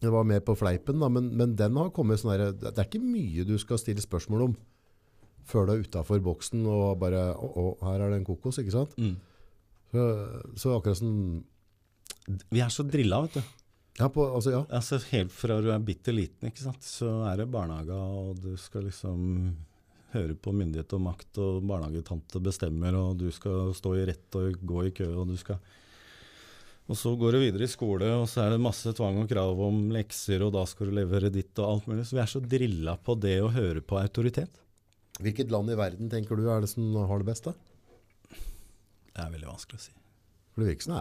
det 0.00 0.12
var 0.12 0.24
mer 0.28 0.40
på 0.44 0.56
fleipen. 0.56 1.00
Da, 1.00 1.08
men, 1.12 1.28
men 1.36 1.54
den 1.56 1.76
har 1.76 1.92
kommet 1.92 2.22
sånn 2.22 2.32
herre 2.32 2.50
Det 2.56 2.72
er 2.72 2.88
ikke 2.88 3.02
mye 3.04 3.44
du 3.48 3.56
skal 3.60 3.80
stille 3.80 4.00
spørsmål 4.00 4.48
om 4.48 4.58
før 5.50 5.66
du 5.66 5.72
er 5.74 5.84
utafor 5.84 6.20
boksen 6.24 6.62
og 6.68 7.00
bare 7.00 7.20
Å, 7.34 7.46
å, 7.48 7.64
her 7.88 8.04
er 8.04 8.12
det 8.12 8.20
en 8.20 8.28
kokos, 8.28 8.60
ikke 8.62 8.76
sant? 8.76 8.92
Så, 9.90 10.04
så 10.62 10.76
akkurat 10.76 11.00
sånn 11.00 11.42
Vi 12.26 12.60
er 12.60 12.70
så 12.72 12.84
drilla, 12.86 13.22
vet 13.24 13.40
du. 13.40 13.56
Ja, 14.00 14.08
på, 14.08 14.24
altså, 14.34 14.52
ja. 14.54 14.60
Altså, 14.72 15.00
helt 15.10 15.32
fra 15.34 15.58
du 15.60 15.68
er 15.72 15.82
bitte 15.84 16.12
liten, 16.14 16.48
ikke 16.48 16.62
sant? 16.62 16.84
så 16.86 17.10
er 17.28 17.42
det 17.42 17.50
barnehage, 17.52 17.96
og 17.96 18.38
du 18.40 18.54
skal 18.60 18.86
liksom 18.88 19.50
høre 20.14 20.34
på 20.34 20.54
myndighet 20.56 20.94
og 20.96 21.02
makt, 21.04 21.40
og 21.42 21.60
barnehagetante 21.68 22.40
bestemmer, 22.42 22.96
og 22.96 23.18
du 23.20 23.28
skal 23.34 23.74
stå 23.76 23.94
i 23.98 24.06
rett 24.08 24.40
og 24.40 24.56
gå 24.66 24.86
i 24.88 24.94
kø, 24.96 25.10
og 25.14 25.28
du 25.30 25.36
skal 25.40 25.60
Og 26.90 26.96
så 26.98 27.12
går 27.14 27.36
du 27.36 27.38
videre 27.38 27.62
i 27.62 27.70
skole, 27.70 28.08
og 28.18 28.24
så 28.26 28.42
er 28.42 28.50
det 28.50 28.64
masse 28.64 28.90
tvang 28.98 29.20
og 29.20 29.28
krav 29.30 29.60
om 29.62 29.92
lekser, 29.94 30.42
og 30.42 30.56
da 30.56 30.64
skal 30.66 30.88
du 30.90 30.96
levere 30.96 31.30
ditt 31.30 31.54
og 31.62 31.68
alt 31.68 31.86
mulig. 31.86 32.02
Så 32.08 32.16
vi 32.16 32.22
er 32.24 32.32
så 32.32 32.40
drilla 32.42 32.96
på 32.98 33.14
det 33.14 33.36
å 33.44 33.52
høre 33.54 33.78
på 33.78 34.00
autoritet. 34.00 34.50
Hvilket 35.22 35.52
land 35.54 35.70
i 35.70 35.78
verden 35.78 36.10
tenker 36.10 36.34
du 36.34 36.48
er 36.50 36.64
det 36.64 36.72
som 36.72 36.96
har 36.96 37.22
det 37.22 37.28
best? 37.30 37.46
da? 37.46 37.54
Det 39.12 39.22
er 39.22 39.30
veldig 39.36 39.52
vanskelig 39.52 39.78
å 39.78 39.84
si. 39.84 39.94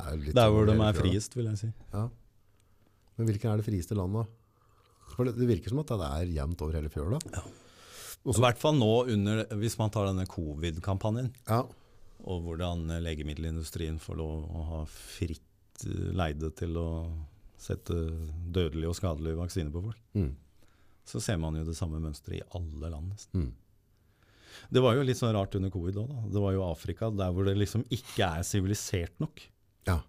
Det 0.05 0.13
er 0.13 0.17
litt 0.17 0.35
Der 0.35 0.47
sånn 0.49 0.55
hvor 0.55 0.65
de 0.69 0.75
er 0.87 0.93
friest, 0.97 1.35
vil 1.35 1.45
jeg 1.51 1.57
si. 1.61 1.69
Ja. 1.93 2.09
Men 3.17 3.27
hvilken 3.27 3.51
er 3.51 3.57
det 3.57 3.65
frieste 3.67 3.95
landet? 3.99 4.27
For 5.15 5.25
det, 5.27 5.35
det 5.39 5.47
virker 5.49 5.69
som 5.73 5.79
at 5.81 5.87
det 5.91 6.07
er 6.07 6.33
jevnt 6.37 6.61
over 6.61 6.73
hele 6.77 6.89
fjøla. 6.93 7.19
I 8.29 8.35
hvert 8.43 8.59
fall 8.61 8.75
nå 8.77 8.91
under, 9.11 9.45
hvis 9.59 9.77
man 9.79 9.89
tar 9.91 10.05
denne 10.11 10.25
covid-kampanjen. 10.29 11.31
Ja. 11.47 11.63
og 12.27 12.41
hvordan 12.43 12.81
legemiddelindustrien 13.01 13.95
får 14.03 14.17
lov 14.19 14.41
å 14.51 14.63
ha 14.67 14.79
fritt 14.91 15.85
eh, 15.87 16.09
leide 16.11 16.49
til 16.59 16.75
å 16.75 16.87
sette 17.59 17.95
dødelige 18.51 18.89
og 18.91 18.95
skadelige 18.97 19.37
vaksiner 19.39 19.71
på 19.71 19.81
folk, 19.85 20.01
Mm. 20.15 20.33
så 21.07 21.21
ser 21.23 21.37
man 21.39 21.55
jo 21.55 21.63
det 21.63 21.75
samme 21.79 21.99
mønsteret 22.03 22.41
i 22.41 22.43
alle 22.55 22.89
land. 22.91 23.09
nesten. 23.13 23.45
Mm. 23.47 23.53
Det 24.69 24.81
var 24.83 24.97
jo 24.97 25.05
litt 25.07 25.19
sånn 25.19 25.33
rart 25.35 25.55
under 25.57 25.71
covid 25.73 25.99
òg. 26.01 26.11
Det 26.33 26.43
var 26.43 26.55
jo 26.55 26.65
Afrika, 26.67 27.09
der 27.13 27.31
hvor 27.33 27.47
det 27.47 27.55
liksom 27.57 27.85
ikke 27.93 28.27
er 28.39 28.45
sivilisert 28.47 29.15
nok. 29.23 29.41
Ja. 29.87 29.99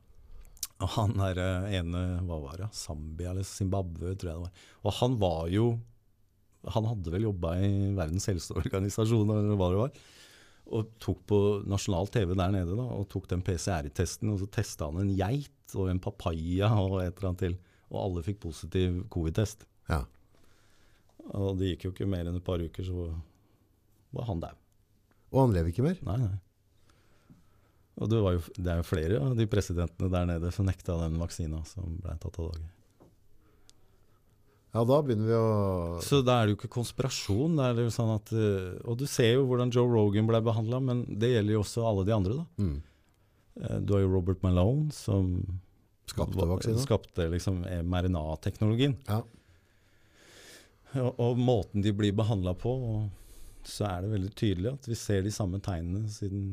Og 0.80 0.92
han 0.96 1.14
der 1.18 1.40
eh, 1.40 1.76
ene, 1.80 2.02
hva 2.26 2.40
var 2.42 2.62
det, 2.62 2.70
Zambia 2.76 3.34
eller 3.34 3.46
Zimbabwe, 3.46 4.14
tror 4.14 4.30
jeg 4.32 4.38
det 4.38 4.46
var. 4.46 4.66
Og 4.84 4.98
han 5.00 5.16
var 5.20 5.48
jo 5.52 5.70
Han 6.68 6.84
hadde 6.84 7.08
vel 7.08 7.22
jobba 7.24 7.54
i 7.56 7.68
Verdens 7.96 8.26
helseorganisasjon, 8.28 9.30
eller 9.32 9.56
hva 9.56 9.68
det 9.72 9.78
var. 9.78 10.00
Og 10.76 10.90
tok 11.00 11.22
på 11.30 11.38
nasjonal 11.64 12.10
TV 12.12 12.34
der 12.36 12.52
nede 12.52 12.76
da, 12.76 12.84
og 12.84 13.06
tok 13.08 13.30
den 13.30 13.40
PCR-testen, 13.40 14.28
og 14.28 14.42
så 14.42 14.48
testa 14.52 14.90
han 14.90 15.00
en 15.00 15.14
geit 15.16 15.72
og 15.72 15.88
en 15.88 16.02
papaya 16.04 16.68
og 16.76 16.98
et 17.00 17.14
eller 17.14 17.30
annet 17.30 17.44
til. 17.46 17.56
Og 17.88 17.96
alle 18.02 18.24
fikk 18.26 18.42
positiv 18.44 19.00
covid-test. 19.08 19.64
ja. 19.88 20.02
Og 21.36 21.58
det 21.60 21.72
gikk 21.72 21.84
jo 21.84 21.90
ikke 21.94 22.08
mer 22.10 22.28
enn 22.28 22.38
et 22.38 22.44
par 22.44 22.60
uker, 22.60 22.84
så 22.84 23.08
var 24.16 24.26
han 24.30 24.40
dau. 24.42 24.54
Og 25.30 25.44
han 25.44 25.52
lever 25.54 25.70
ikke 25.72 25.84
mer? 25.86 25.98
Nei, 26.06 26.16
nei. 26.24 26.38
Og 28.00 28.08
det, 28.08 28.18
var 28.24 28.32
jo, 28.32 28.40
det 28.56 28.70
er 28.72 28.78
jo 28.80 28.86
flere 28.88 29.18
av 29.20 29.34
de 29.36 29.44
presidentene 29.50 30.08
der 30.10 30.26
nede 30.30 30.50
som 30.56 30.64
nekta 30.66 30.94
den 31.02 31.18
vaksina 31.20 31.60
som 31.68 31.98
ble 32.00 32.14
tatt 32.22 32.38
av 32.40 32.52
dage. 32.54 32.68
Ja, 34.70 34.84
da 34.86 35.00
begynner 35.02 35.26
vi 35.26 35.34
å 35.34 35.46
Så 36.06 36.20
da 36.24 36.36
er 36.40 36.46
det 36.46 36.54
jo 36.54 36.58
ikke 36.60 36.70
konspirasjon. 36.78 37.56
Det 37.58 37.64
er 37.72 37.80
jo 37.82 37.90
sånn 37.92 38.12
at, 38.14 38.30
eh, 38.32 38.78
og 38.86 39.00
du 39.00 39.04
ser 39.10 39.32
jo 39.34 39.46
hvordan 39.50 39.72
Joe 39.74 39.90
Rogan 39.90 40.28
ble 40.30 40.40
behandla, 40.46 40.78
men 40.80 41.02
det 41.10 41.32
gjelder 41.32 41.56
jo 41.56 41.64
også 41.64 41.84
alle 41.90 42.04
de 42.06 42.14
andre. 42.14 42.36
da. 42.38 42.46
mm. 42.62 42.76
Eh, 43.60 43.78
Du 43.84 43.94
har 43.96 44.04
jo 44.04 44.12
Robert 44.14 44.42
Malone 44.46 44.92
som 44.94 45.32
Skapte 46.06 46.38
va- 46.38 46.46
vaksina? 46.54 46.78
skapte 46.78 47.26
liksom 47.34 47.64
mRNA-teknologien. 47.66 48.96
Ja. 49.10 49.20
Og, 51.02 51.14
og 51.22 51.36
måten 51.38 51.82
de 51.82 51.92
blir 51.92 52.14
behandla 52.14 52.54
på, 52.58 52.70
og 52.70 53.10
så 53.68 53.86
er 53.88 54.04
det 54.04 54.12
veldig 54.14 54.30
tydelig 54.38 54.72
at 54.72 54.86
vi 54.88 54.98
ser 54.98 55.24
de 55.24 55.32
samme 55.34 55.60
tegnene 55.64 56.08
siden 56.12 56.44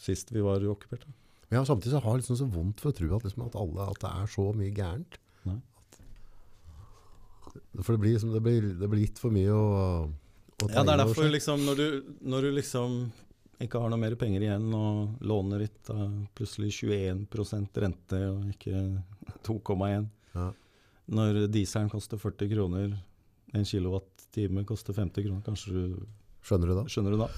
sist 0.00 0.32
vi 0.34 0.42
var 0.44 0.64
okkupert. 0.68 1.06
Men 1.48 1.60
ja, 1.60 1.64
samtidig 1.68 1.94
så 1.94 2.02
har 2.02 2.16
jeg 2.16 2.24
liksom 2.24 2.40
så 2.40 2.48
vondt 2.50 2.82
for 2.82 2.90
å 2.90 2.96
tro 2.96 3.10
at, 3.16 3.26
liksom, 3.26 3.46
at, 3.46 3.58
alle, 3.60 3.88
at 3.92 4.00
det 4.02 4.10
er 4.10 4.30
så 4.34 4.46
mye 4.58 4.74
gærent. 4.74 5.18
Nei. 5.48 5.58
For 7.80 7.94
det 7.94 8.00
blir, 8.02 8.16
liksom, 8.16 8.32
det 8.34 8.42
blir, 8.44 8.70
det 8.80 8.90
blir 8.90 9.04
litt 9.04 9.20
for 9.22 9.34
mye 9.34 9.52
å, 9.54 9.66
å 10.08 10.70
Ja, 10.70 10.82
det 10.82 10.96
er 10.96 11.04
derfor 11.04 11.30
liksom 11.30 11.62
når 11.68 11.80
du, 11.80 11.86
når 12.26 12.48
du 12.48 12.56
liksom 12.58 12.98
ikke 13.62 13.80
har 13.80 13.92
noe 13.92 14.00
mer 14.00 14.16
penger 14.18 14.44
igjen, 14.44 14.66
og 14.74 15.22
lånet 15.24 15.64
ditt 15.64 15.90
har 15.94 16.10
plutselig 16.36 16.72
21% 16.82 17.80
rente 17.84 18.20
og 18.32 18.48
ikke 18.50 18.82
2,1. 19.46 20.08
Ja. 20.34 20.48
Når 21.14 21.44
dieselen 21.52 21.92
koster 21.92 22.20
40 22.20 22.50
kroner, 22.50 22.96
en 23.54 23.66
kilowattime 24.34 24.64
koster 24.66 24.96
50 24.96 25.22
kroner, 25.22 25.42
kanskje 25.44 25.72
du 25.72 26.06
Skjønner 26.44 26.68
du 26.68 26.74
da? 26.76 26.84
skjønner 26.90 27.14
du 27.14 27.22
da? 27.22 27.28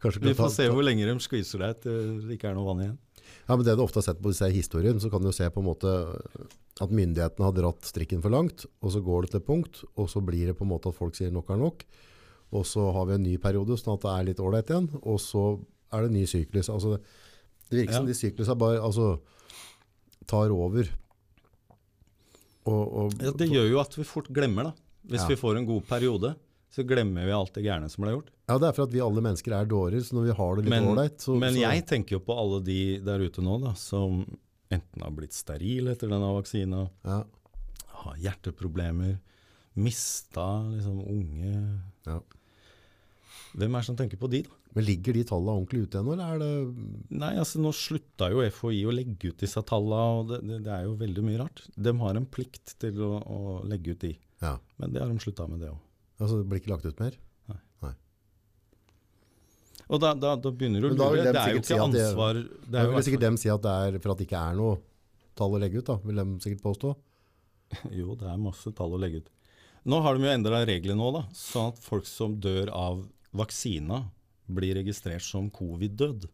Vi 0.00 0.34
får 0.36 0.50
se 0.52 0.66
hvor 0.68 0.84
lenge 0.84 1.06
de 1.08 1.14
skviser 1.20 1.60
deg 1.60 1.80
til 1.84 2.20
det 2.26 2.36
ikke 2.36 2.50
er 2.50 2.56
noe 2.56 2.66
vann 2.66 2.82
igjen. 2.84 2.98
Ja, 3.46 3.54
men 3.54 3.64
det 3.64 3.74
du 3.76 3.82
ofte 3.84 4.00
har 4.00 4.06
sett 4.06 4.20
på 4.20 4.32
disse 4.32 4.48
historiene, 4.52 5.00
så 5.00 5.10
kan 5.12 5.22
du 5.22 5.30
se 5.32 5.48
på 5.52 5.60
en 5.60 5.68
måte 5.68 5.90
at 6.80 6.92
myndighetene 6.92 7.46
har 7.46 7.56
dratt 7.56 7.88
strikken 7.88 8.22
for 8.24 8.32
langt, 8.32 8.64
og 8.80 8.94
så 8.94 9.02
går 9.04 9.26
det 9.26 9.34
til 9.34 9.44
punkt, 9.44 9.82
og 10.00 10.08
så 10.12 10.22
blir 10.24 10.48
det 10.48 10.56
på 10.56 10.64
en 10.64 10.72
måte 10.72 10.92
at 10.92 10.96
folk 10.96 11.16
sier 11.16 11.32
nok 11.32 11.52
er 11.52 11.60
nok, 11.60 11.84
og 12.56 12.64
så 12.68 12.86
har 12.96 13.10
vi 13.10 13.16
en 13.18 13.26
ny 13.28 13.36
periode, 13.40 13.76
sånn 13.76 13.98
at 13.98 14.06
det 14.06 14.14
er 14.14 14.28
litt 14.30 14.40
ålreit 14.44 14.72
igjen, 14.72 14.88
og 15.00 15.20
så 15.20 15.44
er 15.92 16.04
det 16.04 16.10
en 16.10 16.16
ny 16.16 16.24
syklus. 16.32 16.72
Altså, 16.72 16.96
det 17.68 17.82
virker 17.82 18.00
som 18.00 18.08
de 18.08 18.16
syklusene 18.16 18.60
bare 18.60 18.80
altså, 18.80 19.10
tar 20.30 20.52
over. 20.52 20.88
Og, 22.68 22.82
og, 22.84 23.20
Ja, 23.20 23.32
det 23.36 23.50
gjør 23.52 23.68
jo 23.68 23.82
at 23.84 24.00
vi 24.00 24.08
fort 24.08 24.32
glemmer, 24.32 24.70
da. 24.70 24.89
Hvis 25.08 25.22
Ja. 25.22 25.28
vi 25.28 25.36
får 25.40 25.56
en 25.58 25.66
god 25.66 25.86
periode, 25.88 26.34
så 26.70 26.84
glemmer 26.86 27.24
vi 27.26 27.32
alt 27.34 27.52
det 27.54 27.64
gærne 27.64 27.88
som 27.90 28.04
ble 28.04 28.12
gjort. 28.14 28.28
ja, 28.48 28.58
det 28.58 28.68
er 28.68 28.72
for 28.76 28.82
at 28.84 28.92
vi 28.92 29.00
alle 29.00 29.20
mennesker 29.22 29.52
er 29.54 29.66
dårer, 29.66 30.00
så 30.02 30.12
når 30.14 30.24
vi 30.28 30.36
har 30.38 30.56
det 30.56 30.64
litt 30.64 30.86
ålreit, 30.90 31.18
så 31.18 31.38
men 31.38 31.54
jeg 31.54 31.86
tenker 31.86 32.12
jo 32.18 32.20
på 32.20 32.36
alle 32.38 32.60
de 32.64 32.98
der 33.00 33.18
ute 33.24 33.42
nå 33.42 33.60
da, 33.62 33.72
som 33.74 34.24
enten 34.70 35.02
har 35.02 35.10
blitt 35.10 35.32
sterile 35.32 35.92
etter 35.96 36.08
denne 36.08 36.30
vaksina, 36.34 36.88
ja, 37.04 37.24
har 38.04 38.16
hjerteproblemer, 38.16 39.18
mista 39.76 40.62
liksom 40.70 41.00
unge 41.06 41.80
ja. 42.06 42.20
Hvem 43.56 43.74
er 43.74 43.80
det 43.82 43.86
som 43.86 43.96
tenker 43.98 44.18
på 44.20 44.28
de, 44.30 44.42
da? 44.46 44.50
Men 44.74 44.84
ligger 44.86 45.12
de 45.16 45.24
tallene 45.26 45.56
ordentlig 45.58 45.88
ute 45.88 45.98
ennå, 45.98 46.12
eller 46.14 46.34
er 46.34 46.38
det 46.38 47.18
Nei, 47.18 47.32
altså 47.42 47.58
Nå 47.58 47.72
slutta 47.74 48.28
jo 48.30 48.44
FHI 48.46 48.84
å 48.86 48.92
legge 48.94 49.32
ut 49.32 49.38
disse 49.42 49.58
tallene, 49.66 50.20
og 50.20 50.28
det, 50.30 50.38
det, 50.46 50.58
det 50.68 50.70
er 50.76 50.84
jo 50.86 50.92
veldig 51.00 51.24
mye 51.26 51.40
rart. 51.40 51.64
De 51.74 51.90
har 51.98 52.14
en 52.20 52.26
plikt 52.30 52.76
til 52.78 53.00
å, 53.02 53.18
å 53.26 53.40
legge 53.66 53.96
ut 53.96 54.04
de, 54.04 54.12
Ja, 54.40 54.54
men 54.80 54.92
det 54.94 55.00
har 55.02 55.08
de 55.12 55.18
slutta 55.20 55.46
med, 55.48 55.60
det 55.60 55.68
òg. 55.70 55.78
altså 56.20 56.38
det 56.40 56.48
blir 56.48 56.60
ikke 56.62 56.72
lagt 56.72 56.86
ut 56.88 57.00
mer? 57.00 57.16
Nei. 57.50 57.92
Og 59.90 59.98
da, 59.98 60.12
da, 60.14 60.36
da 60.38 60.50
begynner 60.54 60.80
du 60.84 60.86
å 60.86 60.94
lure. 60.94 61.18
de 61.24 61.32
Det 61.32 61.40
er 61.40 61.52
jo 61.56 61.58
ikke 61.60 61.66
si 61.66 61.74
ikke 61.74 61.92
det- 61.92 62.04
ansvar 62.06 62.34
det 62.38 62.70
Da 62.70 62.84
vil 62.86 62.98
i 63.00 63.02
sikkert 63.02 63.20
dem 63.26 63.36
si 63.36 63.48
at 63.50 63.62
det 63.62 63.70
er 63.70 63.98
for 63.98 64.12
at 64.12 64.18
det 64.18 64.26
ikke 64.28 64.42
er 64.50 64.54
noe 64.54 64.78
tall 65.34 65.50
å 65.56 65.58
legge 65.60 65.78
ut, 65.80 65.84
da, 65.86 65.96
vil 66.04 66.16
de 66.16 66.24
sikkert 66.44 66.62
påstå. 66.62 66.96
Jo, 67.98 68.14
det 68.14 68.26
er 68.30 68.36
masse 68.38 68.70
tall 68.74 68.92
å 68.94 68.98
legge 69.00 69.16
ut. 69.24 69.28
Nå 69.86 70.00
har 70.04 70.14
de 70.14 70.22
jo 70.26 70.30
endra 70.30 70.60
reglene 70.68 71.10
da, 71.16 71.22
sånn 71.34 71.72
at 71.72 71.78
folk 71.82 72.06
som 72.06 72.36
dør 72.40 72.70
av 72.70 73.02
vaksina, 73.34 74.10
blir 74.50 74.74
registrert 74.74 75.22
som 75.22 75.48
covid-død. 75.50 76.28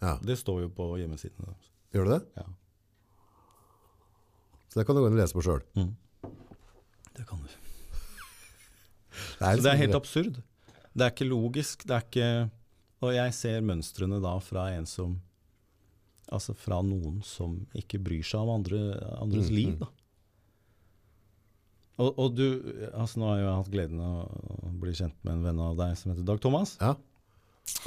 Ja, 0.00 0.16
Det 0.22 0.36
står 0.38 0.62
jo 0.62 0.68
på 0.70 0.96
hjemmesidene 0.98 1.46
deres. 1.50 1.70
Gjør 1.92 2.04
det 2.08 2.18
det? 2.20 2.42
Ja. 2.42 2.44
Så 4.70 4.78
det 4.80 4.86
kan 4.86 4.94
du 4.96 5.02
gå 5.02 5.08
inn 5.10 5.18
og 5.18 5.22
lese 5.22 5.34
på 5.34 5.42
sjøl. 5.42 5.62
Det 7.20 7.26
kan 7.28 7.42
du. 7.44 7.50
Det 7.50 9.56
Så 9.58 9.64
det 9.64 9.72
er 9.74 9.80
helt 9.84 9.96
absurd. 9.98 10.38
Det 10.96 11.04
er 11.06 11.12
ikke 11.12 11.28
logisk. 11.28 11.84
Det 11.86 11.96
er 11.98 12.06
ikke 12.06 12.30
Og 13.04 13.12
jeg 13.14 13.34
ser 13.36 13.60
mønstrene 13.64 14.20
da 14.24 14.32
fra 14.44 14.70
en 14.74 14.86
som 14.88 15.18
Altså 16.30 16.54
fra 16.54 16.78
noen 16.86 17.18
som 17.26 17.56
ikke 17.74 17.98
bryr 17.98 18.22
seg 18.26 18.44
om 18.44 18.52
andre, 18.60 18.78
andres 19.18 19.48
Mm, 19.50 19.54
liv, 19.56 19.72
da. 19.80 19.88
Og, 22.00 22.10
og 22.22 22.36
du 22.38 22.44
altså 22.94 23.18
Nå 23.20 23.26
har 23.28 23.40
jeg 23.40 23.46
jo 23.48 23.54
hatt 23.58 23.72
gleden 23.74 24.02
av 24.04 24.20
å 24.30 24.70
bli 24.80 24.92
kjent 24.96 25.16
med 25.26 25.34
en 25.34 25.42
venn 25.48 25.58
av 25.64 25.74
deg 25.80 25.96
som 25.98 26.12
heter 26.12 26.24
Dag 26.28 26.38
Thomas. 26.40 26.76
Ja. 26.80 26.94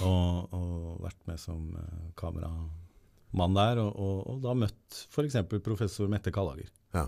Og, 0.05 0.51
og 0.53 0.99
vært 1.07 1.23
med 1.29 1.39
som 1.41 1.63
eh, 1.79 2.03
kameramann 2.19 3.55
der, 3.57 3.79
og, 3.81 3.95
og, 3.97 4.19
og 4.35 4.43
da 4.43 4.53
møtt 4.59 4.99
f.eks. 5.09 5.39
professor 5.65 6.11
Mette 6.11 6.33
Kallager. 6.35 6.69
Ja. 6.93 7.07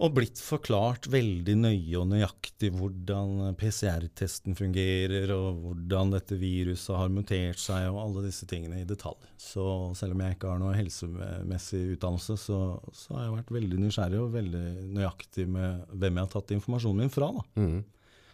Og 0.00 0.14
blitt 0.16 0.40
forklart 0.40 1.04
veldig 1.12 1.54
nøye 1.60 1.98
og 2.00 2.06
nøyaktig 2.10 2.70
hvordan 2.74 3.52
PCR-testen 3.60 4.56
fungerer, 4.58 5.30
og 5.36 5.60
hvordan 5.62 6.14
dette 6.14 6.38
viruset 6.40 6.96
har 6.96 7.12
mutert 7.12 7.60
seg, 7.60 7.90
og 7.90 8.00
alle 8.00 8.24
disse 8.24 8.48
tingene 8.48 8.80
i 8.80 8.88
detalj. 8.88 9.20
Så 9.38 9.64
selv 9.98 10.16
om 10.16 10.24
jeg 10.24 10.38
ikke 10.38 10.54
har 10.54 10.62
noe 10.62 10.74
helsemessig 10.74 11.82
utdannelse, 11.98 12.38
så, 12.40 12.60
så 12.96 13.18
har 13.18 13.26
jeg 13.26 13.36
vært 13.36 13.52
veldig 13.58 13.82
nysgjerrig 13.84 14.22
og 14.22 14.32
veldig 14.38 14.64
nøyaktig 14.96 15.46
med 15.58 15.84
hvem 15.92 16.18
jeg 16.18 16.26
har 16.26 16.32
tatt 16.38 16.56
informasjonen 16.56 17.04
min 17.04 17.12
fra. 17.12 17.30
Mhm. 17.60 17.82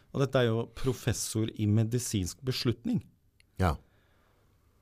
Og 0.08 0.22
dette 0.22 0.40
er 0.40 0.46
jo 0.48 0.62
professor 0.78 1.50
i 1.52 1.66
medisinsk 1.68 2.40
beslutning. 2.46 3.02
ja. 3.60 3.74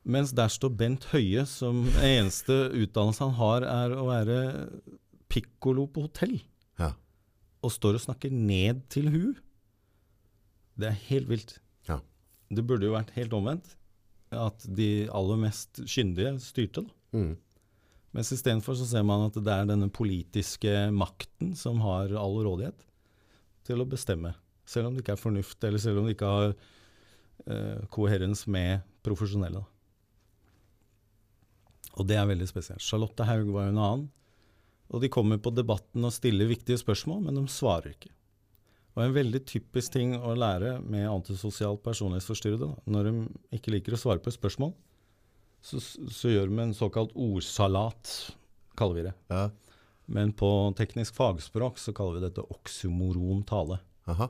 Mens 0.06 0.30
der 0.30 0.46
står 0.46 0.70
Bent 0.78 1.08
Høie, 1.10 1.42
som 1.50 1.80
eneste 1.98 2.54
utdannelse 2.70 3.26
han 3.26 3.32
har, 3.40 3.64
er 3.66 3.94
å 3.98 4.04
være 4.06 4.36
pikkolo 5.26 5.88
på 5.90 6.04
hotell. 6.04 6.36
Og 7.66 7.74
står 7.74 7.98
og 7.98 8.04
snakker 8.04 8.30
ned 8.32 8.84
til 8.92 9.10
hu. 9.10 9.24
Det 10.78 10.90
er 10.90 11.02
helt 11.08 11.30
vilt. 11.30 11.56
Ja. 11.88 11.98
Det 12.52 12.62
burde 12.66 12.86
jo 12.86 12.94
vært 12.94 13.14
helt 13.16 13.34
omvendt. 13.36 13.74
At 14.34 14.64
de 14.78 15.08
aller 15.14 15.42
mest 15.46 15.82
kyndige 15.86 16.36
styrte, 16.42 16.86
da. 16.86 16.94
Mm. 17.16 17.34
Mens 18.16 18.32
istedenfor 18.32 18.76
så 18.78 18.86
ser 18.88 19.04
man 19.04 19.26
at 19.26 19.36
det 19.36 19.52
er 19.52 19.68
denne 19.68 19.90
politiske 19.92 20.72
makten 20.94 21.52
som 21.58 21.82
har 21.84 22.14
all 22.16 22.38
rådighet 22.46 22.86
til 23.66 23.82
å 23.82 23.88
bestemme. 23.88 24.32
Selv 24.66 24.88
om 24.88 24.96
det 24.96 25.04
ikke 25.04 25.16
er 25.16 25.20
fornuft, 25.20 25.58
eller 25.64 25.82
selv 25.82 26.00
om 26.00 26.08
det 26.08 26.16
ikke 26.16 26.30
har 26.32 26.54
eh, 26.54 27.82
koherens 27.92 28.46
med 28.50 28.86
profesjonelle. 29.04 29.60
Da. 29.60 29.66
Og 31.96 32.08
det 32.08 32.16
er 32.20 32.28
veldig 32.28 32.48
spesielt. 32.48 32.84
Charlotte 32.84 33.26
Haug 33.28 33.52
var 33.54 33.68
jo 33.68 33.74
en 33.74 33.82
annen. 33.82 34.06
Og 34.94 35.02
de 35.02 35.10
kommer 35.12 35.40
på 35.42 35.50
debatten 35.54 36.04
og 36.06 36.12
stiller 36.14 36.46
viktige 36.50 36.78
spørsmål, 36.78 37.24
men 37.26 37.34
de 37.40 37.46
svarer 37.50 37.90
ikke. 37.94 38.12
Og 38.96 39.02
en 39.04 39.12
veldig 39.16 39.42
typisk 39.44 39.92
ting 39.92 40.14
å 40.16 40.32
lære 40.38 40.78
med 40.80 41.08
antisosialt 41.10 41.82
personlighetsforstyrrede, 41.84 42.68
når 42.88 43.08
de 43.10 43.14
ikke 43.58 43.74
liker 43.74 43.96
å 43.96 44.00
svare 44.00 44.22
på 44.24 44.30
et 44.32 44.38
spørsmål, 44.38 44.72
så, 45.66 45.80
så 45.82 46.30
gjør 46.30 46.48
de 46.52 46.60
en 46.62 46.74
såkalt 46.78 47.12
ordsalat, 47.18 48.12
kaller 48.78 49.00
vi 49.00 49.06
det. 49.10 49.14
ja. 49.32 49.46
Men 50.06 50.30
på 50.38 50.46
teknisk 50.78 51.16
fagspråk 51.18 51.80
så 51.82 51.90
kaller 51.90 52.20
vi 52.20 52.26
dette 52.28 52.44
oksymoron 52.54 53.40
tale. 53.48 53.80
Aha. 54.06 54.28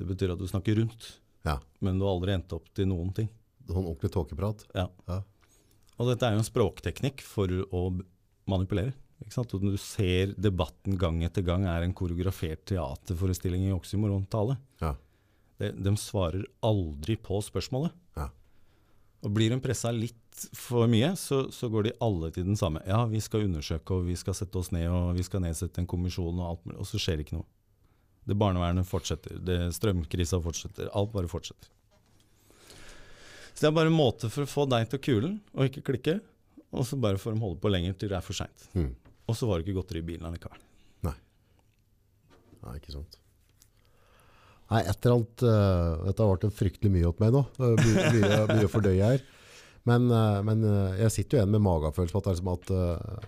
Det 0.00 0.06
betyr 0.08 0.32
at 0.32 0.40
du 0.40 0.46
snakker 0.48 0.78
rundt, 0.80 1.10
Ja. 1.44 1.58
men 1.84 1.98
du 2.00 2.06
har 2.06 2.14
aldri 2.14 2.32
endt 2.32 2.54
opp 2.56 2.70
til 2.72 2.88
noen 2.88 3.10
ting. 3.12 3.28
Sånn 3.68 3.84
ordentlig 3.84 4.10
tåkeprat. 4.14 4.64
Ja. 4.72 4.86
Ja. 5.06 5.18
Og 6.00 6.08
dette 6.08 6.24
er 6.24 6.32
jo 6.32 6.40
en 6.40 6.48
språkteknikk 6.48 7.20
for 7.20 7.52
å 7.68 7.82
manipulere. 8.48 8.94
Og 9.24 9.62
når 9.64 9.76
du 9.76 9.80
ser 9.80 10.34
debatten 10.36 10.98
gang 11.00 11.22
etter 11.24 11.44
gang 11.46 11.64
er 11.66 11.82
en 11.82 11.94
koreografert 11.96 12.64
teaterforestilling 12.68 13.66
i 13.68 13.74
oksymoron-tale. 13.74 14.58
Ja. 14.82 14.92
De, 15.58 15.70
de 15.72 15.94
svarer 15.98 16.44
aldri 16.64 17.16
på 17.16 17.40
spørsmålet. 17.42 17.94
Ja. 18.18 18.28
Og 19.24 19.32
blir 19.34 19.54
de 19.54 19.60
pressa 19.64 19.92
litt 19.94 20.20
for 20.58 20.90
mye, 20.90 21.12
så, 21.16 21.44
så 21.54 21.70
går 21.70 21.88
de 21.88 21.94
alle 22.04 22.30
til 22.34 22.46
den 22.46 22.58
samme. 22.58 22.82
Ja, 22.88 23.04
vi 23.08 23.22
skal 23.22 23.46
undersøke, 23.46 23.96
og 23.96 24.08
vi 24.08 24.16
skal 24.18 24.36
sette 24.36 24.58
oss 24.60 24.72
ned, 24.74 24.88
og 24.90 25.14
vi 25.16 25.24
skal 25.26 25.44
nedsette 25.44 25.80
en 25.80 25.88
kommisjon, 25.88 26.40
og 26.42 26.48
alt 26.50 26.66
mulig. 26.66 26.80
Og 26.82 26.90
så 26.90 27.00
skjer 27.00 27.18
det 27.20 27.28
ikke 27.28 27.38
noe. 27.38 27.48
Det 28.24 28.36
barnevernet 28.40 28.88
fortsetter, 28.88 29.38
det 29.44 29.58
strømkrisa 29.76 30.40
fortsetter. 30.42 30.90
Alt 30.96 31.12
bare 31.14 31.30
fortsetter. 31.30 31.70
Så 33.54 33.62
det 33.62 33.68
er 33.70 33.76
bare 33.76 33.92
en 33.92 33.96
måte 33.96 34.28
for 34.32 34.44
å 34.44 34.50
få 34.50 34.64
deg 34.66 34.88
til 34.90 35.02
kulen, 35.04 35.38
og 35.54 35.68
ikke 35.68 35.84
klikke. 35.92 36.18
Og 36.74 36.86
så 36.88 36.98
bare 36.98 37.20
får 37.20 37.36
de 37.36 37.44
holde 37.44 37.60
på 37.62 37.70
lenger 37.70 37.94
til 37.94 38.10
det 38.10 38.18
er 38.18 38.24
for 38.26 38.36
seint. 38.36 38.68
Mhm. 38.74 38.92
Og 39.28 39.36
så 39.38 39.48
var 39.48 39.58
det 39.60 39.66
ikke 39.66 39.78
godteri 39.80 40.02
i 40.02 40.08
bilen 40.12 40.34
likevel. 40.36 40.60
Nei, 42.64 42.78
ikke 42.78 42.94
sant. 42.94 43.18
Nei, 44.70 44.78
et 44.88 44.96
eller 45.04 45.18
annet 45.18 45.42
uh, 45.44 46.04
Dette 46.06 46.24
har 46.24 46.30
vært 46.30 46.46
en 46.48 46.54
fryktelig 46.56 46.92
mye 46.94 47.08
opp 47.10 47.18
meg 47.20 47.34
nå. 47.34 47.42
Mye, 47.60 47.74
mye, 48.14 48.38
mye 48.48 48.64
å 48.64 48.70
fordøye 48.72 49.10
her. 49.10 49.24
Men, 49.84 50.06
uh, 50.08 50.38
men 50.48 50.64
uh, 50.64 50.94
jeg 50.96 51.12
sitter 51.12 51.36
jo 51.36 51.42
igjen 51.42 51.52
med 51.52 51.64
magefølelse 51.66 52.16
på 52.16 52.22
at, 52.22 52.30
er 52.32 52.48
at 52.54 52.72
eh, 52.72 53.26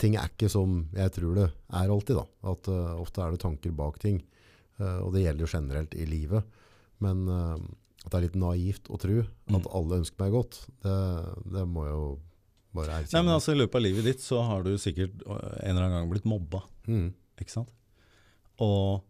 ting 0.00 0.18
er 0.20 0.28
ikke 0.28 0.50
som 0.52 0.82
jeg 0.92 1.14
tror 1.16 1.40
det 1.40 1.46
er 1.48 1.94
alltid. 1.96 2.20
Da. 2.20 2.26
At 2.52 2.68
eh, 2.68 2.92
ofte 3.00 3.24
er 3.24 3.32
det 3.32 3.40
tanker 3.46 3.72
bak 3.80 3.96
ting. 4.02 4.20
Eh, 4.76 4.98
og 5.06 5.14
det 5.16 5.24
gjelder 5.24 5.46
jo 5.46 5.52
generelt 5.56 5.96
i 5.96 6.04
livet. 6.08 6.60
Men 7.00 7.24
eh, 7.32 7.56
at 8.04 8.12
det 8.12 8.18
er 8.20 8.26
litt 8.28 8.38
naivt 8.44 8.92
å 8.92 9.00
tro 9.00 9.22
at 9.24 9.36
Mm. 9.50 9.64
alle 9.80 10.02
ønsker 10.04 10.20
meg 10.22 10.36
godt, 10.36 10.60
det, 10.84 10.92
det 11.56 11.64
må 11.68 11.88
jeg 11.88 11.96
jo 11.96 12.04
bare 12.76 13.00
erkjenne. 13.00 13.18
Nei, 13.18 13.26
men 13.26 13.36
altså 13.36 13.54
I 13.54 13.60
løpet 13.60 13.78
av 13.80 13.84
livet 13.84 14.06
ditt 14.06 14.24
så 14.24 14.40
har 14.46 14.64
du 14.66 14.72
sikkert 14.78 15.22
øh, 15.26 15.36
en 15.36 15.72
eller 15.74 15.86
annen 15.86 15.98
gang 15.98 16.10
blitt 16.12 16.28
mobba. 16.28 16.62
Mm. 16.86 17.10
Ikke 17.42 17.54
sant? 17.54 17.72
Og 18.62 19.02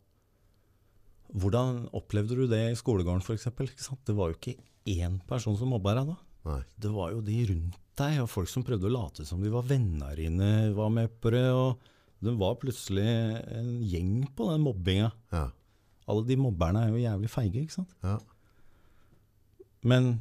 hvordan 1.31 1.85
opplevde 1.97 2.39
du 2.39 2.47
det 2.51 2.63
i 2.71 2.79
skolegården 2.79 3.23
f.eks.? 3.23 3.47
Det 4.07 4.17
var 4.17 4.33
jo 4.33 4.39
ikke 4.39 4.57
én 4.91 5.21
person 5.29 5.59
som 5.59 5.71
mobba 5.71 5.95
deg 5.99 6.11
da. 6.11 6.19
Nei. 6.49 6.61
Det 6.81 6.91
var 6.95 7.13
jo 7.15 7.23
de 7.25 7.37
rundt 7.51 7.79
deg, 8.01 8.19
og 8.23 8.31
folk 8.33 8.51
som 8.51 8.65
prøvde 8.67 8.89
å 8.89 8.95
late 8.95 9.27
som 9.29 9.43
de 9.45 9.53
var 9.53 9.67
venner 9.69 10.19
inne, 10.25 10.73
var 10.77 10.91
med 10.95 11.13
på 11.21 11.33
det. 11.35 11.47
og 11.53 11.83
Det 12.23 12.35
var 12.41 12.59
plutselig 12.63 13.07
en 13.61 13.73
gjeng 13.85 14.15
på 14.37 14.49
den 14.51 14.65
mobbinga. 14.65 15.11
Ja. 15.35 15.47
Alle 16.11 16.27
de 16.27 16.39
mobberne 16.41 16.87
er 16.87 16.95
jo 16.95 17.05
jævlig 17.05 17.31
feige, 17.31 17.65
ikke 17.67 17.77
sant? 17.77 17.95
Ja. 18.03 18.17
Men 19.87 20.17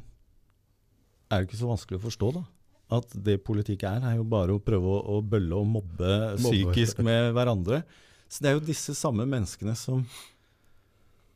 er 1.30 1.40
det 1.40 1.48
ikke 1.48 1.60
så 1.62 1.70
vanskelig 1.70 2.00
å 2.00 2.06
forstå, 2.06 2.32
da. 2.36 2.44
At 2.90 3.12
det 3.14 3.38
politikk 3.46 3.84
er, 3.86 4.02
er 4.02 4.18
jo 4.18 4.26
bare 4.26 4.56
å 4.56 4.62
prøve 4.62 4.90
å, 4.90 5.00
å 5.16 5.22
bølle 5.22 5.58
og 5.60 5.68
mobbe, 5.78 6.12
psykisk 6.40 7.02
med 7.06 7.30
hverandre. 7.36 7.84
Så 8.30 8.42
det 8.42 8.50
er 8.50 8.56
jo 8.58 8.66
disse 8.66 8.94
samme 8.98 9.26
menneskene 9.26 9.74
som, 9.78 10.04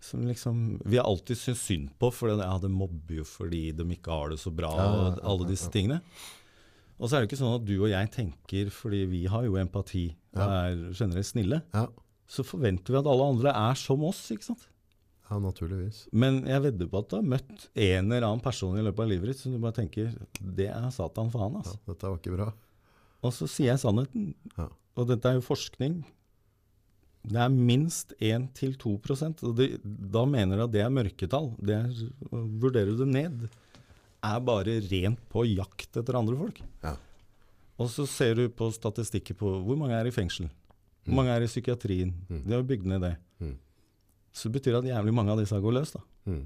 som 0.02 0.22
liksom 0.26 0.80
Vi 0.84 0.98
har 0.98 1.06
alltid 1.08 1.38
syntes 1.40 1.62
synd 1.66 1.92
på, 1.98 2.10
for 2.14 2.30
det, 2.30 2.38
ja, 2.42 2.54
det 2.62 2.70
mobber 2.70 3.20
jo 3.20 3.26
fordi 3.26 3.68
de 3.74 3.86
ikke 3.96 4.14
har 4.14 4.34
det 4.34 4.40
så 4.42 4.52
bra, 4.54 4.72
og 4.74 5.22
alle 5.22 5.48
disse 5.50 5.70
tingene. 5.74 6.00
Og 6.98 7.08
så 7.10 7.16
er 7.16 7.24
det 7.24 7.30
ikke 7.32 7.40
sånn 7.40 7.56
at 7.56 7.66
du 7.66 7.74
og 7.80 7.90
jeg 7.90 8.10
tenker, 8.14 8.70
fordi 8.70 9.02
vi 9.10 9.24
har 9.30 9.46
jo 9.46 9.58
empati 9.58 10.08
og 10.34 10.44
er 10.44 10.76
generelt 10.94 11.30
snille, 11.30 11.62
Ja, 11.74 11.88
så 12.30 12.42
forventer 12.46 12.94
vi 12.94 12.98
at 12.98 13.08
alle 13.10 13.26
andre 13.34 13.52
er 13.52 13.74
som 13.78 14.02
oss, 14.06 14.22
ikke 14.32 14.46
sant. 14.46 14.62
Ja 15.30 15.38
naturligvis. 15.40 16.02
Men 16.12 16.42
jeg 16.48 16.62
vedder 16.66 16.90
på 16.92 17.00
at 17.00 17.10
du 17.10 17.16
har 17.16 17.28
møtt 17.34 17.68
en 17.74 18.10
eller 18.12 18.26
annen 18.28 18.42
person 18.44 18.76
i 18.78 18.84
løpet 18.84 19.04
av 19.06 19.08
livet 19.12 19.32
ditt 19.32 19.40
som 19.40 19.54
du 19.54 19.60
bare 19.62 19.76
tenker 19.78 20.12
Det 20.40 20.68
er 20.68 20.90
satan 20.94 21.30
faen, 21.32 21.56
Ja, 21.56 21.62
altså. 21.64 21.78
dette 21.88 22.10
var 22.10 22.18
ikke 22.20 22.36
bra. 22.36 22.50
Og 23.24 23.32
så 23.32 23.48
sier 23.48 23.72
jeg 23.72 23.80
sannheten. 23.80 24.34
Ja. 24.58 24.68
Og 25.00 25.08
dette 25.08 25.30
er 25.30 25.38
jo 25.38 25.46
forskning. 25.46 26.02
Det 27.24 27.40
er 27.40 27.48
minst 27.48 28.12
1-2 28.20 28.98
og 29.48 29.56
de, 29.56 29.78
Da 29.82 30.26
mener 30.28 30.60
du 30.60 30.64
at 30.66 30.74
det 30.74 30.82
er 30.84 30.92
mørketall. 30.92 31.54
Det 31.56 31.78
er, 31.78 32.10
vurderer 32.30 32.92
du 32.92 33.00
det 33.00 33.08
ned, 33.08 33.46
er 34.24 34.40
bare 34.44 34.76
rent 34.90 35.20
på 35.32 35.44
jakt 35.48 35.96
etter 35.96 36.18
andre 36.20 36.36
folk. 36.36 36.60
Ja. 36.84 36.96
Og 37.80 37.88
så 37.90 38.04
ser 38.06 38.36
du 38.38 38.44
på 38.52 38.68
statistikker 38.72 39.36
på 39.40 39.50
hvor 39.64 39.78
mange 39.80 39.96
er 39.96 40.06
i 40.06 40.14
fengsel. 40.14 40.50
Hvor 41.04 41.16
mange 41.18 41.32
er 41.34 41.44
i 41.44 41.48
psykiatrien. 41.50 42.12
Mm. 42.28 42.42
De 42.44 42.54
har 42.54 42.62
bygd 42.68 42.86
ned 42.92 43.02
det. 43.04 43.14
Mm. 43.42 43.56
Så 44.34 44.48
det 44.48 44.58
betyr 44.58 44.80
at 44.80 44.88
jævlig 44.88 45.14
mange 45.14 45.34
av 45.34 45.40
disse 45.40 45.58
går 45.62 45.76
løs. 45.76 45.94
da. 45.94 46.02
Mm. 46.30 46.42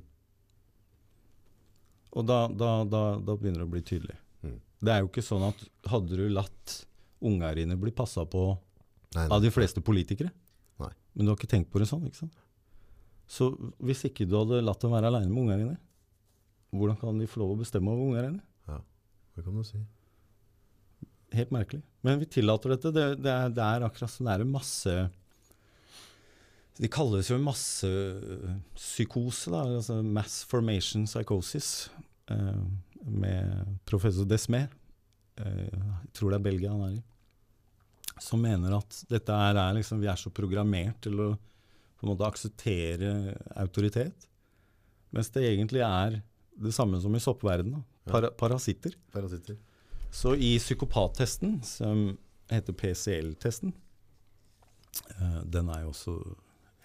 Og 2.18 2.26
da, 2.28 2.38
da, 2.48 2.72
da, 2.88 3.02
da 3.20 3.36
begynner 3.36 3.62
det 3.62 3.68
å 3.68 3.72
bli 3.72 3.82
tydelig. 3.86 4.16
Mm. 4.44 4.58
Det 4.84 4.92
er 4.92 5.02
jo 5.02 5.10
ikke 5.10 5.24
sånn 5.24 5.46
at 5.48 5.64
hadde 5.88 6.18
du 6.18 6.26
latt 6.32 6.82
unga 7.24 7.50
dine 7.56 7.78
bli 7.80 7.92
passa 7.94 8.24
på 8.28 8.50
Nei, 9.16 9.24
av 9.24 9.40
de 9.42 9.50
fleste 9.50 9.80
politikere 9.82 10.28
Nei. 10.78 10.90
Men 11.16 11.26
du 11.26 11.32
har 11.32 11.38
ikke 11.38 11.50
tenkt 11.50 11.72
på 11.72 11.80
det 11.80 11.88
sånn, 11.90 12.04
ikke 12.06 12.20
sant? 12.20 12.36
Så 13.28 13.48
hvis 13.82 14.04
ikke 14.06 14.26
du 14.28 14.36
hadde 14.38 14.60
latt 14.62 14.84
dem 14.84 14.92
være 14.92 15.10
aleine 15.10 15.32
med 15.32 15.42
unga 15.42 15.56
dine, 15.60 15.78
hvordan 16.76 16.98
kan 17.00 17.18
de 17.18 17.26
få 17.28 17.42
lov 17.42 17.56
å 17.56 17.58
bestemme 17.62 17.90
over 17.92 18.04
unga 18.04 18.26
dine? 18.28 18.44
Det 19.38 19.44
kan 19.46 19.54
du 19.54 19.62
si. 19.62 19.78
Helt 21.38 21.52
merkelig. 21.54 21.84
Men 22.02 22.18
vi 22.18 22.26
tillater 22.26 22.72
dette. 22.74 22.90
Det, 22.90 23.04
det, 23.22 23.30
er, 23.30 23.52
det 23.54 23.62
er 23.62 23.84
akkurat 23.86 24.10
som 24.10 24.26
det 24.26 24.32
er 24.34 24.42
en 24.42 24.50
masse 24.50 24.94
De 26.78 26.88
kalles 26.90 27.30
jo 27.30 27.38
massepsykose, 27.42 29.50
da. 29.50 29.64
Altså 29.80 30.02
mass 30.02 30.44
formation 30.46 31.06
psychosis. 31.08 31.90
Eh, 32.30 32.62
med 33.08 33.78
professor 33.88 34.24
Desmet. 34.28 34.70
Eh, 35.40 35.66
jeg 35.66 36.12
tror 36.14 36.30
det 36.30 36.38
er 36.38 36.46
Belgia 36.46 36.70
han 36.72 36.86
er 36.86 36.92
i. 36.98 37.02
Som 38.22 38.42
mener 38.42 38.76
at 38.78 38.90
dette 39.10 39.32
er, 39.32 39.54
er 39.58 39.76
liksom 39.76 40.00
Vi 40.02 40.08
er 40.10 40.18
så 40.18 40.30
programmert 40.34 40.98
til 41.06 41.20
å 41.22 41.28
på 41.98 42.06
en 42.06 42.12
måte 42.12 42.28
akseptere 42.28 43.34
autoritet. 43.58 44.28
Mens 45.10 45.30
det 45.34 45.48
egentlig 45.48 45.82
er 45.82 46.20
det 46.58 46.74
samme 46.74 47.00
som 47.02 47.14
i 47.14 47.22
soppverdenen. 47.22 47.82
Para, 48.06 48.30
parasitter. 48.30 48.94
Parasitter. 49.12 49.56
Så 50.14 50.36
i 50.38 50.54
psykopattesten, 50.60 51.58
som 51.66 52.16
heter 52.48 52.72
PCL-testen 52.72 53.74
eh, 55.10 55.40
Den 55.44 55.68
er 55.68 55.82
jo 55.82 55.90
også 55.90 56.14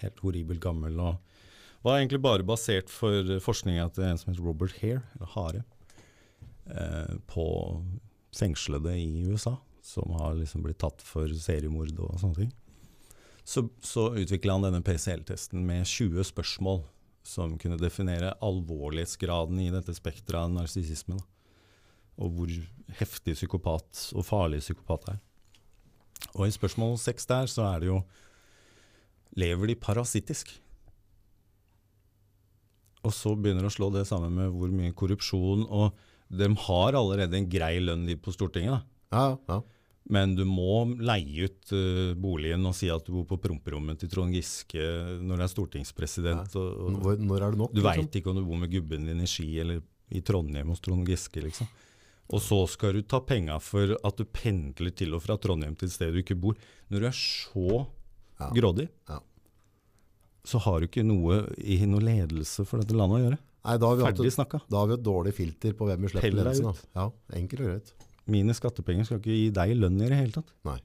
helt 0.02 0.24
horribelt 0.24 0.64
gammel 0.64 0.98
og 1.00 1.20
var 1.84 2.00
egentlig 2.00 2.22
bare 2.24 2.48
basert 2.48 2.90
for 2.92 3.28
forskninga 3.44 3.90
til 3.92 4.08
en 4.08 4.20
som 4.20 4.32
heter 4.32 4.46
Robert 4.46 4.76
Hare, 4.80 5.04
eller 5.18 5.32
Hare, 5.36 5.64
eh, 6.72 7.16
på 7.28 7.46
fengslede 8.34 8.96
i 8.98 9.26
USA 9.28 9.58
som 9.84 10.16
har 10.16 10.38
liksom 10.40 10.64
blitt 10.64 10.80
tatt 10.80 11.04
for 11.04 11.28
seriemord 11.28 11.98
og 12.00 12.16
sånne 12.22 12.40
ting. 12.40 12.54
Så, 13.44 13.68
så 13.84 14.08
utvikla 14.16 14.56
han 14.56 14.64
denne 14.64 14.80
PCL-testen 14.86 15.66
med 15.68 15.84
20 15.84 16.24
spørsmål 16.32 16.86
som 17.28 17.58
kunne 17.60 17.80
definere 17.80 18.34
alvorlighetsgraden 18.44 19.60
i 19.64 19.72
dette 19.72 19.96
spekteret 19.96 20.46
av 20.46 20.56
narsissisme. 20.56 21.20
og 22.14 22.30
hvor 22.30 22.50
heftig 23.00 23.34
psykopat 23.34 24.12
og 24.14 24.26
farlig 24.28 24.60
psykopat 24.62 25.08
er. 25.16 25.22
Og 26.38 26.46
i 26.46 26.54
spørsmål 26.54 27.00
seks 27.02 27.26
der 27.26 27.50
så 27.50 27.66
er 27.66 27.80
det 27.82 27.88
jo 27.90 28.04
Lever 29.40 29.72
de 29.72 29.76
parasittisk? 29.80 30.52
Og 33.04 33.12
så 33.12 33.34
begynner 33.36 33.66
det 33.66 33.72
å 33.72 33.76
slå 33.76 33.90
det 33.94 34.06
sammen 34.08 34.36
med 34.38 34.52
hvor 34.54 34.72
mye 34.72 34.94
korrupsjon 34.96 35.66
Og 35.68 36.04
de 36.34 36.48
har 36.66 36.96
allerede 36.98 37.38
en 37.38 37.50
grei 37.52 37.76
lønn 37.84 38.08
de 38.08 38.16
på 38.18 38.32
Stortinget, 38.34 38.80
da. 38.80 38.82
Ja, 39.14 39.38
ja. 39.52 39.62
Men 40.14 40.34
du 40.36 40.42
må 40.48 40.82
leie 41.00 41.46
ut 41.48 41.72
uh, 41.72 42.12
boligen 42.20 42.66
og 42.68 42.74
si 42.76 42.90
at 42.92 43.06
du 43.08 43.14
bor 43.14 43.28
på 43.30 43.38
promperommet 43.46 44.02
til 44.02 44.10
Trond 44.12 44.36
Giske 44.36 44.82
når 45.22 45.40
du 45.40 45.44
er 45.46 45.52
stortingspresident. 45.52 46.58
Og, 46.60 46.66
og, 46.74 46.98
Når, 46.98 47.22
når 47.24 47.46
er 47.46 47.54
det 47.54 47.62
nok? 47.62 47.72
du 47.72 47.80
liksom? 47.80 48.02
veit 48.02 48.18
ikke 48.20 48.32
om 48.34 48.40
du 48.40 48.44
bor 48.50 48.60
med 48.60 48.74
gubben 48.74 49.08
din 49.08 49.22
i 49.24 49.30
Ski 49.30 49.48
eller 49.64 49.80
i 50.12 50.20
Trondheim 50.26 50.74
hos 50.74 50.84
Trond 50.84 51.08
Giske, 51.08 51.46
liksom. 51.46 51.70
Og 52.34 52.42
så 52.44 52.58
skal 52.72 52.98
du 52.98 53.06
ta 53.08 53.22
penga 53.24 53.60
for 53.64 53.96
at 53.96 54.20
du 54.20 54.26
pendler 54.28 54.92
til 54.98 55.16
og 55.16 55.24
fra 55.24 55.38
Trondheim 55.40 55.78
til 55.80 55.88
et 55.92 55.96
sted 55.96 56.12
du 56.16 56.20
ikke 56.24 56.40
bor. 56.40 56.58
Når 56.92 57.04
du 57.04 57.08
er 57.08 57.18
så 57.20 57.84
Ja. 58.40 58.50
grådig, 58.56 58.90
Ja. 59.10 59.20
så 60.44 60.60
har 60.60 60.80
du 60.82 60.88
ikke 60.88 61.04
noe 61.06 61.42
i 61.58 61.78
noe 61.86 62.02
ledelse 62.04 62.66
for 62.68 62.80
dette 62.82 62.96
landet 62.98 63.20
å 63.22 63.24
gjøre. 63.30 63.38
Nei, 63.64 63.78
da 63.80 63.88
har, 63.88 63.96
vi 63.96 64.04
Ferdig 64.04 64.34
snakka. 64.36 64.60
da 64.70 64.78
har 64.82 64.88
vi 64.88 64.94
et 64.98 65.04
dårlig 65.04 65.34
filter 65.34 65.72
på 65.80 65.86
hvem 65.88 66.02
vi 66.02 66.10
slipper 66.12 66.34
ledelsen. 66.36 66.66
ut. 66.74 66.82
Ja, 66.98 67.06
enkelt 67.40 67.62
og 67.62 67.68
greit. 67.70 67.94
Mine 68.28 68.52
skattepenger 68.56 69.06
skal 69.06 69.20
ikke 69.20 69.36
gi 69.38 69.50
deg 69.56 69.78
lønn 69.78 70.02
i 70.02 70.10
det 70.10 70.18
hele 70.20 70.32
tatt. 70.36 70.52
Nei. 70.68 70.80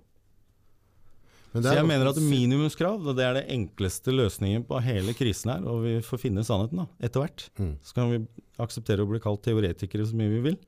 Men 1.54 1.62
Så 1.64 1.72
jeg 1.74 1.86
mener 1.88 2.10
at 2.10 2.18
minimumskrav 2.20 3.06
det 3.16 3.24
er 3.24 3.34
det 3.38 3.46
enkleste 3.54 4.12
løsningen 4.12 4.66
på 4.68 4.78
hele 4.84 5.14
krisen 5.16 5.50
her, 5.50 5.64
og 5.66 5.82
vi 5.82 5.94
får 6.04 6.20
finne 6.20 6.44
sannheten 6.44 6.82
da, 6.82 6.86
etter 7.00 7.24
hvert. 7.24 7.46
Mm. 7.58 7.72
Så 7.82 7.94
kan 7.96 8.10
vi 8.12 8.18
akseptere 8.60 9.00
å 9.02 9.08
bli 9.08 9.18
kalt 9.24 9.42
teoretikere 9.46 10.04
så 10.06 10.14
mye 10.14 10.28
vi 10.36 10.40
vil. 10.50 10.58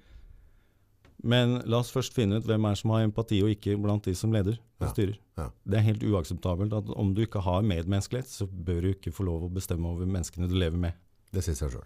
Men 1.23 1.59
la 1.69 1.83
oss 1.83 1.91
først 1.93 2.15
finne 2.17 2.39
ut 2.41 2.47
hvem 2.49 2.65
er 2.71 2.79
som 2.81 2.91
har 2.95 3.03
empati 3.05 3.43
og 3.45 3.51
ikke 3.53 3.75
blant 3.83 4.07
de 4.09 4.15
som 4.17 4.33
leder 4.33 4.57
og 4.81 4.87
Ja, 4.87 4.93
styrer. 4.95 5.19
ja. 5.37 5.51
Det 5.69 5.77
er 5.79 5.85
helt 5.85 6.03
uakseptabelt 6.09 6.73
at 6.73 6.89
om 6.97 7.11
du 7.15 7.21
ikke 7.27 7.43
har 7.45 7.61
medmenneskelighet, 7.67 8.27
så 8.33 8.47
bør 8.49 8.81
du 8.87 8.89
ikke 8.95 9.13
få 9.13 9.27
lov 9.29 9.45
å 9.45 9.51
bestemme 9.53 9.91
over 9.91 10.07
menneskene 10.09 10.49
du 10.49 10.55
lever 10.57 10.79
med. 10.81 10.95
Det 11.33 11.43
sier 11.45 11.55
seg 11.59 11.75
sjøl. 11.75 11.85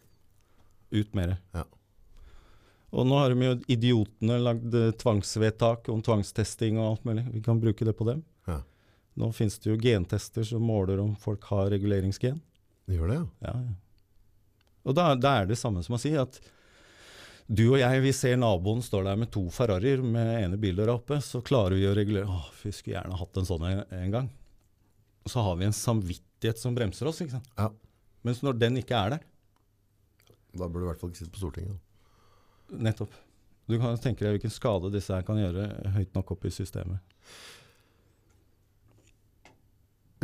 Ut 0.95 1.15
med 1.19 1.33
det. 1.33 1.39
Ja. 1.59 1.65
Og 2.95 3.09
nå 3.11 3.19
har 3.19 3.35
de 3.35 3.43
jo 3.49 3.57
idiotene 3.75 4.37
lagd 4.39 4.75
eh, 4.79 4.93
tvangsvedtak 5.03 5.89
om 5.91 6.01
tvangstesting 6.07 6.79
og 6.79 6.93
alt 6.93 7.05
mulig. 7.09 7.25
Vi 7.35 7.43
kan 7.43 7.59
bruke 7.59 7.85
det 7.89 7.97
på 7.99 8.07
dem. 8.07 8.23
Ja. 8.47 8.61
Nå 9.19 9.33
finnes 9.35 9.59
det 9.59 9.73
jo 9.73 9.81
gentester 9.83 10.47
som 10.47 10.63
måler 10.63 11.03
om 11.03 11.17
folk 11.19 11.43
har 11.51 11.73
reguleringsgen. 11.75 12.39
Det 12.87 12.95
gjør 13.01 13.11
det, 13.11 13.19
ja. 13.49 13.57
Og 14.85 14.95
da, 14.95 15.15
da 15.19 15.41
er 15.41 15.47
det 15.51 15.57
samme 15.59 15.83
som 15.83 15.97
å 15.97 15.99
si 15.99 16.13
at 16.21 16.39
du 17.47 17.65
og 17.67 17.79
jeg, 17.81 18.01
vi 18.05 18.13
ser 18.17 18.39
naboen 18.41 18.81
står 18.85 19.05
der 19.05 19.19
med 19.21 19.31
to 19.35 19.43
Ferrarier 19.53 20.01
med 20.01 20.31
ene 20.47 20.59
bildøra 20.61 20.95
oppe, 20.97 21.19
så 21.21 21.43
klarer 21.45 21.77
vi 21.77 21.85
å 21.91 21.95
regulere. 21.97 22.25
Åh, 22.31 22.47
vi 22.63 22.73
skulle 22.73 22.97
gjerne 22.97 23.19
hatt 23.21 23.41
en 23.41 23.49
sånn 23.49 23.67
en, 23.69 23.83
en 23.93 24.15
gang. 24.15 24.31
Og 25.25 25.33
så 25.33 25.45
har 25.45 25.59
vi 25.61 25.67
en 25.69 25.77
samvittighet 25.77 26.61
som 26.61 26.77
bremser 26.77 27.09
oss, 27.11 27.21
ikke 27.25 27.37
sant. 27.37 27.51
ja. 27.61 27.71
Mens 28.25 28.41
når 28.41 28.57
den 28.57 28.79
ikke 28.81 28.97
er 28.97 29.17
der, 29.19 29.25
Da 30.55 30.65
burde 30.65 30.85
du 30.85 30.87
i 30.87 30.89
hvert 30.93 31.01
fall 31.03 31.11
ikke 31.13 31.21
sitte 31.21 31.35
på 31.35 31.43
Stortinget. 31.43 31.77
Da. 32.71 32.79
nettopp. 32.87 33.13
Du 33.69 33.77
kan 33.81 33.97
tenke 34.01 34.25
deg 34.25 34.37
hvilken 34.37 34.53
skade 34.53 34.91
disse 34.93 35.13
her 35.13 35.25
kan 35.27 35.41
gjøre 35.41 35.67
høyt 35.97 36.15
nok 36.17 36.33
opp 36.33 36.45
i 36.49 36.53
systemet. 36.53 37.01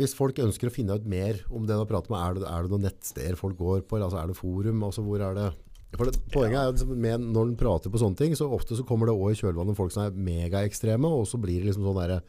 Hvis 0.01 0.15
folk 0.17 0.39
ønsker 0.41 0.69
å 0.69 0.73
finne 0.73 0.97
ut 0.97 1.05
mer 1.05 1.43
om 1.53 1.67
det 1.67 1.75
du 1.75 1.81
har 1.83 1.89
pratet 1.89 2.09
med, 2.13 2.21
er 2.21 2.39
det, 2.39 2.45
er 2.49 2.65
det 2.65 2.73
noen 2.73 2.87
nettsteder 2.87 3.37
folk 3.37 3.59
går 3.59 3.83
på? 3.85 3.99
Altså, 4.01 4.17
er 4.21 4.31
det 4.31 4.37
forum? 4.39 4.81
Altså, 4.87 5.03
hvor 5.05 5.21
er 5.21 5.37
det? 5.37 5.49
For 5.97 6.07
det, 6.07 6.21
poenget 6.31 6.57
er 6.59 6.69
jo 6.69 6.75
liksom, 6.75 6.93
med, 7.03 7.25
når 7.35 7.49
en 7.49 7.57
prater 7.59 7.91
på 7.91 7.99
sånne 7.99 8.19
ting, 8.19 8.35
så 8.37 8.47
ofte 8.55 8.77
så 8.79 8.85
kommer 8.87 9.09
det 9.09 9.15
også 9.15 9.31
i 9.33 9.39
kjølvannet 9.41 9.77
folk 9.77 9.91
som 9.91 10.05
er 10.05 10.15
megaekstreme, 10.29 11.09
og 11.09 11.25
så 11.27 11.39
blir 11.41 11.59
det 11.59 11.71
liksom 11.71 11.83
sånn 11.87 11.99
der, 11.99 12.21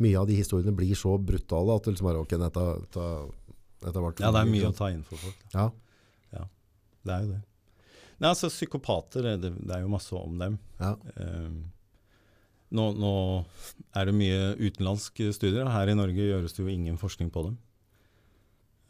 mye 0.00 0.20
av 0.20 0.28
de 0.30 0.38
historiene 0.38 0.76
blir 0.76 0.94
så 0.96 1.16
brutale 1.18 1.74
at 1.76 1.86
det 1.86 1.96
liksom 1.96 2.10
er, 2.12 2.20
ok, 2.22 2.36
dette, 2.40 2.66
dette, 2.86 3.08
dette 3.82 4.04
ble 4.04 4.12
Ja, 4.22 4.30
det 4.36 4.44
er 4.44 4.52
mye 4.54 4.70
å 4.70 4.76
ta 4.78 4.92
inn 4.94 5.02
for 5.06 5.20
folk. 5.20 5.42
Ja, 5.56 5.66
ja. 6.36 6.46
Det 7.04 7.16
er 7.16 7.26
jo 7.26 7.34
det. 7.34 7.42
Nei, 8.20 8.30
altså 8.30 8.50
Psykopater, 8.52 9.26
det, 9.40 9.52
det 9.58 9.74
er 9.74 9.84
jo 9.84 9.92
masse 9.92 10.16
om 10.16 10.40
dem. 10.40 10.58
ja, 10.80 10.94
Um, 11.20 11.60
nå, 12.70 12.84
nå 12.94 13.12
er 13.98 14.06
det 14.06 14.14
mye 14.14 14.52
utenlandske 14.60 15.32
studier. 15.34 15.66
Her 15.74 15.90
i 15.90 15.96
Norge 15.98 16.22
gjøres 16.22 16.54
det 16.54 16.62
jo 16.62 16.70
ingen 16.70 17.00
forskning 17.00 17.32
på 17.34 17.42
dem. 17.48 17.56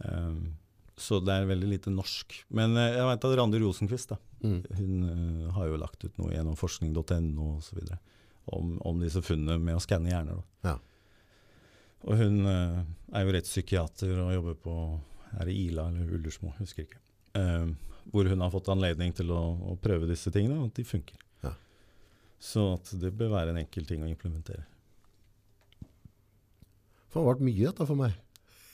Ehm, 0.04 0.40
så 1.00 1.18
det 1.24 1.32
er 1.34 1.48
veldig 1.48 1.70
lite 1.70 1.92
norsk. 1.92 2.34
Men 2.56 2.76
eh, 2.76 2.92
jeg 2.98 3.08
vet 3.08 3.26
at 3.26 3.36
Randi 3.38 3.60
Rosenquist 3.62 4.12
da, 4.12 4.18
mm, 4.44 4.60
hun 4.76 5.08
eh, 5.08 5.50
har 5.56 5.70
jo 5.70 5.80
lagt 5.80 6.04
ut 6.04 6.20
noe 6.20 6.32
gjennom 6.34 6.58
forskning.no 6.60 7.50
osv. 7.56 7.80
Om, 8.50 8.76
om 8.86 9.00
disse 9.00 9.22
funnene 9.24 9.60
med 9.62 9.78
å 9.78 9.82
skanne 9.82 10.10
hjerner. 10.10 10.40
Ja. 10.66 10.76
Og 12.08 12.16
hun 12.16 12.40
uh, 12.48 12.80
er 13.12 13.26
jo 13.26 13.34
rettspsykiater 13.36 14.22
og 14.24 14.32
jobber 14.32 14.56
på 14.64 14.74
er 15.36 15.46
det 15.46 15.54
Ila 15.54 15.84
eller 15.90 16.14
Ullersmo, 16.16 16.54
husker 16.56 16.86
ikke. 16.86 16.98
Uh, 17.36 17.70
hvor 18.10 18.26
hun 18.26 18.42
har 18.42 18.50
fått 18.50 18.70
anledning 18.72 19.12
til 19.14 19.30
å, 19.36 19.42
å 19.70 19.76
prøve 19.78 20.08
disse 20.08 20.32
tingene, 20.34 20.58
og 20.58 20.72
at 20.72 20.80
de 20.80 20.86
funker. 20.88 21.20
Ja. 21.44 21.52
Så 22.42 22.64
at 22.78 22.90
det 22.98 23.12
bør 23.14 23.36
være 23.36 23.54
en 23.54 23.60
enkel 23.62 23.86
ting 23.86 24.02
å 24.02 24.10
implementere. 24.10 24.64
For 27.10 27.20
det 27.20 27.28
vært 27.28 27.46
mye 27.46 27.68
dette 27.68 27.86
for 27.86 28.00
meg. 28.00 28.18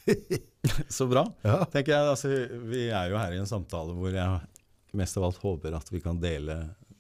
Så 0.99 1.07
bra. 1.11 1.25
Ja. 1.47 1.61
tenker 1.71 1.95
jeg. 1.95 2.11
Altså, 2.15 2.33
vi 2.71 2.89
er 2.89 3.13
jo 3.13 3.21
her 3.21 3.37
i 3.37 3.41
en 3.43 3.49
samtale 3.51 3.95
hvor 3.97 4.15
jeg 4.15 4.41
mest 4.97 5.19
av 5.19 5.29
alt 5.29 5.41
håper 5.43 5.77
at 5.77 5.91
vi 5.93 6.01
kan 6.05 6.19
dele 6.21 6.57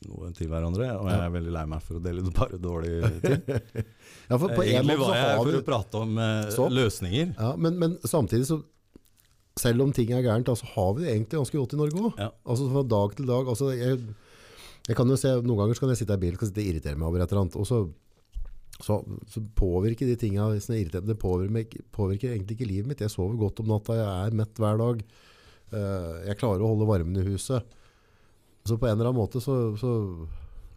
noe 0.06 0.30
til 0.36 0.51
hverandre. 0.51 0.88
Og 1.01 1.09
jeg 1.10 1.24
er 1.24 1.34
veldig 1.34 1.52
lei 1.55 1.64
meg 1.70 1.82
for 1.84 1.98
å 1.98 2.02
dele 2.05 2.24
bare 2.36 2.60
dårlige 2.60 3.10
ting. 3.24 3.43
Ja, 4.26 4.38
for 4.43 4.51
på 4.51 4.64
en 4.64 4.72
Egentlig 4.72 4.97
var 4.98 5.14
jeg 5.14 5.34
for 5.38 5.56
å 5.60 5.66
prate 5.66 5.98
om 6.02 6.16
eh, 6.18 6.56
løsninger. 6.74 7.28
ja, 7.38 7.51
men, 7.62 7.76
men 7.78 7.93
samtidig 8.02 8.48
så 8.48 8.56
Selv 9.56 9.84
om 9.84 9.93
ting 9.94 10.10
er 10.12 10.24
gærent, 10.24 10.48
da, 10.48 10.56
så 10.59 10.66
har 10.74 10.88
vi 10.97 11.05
det 11.05 11.12
egentlig 11.14 11.38
ganske 11.38 11.56
godt 11.60 11.74
i 11.76 11.78
Norge 11.78 12.01
òg. 12.02 12.18
Ja. 12.20 12.26
Altså 12.44 12.66
fra 12.72 12.82
dag 12.90 13.14
til 13.16 13.30
dag. 13.30 13.47
Altså, 13.48 13.70
jeg, 13.72 14.02
jeg 14.90 14.98
kan 14.98 15.09
jo 15.09 15.16
se, 15.16 15.30
Noen 15.47 15.62
ganger 15.62 15.78
så 15.78 15.84
kan 15.84 15.93
jeg 15.94 16.02
sitte 16.02 16.18
i 16.18 16.22
bilen 16.26 16.43
og 16.43 16.60
irritere 16.60 16.98
meg 16.98 17.06
over 17.09 17.22
et 17.22 17.30
eller 17.30 17.47
annet. 17.47 17.56
og 17.56 17.68
så, 17.70 17.78
så, 18.82 18.98
så 19.32 19.40
påvirker 19.57 20.07
de 20.07 20.16
tinga 20.20 20.48
som 20.61 20.74
er 20.74 20.82
irriterende, 20.85 21.09
det 21.15 21.19
påvirker, 21.23 21.82
påvirker 21.97 22.32
egentlig 22.35 22.57
ikke 22.59 22.69
livet 22.69 22.86
mitt. 22.90 23.01
Jeg 23.01 23.11
sover 23.15 23.39
godt 23.40 23.61
om 23.62 23.70
natta, 23.73 23.94
jeg 23.97 24.07
er 24.28 24.36
mett 24.36 24.59
hver 24.61 24.77
dag. 24.82 25.01
Uh, 25.73 26.27
jeg 26.28 26.39
klarer 26.39 26.61
å 26.62 26.69
holde 26.74 26.86
varmen 26.89 27.16
i 27.16 27.24
huset. 27.27 27.65
Så 28.66 28.77
på 28.78 28.86
en 28.89 28.97
eller 28.98 29.09
annen 29.11 29.20
måte 29.23 29.40
så, 29.40 29.77
så 29.81 29.93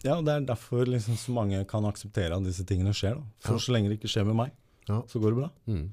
Ja, 0.05 0.21
Det 0.21 0.31
er 0.31 0.45
derfor 0.47 0.85
liksom 0.87 1.17
så 1.19 1.33
mange 1.35 1.59
kan 1.67 1.83
akseptere 1.83 2.31
at 2.37 2.43
disse 2.45 2.63
tingene 2.63 2.93
skjer. 2.95 3.17
Da. 3.19 3.23
For 3.43 3.57
Ja. 3.57 3.59
så 3.65 3.73
lenge 3.75 3.89
det 3.91 3.99
ikke 3.99 4.11
skjer 4.13 4.25
med 4.29 4.35
meg, 4.35 4.51
Ja. 4.87 5.01
så 5.11 5.19
går 5.19 5.33
det 5.35 5.39
bra. 5.41 5.49
mm. 5.67 5.89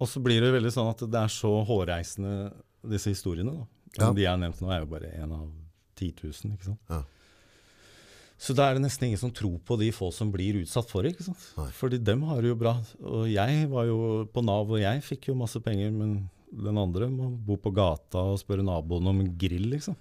Og 0.00 0.06
så 0.08 0.22
blir 0.22 0.40
det 0.40 0.54
veldig 0.54 0.70
sånn 0.72 0.88
at 0.92 0.98
det 1.10 1.18
er 1.20 1.28
så 1.28 1.50
hårreisende, 1.66 2.52
disse 2.86 3.10
historiene. 3.10 3.50
da. 3.52 3.66
Ja. 3.98 4.12
De 4.14 4.22
jeg 4.22 4.30
har 4.30 4.38
nevnt 4.38 4.60
nå, 4.62 4.70
er 4.70 4.80
jo 4.84 4.86
bare 4.86 5.10
én 5.18 5.32
av 5.34 5.50
10 5.96 6.12
000. 6.22 6.52
ikke 6.54 6.64
sant? 6.64 6.78
Ja. 6.88 7.02
Så 8.38 8.54
da 8.54 8.68
er 8.68 8.76
det 8.76 8.84
nesten 8.84 9.08
ingen 9.08 9.18
som 9.18 9.32
tror 9.34 9.56
på 9.66 9.76
de 9.80 9.88
få 9.94 10.12
som 10.14 10.30
blir 10.30 10.60
utsatt 10.60 10.86
for 10.90 11.02
det. 11.02 11.16
ikke 11.16 11.26
sant? 11.26 11.46
Nei. 11.58 11.70
Fordi 11.74 11.98
dem 11.98 12.22
har 12.28 12.42
det 12.42 12.52
jo 12.52 12.58
bra. 12.58 12.76
Og 13.02 13.24
jeg 13.26 13.64
var 13.72 13.88
jo 13.88 14.26
på 14.30 14.44
Nav, 14.46 14.70
og 14.70 14.78
jeg 14.78 15.02
fikk 15.02 15.32
jo 15.32 15.38
masse 15.40 15.58
penger, 15.64 15.90
men 15.94 16.20
den 16.48 16.78
andre 16.80 17.08
må 17.10 17.32
bo 17.44 17.58
på 17.60 17.72
gata 17.74 18.22
og 18.30 18.38
spørre 18.40 18.64
naboen 18.64 19.10
om 19.10 19.24
en 19.24 19.32
grill, 19.40 19.66
liksom. 19.74 19.98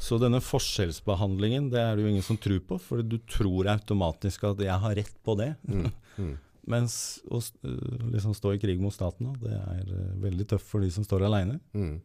Så 0.00 0.16
denne 0.16 0.38
forskjellsbehandlingen, 0.40 1.66
det 1.72 1.80
er 1.82 1.96
det 1.96 2.06
jo 2.06 2.12
ingen 2.12 2.24
som 2.24 2.38
tror 2.40 2.62
på, 2.64 2.78
for 2.80 3.02
du 3.04 3.18
tror 3.28 3.68
automatisk 3.74 4.46
at 4.48 4.62
jeg 4.64 4.82
har 4.84 4.94
rett 4.96 5.18
på 5.26 5.34
det. 5.36 5.50
Mm. 5.68 5.90
Mm. 6.16 6.36
Mens 6.72 6.94
å 7.26 7.40
øh, 7.40 8.06
liksom 8.14 8.32
stå 8.36 8.54
i 8.54 8.62
krig 8.62 8.80
mot 8.80 8.94
staten, 8.94 9.34
det 9.42 9.56
er 9.58 9.82
øh, 9.90 10.14
veldig 10.22 10.46
tøft 10.54 10.70
for 10.70 10.84
de 10.84 10.92
som 10.94 11.04
står 11.04 11.26
aleine. 11.26 11.58
Mm. 11.74 11.98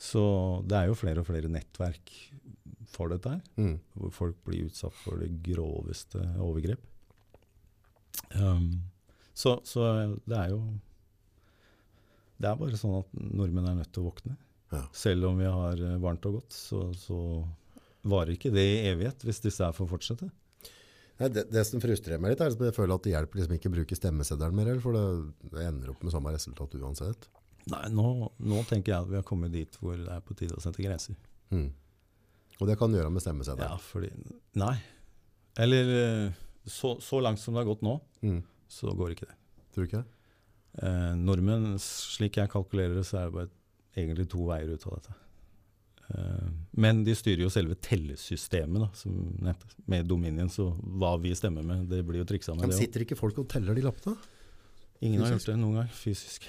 Så 0.00 0.22
det 0.68 0.78
er 0.78 0.88
jo 0.88 0.96
flere 0.98 1.22
og 1.22 1.28
flere 1.28 1.50
nettverk 1.50 2.14
for 2.94 3.12
dette 3.12 3.30
her, 3.32 3.40
Mm. 3.58 3.76
hvor 3.96 4.12
folk 4.14 4.38
blir 4.46 4.66
utsatt 4.68 4.94
for 5.04 5.18
det 5.22 5.30
groveste 5.46 6.20
overgrep. 6.40 6.80
Um, 8.36 8.82
så, 9.34 9.58
så 9.64 9.86
det 10.28 10.36
er 10.36 10.50
jo 10.52 10.58
Det 12.40 12.48
er 12.50 12.58
bare 12.60 12.76
sånn 12.76 12.98
at 12.98 13.12
nordmenn 13.16 13.68
er 13.70 13.76
nødt 13.78 13.92
til 13.94 14.02
å 14.02 14.10
våkne. 14.10 14.36
Ja. 14.72 14.82
Selv 14.96 15.28
om 15.28 15.36
vi 15.38 15.46
har 15.46 15.78
øh, 15.78 15.98
varmt 16.02 16.24
og 16.26 16.38
godt, 16.40 16.54
så, 16.56 16.88
så 16.96 17.18
varer 18.08 18.32
ikke 18.34 18.50
det 18.52 18.64
i 18.66 18.78
evighet 18.90 19.22
hvis 19.22 19.38
disse 19.44 19.62
her 19.62 19.76
får 19.76 19.88
fortsette. 19.92 20.26
Nei, 21.20 21.28
det, 21.30 21.44
det 21.52 21.62
som 21.68 21.78
frustrerer 21.82 22.18
meg 22.18 22.32
litt, 22.32 22.40
er 22.42 22.50
at 22.50 22.64
jeg 22.66 22.74
føler 22.74 22.96
at 22.96 23.04
det 23.04 23.12
hjelper 23.12 23.38
liksom 23.38 23.54
ikke 23.58 23.70
å 23.70 23.74
bruke 23.76 23.98
stemmeseddelen 23.98 24.56
mer, 24.58 24.72
for 24.82 24.96
det, 24.96 25.04
det 25.52 25.66
ender 25.68 25.92
opp 25.92 26.02
med 26.02 26.14
samme 26.16 26.32
resultat 26.34 26.74
uansett. 26.80 27.28
Nei, 27.70 27.82
nå, 27.94 28.08
nå 28.42 28.62
tenker 28.66 28.94
jeg 28.94 29.04
at 29.04 29.10
vi 29.12 29.20
har 29.20 29.28
kommet 29.28 29.52
dit 29.54 29.76
hvor 29.78 29.94
det 30.00 30.08
er 30.10 30.24
på 30.26 30.34
tide 30.40 30.56
å 30.58 30.64
sette 30.64 30.82
grenser. 30.82 31.14
Mm. 31.54 31.68
Og 32.62 32.68
det 32.70 32.76
kan 32.78 32.92
du 32.92 32.98
gjøre 33.00 33.10
med 33.12 33.24
stemmeseddelen. 33.24 33.74
Ja, 33.74 33.78
fordi 33.82 34.10
Nei. 34.62 34.76
Eller 35.60 35.90
eh, 35.98 36.40
så, 36.70 36.94
så 37.02 37.18
langt 37.20 37.40
som 37.42 37.54
det 37.56 37.64
har 37.64 37.70
gått 37.72 37.82
nå, 37.84 37.98
Mm. 38.22 38.38
så 38.70 38.92
går 38.96 39.16
ikke 39.16 39.26
det. 39.26 39.34
Tror 39.74 39.82
du 39.84 39.88
ikke? 39.90 40.04
Eh, 40.78 41.10
nordmenn, 41.18 41.74
slik 41.82 42.38
jeg 42.38 42.48
kalkulerer 42.52 42.94
det, 43.00 43.04
så 43.08 43.18
er 43.18 43.26
det 43.28 43.34
bare 43.36 43.50
egentlig 43.98 44.28
to 44.32 44.46
veier 44.48 44.70
ut 44.72 44.86
av 44.88 44.94
dette. 45.00 45.16
Eh, 46.14 46.46
men 46.84 47.02
de 47.04 47.14
styrer 47.18 47.42
jo 47.44 47.50
selve 47.52 47.74
tellesystemet, 47.82 48.80
da, 48.86 48.88
som 48.96 49.16
nett, 49.44 49.66
med 49.90 50.06
Dominion, 50.08 50.48
så 50.52 50.70
hva 50.80 51.16
vi 51.20 51.34
stemmer 51.36 51.66
med, 51.66 51.88
det 51.90 52.00
blir 52.08 52.22
jo 52.22 52.28
triksa 52.30 52.54
med 52.54 52.68
Men 52.70 52.78
sitter 52.78 53.04
ikke 53.04 53.18
folk 53.18 53.42
og 53.42 53.50
teller 53.52 53.76
de 53.76 53.84
lappene? 53.88 54.16
Ingen 55.02 55.24
har 55.24 55.34
gjort 55.34 55.50
det 55.50 55.58
noen 55.58 55.80
gang 55.82 55.90
fysisk. 55.98 56.46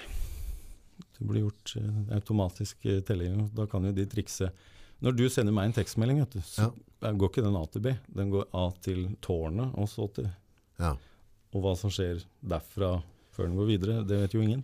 Det 1.18 1.26
blir 1.26 1.48
gjort 1.48 1.74
eh, 1.82 2.00
automatisk 2.16 2.86
eh, 2.86 3.02
telling, 3.08 3.48
da 3.58 3.66
kan 3.68 3.84
jo 3.90 3.92
de 3.98 4.06
trikse. 4.08 4.52
Når 5.04 5.16
du 5.20 5.24
sender 5.32 5.56
meg 5.56 5.70
en 5.70 5.76
tekstmelding, 5.76 6.22
vet 6.24 6.38
du, 6.38 6.44
så 6.48 6.70
ja. 6.70 7.12
går 7.12 7.32
ikke 7.32 7.44
den 7.44 7.58
A 7.60 7.64
til 7.72 7.84
B. 7.84 7.96
Den 8.16 8.30
går 8.32 8.48
A 8.56 8.68
til 8.86 9.06
tårnet, 9.24 9.74
og 9.76 9.90
så 9.92 10.08
til 10.16 10.30
Ja. 10.80 10.96
Og 11.54 11.62
hva 11.62 11.76
som 11.78 11.92
skjer 11.94 12.24
derfra 12.42 12.96
før 13.36 13.50
den 13.50 13.58
går 13.60 13.68
videre, 13.70 13.98
det 14.08 14.18
vet 14.24 14.34
jo 14.34 14.42
ingen. 14.42 14.64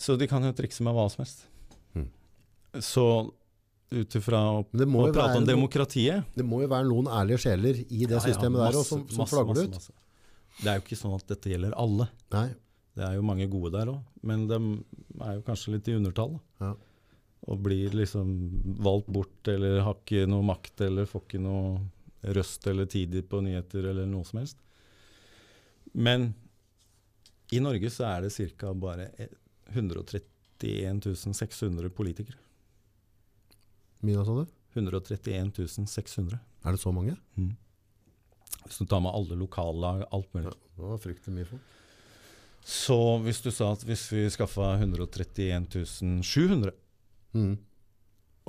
Så 0.00 0.16
de 0.16 0.28
kan 0.30 0.44
jo 0.46 0.52
trikse 0.56 0.84
med 0.86 0.94
hva 0.96 1.08
som 1.10 1.24
helst. 1.24 1.42
Mm. 1.96 2.06
Så 2.78 3.06
ut 3.90 4.14
ifra 4.14 4.40
å, 4.54 4.60
prate 4.70 5.40
om 5.40 5.46
demokratiet 5.46 6.36
det 6.38 6.44
må 6.46 6.60
jo 6.62 6.68
være 6.70 6.86
noen 6.86 7.08
ærlige 7.10 7.42
sjeler 7.42 7.80
i 7.82 8.04
det 8.06 8.20
Ja, 8.20 8.22
systemet 8.22 8.60
der 8.62 8.76
også, 8.78 9.00
som, 9.00 9.00
som 9.10 9.24
masse, 9.24 9.34
flagger 9.34 9.58
det 9.58 9.64
ut. 9.66 9.78
masse. 9.80 9.96
Det 10.60 10.70
er 10.70 10.78
jo 10.78 10.84
ikke 10.84 11.00
sånn 11.00 11.16
at 11.16 11.26
dette 11.32 11.50
gjelder 11.50 11.74
alle. 11.80 12.06
Nei. 12.36 12.46
Det 13.00 13.06
er 13.06 13.16
jo 13.16 13.24
mange 13.26 13.48
gode 13.50 13.72
der 13.74 13.90
òg, 13.90 13.98
men 14.26 14.46
de 14.50 14.60
er 15.24 15.38
jo 15.38 15.44
kanskje 15.46 15.74
litt 15.74 15.90
i 15.90 15.96
undertall. 15.98 16.36
Ja. 16.62 16.72
Og 17.48 17.62
blir 17.64 17.94
liksom 17.96 18.34
valgt 18.84 19.08
bort, 19.08 19.48
eller 19.48 19.80
har 19.86 19.96
ikke 19.96 20.26
noe 20.28 20.44
makt, 20.44 20.82
eller 20.84 21.08
får 21.08 21.24
ikke 21.24 21.40
noe 21.40 21.78
røst 22.36 22.66
eller 22.68 22.88
tid 22.90 23.16
på 23.30 23.40
nyheter, 23.40 23.86
eller 23.92 24.08
noe 24.08 24.26
som 24.28 24.42
helst. 24.42 24.60
Men 25.92 26.32
i 27.50 27.62
Norge 27.62 27.90
så 27.90 28.06
er 28.10 28.26
det 28.26 28.50
ca. 28.60 28.74
bare 28.74 29.08
131 29.72 31.34
600 31.34 31.90
politikere. 31.96 32.36
Mye 34.06 34.24
sa 34.24 34.36
du? 34.42 34.46
131 34.76 35.88
600. 35.88 36.38
Er 36.64 36.76
det 36.76 36.80
så 36.80 36.92
mange? 36.92 37.16
Hvis 38.66 38.78
du 38.78 38.86
tar 38.86 39.00
med 39.02 39.12
alle 39.16 39.38
lokallag, 39.40 40.04
alt 40.12 40.32
mulig. 40.34 40.52
Ja, 40.52 40.54
det 40.76 40.92
var 40.92 41.02
fryktelig 41.02 41.36
mye 41.36 41.48
folk. 41.48 41.76
Så 42.70 42.96
hvis 43.24 43.40
du 43.40 43.48
sa 43.50 43.72
at 43.72 43.82
hvis 43.88 44.04
vi 44.12 44.26
skaffa 44.30 44.74
131 44.76 46.22
700, 46.22 46.74
Mm. 47.34 47.58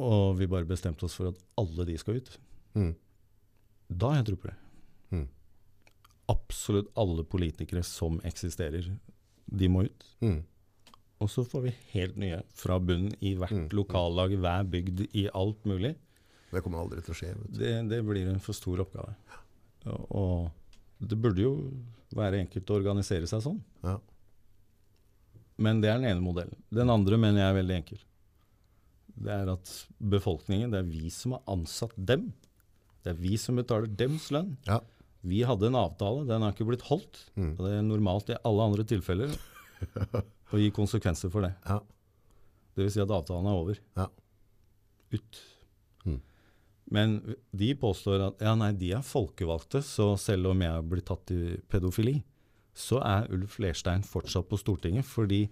og 0.01 0.37
vi 0.39 0.47
bare 0.49 0.65
bestemte 0.65 1.03
oss 1.05 1.13
for 1.13 1.27
at 1.29 1.41
alle 1.61 1.85
de 1.85 1.97
skal 2.01 2.15
ut, 2.21 2.37
Mm. 2.75 2.95
da 3.91 4.09
har 4.09 4.15
jeg 4.23 4.25
tro 4.31 4.35
på 4.35 4.47
det. 4.49 4.55
Mm. 5.11 5.27
Absolutt 6.31 6.87
alle 6.97 7.23
politikere 7.27 7.83
som 7.83 8.19
eksisterer, 8.25 8.87
de 9.51 9.67
må 9.69 9.83
ut. 9.85 10.05
Mm. 10.21 10.43
Og 11.21 11.29
så 11.29 11.43
får 11.45 11.61
vi 11.67 11.73
helt 11.91 12.15
nye 12.17 12.39
fra 12.57 12.79
bunnen 12.79 13.13
i 13.21 13.35
hvert 13.35 13.51
Mm. 13.51 13.69
lokallag, 13.69 14.31
hver 14.39 14.63
bygd, 14.71 15.07
i 15.13 15.27
alt 15.33 15.63
mulig. 15.65 15.95
Det 16.51 16.63
kommer 16.63 16.79
aldri 16.79 17.01
til 17.03 17.13
å 17.13 17.17
skje. 17.17 17.35
Vet 17.37 17.51
du. 17.51 17.59
Det, 17.59 17.89
det 17.89 18.03
blir 18.05 18.27
en 18.27 18.39
for 18.39 18.53
stor 18.53 18.77
oppgave. 18.79 19.13
Og, 19.85 20.11
og 20.11 20.51
det 21.07 21.19
burde 21.21 21.41
jo 21.41 21.53
være 22.15 22.39
enkelt 22.45 22.65
å 22.69 22.75
organisere 22.81 23.27
seg 23.27 23.41
sånn. 23.43 23.61
Ja. 23.83 23.99
Men 25.57 25.81
det 25.81 25.89
er 25.91 25.99
den 25.99 26.09
ene 26.09 26.21
modellen. 26.23 26.57
Den 26.73 26.89
andre 26.89 27.17
mener 27.17 27.39
jeg 27.43 27.49
er 27.53 27.59
veldig 27.61 27.75
enkel. 27.77 27.99
Det 29.21 29.33
er 29.33 29.51
at 29.53 29.73
befolkningen, 30.13 30.71
det 30.73 30.81
er 30.81 30.89
vi 30.89 31.11
som 31.13 31.35
har 31.37 31.43
ansatt 31.51 31.93
dem. 31.97 32.31
Det 33.01 33.13
er 33.13 33.21
vi 33.21 33.37
som 33.41 33.57
betaler 33.59 33.89
dems 33.99 34.29
lønn. 34.33 34.55
Ja. 34.67 34.79
Vi 35.21 35.43
hadde 35.45 35.69
en 35.69 35.77
avtale, 35.77 36.25
den 36.29 36.41
har 36.41 36.53
ikke 36.53 36.67
blitt 36.69 36.87
holdt. 36.87 37.23
Mm. 37.37 37.53
Og 37.55 37.63
det 37.65 37.73
er 37.75 37.85
normalt 37.85 38.31
i 38.33 38.39
alle 38.47 38.67
andre 38.71 38.85
tilfeller 38.89 39.33
å 40.53 40.61
gi 40.61 40.71
konsekvenser 40.73 41.33
for 41.33 41.45
det. 41.45 41.53
Ja. 41.67 41.79
Det 42.75 42.85
vil 42.85 42.93
si 42.93 43.03
at 43.03 43.13
avtalen 43.13 43.49
er 43.49 43.61
over. 43.61 43.81
Ja. 43.99 44.07
Ut. 45.11 45.41
Mm. 46.07 46.19
Men 46.97 47.17
de 47.57 47.71
påstår 47.79 48.25
at 48.31 48.43
ja, 48.43 48.55
nei, 48.57 48.71
de 48.77 48.93
er 48.97 49.05
folkevalgte, 49.05 49.83
så 49.85 50.13
selv 50.19 50.53
om 50.53 50.65
jeg 50.65 50.87
blitt 50.89 51.09
tatt 51.11 51.33
i 51.35 51.57
pedofili, 51.71 52.17
så 52.77 53.01
er 53.03 53.29
Ulf 53.35 53.57
Lerstein 53.61 54.05
fortsatt 54.07 54.47
på 54.49 54.59
Stortinget, 54.59 55.05
fordi 55.07 55.45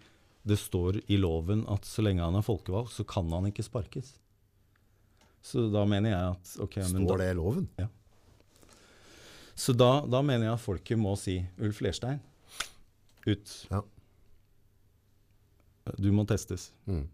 det 0.48 0.58
står 0.58 1.02
i 1.12 1.18
loven 1.20 1.66
at 1.72 1.86
så 1.88 2.04
lenge 2.06 2.24
han 2.24 2.38
er 2.40 2.46
folkevalgt, 2.46 2.94
så 2.96 3.06
kan 3.08 3.30
han 3.34 3.50
ikke 3.50 3.66
sparkes. 3.66 4.14
Så 5.42 5.68
da 5.72 5.86
mener 5.88 6.14
jeg 6.14 6.34
at 6.34 6.54
okay, 6.64 6.84
men 6.92 7.06
Står 7.08 7.22
det 7.22 7.30
i 7.32 7.38
loven? 7.38 7.68
Ja. 7.80 7.88
Så 9.60 9.76
da, 9.76 10.06
da 10.08 10.22
mener 10.24 10.48
jeg 10.48 10.56
at 10.56 10.64
folket 10.64 11.00
må 11.00 11.16
si 11.20 11.40
Ulf 11.60 11.82
Lerstein, 11.84 12.22
ut. 13.28 13.56
Ja. 13.70 13.82
Du 16.00 16.12
må 16.16 16.24
testes. 16.30 16.70
Mm. 16.88 17.06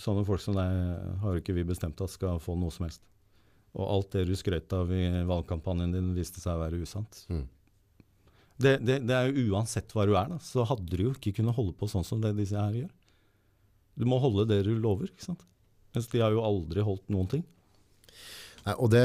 Sånne 0.00 0.24
folk 0.26 0.42
som 0.42 0.56
deg 0.58 1.20
har 1.22 1.38
ikke 1.38 1.54
vi 1.56 1.64
bestemt 1.66 2.00
at 2.02 2.12
skal 2.12 2.40
få 2.42 2.56
noe 2.58 2.74
som 2.74 2.88
helst. 2.88 3.04
Og 3.74 3.86
alt 3.86 4.14
det 4.14 4.26
du 4.28 4.34
skrøt 4.38 4.72
av 4.76 4.90
i 4.94 5.02
valgkampanjen 5.26 5.94
din, 5.94 6.12
viste 6.16 6.42
seg 6.42 6.58
å 6.58 6.62
være 6.62 6.82
usant. 6.82 7.24
Mm. 7.30 7.46
Det, 8.60 8.76
det, 8.86 9.00
det 9.08 9.14
er 9.16 9.30
jo 9.30 9.54
uansett 9.54 9.90
hva 9.94 10.04
du 10.06 10.14
er, 10.14 10.28
da, 10.30 10.38
så 10.42 10.62
hadde 10.68 10.94
du 10.94 11.08
jo 11.08 11.14
ikke 11.16 11.34
kunnet 11.40 11.56
holde 11.56 11.74
på 11.78 11.88
sånn 11.90 12.06
som 12.06 12.20
det 12.22 12.36
disse 12.38 12.58
her 12.58 12.76
gjør. 12.84 12.92
Du 13.98 14.06
må 14.10 14.20
holde 14.22 14.46
det 14.50 14.60
du 14.66 14.72
lover, 14.78 15.10
ikke 15.10 15.26
sant. 15.26 15.42
Mens 15.94 16.08
de 16.10 16.22
har 16.22 16.34
jo 16.34 16.42
aldri 16.42 16.82
holdt 16.86 17.10
noen 17.14 17.30
ting. 17.30 17.44
Nei, 18.64 18.74
og 18.74 18.90
det 18.94 19.04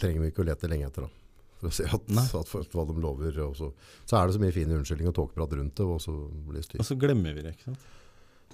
trenger 0.00 0.24
vi 0.24 0.32
ikke 0.32 0.44
å 0.44 0.48
lete 0.48 0.68
lenge 0.68 0.88
etter, 0.88 1.06
da. 1.06 1.16
For 1.60 1.68
å 1.68 1.76
se 1.76 1.84
at, 1.92 2.10
at, 2.40 2.52
at 2.56 2.74
hva 2.76 2.86
de 2.88 2.96
lover. 3.00 3.36
Og 3.44 3.56
så, 3.56 3.70
så 4.08 4.16
er 4.16 4.28
det 4.28 4.36
så 4.36 4.42
mye 4.42 4.56
fine 4.56 4.76
unnskyldninger 4.78 5.12
og 5.12 5.18
tåkeprat 5.18 5.56
rundt 5.58 5.76
det, 5.76 5.86
og 5.86 6.00
så 6.00 6.14
blir 6.48 6.60
det 6.60 6.66
styr. 6.68 6.80
Og 6.80 6.88
så 6.88 6.96
glemmer 7.00 7.36
vi 7.36 7.44
det, 7.44 7.54
ikke 7.56 7.70
sant. 7.70 7.88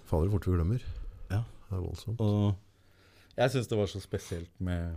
Fader, 0.07 0.31
fort 0.31 0.47
vi 0.47 0.55
glemmer. 0.55 0.87
Ja. 1.31 1.43
Det 1.67 1.75
er 1.75 1.83
voldsomt. 1.83 2.23
Og 2.23 3.37
jeg 3.37 3.53
syns 3.53 3.71
det 3.71 3.79
var 3.79 3.91
så 3.91 4.01
spesielt 4.01 4.53
med 4.65 4.97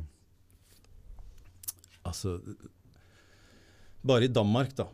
Altså 2.07 2.37
Bare 4.05 4.25
i 4.25 4.31
Danmark, 4.31 4.75
da. 4.77 4.87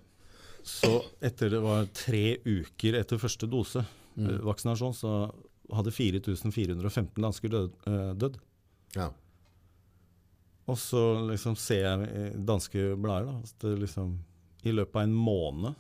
Så 0.66 1.04
etter 1.22 1.52
det 1.54 1.60
var 1.62 1.86
tre 1.94 2.38
uker 2.46 2.98
etter 3.02 3.22
første 3.22 3.50
dose 3.52 3.86
Mm. 4.16 4.30
eh, 4.30 4.38
vaksinasjon, 4.48 4.94
så 4.96 5.10
hadde 5.76 5.92
4415 5.92 7.20
dansker 7.22 7.50
død. 7.52 7.72
eh, 7.86 8.14
dødd. 8.16 8.38
Ja. 8.96 9.10
Og 10.72 10.78
så 10.80 11.02
liksom 11.30 11.58
ser 11.60 11.84
jeg 11.84 12.46
danske 12.48 12.96
blader 12.98 13.28
da, 13.28 13.34
at 13.44 13.60
det 13.60 13.74
liksom, 13.84 14.14
i 14.64 14.72
løpet 14.72 14.96
av 14.96 15.04
en 15.04 15.14
måned 15.14 15.76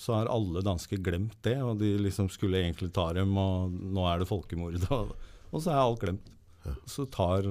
så 0.00 0.14
har 0.16 0.26
alle 0.32 0.62
dansker 0.64 0.98
glemt 1.04 1.36
det, 1.42 1.54
og 1.62 1.78
de 1.78 1.92
liksom 1.98 2.28
skulle 2.32 2.58
egentlig 2.64 2.90
ta 2.96 3.12
dem, 3.16 3.36
og 3.36 3.70
nå 3.70 4.08
er 4.10 4.18
det 4.24 4.28
folkemord. 4.28 4.80
Og, 4.96 5.12
og 5.52 5.62
så 5.62 5.70
er 5.72 5.78
alt 5.84 6.00
glemt. 6.00 6.26
Ja. 6.66 6.72
Så 6.90 7.06
tar 7.12 7.46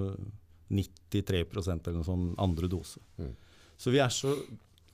93 0.69 1.45
eller 1.45 1.93
noe 1.99 2.03
sånn 2.05 2.27
andre 2.41 2.67
dose. 2.69 2.99
Mm. 3.17 3.31
Så 3.77 3.91
vi 3.93 4.01
er 4.03 4.09
så 4.09 4.33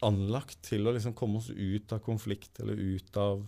anlagt 0.01 0.61
til 0.65 0.87
å 0.87 0.93
liksom 0.95 1.13
komme 1.17 1.37
oss 1.41 1.49
ut 1.49 1.91
av 1.93 1.99
konflikt 2.05 2.59
eller 2.63 2.79
ut 2.79 3.17
av 3.17 3.43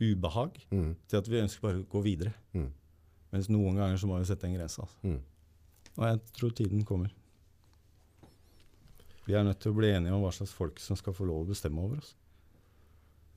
ubehag, 0.00 0.56
Mm. 0.74 0.96
til 1.08 1.18
at 1.18 1.28
vi 1.30 1.40
ønsker 1.40 1.60
bare 1.62 1.82
å 1.82 1.86
gå 1.88 2.02
videre. 2.02 2.32
Mm. 2.54 2.70
Mens 3.32 3.48
noen 3.48 3.76
ganger 3.78 3.96
så 3.98 4.06
må 4.10 4.18
vi 4.18 4.24
sette 4.26 4.44
en 4.48 4.54
grense. 4.56 4.80
Altså. 4.82 4.96
Mm. 5.04 5.20
Og 5.96 6.04
jeg 6.08 6.20
tror 6.34 6.50
tiden 6.54 6.84
kommer. 6.84 7.12
Vi 9.26 9.34
er 9.38 9.44
nødt 9.46 9.60
til 9.62 9.72
å 9.72 9.76
bli 9.78 9.88
enige 9.94 10.12
om 10.12 10.22
hva 10.24 10.32
slags 10.34 10.52
folk 10.52 10.80
som 10.82 10.96
skal 11.00 11.14
få 11.16 11.24
lov 11.28 11.44
å 11.44 11.48
bestemme 11.52 11.80
over 11.80 12.02
oss. 12.02 12.14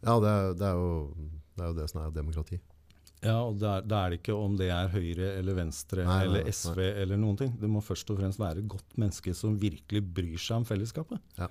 Ja, 0.03 0.17
det 0.19 0.29
er, 0.29 0.49
det, 0.59 0.65
er 0.67 0.73
jo, 0.81 1.13
det 1.55 1.63
er 1.63 1.69
jo 1.71 1.77
det 1.77 1.85
som 1.89 2.01
er 2.03 2.11
demokrati. 2.15 2.59
Ja, 3.23 3.37
og 3.47 3.55
da 3.61 3.79
er, 3.79 4.11
det 4.13 4.19
ikke 4.19 4.35
om 4.37 4.57
det 4.59 4.67
er 4.69 4.91
Høyre 4.93 5.31
eller 5.39 5.55
Venstre 5.57 6.03
Nei, 6.05 6.17
nei, 6.19 6.25
eller 6.27 6.43
nei. 6.45 6.51
SV 6.53 6.81
eller 7.01 7.17
noen 7.17 7.39
ting. 7.39 7.55
Det 7.57 7.69
må 7.71 7.81
først 7.81 8.11
og 8.13 8.19
fremst 8.19 8.37
være 8.41 8.61
et 8.61 8.67
godt 8.69 8.97
menneske 9.01 9.33
som 9.37 9.55
virkelig 9.57 10.03
bryr 10.13 10.37
seg 10.37 10.59
om 10.59 10.67
fellesskapet. 10.69 11.23
Ja. 11.39 11.47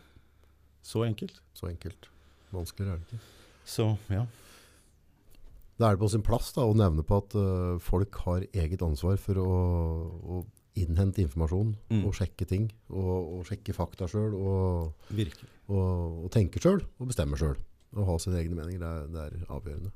Så 0.87 1.03
enkelt. 1.07 1.41
Så 1.57 1.67
enkelt. 1.71 2.07
Vanskeligere 2.55 2.95
er 2.95 3.01
det 3.03 3.17
ikke. 3.17 3.23
Så 3.67 3.87
ja. 4.13 4.25
Da 5.77 5.89
er 5.91 5.97
det 5.97 6.01
på 6.01 6.09
sin 6.13 6.23
plass 6.25 6.53
da, 6.57 6.65
å 6.65 6.77
nevne 6.79 7.03
på 7.05 7.19
at 7.21 7.35
uh, 7.37 7.75
folk 7.83 8.15
har 8.25 8.47
eget 8.57 8.81
ansvar 8.87 9.19
for 9.21 9.41
å, 9.43 9.49
å 10.23 10.39
innhente 10.79 11.21
informasjon 11.25 11.75
Mm. 11.91 12.03
og 12.09 12.15
sjekke 12.17 12.47
ting. 12.49 12.71
Og, 12.93 13.39
og 13.41 13.47
sjekke 13.49 13.75
fakta 13.77 14.07
sjøl, 14.09 14.35
og, 14.37 15.11
og, 15.69 16.25
og 16.25 16.31
tenke 16.35 16.61
sjøl, 16.63 16.81
og 17.01 17.11
bestemme 17.11 17.37
sjøl. 17.41 17.57
Og 17.97 18.09
ha 18.09 18.17
sine 18.23 18.39
egne 18.41 18.57
meninger. 18.59 18.81
Det 18.81 18.89
er, 18.89 19.07
det 19.13 19.23
er 19.43 19.53
avgjørende. 19.57 19.93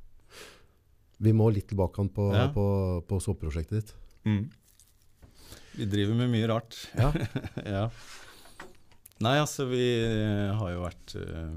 Vi 1.21 1.33
må 1.37 1.51
litt 1.53 1.69
tilbake 1.69 2.05
på, 2.17 2.31
Ja. 2.35 2.47
på, 2.55 2.65
på 3.09 3.19
soppprosjektet 3.21 3.77
ditt. 3.81 3.95
Vi 5.77 5.87
driver 5.89 6.17
med 6.19 6.33
mye 6.33 6.49
rart. 6.51 6.77
Ja. 6.99 7.11
ja. 7.77 7.85
Nei, 9.21 9.37
altså 9.37 9.67
vi 9.69 9.85
eh, 10.01 10.51
har 10.57 10.71
jo 10.73 10.85
vært 10.85 11.15
uh, 11.21 11.57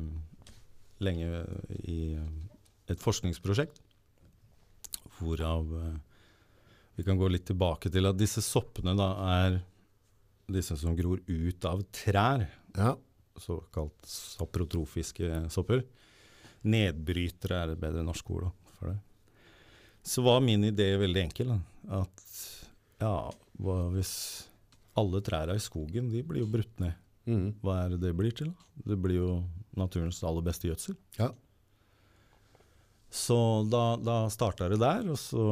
lenge 1.03 1.43
i 1.87 1.99
et 2.91 2.99
forskningsprosjekt 2.99 3.79
hvorav 5.21 5.69
uh, 5.71 5.93
vi 6.97 7.05
kan 7.07 7.17
gå 7.17 7.29
litt 7.31 7.45
tilbake 7.47 7.89
til 7.93 8.09
at 8.09 8.19
disse 8.19 8.43
soppene 8.43 8.93
da 8.99 9.07
er 9.37 9.61
disse 10.51 10.75
som 10.77 10.97
gror 10.97 11.21
ut 11.23 11.65
av 11.65 11.85
trær, 11.95 12.43
Ja. 12.75 12.93
såkalt 13.39 14.05
saprotrofiske 14.05 15.45
sopper. 15.49 15.85
Nedbrytere 16.67 17.61
er 17.63 17.73
et 17.73 17.81
bedre 17.81 18.03
norsk 18.05 18.29
ord 18.35 18.49
for 18.75 18.91
det. 18.91 18.97
Så 20.03 20.21
var 20.25 20.43
min 20.43 20.67
idé 20.67 20.91
veldig 20.99 21.23
enkel. 21.23 21.53
Da. 21.55 22.01
At 22.03 22.25
ja, 22.99 23.15
hva 23.63 23.77
hvis 23.95 24.13
alle 24.99 25.23
trærne 25.25 25.55
i 25.57 25.63
skogen 25.63 26.11
de 26.11 26.21
blir 26.27 26.43
jo 26.43 26.51
brutt 26.51 26.83
ned? 26.83 26.99
Mm. 27.29 27.53
Hva 27.63 27.83
er 27.83 27.93
det 27.93 28.01
det 28.03 28.13
blir 28.17 28.33
til? 28.35 28.51
da? 28.51 28.83
Det 28.91 28.99
blir 28.99 29.21
jo 29.21 29.33
naturens 29.79 30.21
aller 30.27 30.43
beste 30.45 30.67
gjødsel. 30.69 30.97
Ja. 31.19 31.31
Så 33.13 33.37
da, 33.69 33.83
da 34.01 34.17
starta 34.33 34.67
det 34.71 34.81
der, 34.81 35.05
og 35.13 35.19
så 35.21 35.43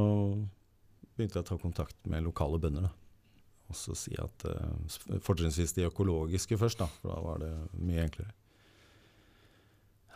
begynte 1.13 1.39
jeg 1.39 1.45
å 1.45 1.49
ta 1.51 1.57
kontakt 1.61 1.97
med 2.09 2.25
lokale 2.25 2.59
bønder. 2.61 2.89
da. 2.89 2.93
Og 3.71 3.77
så 3.77 3.95
si 3.95 4.15
at 4.19 4.45
uh, 4.49 5.19
Fortrinnsvis 5.23 5.75
de 5.77 5.87
økologiske 5.87 6.57
først, 6.59 6.81
da, 6.81 6.89
for 6.99 7.13
da 7.13 7.19
var 7.23 7.43
det 7.43 7.51
mye 7.79 8.07
enklere. 8.07 8.33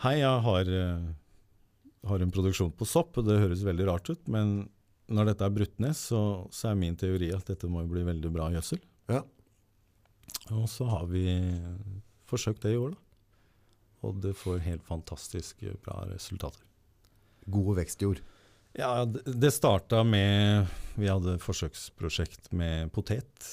Hei, 0.03 0.17
jeg 0.19 0.41
har, 0.47 0.71
uh, 0.73 1.05
har 2.09 2.25
en 2.25 2.33
produksjon 2.35 2.73
på 2.75 2.87
sopp, 2.89 3.21
og 3.21 3.29
det 3.29 3.39
høres 3.39 3.63
veldig 3.63 3.87
rart 3.87 4.11
ut, 4.11 4.25
men 4.27 4.57
når 5.05 5.31
dette 5.31 5.45
er 5.45 5.53
brutt 5.53 5.79
ned, 5.79 5.93
så, 5.95 6.19
så 6.49 6.71
er 6.71 6.81
min 6.81 6.97
teori 6.97 7.29
at 7.35 7.47
dette 7.47 7.69
må 7.69 7.85
jo 7.85 7.93
bli 7.93 8.03
veldig 8.09 8.33
bra 8.33 8.49
gjødsel. 8.57 8.81
Ja. 9.13 9.21
Og 10.53 10.67
så 10.69 10.85
har 10.89 11.07
vi 11.09 11.25
forsøkt 12.29 12.65
det 12.65 12.75
i 12.75 12.79
år, 12.79 12.93
da. 12.93 13.01
Og 14.05 14.19
det 14.21 14.35
får 14.37 14.61
helt 14.61 14.83
fantastisk 14.85 15.63
bra 15.81 16.03
resultater. 16.11 16.61
Gode 17.49 17.79
vekstjord. 17.79 18.21
Ja, 18.75 19.05
det, 19.07 19.23
det 19.39 19.53
starta 19.55 20.03
med 20.05 20.67
Vi 20.99 21.07
hadde 21.07 21.37
forsøksprosjekt 21.41 22.51
med 22.53 22.91
potet. 22.93 23.47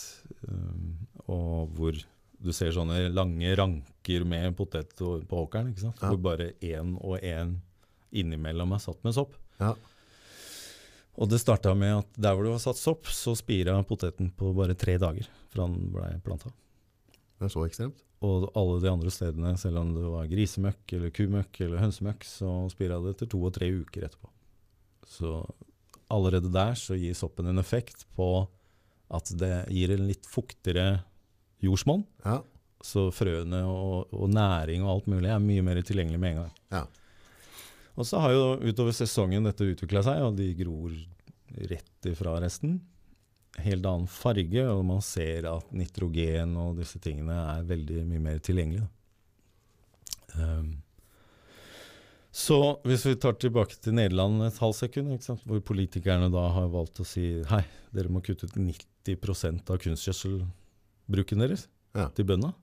um, 0.48 0.98
og 1.30 1.70
hvor 1.76 1.96
du 2.42 2.50
ser 2.52 2.72
sånne 2.74 3.06
lange 3.14 3.52
ranker 3.56 4.24
med 4.26 4.56
potet 4.58 4.96
på 4.98 5.42
åkeren. 5.44 5.70
ikke 5.70 5.86
sant? 5.86 6.00
Ja. 6.02 6.10
Hvor 6.10 6.20
bare 6.24 6.52
én 6.60 6.96
og 6.98 7.22
én 7.22 7.60
innimellom 8.12 8.74
er 8.74 8.82
satt 8.82 8.98
med 9.06 9.14
sopp. 9.16 9.36
Ja. 9.62 9.72
Og 11.20 11.28
det 11.28 11.42
starta 11.42 11.74
med 11.76 11.98
at 11.98 12.14
der 12.16 12.36
hvor 12.36 12.46
det 12.46 12.54
var 12.54 12.62
satt 12.62 12.80
sopp, 12.80 13.10
så 13.12 13.34
spira 13.36 13.74
poteten 13.84 14.30
på 14.36 14.52
bare 14.56 14.76
tre 14.78 14.96
dager 15.00 15.28
fra 15.52 15.66
den 15.68 15.90
blei 15.92 16.14
planta. 16.24 16.52
Det 17.38 17.48
er 17.48 17.52
så 17.52 17.66
ekstremt. 17.66 18.00
Og 18.22 18.46
alle 18.56 18.78
de 18.84 18.90
andre 18.90 19.10
stedene, 19.10 19.56
selv 19.58 19.80
om 19.80 19.90
det 19.96 20.06
var 20.06 20.30
grisemøkk 20.30 20.94
eller 20.96 21.12
kumøkk 21.14 21.60
eller 21.66 21.82
hønsemøkk, 21.82 22.24
så 22.28 22.52
spira 22.72 23.00
det 23.02 23.16
etter 23.16 23.30
to 23.34 23.42
og 23.42 23.52
tre 23.56 23.68
uker 23.82 24.06
etterpå. 24.06 24.30
Så 25.10 25.34
allerede 26.12 26.52
der 26.54 26.76
så 26.78 26.96
gir 26.96 27.16
soppen 27.18 27.50
en 27.50 27.60
effekt 27.60 28.06
på 28.16 28.46
at 29.12 29.34
det 29.36 29.66
gir 29.74 29.92
en 29.92 30.06
litt 30.08 30.28
fuktigere 30.30 31.02
jordsmonn. 31.62 32.06
Ja. 32.24 32.38
Så 32.82 33.08
frøene 33.14 33.62
og, 33.68 34.14
og 34.14 34.30
næring 34.32 34.86
og 34.86 34.96
alt 34.96 35.10
mulig 35.10 35.30
er 35.30 35.42
mye 35.42 35.64
mer 35.66 35.82
tilgjengelig 35.84 36.22
med 36.22 36.32
en 36.32 36.40
gang. 36.44 36.54
Ja. 36.72 36.84
Og 37.98 38.06
så 38.08 38.20
har 38.24 38.32
jo 38.32 38.44
utover 38.64 38.94
sesongen 38.96 39.44
dette 39.44 39.66
utvikla 39.68 40.00
seg, 40.06 40.22
og 40.24 40.36
de 40.38 40.48
gror 40.56 40.94
rett 41.68 42.08
ifra 42.08 42.38
resten. 42.40 42.78
Helt 43.60 43.84
annen 43.84 44.08
farge, 44.08 44.62
og 44.72 44.80
man 44.88 45.02
ser 45.04 45.44
at 45.50 45.74
nitrogen 45.76 46.54
og 46.56 46.78
disse 46.80 47.00
tingene 47.04 47.36
er 47.58 47.66
veldig 47.68 48.06
mye 48.08 48.22
mer 48.30 48.38
tilgjengelig. 48.44 48.86
Um, 50.38 50.78
så 52.32 52.56
hvis 52.88 53.04
vi 53.04 53.12
tar 53.20 53.36
tilbake 53.36 53.76
til 53.84 53.92
Nederland 53.98 54.40
et 54.46 54.56
halvt 54.62 54.78
sekund, 54.86 55.12
sant, 55.20 55.42
hvor 55.44 55.60
politikerne 55.68 56.30
da 56.32 56.46
har 56.54 56.70
valgt 56.72 57.02
å 57.04 57.06
si 57.06 57.26
hei, 57.50 57.60
dere 57.92 58.08
må 58.08 58.22
kutte 58.24 58.48
ut 58.48 58.56
90% 58.56 59.68
av 59.68 59.82
kunstgjødselbruken 59.84 61.44
deres 61.44 61.66
Ja. 61.92 62.08
til 62.08 62.24
bøndene. 62.24 62.54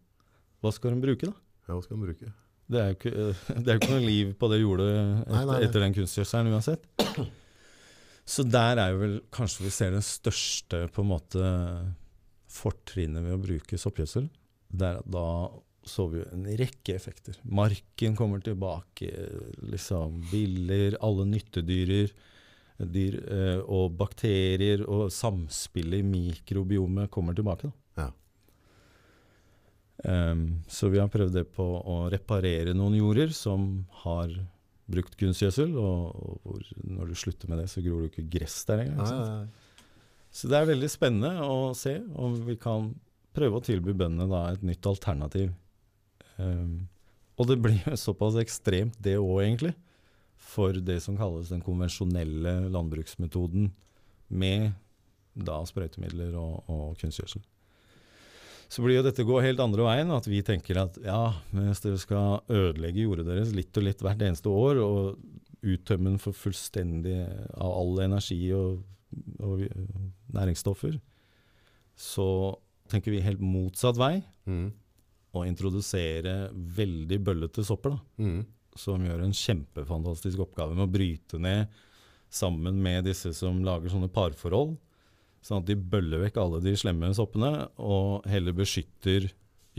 Hva 0.64 0.73
skal 0.73 0.95
de 0.97 1.03
bruke, 1.06 1.30
da? 1.30 1.38
ja, 1.69 1.76
hva 1.76 1.84
skal 1.85 1.99
de 1.99 2.07
bruke? 2.10 2.31
Det 2.69 2.81
er 2.81 2.91
jo 2.91 2.97
ikke, 2.97 3.13
det 3.63 3.73
er 3.73 3.79
ikke 3.79 3.93
noe 3.95 4.05
liv 4.05 4.33
på 4.39 4.49
det 4.51 4.61
jordet 4.61 4.89
etter, 4.93 5.31
Nei, 5.33 5.43
nei, 5.43 5.53
nei. 5.55 5.61
etter 5.67 5.85
den 5.85 5.95
kunstgjødselen 5.97 6.51
uansett. 6.53 6.89
Så 8.29 8.45
der 8.45 8.77
er 8.77 8.91
jo 8.93 8.99
vel 9.01 9.15
kanskje 9.33 9.65
vi 9.65 9.71
ser 9.73 9.95
den 9.95 10.05
største 10.05 10.83
på 10.93 11.01
en 11.01 11.09
måte 11.09 11.47
fortrinnet 12.49 13.25
ved 13.25 13.37
å 13.37 13.41
bruke 13.41 13.79
soppgjødsel. 13.81 14.29
Da 14.69 14.93
så 15.89 16.05
vi 16.11 16.19
jo 16.19 16.25
en 16.35 16.45
rekke 16.59 16.93
effekter. 16.93 17.39
Marken 17.49 18.13
kommer 18.17 18.41
tilbake, 18.45 19.09
liksom 19.71 20.19
biller, 20.29 20.97
alle 21.01 21.25
nyttedyrer 21.29 22.11
dyr, 22.79 23.17
eh, 23.27 23.59
og 23.65 23.95
bakterier 23.99 24.85
og 24.87 25.09
samspillet 25.11 25.99
i 26.03 26.05
mikrobiomet 26.07 27.09
kommer 27.11 27.35
tilbake. 27.35 27.67
Da. 27.67 27.73
Ehm, 30.07 30.61
så 30.67 30.89
vi 30.91 31.01
har 31.01 31.11
prøvd 31.11 31.35
det 31.35 31.45
på 31.55 31.65
å 31.65 31.97
reparere 32.11 32.76
noen 32.77 32.95
jorder 32.99 33.34
som 33.35 33.85
har 34.03 34.31
brukt 34.89 35.17
kunstgjødsel, 35.19 35.76
og, 35.77 36.39
og 36.47 36.85
når 36.88 37.11
du 37.11 37.17
slutter 37.19 37.51
med 37.51 37.61
det, 37.61 37.67
så 37.69 37.84
gror 37.85 38.03
det 38.03 38.13
ikke 38.13 38.30
gress 38.39 38.61
der 38.69 38.85
engang. 38.88 39.49
Så 40.34 40.49
det 40.49 40.57
er 40.57 40.69
veldig 40.69 40.89
spennende 40.89 41.45
å 41.45 41.73
se 41.77 41.99
om 42.17 42.38
vi 42.47 42.55
kan 42.61 42.91
prøve 43.35 43.59
å 43.59 43.65
tilby 43.65 43.93
bøndene 43.97 44.30
da 44.30 44.47
et 44.53 44.65
nytt 44.65 44.85
alternativ. 44.89 45.51
Um, 46.39 46.88
og 47.39 47.49
det 47.49 47.59
blir 47.61 47.77
jo 47.84 47.97
såpass 47.99 48.38
ekstremt 48.41 48.97
det 49.03 49.17
òg, 49.19 49.43
egentlig. 49.45 49.76
for 50.39 50.73
det 50.73 51.01
som 51.03 51.17
kalles 51.19 51.51
den 51.51 51.61
konvensjonelle 51.61 52.69
landbruksmetoden 52.71 53.67
med 54.30 54.71
da 55.35 55.59
sprøytemidler 55.67 56.34
og, 56.39 56.63
og 56.71 56.95
kunstgjødsel. 56.97 57.43
Så 58.69 58.83
blir 58.85 58.99
jo 58.99 59.05
dette 59.07 59.25
gå 59.25 59.39
helt 59.41 59.61
andre 59.63 59.81
veien, 59.87 60.11
at 60.13 60.27
vi 60.29 60.43
tenker 60.45 60.77
at 60.77 60.97
ja, 61.01 61.33
hvis 61.55 61.81
dere 61.81 61.97
skal 62.01 62.43
ødelegge 62.53 63.01
jordet 63.07 63.25
deres 63.25 63.53
litt 63.57 63.73
og 63.81 63.87
litt 63.87 64.03
hvert 64.05 64.21
eneste 64.21 64.51
år, 64.53 64.77
og 64.83 65.65
uttømme 65.65 66.11
den 66.13 66.19
for 66.21 66.37
fullstendig 66.37 67.17
av 67.57 67.71
all 67.73 67.97
energi 68.05 68.37
og, 68.55 68.83
og 69.41 69.65
næringsstoffer, 70.37 70.99
så 71.99 72.27
tenker 72.89 73.11
vi 73.11 73.23
helt 73.25 73.41
motsatt 73.43 73.97
vei. 73.99 74.19
Mm. 74.49 74.69
Å 75.35 75.43
introdusere 75.49 76.37
veldig 76.53 77.19
bøllete 77.25 77.65
sopper, 77.65 77.97
da, 77.97 77.99
Mm. 78.23 78.45
som 78.79 79.01
gjør 79.03 79.25
en 79.25 79.33
kjempefantastisk 79.35 80.39
oppgave 80.45 80.77
med 80.77 80.85
å 80.87 80.93
bryte 80.93 81.41
ned 81.41 81.67
sammen 82.29 82.77
med 82.81 83.05
disse 83.09 83.33
som 83.33 83.63
lager 83.65 83.89
sånne 83.89 84.09
parforhold. 84.13 84.77
Sånn 85.45 85.61
at 85.61 85.70
de 85.70 85.78
bøller 85.80 86.26
vekk 86.26 86.38
alle 86.41 86.60
de 86.64 86.76
slemme 86.78 87.11
soppene, 87.16 87.70
og 87.80 88.28
heller 88.30 88.56
beskytter 88.57 89.30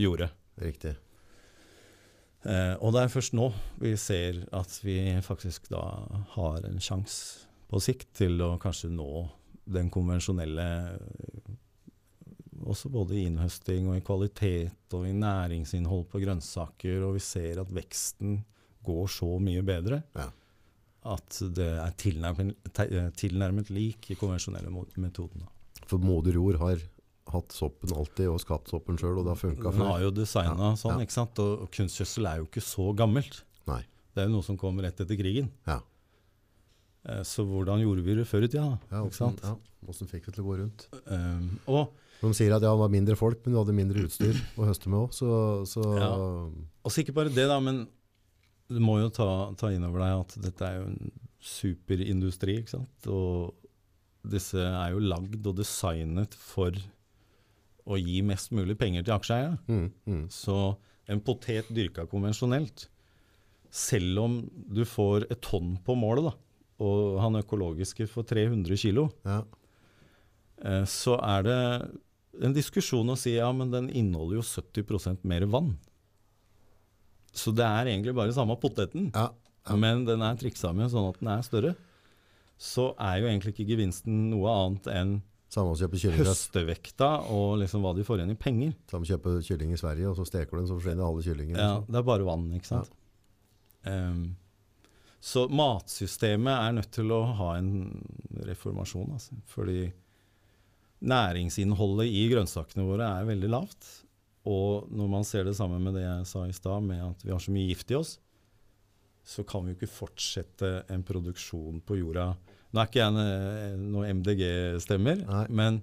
jordet. 0.01 0.31
Riktig. 0.61 0.95
Eh, 2.41 2.73
og 2.81 2.95
det 2.95 3.03
er 3.03 3.13
først 3.13 3.35
nå 3.37 3.51
vi 3.81 3.93
ser 4.01 4.39
at 4.57 4.73
vi 4.81 4.97
faktisk 5.21 5.69
da 5.69 5.83
har 6.33 6.65
en 6.65 6.81
sjanse 6.81 7.45
på 7.69 7.79
sikt 7.83 8.09
til 8.17 8.41
å 8.41 8.55
kanskje 8.61 8.89
nå 8.91 9.27
den 9.71 9.91
konvensjonelle 9.93 10.65
Også 12.61 12.89
både 12.93 13.15
i 13.17 13.27
innhøsting 13.29 13.87
og 13.89 13.97
i 13.97 14.03
kvalitet 14.05 14.93
og 14.97 15.05
i 15.07 15.13
næringsinnhold 15.17 16.03
på 16.11 16.19
grønnsaker, 16.21 16.99
og 17.05 17.15
vi 17.15 17.23
ser 17.25 17.61
at 17.61 17.71
veksten 17.73 18.41
går 18.85 19.07
så 19.09 19.37
mye 19.41 19.63
bedre 19.65 20.03
Ja. 20.17 20.27
At 21.03 21.37
det 21.57 21.69
er 21.81 21.93
tilnærmet, 21.97 22.55
te- 22.77 23.07
tilnærmet 23.17 23.69
lik 23.73 24.11
i 24.13 24.15
konvensjonelle 24.19 24.69
metoder. 25.01 25.47
For 25.89 25.97
moder 25.97 26.33
jord 26.37 26.59
har 26.61 26.81
hatt 27.31 27.53
soppen 27.55 27.93
alltid 27.95 28.27
og 28.29 28.39
skapt 28.43 28.69
soppen 28.69 28.97
sjøl, 28.99 29.17
og 29.17 29.25
det 29.25 29.31
har 29.33 29.39
funka 29.39 29.71
Den 29.71 29.85
har 29.87 30.01
jo 30.03 30.11
designa 30.11 30.71
Ja, 30.71 30.75
sånn, 30.77 30.99
ja. 30.99 31.05
ikke 31.07 31.15
sant? 31.15 31.39
Og, 31.39 31.65
kunstgjødsel 31.73 32.27
er 32.27 32.41
jo 32.41 32.45
ikke 32.49 32.61
så 32.65 32.89
gammelt. 32.97 33.43
Nei. 33.69 33.81
Det 34.13 34.21
er 34.23 34.27
jo 34.29 34.33
noe 34.35 34.43
som 34.45 34.57
kom 34.59 34.77
rett 34.83 34.99
etter 34.99 35.17
krigen. 35.17 35.49
Ja. 35.65 35.79
Eh, 37.07 37.23
Så 37.25 37.45
hvordan 37.47 37.81
gjorde 37.81 38.03
vi 38.05 38.15
det 38.19 38.27
før 38.29 38.43
i 38.45 38.47
tida? 38.51 38.67
da? 38.67 38.97
Ja, 38.97 39.03
ikke 39.07 39.31
ja. 39.41 39.55
Hvordan 39.81 40.09
fikk 40.11 40.27
vi 40.27 40.31
til 40.35 40.43
å 40.43 40.47
gå 40.51 40.57
rundt? 40.59 40.83
Um, 41.07 41.47
og, 41.67 41.93
De 42.21 42.29
sier 42.37 42.53
at 42.53 42.61
ja, 42.61 42.69
det 42.69 42.77
var 42.83 42.91
mindre 42.93 43.15
folk, 43.17 43.39
men 43.45 43.55
du 43.55 43.57
hadde 43.63 43.73
mindre 43.73 44.03
utstyr 44.05 44.37
å 44.61 44.67
høste 44.67 44.91
med 44.93 44.99
òg, 45.07 45.15
så, 45.17 45.65
så 45.65 45.81
Ja. 45.97 46.11
ikke 47.01 47.15
bare 47.17 47.29
det, 47.33 47.47
da, 47.49 47.57
men 47.59 47.87
du 48.71 48.79
må 48.83 48.99
jo 49.01 49.09
ta, 49.13 49.27
ta 49.59 49.69
inn 49.75 49.83
over 49.87 49.99
deg 50.03 50.21
at 50.23 50.35
dette 50.47 50.67
er 50.67 50.79
jo 50.79 50.87
en 50.91 51.11
superindustri. 51.41 52.59
ikke 52.61 52.75
sant? 52.77 53.09
Og 53.11 53.53
disse 54.31 54.61
er 54.61 54.93
jo 54.93 55.01
lagd 55.03 55.45
og 55.49 55.57
designet 55.57 56.35
for 56.37 56.75
å 57.91 57.97
gi 57.97 58.19
mest 58.23 58.51
mulig 58.53 58.75
penger 58.79 59.03
til 59.07 59.15
aksjeeiere. 59.17 59.57
mm, 59.67 59.87
mm. 60.05 60.23
Så 60.31 60.57
en 61.11 61.21
potet 61.25 61.67
dyrka 61.73 62.05
konvensjonelt, 62.07 62.85
selv 63.71 64.19
om 64.21 64.35
du 64.69 64.83
får 64.85 65.25
et 65.31 65.41
tonn 65.41 65.77
på 65.85 65.95
målet, 65.97 66.29
da, 66.29 66.35
og 66.85 67.17
han 67.23 67.39
økologiske 67.41 68.07
får 68.09 68.27
300 68.35 68.77
kilo, 68.77 69.07
Ja. 69.25 69.41
eh, 70.63 70.83
så 70.85 71.17
er 71.21 71.43
det 71.43 71.59
en 72.45 72.53
diskusjon 72.55 73.09
å 73.11 73.17
si 73.17 73.33
ja, 73.35 73.49
men 73.51 73.71
den 73.73 73.89
inneholder 73.89 74.39
jo 74.39 74.45
70% 74.45 75.25
mer 75.27 75.45
vann. 75.51 75.73
Så 77.31 77.53
det 77.55 77.63
er 77.63 77.87
egentlig 77.93 78.13
bare 78.17 78.33
samme 78.35 78.57
poteten, 78.59 79.11
Ja. 79.15 79.29
Ja. 79.67 79.75
men 79.77 80.05
den 80.05 80.21
er 80.25 80.35
triksa 80.35 80.73
med 80.75 80.89
sånn 80.91 81.09
at 81.09 81.19
den 81.19 81.29
er 81.31 81.41
større. 81.45 81.75
Så 82.61 82.91
er 82.99 83.19
jo 83.21 83.27
egentlig 83.29 83.53
ikke 83.55 83.69
gevinsten 83.71 84.29
noe 84.31 84.49
annet 84.49 84.87
enn 84.91 85.13
høstevekta 85.51 87.07
og 87.33 87.57
liksom 87.59 87.81
hva 87.83 87.91
de 87.95 88.03
får 88.07 88.21
igjen 88.21 88.31
i 88.31 88.39
penger. 88.39 88.73
samme 88.87 89.07
kjøpe 89.09 89.33
kylling 89.43 89.73
i 89.73 89.79
Sverige, 89.79 90.07
og 90.09 90.15
så 90.15 90.25
steker 90.25 90.51
du 90.51 90.61
den, 90.61 90.67
så 90.69 90.77
forsvinner 90.79 91.03
alle 91.07 91.23
kyllingene. 91.25 91.57
Ja, 91.59 91.73
liksom. 91.79 91.91
det 91.91 91.99
er 91.99 92.07
bare 92.07 92.27
vann, 92.27 92.45
ikke 92.55 92.69
sant. 92.69 92.91
Ehm, 93.83 94.21
så 95.21 95.47
matsystemet 95.51 96.53
er 96.55 96.71
nødt 96.77 96.91
til 96.95 97.11
å 97.11 97.19
ha 97.35 97.49
en 97.57 97.71
reformasjon, 98.47 99.11
altså. 99.17 99.35
Fordi 99.51 99.91
næringsinnholdet 101.01 102.07
i 102.13 102.23
grønnsakene 102.31 102.85
våre 102.85 103.09
er 103.19 103.27
veldig 103.29 103.49
lavt. 103.51 103.89
Og 104.49 104.87
når 104.89 105.09
man 105.11 105.25
ser 105.27 105.45
det 105.45 105.55
sammen 105.57 105.83
med 105.85 105.93
det 105.99 106.05
jeg 106.05 106.27
sa 106.31 106.45
i 106.49 106.55
stad, 106.55 106.81
med 106.87 107.03
at 107.11 107.23
vi 107.25 107.31
har 107.33 107.41
så 107.43 107.53
mye 107.53 107.69
gift 107.69 107.91
i 107.93 107.97
oss, 107.99 108.15
så 109.21 109.43
kan 109.45 109.63
vi 109.65 109.73
jo 109.73 109.77
ikke 109.77 109.91
fortsette 109.93 110.69
en 110.89 111.03
produksjon 111.05 111.81
på 111.85 111.99
jorda. 111.99 112.31
Nå 112.71 112.81
er 112.81 112.87
ikke 112.89 113.03
jeg 113.03 113.13
noe 113.13 113.73
noen 113.77 114.21
MDG-stemmer, 114.21 115.21
men 115.53 115.81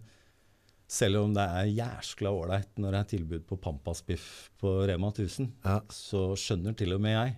selv 0.90 1.20
om 1.20 1.34
det 1.36 1.44
er 1.44 1.68
jæskla 1.70 2.32
ålreit 2.32 2.80
når 2.80 2.94
det 2.96 3.00
er 3.02 3.10
tilbud 3.12 3.44
på 3.46 3.58
Pampasbiff 3.62 4.48
på 4.58 4.72
Rema 4.88 5.10
1000, 5.12 5.52
Ja. 5.64 5.78
så 5.92 6.32
skjønner 6.34 6.74
til 6.74 6.96
og 6.96 7.02
med 7.04 7.14
jeg 7.14 7.36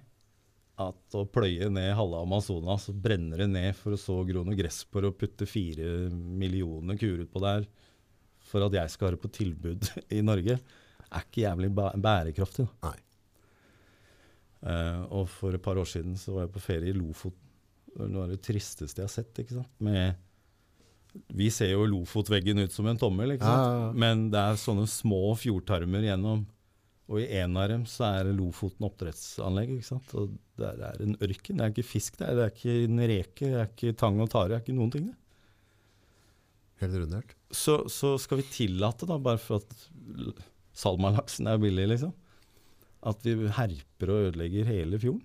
at 0.81 1.17
å 1.19 1.27
pløye 1.29 1.69
ned 1.69 1.91
halve 1.99 2.23
Amazonas 2.25 2.87
og 2.89 3.01
brenne 3.05 3.37
det 3.37 3.51
ned 3.51 3.75
for 3.77 3.93
å 3.93 4.01
så 4.01 4.17
gro 4.25 4.45
noe 4.47 4.57
gress 4.57 4.85
på 4.89 5.03
og 5.05 5.19
putte 5.21 5.45
fire 5.51 6.09
millioner 6.15 6.97
kuer 6.97 7.27
utpå 7.27 7.43
der 7.45 7.67
for 8.51 8.65
at 8.65 8.79
jeg 8.79 8.95
skal 8.95 9.11
ha 9.11 9.17
det 9.17 9.21
på 9.21 9.33
tilbud 9.35 9.91
i 10.17 10.23
Norge, 10.25 10.57
er 11.11 11.25
ikke 11.27 11.43
jævlig 11.45 11.71
bæ- 11.75 11.95
bærekraftig. 12.01 12.67
Da. 12.69 12.91
Nei. 12.91 12.99
Uh, 14.61 15.05
og 15.17 15.29
for 15.33 15.57
et 15.57 15.63
par 15.65 15.79
år 15.81 15.89
siden 15.89 16.19
så 16.21 16.35
var 16.35 16.45
jeg 16.45 16.53
på 16.57 16.61
ferie 16.63 16.93
i 16.93 16.97
Lofoten. 16.97 17.47
Det 17.91 17.99
var 18.05 18.11
noe 18.13 18.27
av 18.27 18.35
det 18.35 18.43
tristeste 18.45 19.01
jeg 19.01 19.09
har 19.09 19.13
sett. 19.15 19.39
ikke 19.43 19.57
sant? 19.57 19.71
Med, 19.83 20.19
vi 21.35 21.49
ser 21.51 21.73
jo 21.73 21.87
Lofotveggen 21.91 22.61
ut 22.63 22.73
som 22.75 22.87
en 22.87 23.01
tommel, 23.01 23.33
ikke 23.35 23.49
sant? 23.49 23.65
Ja, 23.65 23.71
ja, 23.73 23.87
ja. 23.89 23.93
men 24.05 24.27
det 24.31 24.43
er 24.53 24.61
sånne 24.61 24.85
små 24.91 25.23
fjordtarmer 25.41 26.05
gjennom. 26.07 26.45
Og 27.11 27.19
i 27.25 27.27
en 27.41 27.57
av 27.59 27.67
dem 27.73 27.83
så 27.91 28.07
er 28.21 28.29
Lofoten 28.37 28.87
oppdrettsanlegg. 28.87 29.73
ikke 29.81 29.89
sant? 29.89 30.13
Og 30.15 30.37
det 30.61 30.69
er 30.77 31.01
en 31.03 31.17
ørken. 31.19 31.59
Det 31.59 31.65
er 31.67 31.73
ikke 31.75 31.89
fisk 31.97 32.21
der, 32.21 32.37
det 32.39 32.45
er 32.45 32.53
ikke 32.55 32.77
en 32.85 33.03
reke, 33.11 33.49
det 33.49 33.59
er 33.65 33.73
ikke 33.73 33.97
tang 33.99 34.21
og 34.23 34.31
tare, 34.31 34.53
det 34.53 34.61
er 34.61 34.63
ikke 34.63 34.77
noen 34.79 34.93
ting. 34.95 35.09
det. 35.11 35.17
Helt 36.85 36.95
rundert. 37.01 37.35
Så, 37.51 37.81
så 37.93 38.15
skal 38.23 38.39
vi 38.41 38.47
tillate, 38.55 39.09
da, 39.11 39.19
bare 39.21 39.41
for 39.43 39.59
at 39.59 39.89
salmalaksen 40.77 41.49
er 41.51 41.61
billig, 41.61 41.89
liksom, 41.95 42.13
at 43.07 43.25
vi 43.25 43.49
herper 43.57 44.13
og 44.13 44.27
ødelegger 44.29 44.69
hele 44.69 45.01
fjorden. 45.01 45.25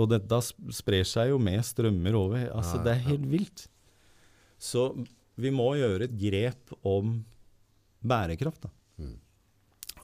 Og 0.00 0.08
dette 0.08 0.38
sp- 0.40 0.70
sprer 0.72 1.04
seg 1.04 1.32
jo 1.32 1.38
med 1.42 1.60
strømmer 1.66 2.16
over. 2.16 2.46
altså 2.54 2.78
Det 2.82 2.94
er 2.94 3.06
helt 3.10 3.26
vilt. 3.28 3.66
Så 4.62 4.86
vi 5.36 5.50
må 5.52 5.72
gjøre 5.76 6.06
et 6.06 6.16
grep 6.16 6.72
om 6.86 7.18
bærekraft. 8.02 8.62
da. 8.62 8.70
Mm. 8.98 9.18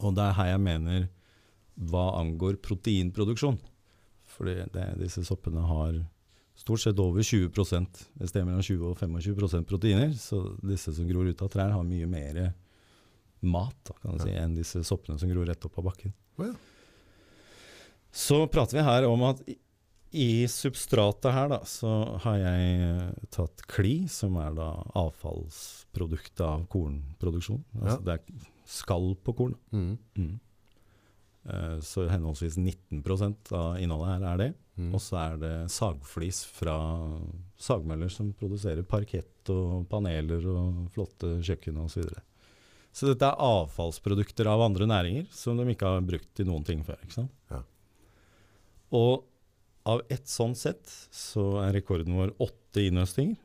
Og 0.01 0.15
det 0.15 0.25
er 0.27 0.37
her 0.37 0.51
jeg 0.53 0.61
mener 0.61 1.09
hva 1.79 2.19
angår 2.21 2.59
proteinproduksjon. 2.61 3.59
For 4.29 4.45
disse 4.99 5.25
soppene 5.25 5.63
har 5.65 6.03
stort 6.59 6.83
sett 6.83 6.99
over 6.99 7.23
20 7.23 7.49
et 7.49 8.29
sted 8.29 8.45
mellom 8.45 8.61
20 8.63 8.91
og 8.91 8.99
25% 8.99 9.65
proteiner. 9.65 10.13
Så 10.19 10.43
disse 10.61 10.93
som 10.95 11.09
gror 11.09 11.31
ut 11.31 11.43
av 11.43 11.49
trær, 11.55 11.73
har 11.73 11.87
mye 11.87 12.07
mer 12.07 12.53
mat 13.47 13.93
da, 14.03 14.17
si, 14.23 14.31
enn 14.35 14.55
disse 14.57 14.83
soppene 14.85 15.19
som 15.21 15.31
gror 15.31 15.47
rett 15.47 15.65
opp 15.69 15.79
av 15.79 15.85
bakken. 15.91 16.13
Oh, 16.39 16.47
ja. 16.47 16.55
Så 18.11 18.47
prater 18.51 18.79
vi 18.79 18.85
her 18.87 19.05
om 19.07 19.23
at 19.29 19.41
i, 19.49 19.57
i 20.19 20.29
substratet 20.49 21.33
her 21.35 21.51
da, 21.53 21.59
så 21.69 21.91
har 22.25 22.39
jeg 22.41 22.77
eh, 22.89 23.25
tatt 23.35 23.63
kli, 23.69 24.07
som 24.09 24.39
er 24.41 24.55
da 24.57 24.71
avfallsproduktet 24.99 26.41
av 26.47 26.65
kornproduksjon. 26.73 27.65
Altså 27.83 27.99
Ja. 27.99 28.05
det 28.07 28.15
er 28.19 28.47
skall 28.69 29.15
på 29.25 29.35
korn. 29.37 29.55
Mm. 29.73 29.99
Mm. 30.17 30.41
Eh, 31.49 31.77
Så 31.81 32.09
henholdsvis 32.09 32.57
19% 32.59 33.53
av 33.53 33.79
innholdet 33.81 34.15
her 34.19 34.27
er 34.33 34.37
det. 34.43 34.49
Mm. 34.79 34.93
Og 34.95 35.01
så 35.03 35.17
er 35.19 35.37
det 35.43 35.53
sagflis 35.75 36.45
fra 36.55 36.75
sagmøller 37.59 38.09
som 38.13 38.33
produserer 38.33 38.85
parkett 38.87 39.49
og 39.51 39.89
paneler 39.91 40.45
og 40.47 40.85
flotte 40.95 41.41
kjøkken 41.43 41.81
osv. 41.85 42.05
Så, 42.99 43.07
dette 43.13 43.29
er 43.29 43.39
avfallsprodukter 43.39 44.49
av 44.51 44.65
andre 44.65 44.89
næringer 44.91 45.29
som 45.31 45.59
de 45.59 45.69
ikke 45.71 45.87
har 45.87 46.07
brukt 46.07 46.31
til 46.35 46.49
noen 46.49 46.65
ting 46.67 46.81
før. 46.87 46.99
ikke 47.05 47.21
sant? 47.21 47.35
Ja. 47.53 47.61
Og 48.99 49.29
av 49.89 50.03
ett 50.11 50.27
sånn 50.29 50.57
sett 50.59 50.91
så 51.15 51.61
er 51.63 51.77
rekorden 51.79 52.17
vår 52.19 52.35
åtte 52.43 52.89
innhøstinger. 52.89 53.39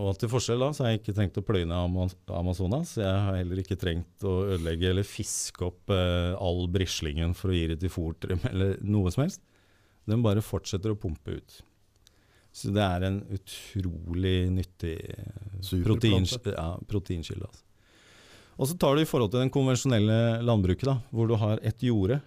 Og 0.00 0.12
til 0.18 0.30
forskjell 0.30 0.62
da, 0.62 0.68
så 0.74 0.84
har 0.84 0.92
jeg 0.92 1.00
ikke 1.00 1.14
trengt 1.16 1.38
å 1.40 1.42
pløye 1.42 1.66
ned 1.66 2.12
Amazonas. 2.30 2.92
Jeg 3.00 3.22
har 3.26 3.38
heller 3.40 3.62
ikke 3.62 3.78
trengt 3.78 4.26
å 4.26 4.36
ødelegge 4.52 4.92
eller 4.92 5.06
fiske 5.06 5.66
opp 5.66 5.90
eh, 5.94 6.34
all 6.38 6.68
brislingen 6.70 7.34
for 7.34 7.50
å 7.50 7.56
gi 7.56 7.64
det 7.72 7.80
til 7.82 7.90
fôrtrem 7.90 8.42
eller 8.52 8.76
noe 8.86 9.10
som 9.10 9.24
helst. 9.24 9.42
Den 10.06 10.22
bare 10.22 10.44
fortsetter 10.46 10.94
å 10.94 10.98
pumpe 10.98 11.40
ut. 11.40 11.58
Så 12.52 12.72
det 12.74 12.82
er 12.82 13.06
en 13.06 13.20
utrolig 13.30 14.50
nyttig 14.50 14.96
eh, 15.14 15.82
protein, 15.86 16.26
ja, 16.50 16.70
proteinkilde. 16.90 17.46
Altså. 17.46 17.66
Og 18.60 18.68
så 18.68 18.76
tar 18.76 18.96
du 18.96 19.02
i 19.04 19.08
forhold 19.08 19.30
til 19.32 19.44
den 19.44 19.52
konvensjonelle 19.54 20.42
landbruket, 20.44 20.88
da, 20.90 20.98
hvor 21.14 21.30
du 21.30 21.36
har 21.40 21.62
et 21.64 21.80
jorde. 21.86 22.18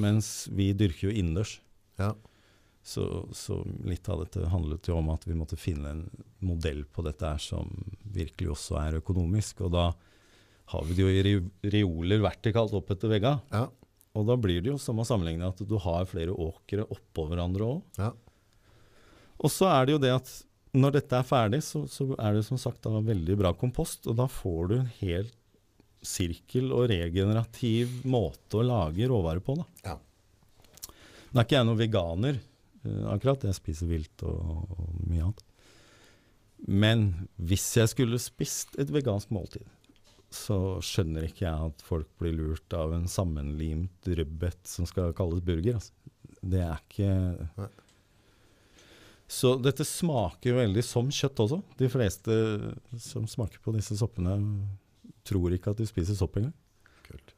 Mens 0.00 0.46
vi 0.52 0.70
dyrker 0.76 1.10
jo 1.10 1.12
innendørs. 1.16 1.58
Ja. 2.00 2.14
Så, 2.86 3.26
så 3.34 3.58
litt 3.84 4.06
av 4.12 4.22
dette 4.22 4.46
handlet 4.52 4.86
jo 4.88 5.00
om 5.00 5.10
at 5.10 5.24
vi 5.26 5.34
måtte 5.36 5.58
finne 5.58 5.90
en 5.90 6.04
modell 6.46 6.84
på 6.86 7.02
dette 7.02 7.26
her 7.26 7.42
som 7.42 7.72
virkelig 8.14 8.52
også 8.54 8.78
er 8.84 9.00
økonomisk. 9.00 9.64
Og 9.66 9.74
da 9.74 9.88
har 10.70 10.86
vi 10.86 10.94
det 10.94 11.04
jo 11.04 11.10
i 11.10 11.70
reoler 11.74 12.22
vertikalt 12.22 12.76
opp 12.78 12.92
etter 12.94 13.10
vegga. 13.10 13.34
Ja. 13.50 13.66
Og 14.16 14.28
da 14.30 14.36
blir 14.40 14.62
det 14.62 14.70
jo 14.70 14.78
som 14.80 15.02
å 15.02 15.06
sammenligne 15.08 15.50
at 15.50 15.60
du 15.60 15.76
har 15.82 16.06
flere 16.08 16.32
åkre 16.32 16.86
oppå 16.86 17.26
hverandre 17.28 17.68
òg. 17.74 17.82
Ja. 17.98 18.14
Og 19.42 19.52
så 19.52 19.68
er 19.70 19.86
det 19.86 19.96
jo 19.96 20.02
det 20.02 20.12
at 20.16 20.32
når 20.76 20.98
dette 20.98 21.18
er 21.18 21.26
ferdig, 21.26 21.62
så, 21.64 21.84
så 21.88 22.10
er 22.20 22.36
det 22.36 22.44
som 22.46 22.60
sagt 22.60 22.84
da 22.84 23.00
veldig 23.00 23.36
bra 23.40 23.52
kompost. 23.56 24.06
Og 24.10 24.16
da 24.18 24.26
får 24.30 24.70
du 24.70 24.74
en 24.78 24.90
helt 25.00 25.34
sirkel 26.06 26.70
og 26.74 26.90
regenerativ 26.92 28.02
måte 28.06 28.60
å 28.60 28.66
lage 28.66 29.08
råvarer 29.10 29.42
på. 29.44 29.56
da. 29.58 29.66
Ja. 29.86 29.96
Nå 31.32 31.40
er 31.40 31.46
ikke 31.46 31.58
jeg 31.58 31.68
noen 31.68 31.80
veganer, 31.80 32.40
uh, 32.84 33.06
akkurat. 33.14 33.48
Jeg 33.48 33.58
spiser 33.58 33.90
vilt 33.90 34.26
og, 34.28 34.68
og 34.76 35.00
mye 35.08 35.24
annet. 35.28 35.42
Men 36.66 37.08
hvis 37.36 37.66
jeg 37.76 37.92
skulle 37.92 38.20
spist 38.22 38.78
et 38.80 38.92
vegansk 38.92 39.32
måltid, 39.34 39.64
så 40.32 40.78
skjønner 40.84 41.28
ikke 41.28 41.44
jeg 41.46 41.70
at 41.70 41.82
folk 41.86 42.08
blir 42.20 42.34
lurt 42.36 42.74
av 42.76 42.92
en 42.96 43.06
sammenlimt 43.10 44.08
rødbet 44.08 44.68
som 44.68 44.88
skal 44.88 45.14
kalles 45.16 45.44
burger. 45.44 45.78
Altså. 45.78 45.92
Det 46.46 46.62
er 46.62 46.80
ikke 46.82 47.12
Nei. 47.56 47.68
Så 49.26 49.56
dette 49.58 49.84
smaker 49.86 50.52
jo 50.52 50.58
veldig 50.60 50.82
som 50.86 51.08
kjøtt 51.10 51.40
også. 51.42 51.58
De 51.80 51.88
fleste 51.90 52.34
som 53.02 53.26
smaker 53.26 53.58
på 53.62 53.74
disse 53.74 53.96
soppene, 53.98 54.36
tror 55.26 55.54
ikke 55.54 55.72
at 55.74 55.80
de 55.80 55.88
spiser 55.88 56.14
sopp 56.18 56.38
engang. 56.38 56.54
Kult. 57.08 57.34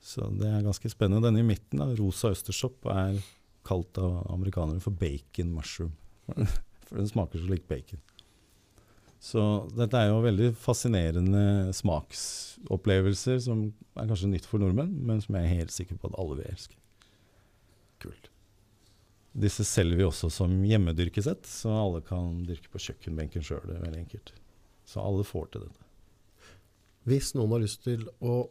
Så 0.00 0.30
det 0.40 0.48
er 0.48 0.64
ganske 0.64 0.88
spennende. 0.88 1.26
Denne 1.28 1.44
i 1.44 1.48
midten, 1.48 1.82
da, 1.82 1.90
rosa 1.98 2.32
østersopp, 2.32 2.88
er 2.94 3.20
kalt 3.68 4.00
av 4.00 4.22
amerikanere 4.32 4.80
for 4.80 4.96
bacon 4.96 5.52
mushroom. 5.52 5.92
For 6.88 6.96
den 6.96 7.10
smaker 7.10 7.36
så 7.36 7.50
lik 7.50 7.66
bacon. 7.68 8.00
Så 9.20 9.42
dette 9.76 9.98
er 9.98 10.08
jo 10.08 10.22
veldig 10.24 10.52
fascinerende 10.56 11.74
smaksopplevelser 11.76 13.42
som 13.44 13.66
er 13.98 14.08
kanskje 14.08 14.30
nytt 14.30 14.46
for 14.48 14.62
nordmenn, 14.62 14.94
men 15.04 15.20
som 15.20 15.36
jeg 15.36 15.44
er 15.44 15.58
helt 15.58 15.74
sikker 15.74 15.98
på 15.98 16.08
at 16.08 16.16
alle 16.22 16.38
vil 16.38 16.48
elske. 16.48 16.78
Kult. 18.00 18.30
Disse 19.38 19.64
selger 19.66 20.00
vi 20.00 20.06
også 20.06 20.30
som 20.34 20.54
hjemmedyrkesett, 20.66 21.46
så 21.46 21.70
alle 21.70 22.02
kan 22.06 22.40
dyrke 22.48 22.70
på 22.72 22.80
kjøkkenbenken 22.82 23.44
sjøl. 23.46 23.62
Det 23.68 23.78
veldig 23.82 24.00
enkelt. 24.02 24.32
Så 24.88 25.02
alle 25.04 25.26
får 25.26 25.52
til 25.52 25.66
dette. 25.68 25.84
Hvis 27.08 27.32
noen 27.36 27.54
har 27.54 27.62
lyst 27.62 27.84
til 27.86 28.02
å 28.18 28.48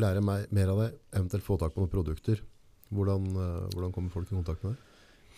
lære 0.00 0.22
meg 0.24 0.50
mer 0.54 0.70
av 0.72 0.82
det, 0.84 0.90
eventuelt 1.16 1.46
få 1.46 1.58
tak 1.60 1.74
på 1.74 1.82
noen 1.82 1.92
produkter, 1.92 2.40
hvordan, 2.94 3.26
eh, 3.26 3.74
hvordan 3.74 3.94
kommer 3.94 4.14
folk 4.14 4.30
i 4.30 4.36
kontakt 4.36 4.62
med 4.64 4.74
deg? 4.74 4.90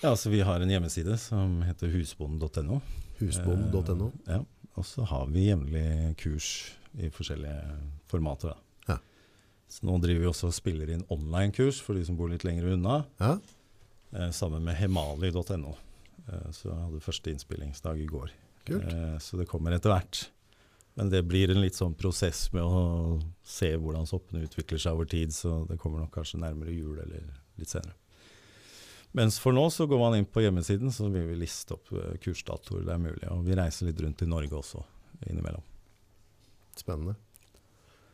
Ja, 0.02 0.10
altså 0.12 0.30
Vi 0.30 0.42
har 0.44 0.60
en 0.60 0.70
hjemmeside 0.70 1.16
som 1.18 1.62
heter 1.64 1.88
husbonden.no. 1.88 2.80
Husbonden.no. 3.20 4.12
Eh, 4.26 4.36
ja, 4.36 4.68
og 4.76 4.84
så 4.84 5.06
har 5.08 5.26
vi 5.32 5.48
jevnlig 5.48 6.16
kurs 6.20 6.50
i 7.00 7.08
forskjellige 7.08 7.80
formater. 8.10 8.52
Da. 8.52 8.92
Ja. 8.92 8.98
Så 9.72 9.88
nå 9.88 9.96
driver 10.04 10.20
vi 10.20 10.30
også 10.30 10.50
og 10.50 10.56
spiller 10.56 10.92
inn 10.92 11.06
online-kurs 11.08 11.80
for 11.80 11.96
de 11.96 12.04
som 12.04 12.18
bor 12.18 12.28
litt 12.28 12.44
lenger 12.44 12.74
unna, 12.76 13.04
Ja, 13.20 13.38
sammen 14.32 14.64
med 14.66 14.76
hemali.no. 14.78 15.74
Eh, 16.26 16.48
så 16.52 16.70
jeg 16.70 16.78
hadde 16.86 17.00
første 17.04 17.32
innspillingsdag 17.34 18.00
i 18.02 18.08
går. 18.10 18.30
kult. 18.66 18.88
Eh, 18.92 19.18
så 19.22 19.38
det 19.38 19.46
kommer 19.50 19.72
etter 19.76 19.92
hvert. 19.92 20.24
Men 20.96 21.10
det 21.12 21.20
blir 21.28 21.50
en 21.52 21.60
litt 21.60 21.76
sånn 21.76 21.92
prosess 21.94 22.46
med 22.56 22.64
å 22.64 23.20
se 23.44 23.68
hvordan 23.76 24.06
soppene 24.08 24.46
utvikler 24.46 24.80
seg 24.80 24.94
over 24.96 25.04
tid, 25.12 25.34
så 25.36 25.66
det 25.68 25.76
kommer 25.78 26.00
nok 26.00 26.14
kanskje 26.16 26.40
nærmere 26.40 26.72
jul 26.72 26.96
eller 27.02 27.26
litt 27.60 27.68
senere. 27.68 27.92
Mens 29.16 29.36
for 29.40 29.52
nå 29.56 29.66
så 29.72 29.86
går 29.88 30.00
man 30.00 30.16
inn 30.18 30.26
på 30.28 30.42
hjemmesiden, 30.44 30.90
så 30.92 31.06
vil 31.12 31.28
vi 31.30 31.36
liste 31.40 31.76
opp 31.76 31.92
eh, 31.92 32.16
kursdatoer 32.24 32.82
det 32.88 32.94
er 32.96 32.98
mulig. 33.04 33.28
Og 33.32 33.44
vi 33.46 33.54
reiser 33.56 33.86
litt 33.90 34.00
rundt 34.04 34.24
i 34.24 34.28
Norge 34.28 34.56
også 34.58 34.82
innimellom. 35.28 35.62
Spennende. 36.76 37.14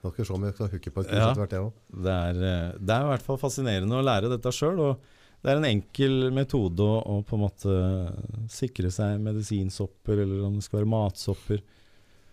Nå 0.03 0.11
skal 0.11 0.23
vi 0.25 0.27
se 0.29 0.35
om 0.35 0.45
vi 0.47 0.53
skal 0.53 0.71
hooke 0.75 0.91
på 0.95 1.03
et 1.05 1.09
kurs 1.11 1.17
Ja. 1.19 1.31
etter 1.31 1.43
hvert, 1.43 1.57
jeg 1.57 1.65
òg. 1.67 1.73
Det 2.05 2.13
er, 2.19 2.43
eh, 2.51 2.79
det 2.79 2.95
er 2.97 3.03
i 3.07 3.11
hvert 3.13 3.27
fall 3.27 3.39
fascinerende 3.39 3.99
å 3.99 4.05
lære 4.07 4.31
dette 4.31 4.51
sjøl. 4.55 4.79
Og 4.91 5.01
det 5.43 5.51
er 5.51 5.59
en 5.59 5.67
enkel 5.67 6.29
metode 6.35 6.85
å, 6.87 6.99
å 7.03 7.15
på 7.27 7.35
en 7.35 7.43
måte 7.43 7.77
sikre 8.53 8.91
seg 8.95 9.21
medisinsopper, 9.25 10.21
eller 10.23 10.45
om 10.47 10.59
det 10.59 10.65
skal 10.67 10.81
være 10.83 10.93
matsopper. 10.93 11.63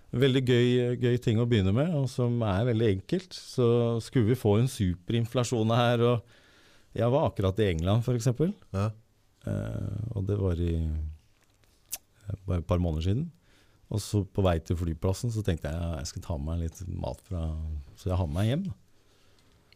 Veldig 0.10 0.41
gøy, 0.45 0.68
gøy 1.02 1.18
ting 1.22 1.38
å 1.41 1.45
begynne 1.49 1.73
med, 1.73 1.91
og 1.98 2.07
som 2.10 2.40
er 2.45 2.68
veldig 2.69 2.88
enkelt. 2.95 3.34
Så 3.38 3.65
skulle 4.02 4.31
vi 4.31 4.38
få 4.40 4.56
en 4.60 4.69
superinflasjon 4.69 5.73
her, 5.77 6.02
og 6.06 6.98
jeg 6.98 7.10
var 7.14 7.27
akkurat 7.30 7.60
i 7.61 7.68
England 7.76 8.06
f.eks., 8.06 8.30
Ja. 8.73 8.88
eh, 9.45 9.99
og 10.15 10.26
det 10.30 10.38
var 10.41 10.61
i 10.61 10.76
eh, 10.77 12.40
bare 12.45 12.61
et 12.64 12.68
par 12.69 12.81
måneder 12.81 13.06
siden. 13.10 13.27
Og 13.90 14.02
så 14.06 14.22
på 14.26 14.44
vei 14.45 14.60
til 14.61 14.77
flyplassen 14.77 15.31
så 15.34 15.41
tenkte 15.45 15.69
jeg 15.69 15.77
ja, 15.81 15.95
jeg 15.98 16.10
skal 16.11 16.22
ta 16.26 16.38
med 16.38 16.52
meg 16.52 16.68
litt 16.68 16.81
mat 16.94 17.22
fra 17.26 17.48
Så 17.98 18.11
jeg 18.11 18.18
har 18.19 18.27
med 18.30 18.36
meg 18.38 18.49
hjem. 18.52 18.64
da. 18.69 18.76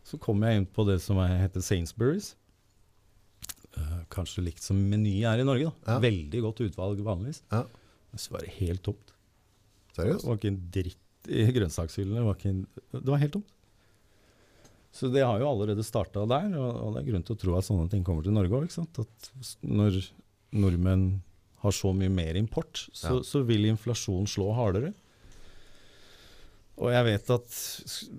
Så 0.05 0.19
kom 0.21 0.43
jeg 0.45 0.59
inn 0.59 0.67
på 0.69 0.85
det 0.85 0.99
som 1.01 1.17
er, 1.23 1.33
heter 1.41 1.63
Sainsbury's. 1.65 2.33
Eh, 3.77 4.03
kanskje 4.13 4.43
likt 4.45 4.61
som 4.63 4.77
Meny 4.89 5.23
er 5.25 5.41
i 5.41 5.47
Norge. 5.47 5.71
da. 5.85 5.95
Ja. 5.95 5.99
Veldig 6.03 6.41
godt 6.45 6.61
utvalg 6.67 7.01
vanligvis. 7.05 7.41
Ja. 7.51 7.63
Men 8.11 8.21
så 8.21 8.35
var 8.35 8.45
det 8.45 8.53
helt 8.59 8.83
tomt. 8.85 9.13
Seriøst? 9.97 10.21
Det 10.21 10.29
var 10.29 10.37
ikke 10.39 10.51
en 10.53 10.61
dritt 10.73 11.29
i 11.33 11.45
grønnsakshyllene. 11.55 12.21
Det 12.37 12.49
en, 12.51 12.63
det 12.93 13.09
var 13.09 13.21
helt 13.21 13.33
tomt. 13.39 13.51
Så 14.93 15.09
det 15.09 15.23
har 15.25 15.39
jo 15.41 15.47
allerede 15.49 15.81
starta 15.85 16.21
der, 16.29 16.51
og, 16.53 16.93
det 16.93 17.01
er 17.01 17.07
grunn 17.11 17.23
til 17.25 17.33
å 17.33 17.39
tro 17.41 17.55
at 17.57 17.65
sånne 17.65 17.89
ting 17.89 18.03
kommer 18.05 18.21
til 18.25 18.35
Norge 18.35 18.59
òg. 18.59 18.67
At 19.01 19.29
når 19.65 19.97
nordmenn 20.53 21.07
har 21.63 21.73
så 21.73 21.93
mye 21.97 22.11
mer 22.13 22.37
import, 22.37 22.83
så, 22.93 23.17
Ja. 23.17 23.23
så 23.25 23.41
vil 23.47 23.65
inflasjonen 23.71 24.27
slå 24.29 24.51
hardere. 24.53 24.93
Og 26.81 26.89
jeg 26.89 27.05
vet 27.05 27.27
at 27.35 27.55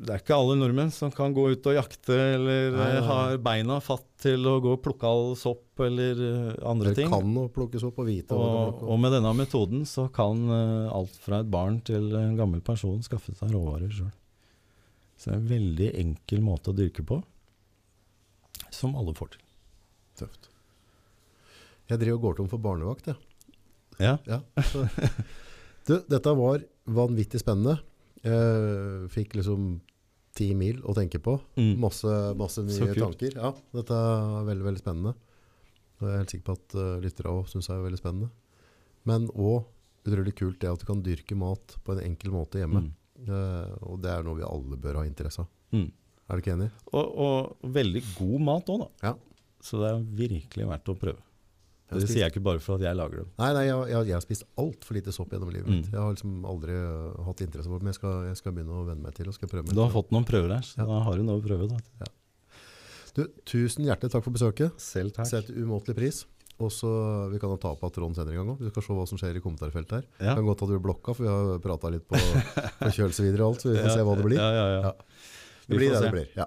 det 0.06 0.12
er 0.14 0.20
ikke 0.22 0.36
alle 0.38 0.54
nordmenn 0.60 0.92
som 0.94 1.10
kan 1.10 1.32
gå 1.34 1.42
ut 1.56 1.64
og 1.66 1.74
jakte, 1.74 2.14
eller 2.36 2.68
Nei, 2.70 2.76
nei, 2.78 2.90
eh, 3.00 3.06
har 3.08 3.38
beina 3.42 3.80
fatt 3.82 4.04
til 4.22 4.46
å 4.46 4.52
gå 4.62 4.76
og 4.76 4.82
plukke 4.84 5.08
all 5.10 5.32
sopp 5.36 5.82
eller 5.82 6.20
eh, 6.22 6.52
andre 6.70 6.92
Det 6.92 7.00
ting. 7.02 7.10
kan 7.10 7.32
å 7.42 7.48
plukke 7.52 7.80
sopp 7.82 7.98
og 7.98 8.06
vite. 8.06 8.36
Og, 8.38 8.84
og 8.86 9.00
med 9.02 9.10
denne 9.16 9.32
metoden 9.34 9.82
så 9.90 10.06
kan 10.14 10.44
eh, 10.54 10.86
alt 10.94 11.16
fra 11.24 11.40
et 11.42 11.50
barn 11.50 11.80
til 11.84 12.14
en 12.14 12.36
gammel 12.38 12.62
person 12.64 13.02
skaffe 13.02 13.34
seg 13.34 13.50
råvarer 13.56 13.90
sjøl. 13.90 14.12
Så 15.18 15.30
det 15.30 15.34
er 15.34 15.40
en 15.40 15.50
veldig 15.50 15.88
enkel 16.04 16.44
måte 16.46 16.70
å 16.70 16.76
dyrke 16.78 17.02
på, 17.06 17.18
som 18.74 18.94
alle 18.98 19.14
får 19.18 19.34
til. 19.34 19.42
Tøft. 20.22 20.46
Jeg 21.90 22.00
driver 22.00 22.20
og 22.20 22.22
går 22.28 22.38
tom 22.38 22.48
for 22.54 22.62
barnevakt, 22.64 23.10
jeg. 23.10 23.18
Ja, 23.98 24.14
Ja. 24.30 24.38
ja. 24.54 24.62
Du, 25.84 25.98
dette 26.08 26.32
var 26.32 26.62
vanvittig 26.88 27.42
spennende. 27.42 27.74
Jeg 28.24 29.10
fikk 29.12 29.36
liksom 29.38 29.74
ti 30.34 30.48
mil 30.58 30.80
å 30.82 30.94
tenke 30.96 31.20
på. 31.22 31.36
Mm. 31.58 31.74
Masse, 31.82 32.14
masse 32.38 32.64
nye 32.66 32.94
tanker. 32.96 33.36
Ja, 33.38 33.52
dette 33.76 33.98
er 33.98 34.48
veldig, 34.48 34.66
veldig 34.70 34.82
spennende. 34.82 35.14
Og 36.00 36.08
jeg 36.08 36.14
er 36.14 36.22
helt 36.22 36.34
sikker 36.34 36.48
på 36.48 36.56
at 36.58 36.76
uh, 36.78 36.96
lyttere 37.04 37.30
også 37.30 37.54
synes 37.54 37.70
det 37.70 37.76
er 37.76 37.84
veldig 37.84 38.00
spennende. 38.00 38.30
Men 39.08 39.28
også 39.30 39.64
utrolig 40.04 40.34
kult 40.36 40.58
det 40.60 40.72
at 40.72 40.82
du 40.82 40.88
kan 40.88 41.04
dyrke 41.04 41.36
mat 41.38 41.76
på 41.84 41.94
en 41.94 42.02
enkel 42.04 42.34
måte 42.34 42.60
hjemme. 42.60 42.86
Mm. 42.88 43.28
Uh, 43.28 43.76
og 43.86 44.00
det 44.02 44.10
er 44.10 44.26
noe 44.26 44.40
vi 44.40 44.48
alle 44.48 44.80
bør 44.80 45.00
ha 45.00 45.04
interesse 45.08 45.44
av. 45.44 45.52
Mm. 45.76 45.86
Er 46.24 46.34
du 46.34 46.42
ikke 46.42 46.56
enig? 46.56 46.70
Og, 46.90 47.14
og 47.20 47.70
veldig 47.76 48.02
god 48.16 48.44
mat 48.48 48.74
òg, 48.74 48.82
da. 48.82 49.10
Ja. 49.10 49.14
Så 49.64 49.80
det 49.80 49.92
er 49.92 50.02
virkelig 50.24 50.68
verdt 50.68 50.90
å 50.92 50.98
prøve. 50.98 51.22
Det 51.94 52.02
spist- 52.04 52.12
sier 52.16 52.24
jeg 52.26 52.32
ikke 52.34 52.42
bare 52.44 52.60
for 52.64 52.74
at 52.76 52.82
jeg 52.86 52.96
lager 52.98 53.22
dem. 53.22 53.30
Nei, 53.38 53.50
nei 53.56 53.64
jeg, 53.66 53.78
jeg, 53.92 54.06
jeg 54.10 54.16
har 54.18 54.24
spist 54.24 54.44
altfor 54.60 54.98
lite 54.98 55.12
sopp 55.14 55.30
gjennom 55.34 55.50
livet 55.54 55.68
mitt. 55.70 55.86
Mm. 55.88 55.94
Jeg 55.94 56.00
har 56.02 56.12
liksom 56.16 56.44
aldri 56.50 56.74
uh, 56.74 57.22
hatt 57.28 57.40
interesse 57.46 57.68
for 57.70 57.78
det, 57.78 57.86
men 57.86 57.92
jeg 57.94 57.98
skal, 58.00 58.14
jeg 58.30 58.36
skal 58.42 58.52
begynne 58.58 58.76
å 58.82 58.84
venne 58.88 59.02
meg 59.06 59.14
til 59.16 59.28
og 59.30 59.34
skal 59.38 59.48
prøve 59.52 59.66
meg. 59.68 59.74
Du 59.78 59.82
har 59.84 59.90
fått 59.94 60.12
noen 60.14 60.26
prøver 60.28 60.54
her, 60.56 60.62
så 60.66 60.82
Ja. 60.82 60.86
da 60.90 61.00
har 61.08 61.16
du 61.16 61.22
noe 61.26 61.40
å 61.40 61.44
prøve. 61.44 61.68
Da. 61.70 62.12
Du, 63.14 63.24
tusen 63.46 63.86
hjertelig 63.86 64.10
takk 64.10 64.24
for 64.26 64.34
besøket. 64.34 64.74
Selv 64.82 65.14
takk. 65.14 65.28
Sett 65.30 65.50
umåtelig 65.54 65.94
pris. 66.00 66.24
Og 66.62 66.70
så 66.70 66.86
Vi 67.32 67.38
kan 67.42 67.50
ta 67.58 67.72
opp 67.74 67.82
at 67.82 67.94
Trond 67.96 68.14
senere 68.14 68.38
en 68.38 68.46
gang. 68.46 68.58
Vi 68.60 68.70
skal 68.70 68.82
se 68.86 68.94
hva 68.94 69.06
som 69.10 69.18
skjer 69.18 69.38
i 69.38 69.42
kommentarfeltet 69.42 69.90
her. 69.96 70.04
Ja. 70.20 70.34
Det 70.34 70.36
kan 70.38 70.46
godt 70.46 70.62
at 70.62 70.68
du 70.70 70.74
blir 70.76 70.84
blokka, 70.86 71.14
for 71.14 71.26
vi 71.26 71.30
har 71.30 71.58
prata 71.62 71.90
litt 71.90 72.04
på, 72.06 72.14
på 72.78 72.90
kjølelse 72.94 73.24
videre 73.26 73.42
og 73.46 73.54
alt, 73.54 73.64
så 73.64 73.72
vi 73.72 73.78
får 73.82 73.90
se 73.98 74.04
hva 74.06 74.14
det 74.18 74.26
blir. 74.28 74.38
Ja, 74.38 74.50
ja, 74.54 74.66
ja. 74.70 74.80
Ja. 74.86 74.92
Det 75.66 75.78
blir 75.80 75.90
det 75.90 75.98
se. 75.98 76.04
det 76.04 76.12
blir. 76.14 76.28
Ja. 76.38 76.46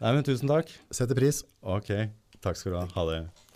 Nei, 0.00 0.12
men 0.16 0.24
tusen 0.26 0.48
takk. 0.50 0.70
Setter 0.90 1.14
pris. 1.18 1.42
Ok, 1.62 1.90
takk 2.40 2.56
skal 2.58 2.72
du 2.74 2.78
ha. 2.80 2.86
Ha 2.96 3.04
det. 3.10 3.20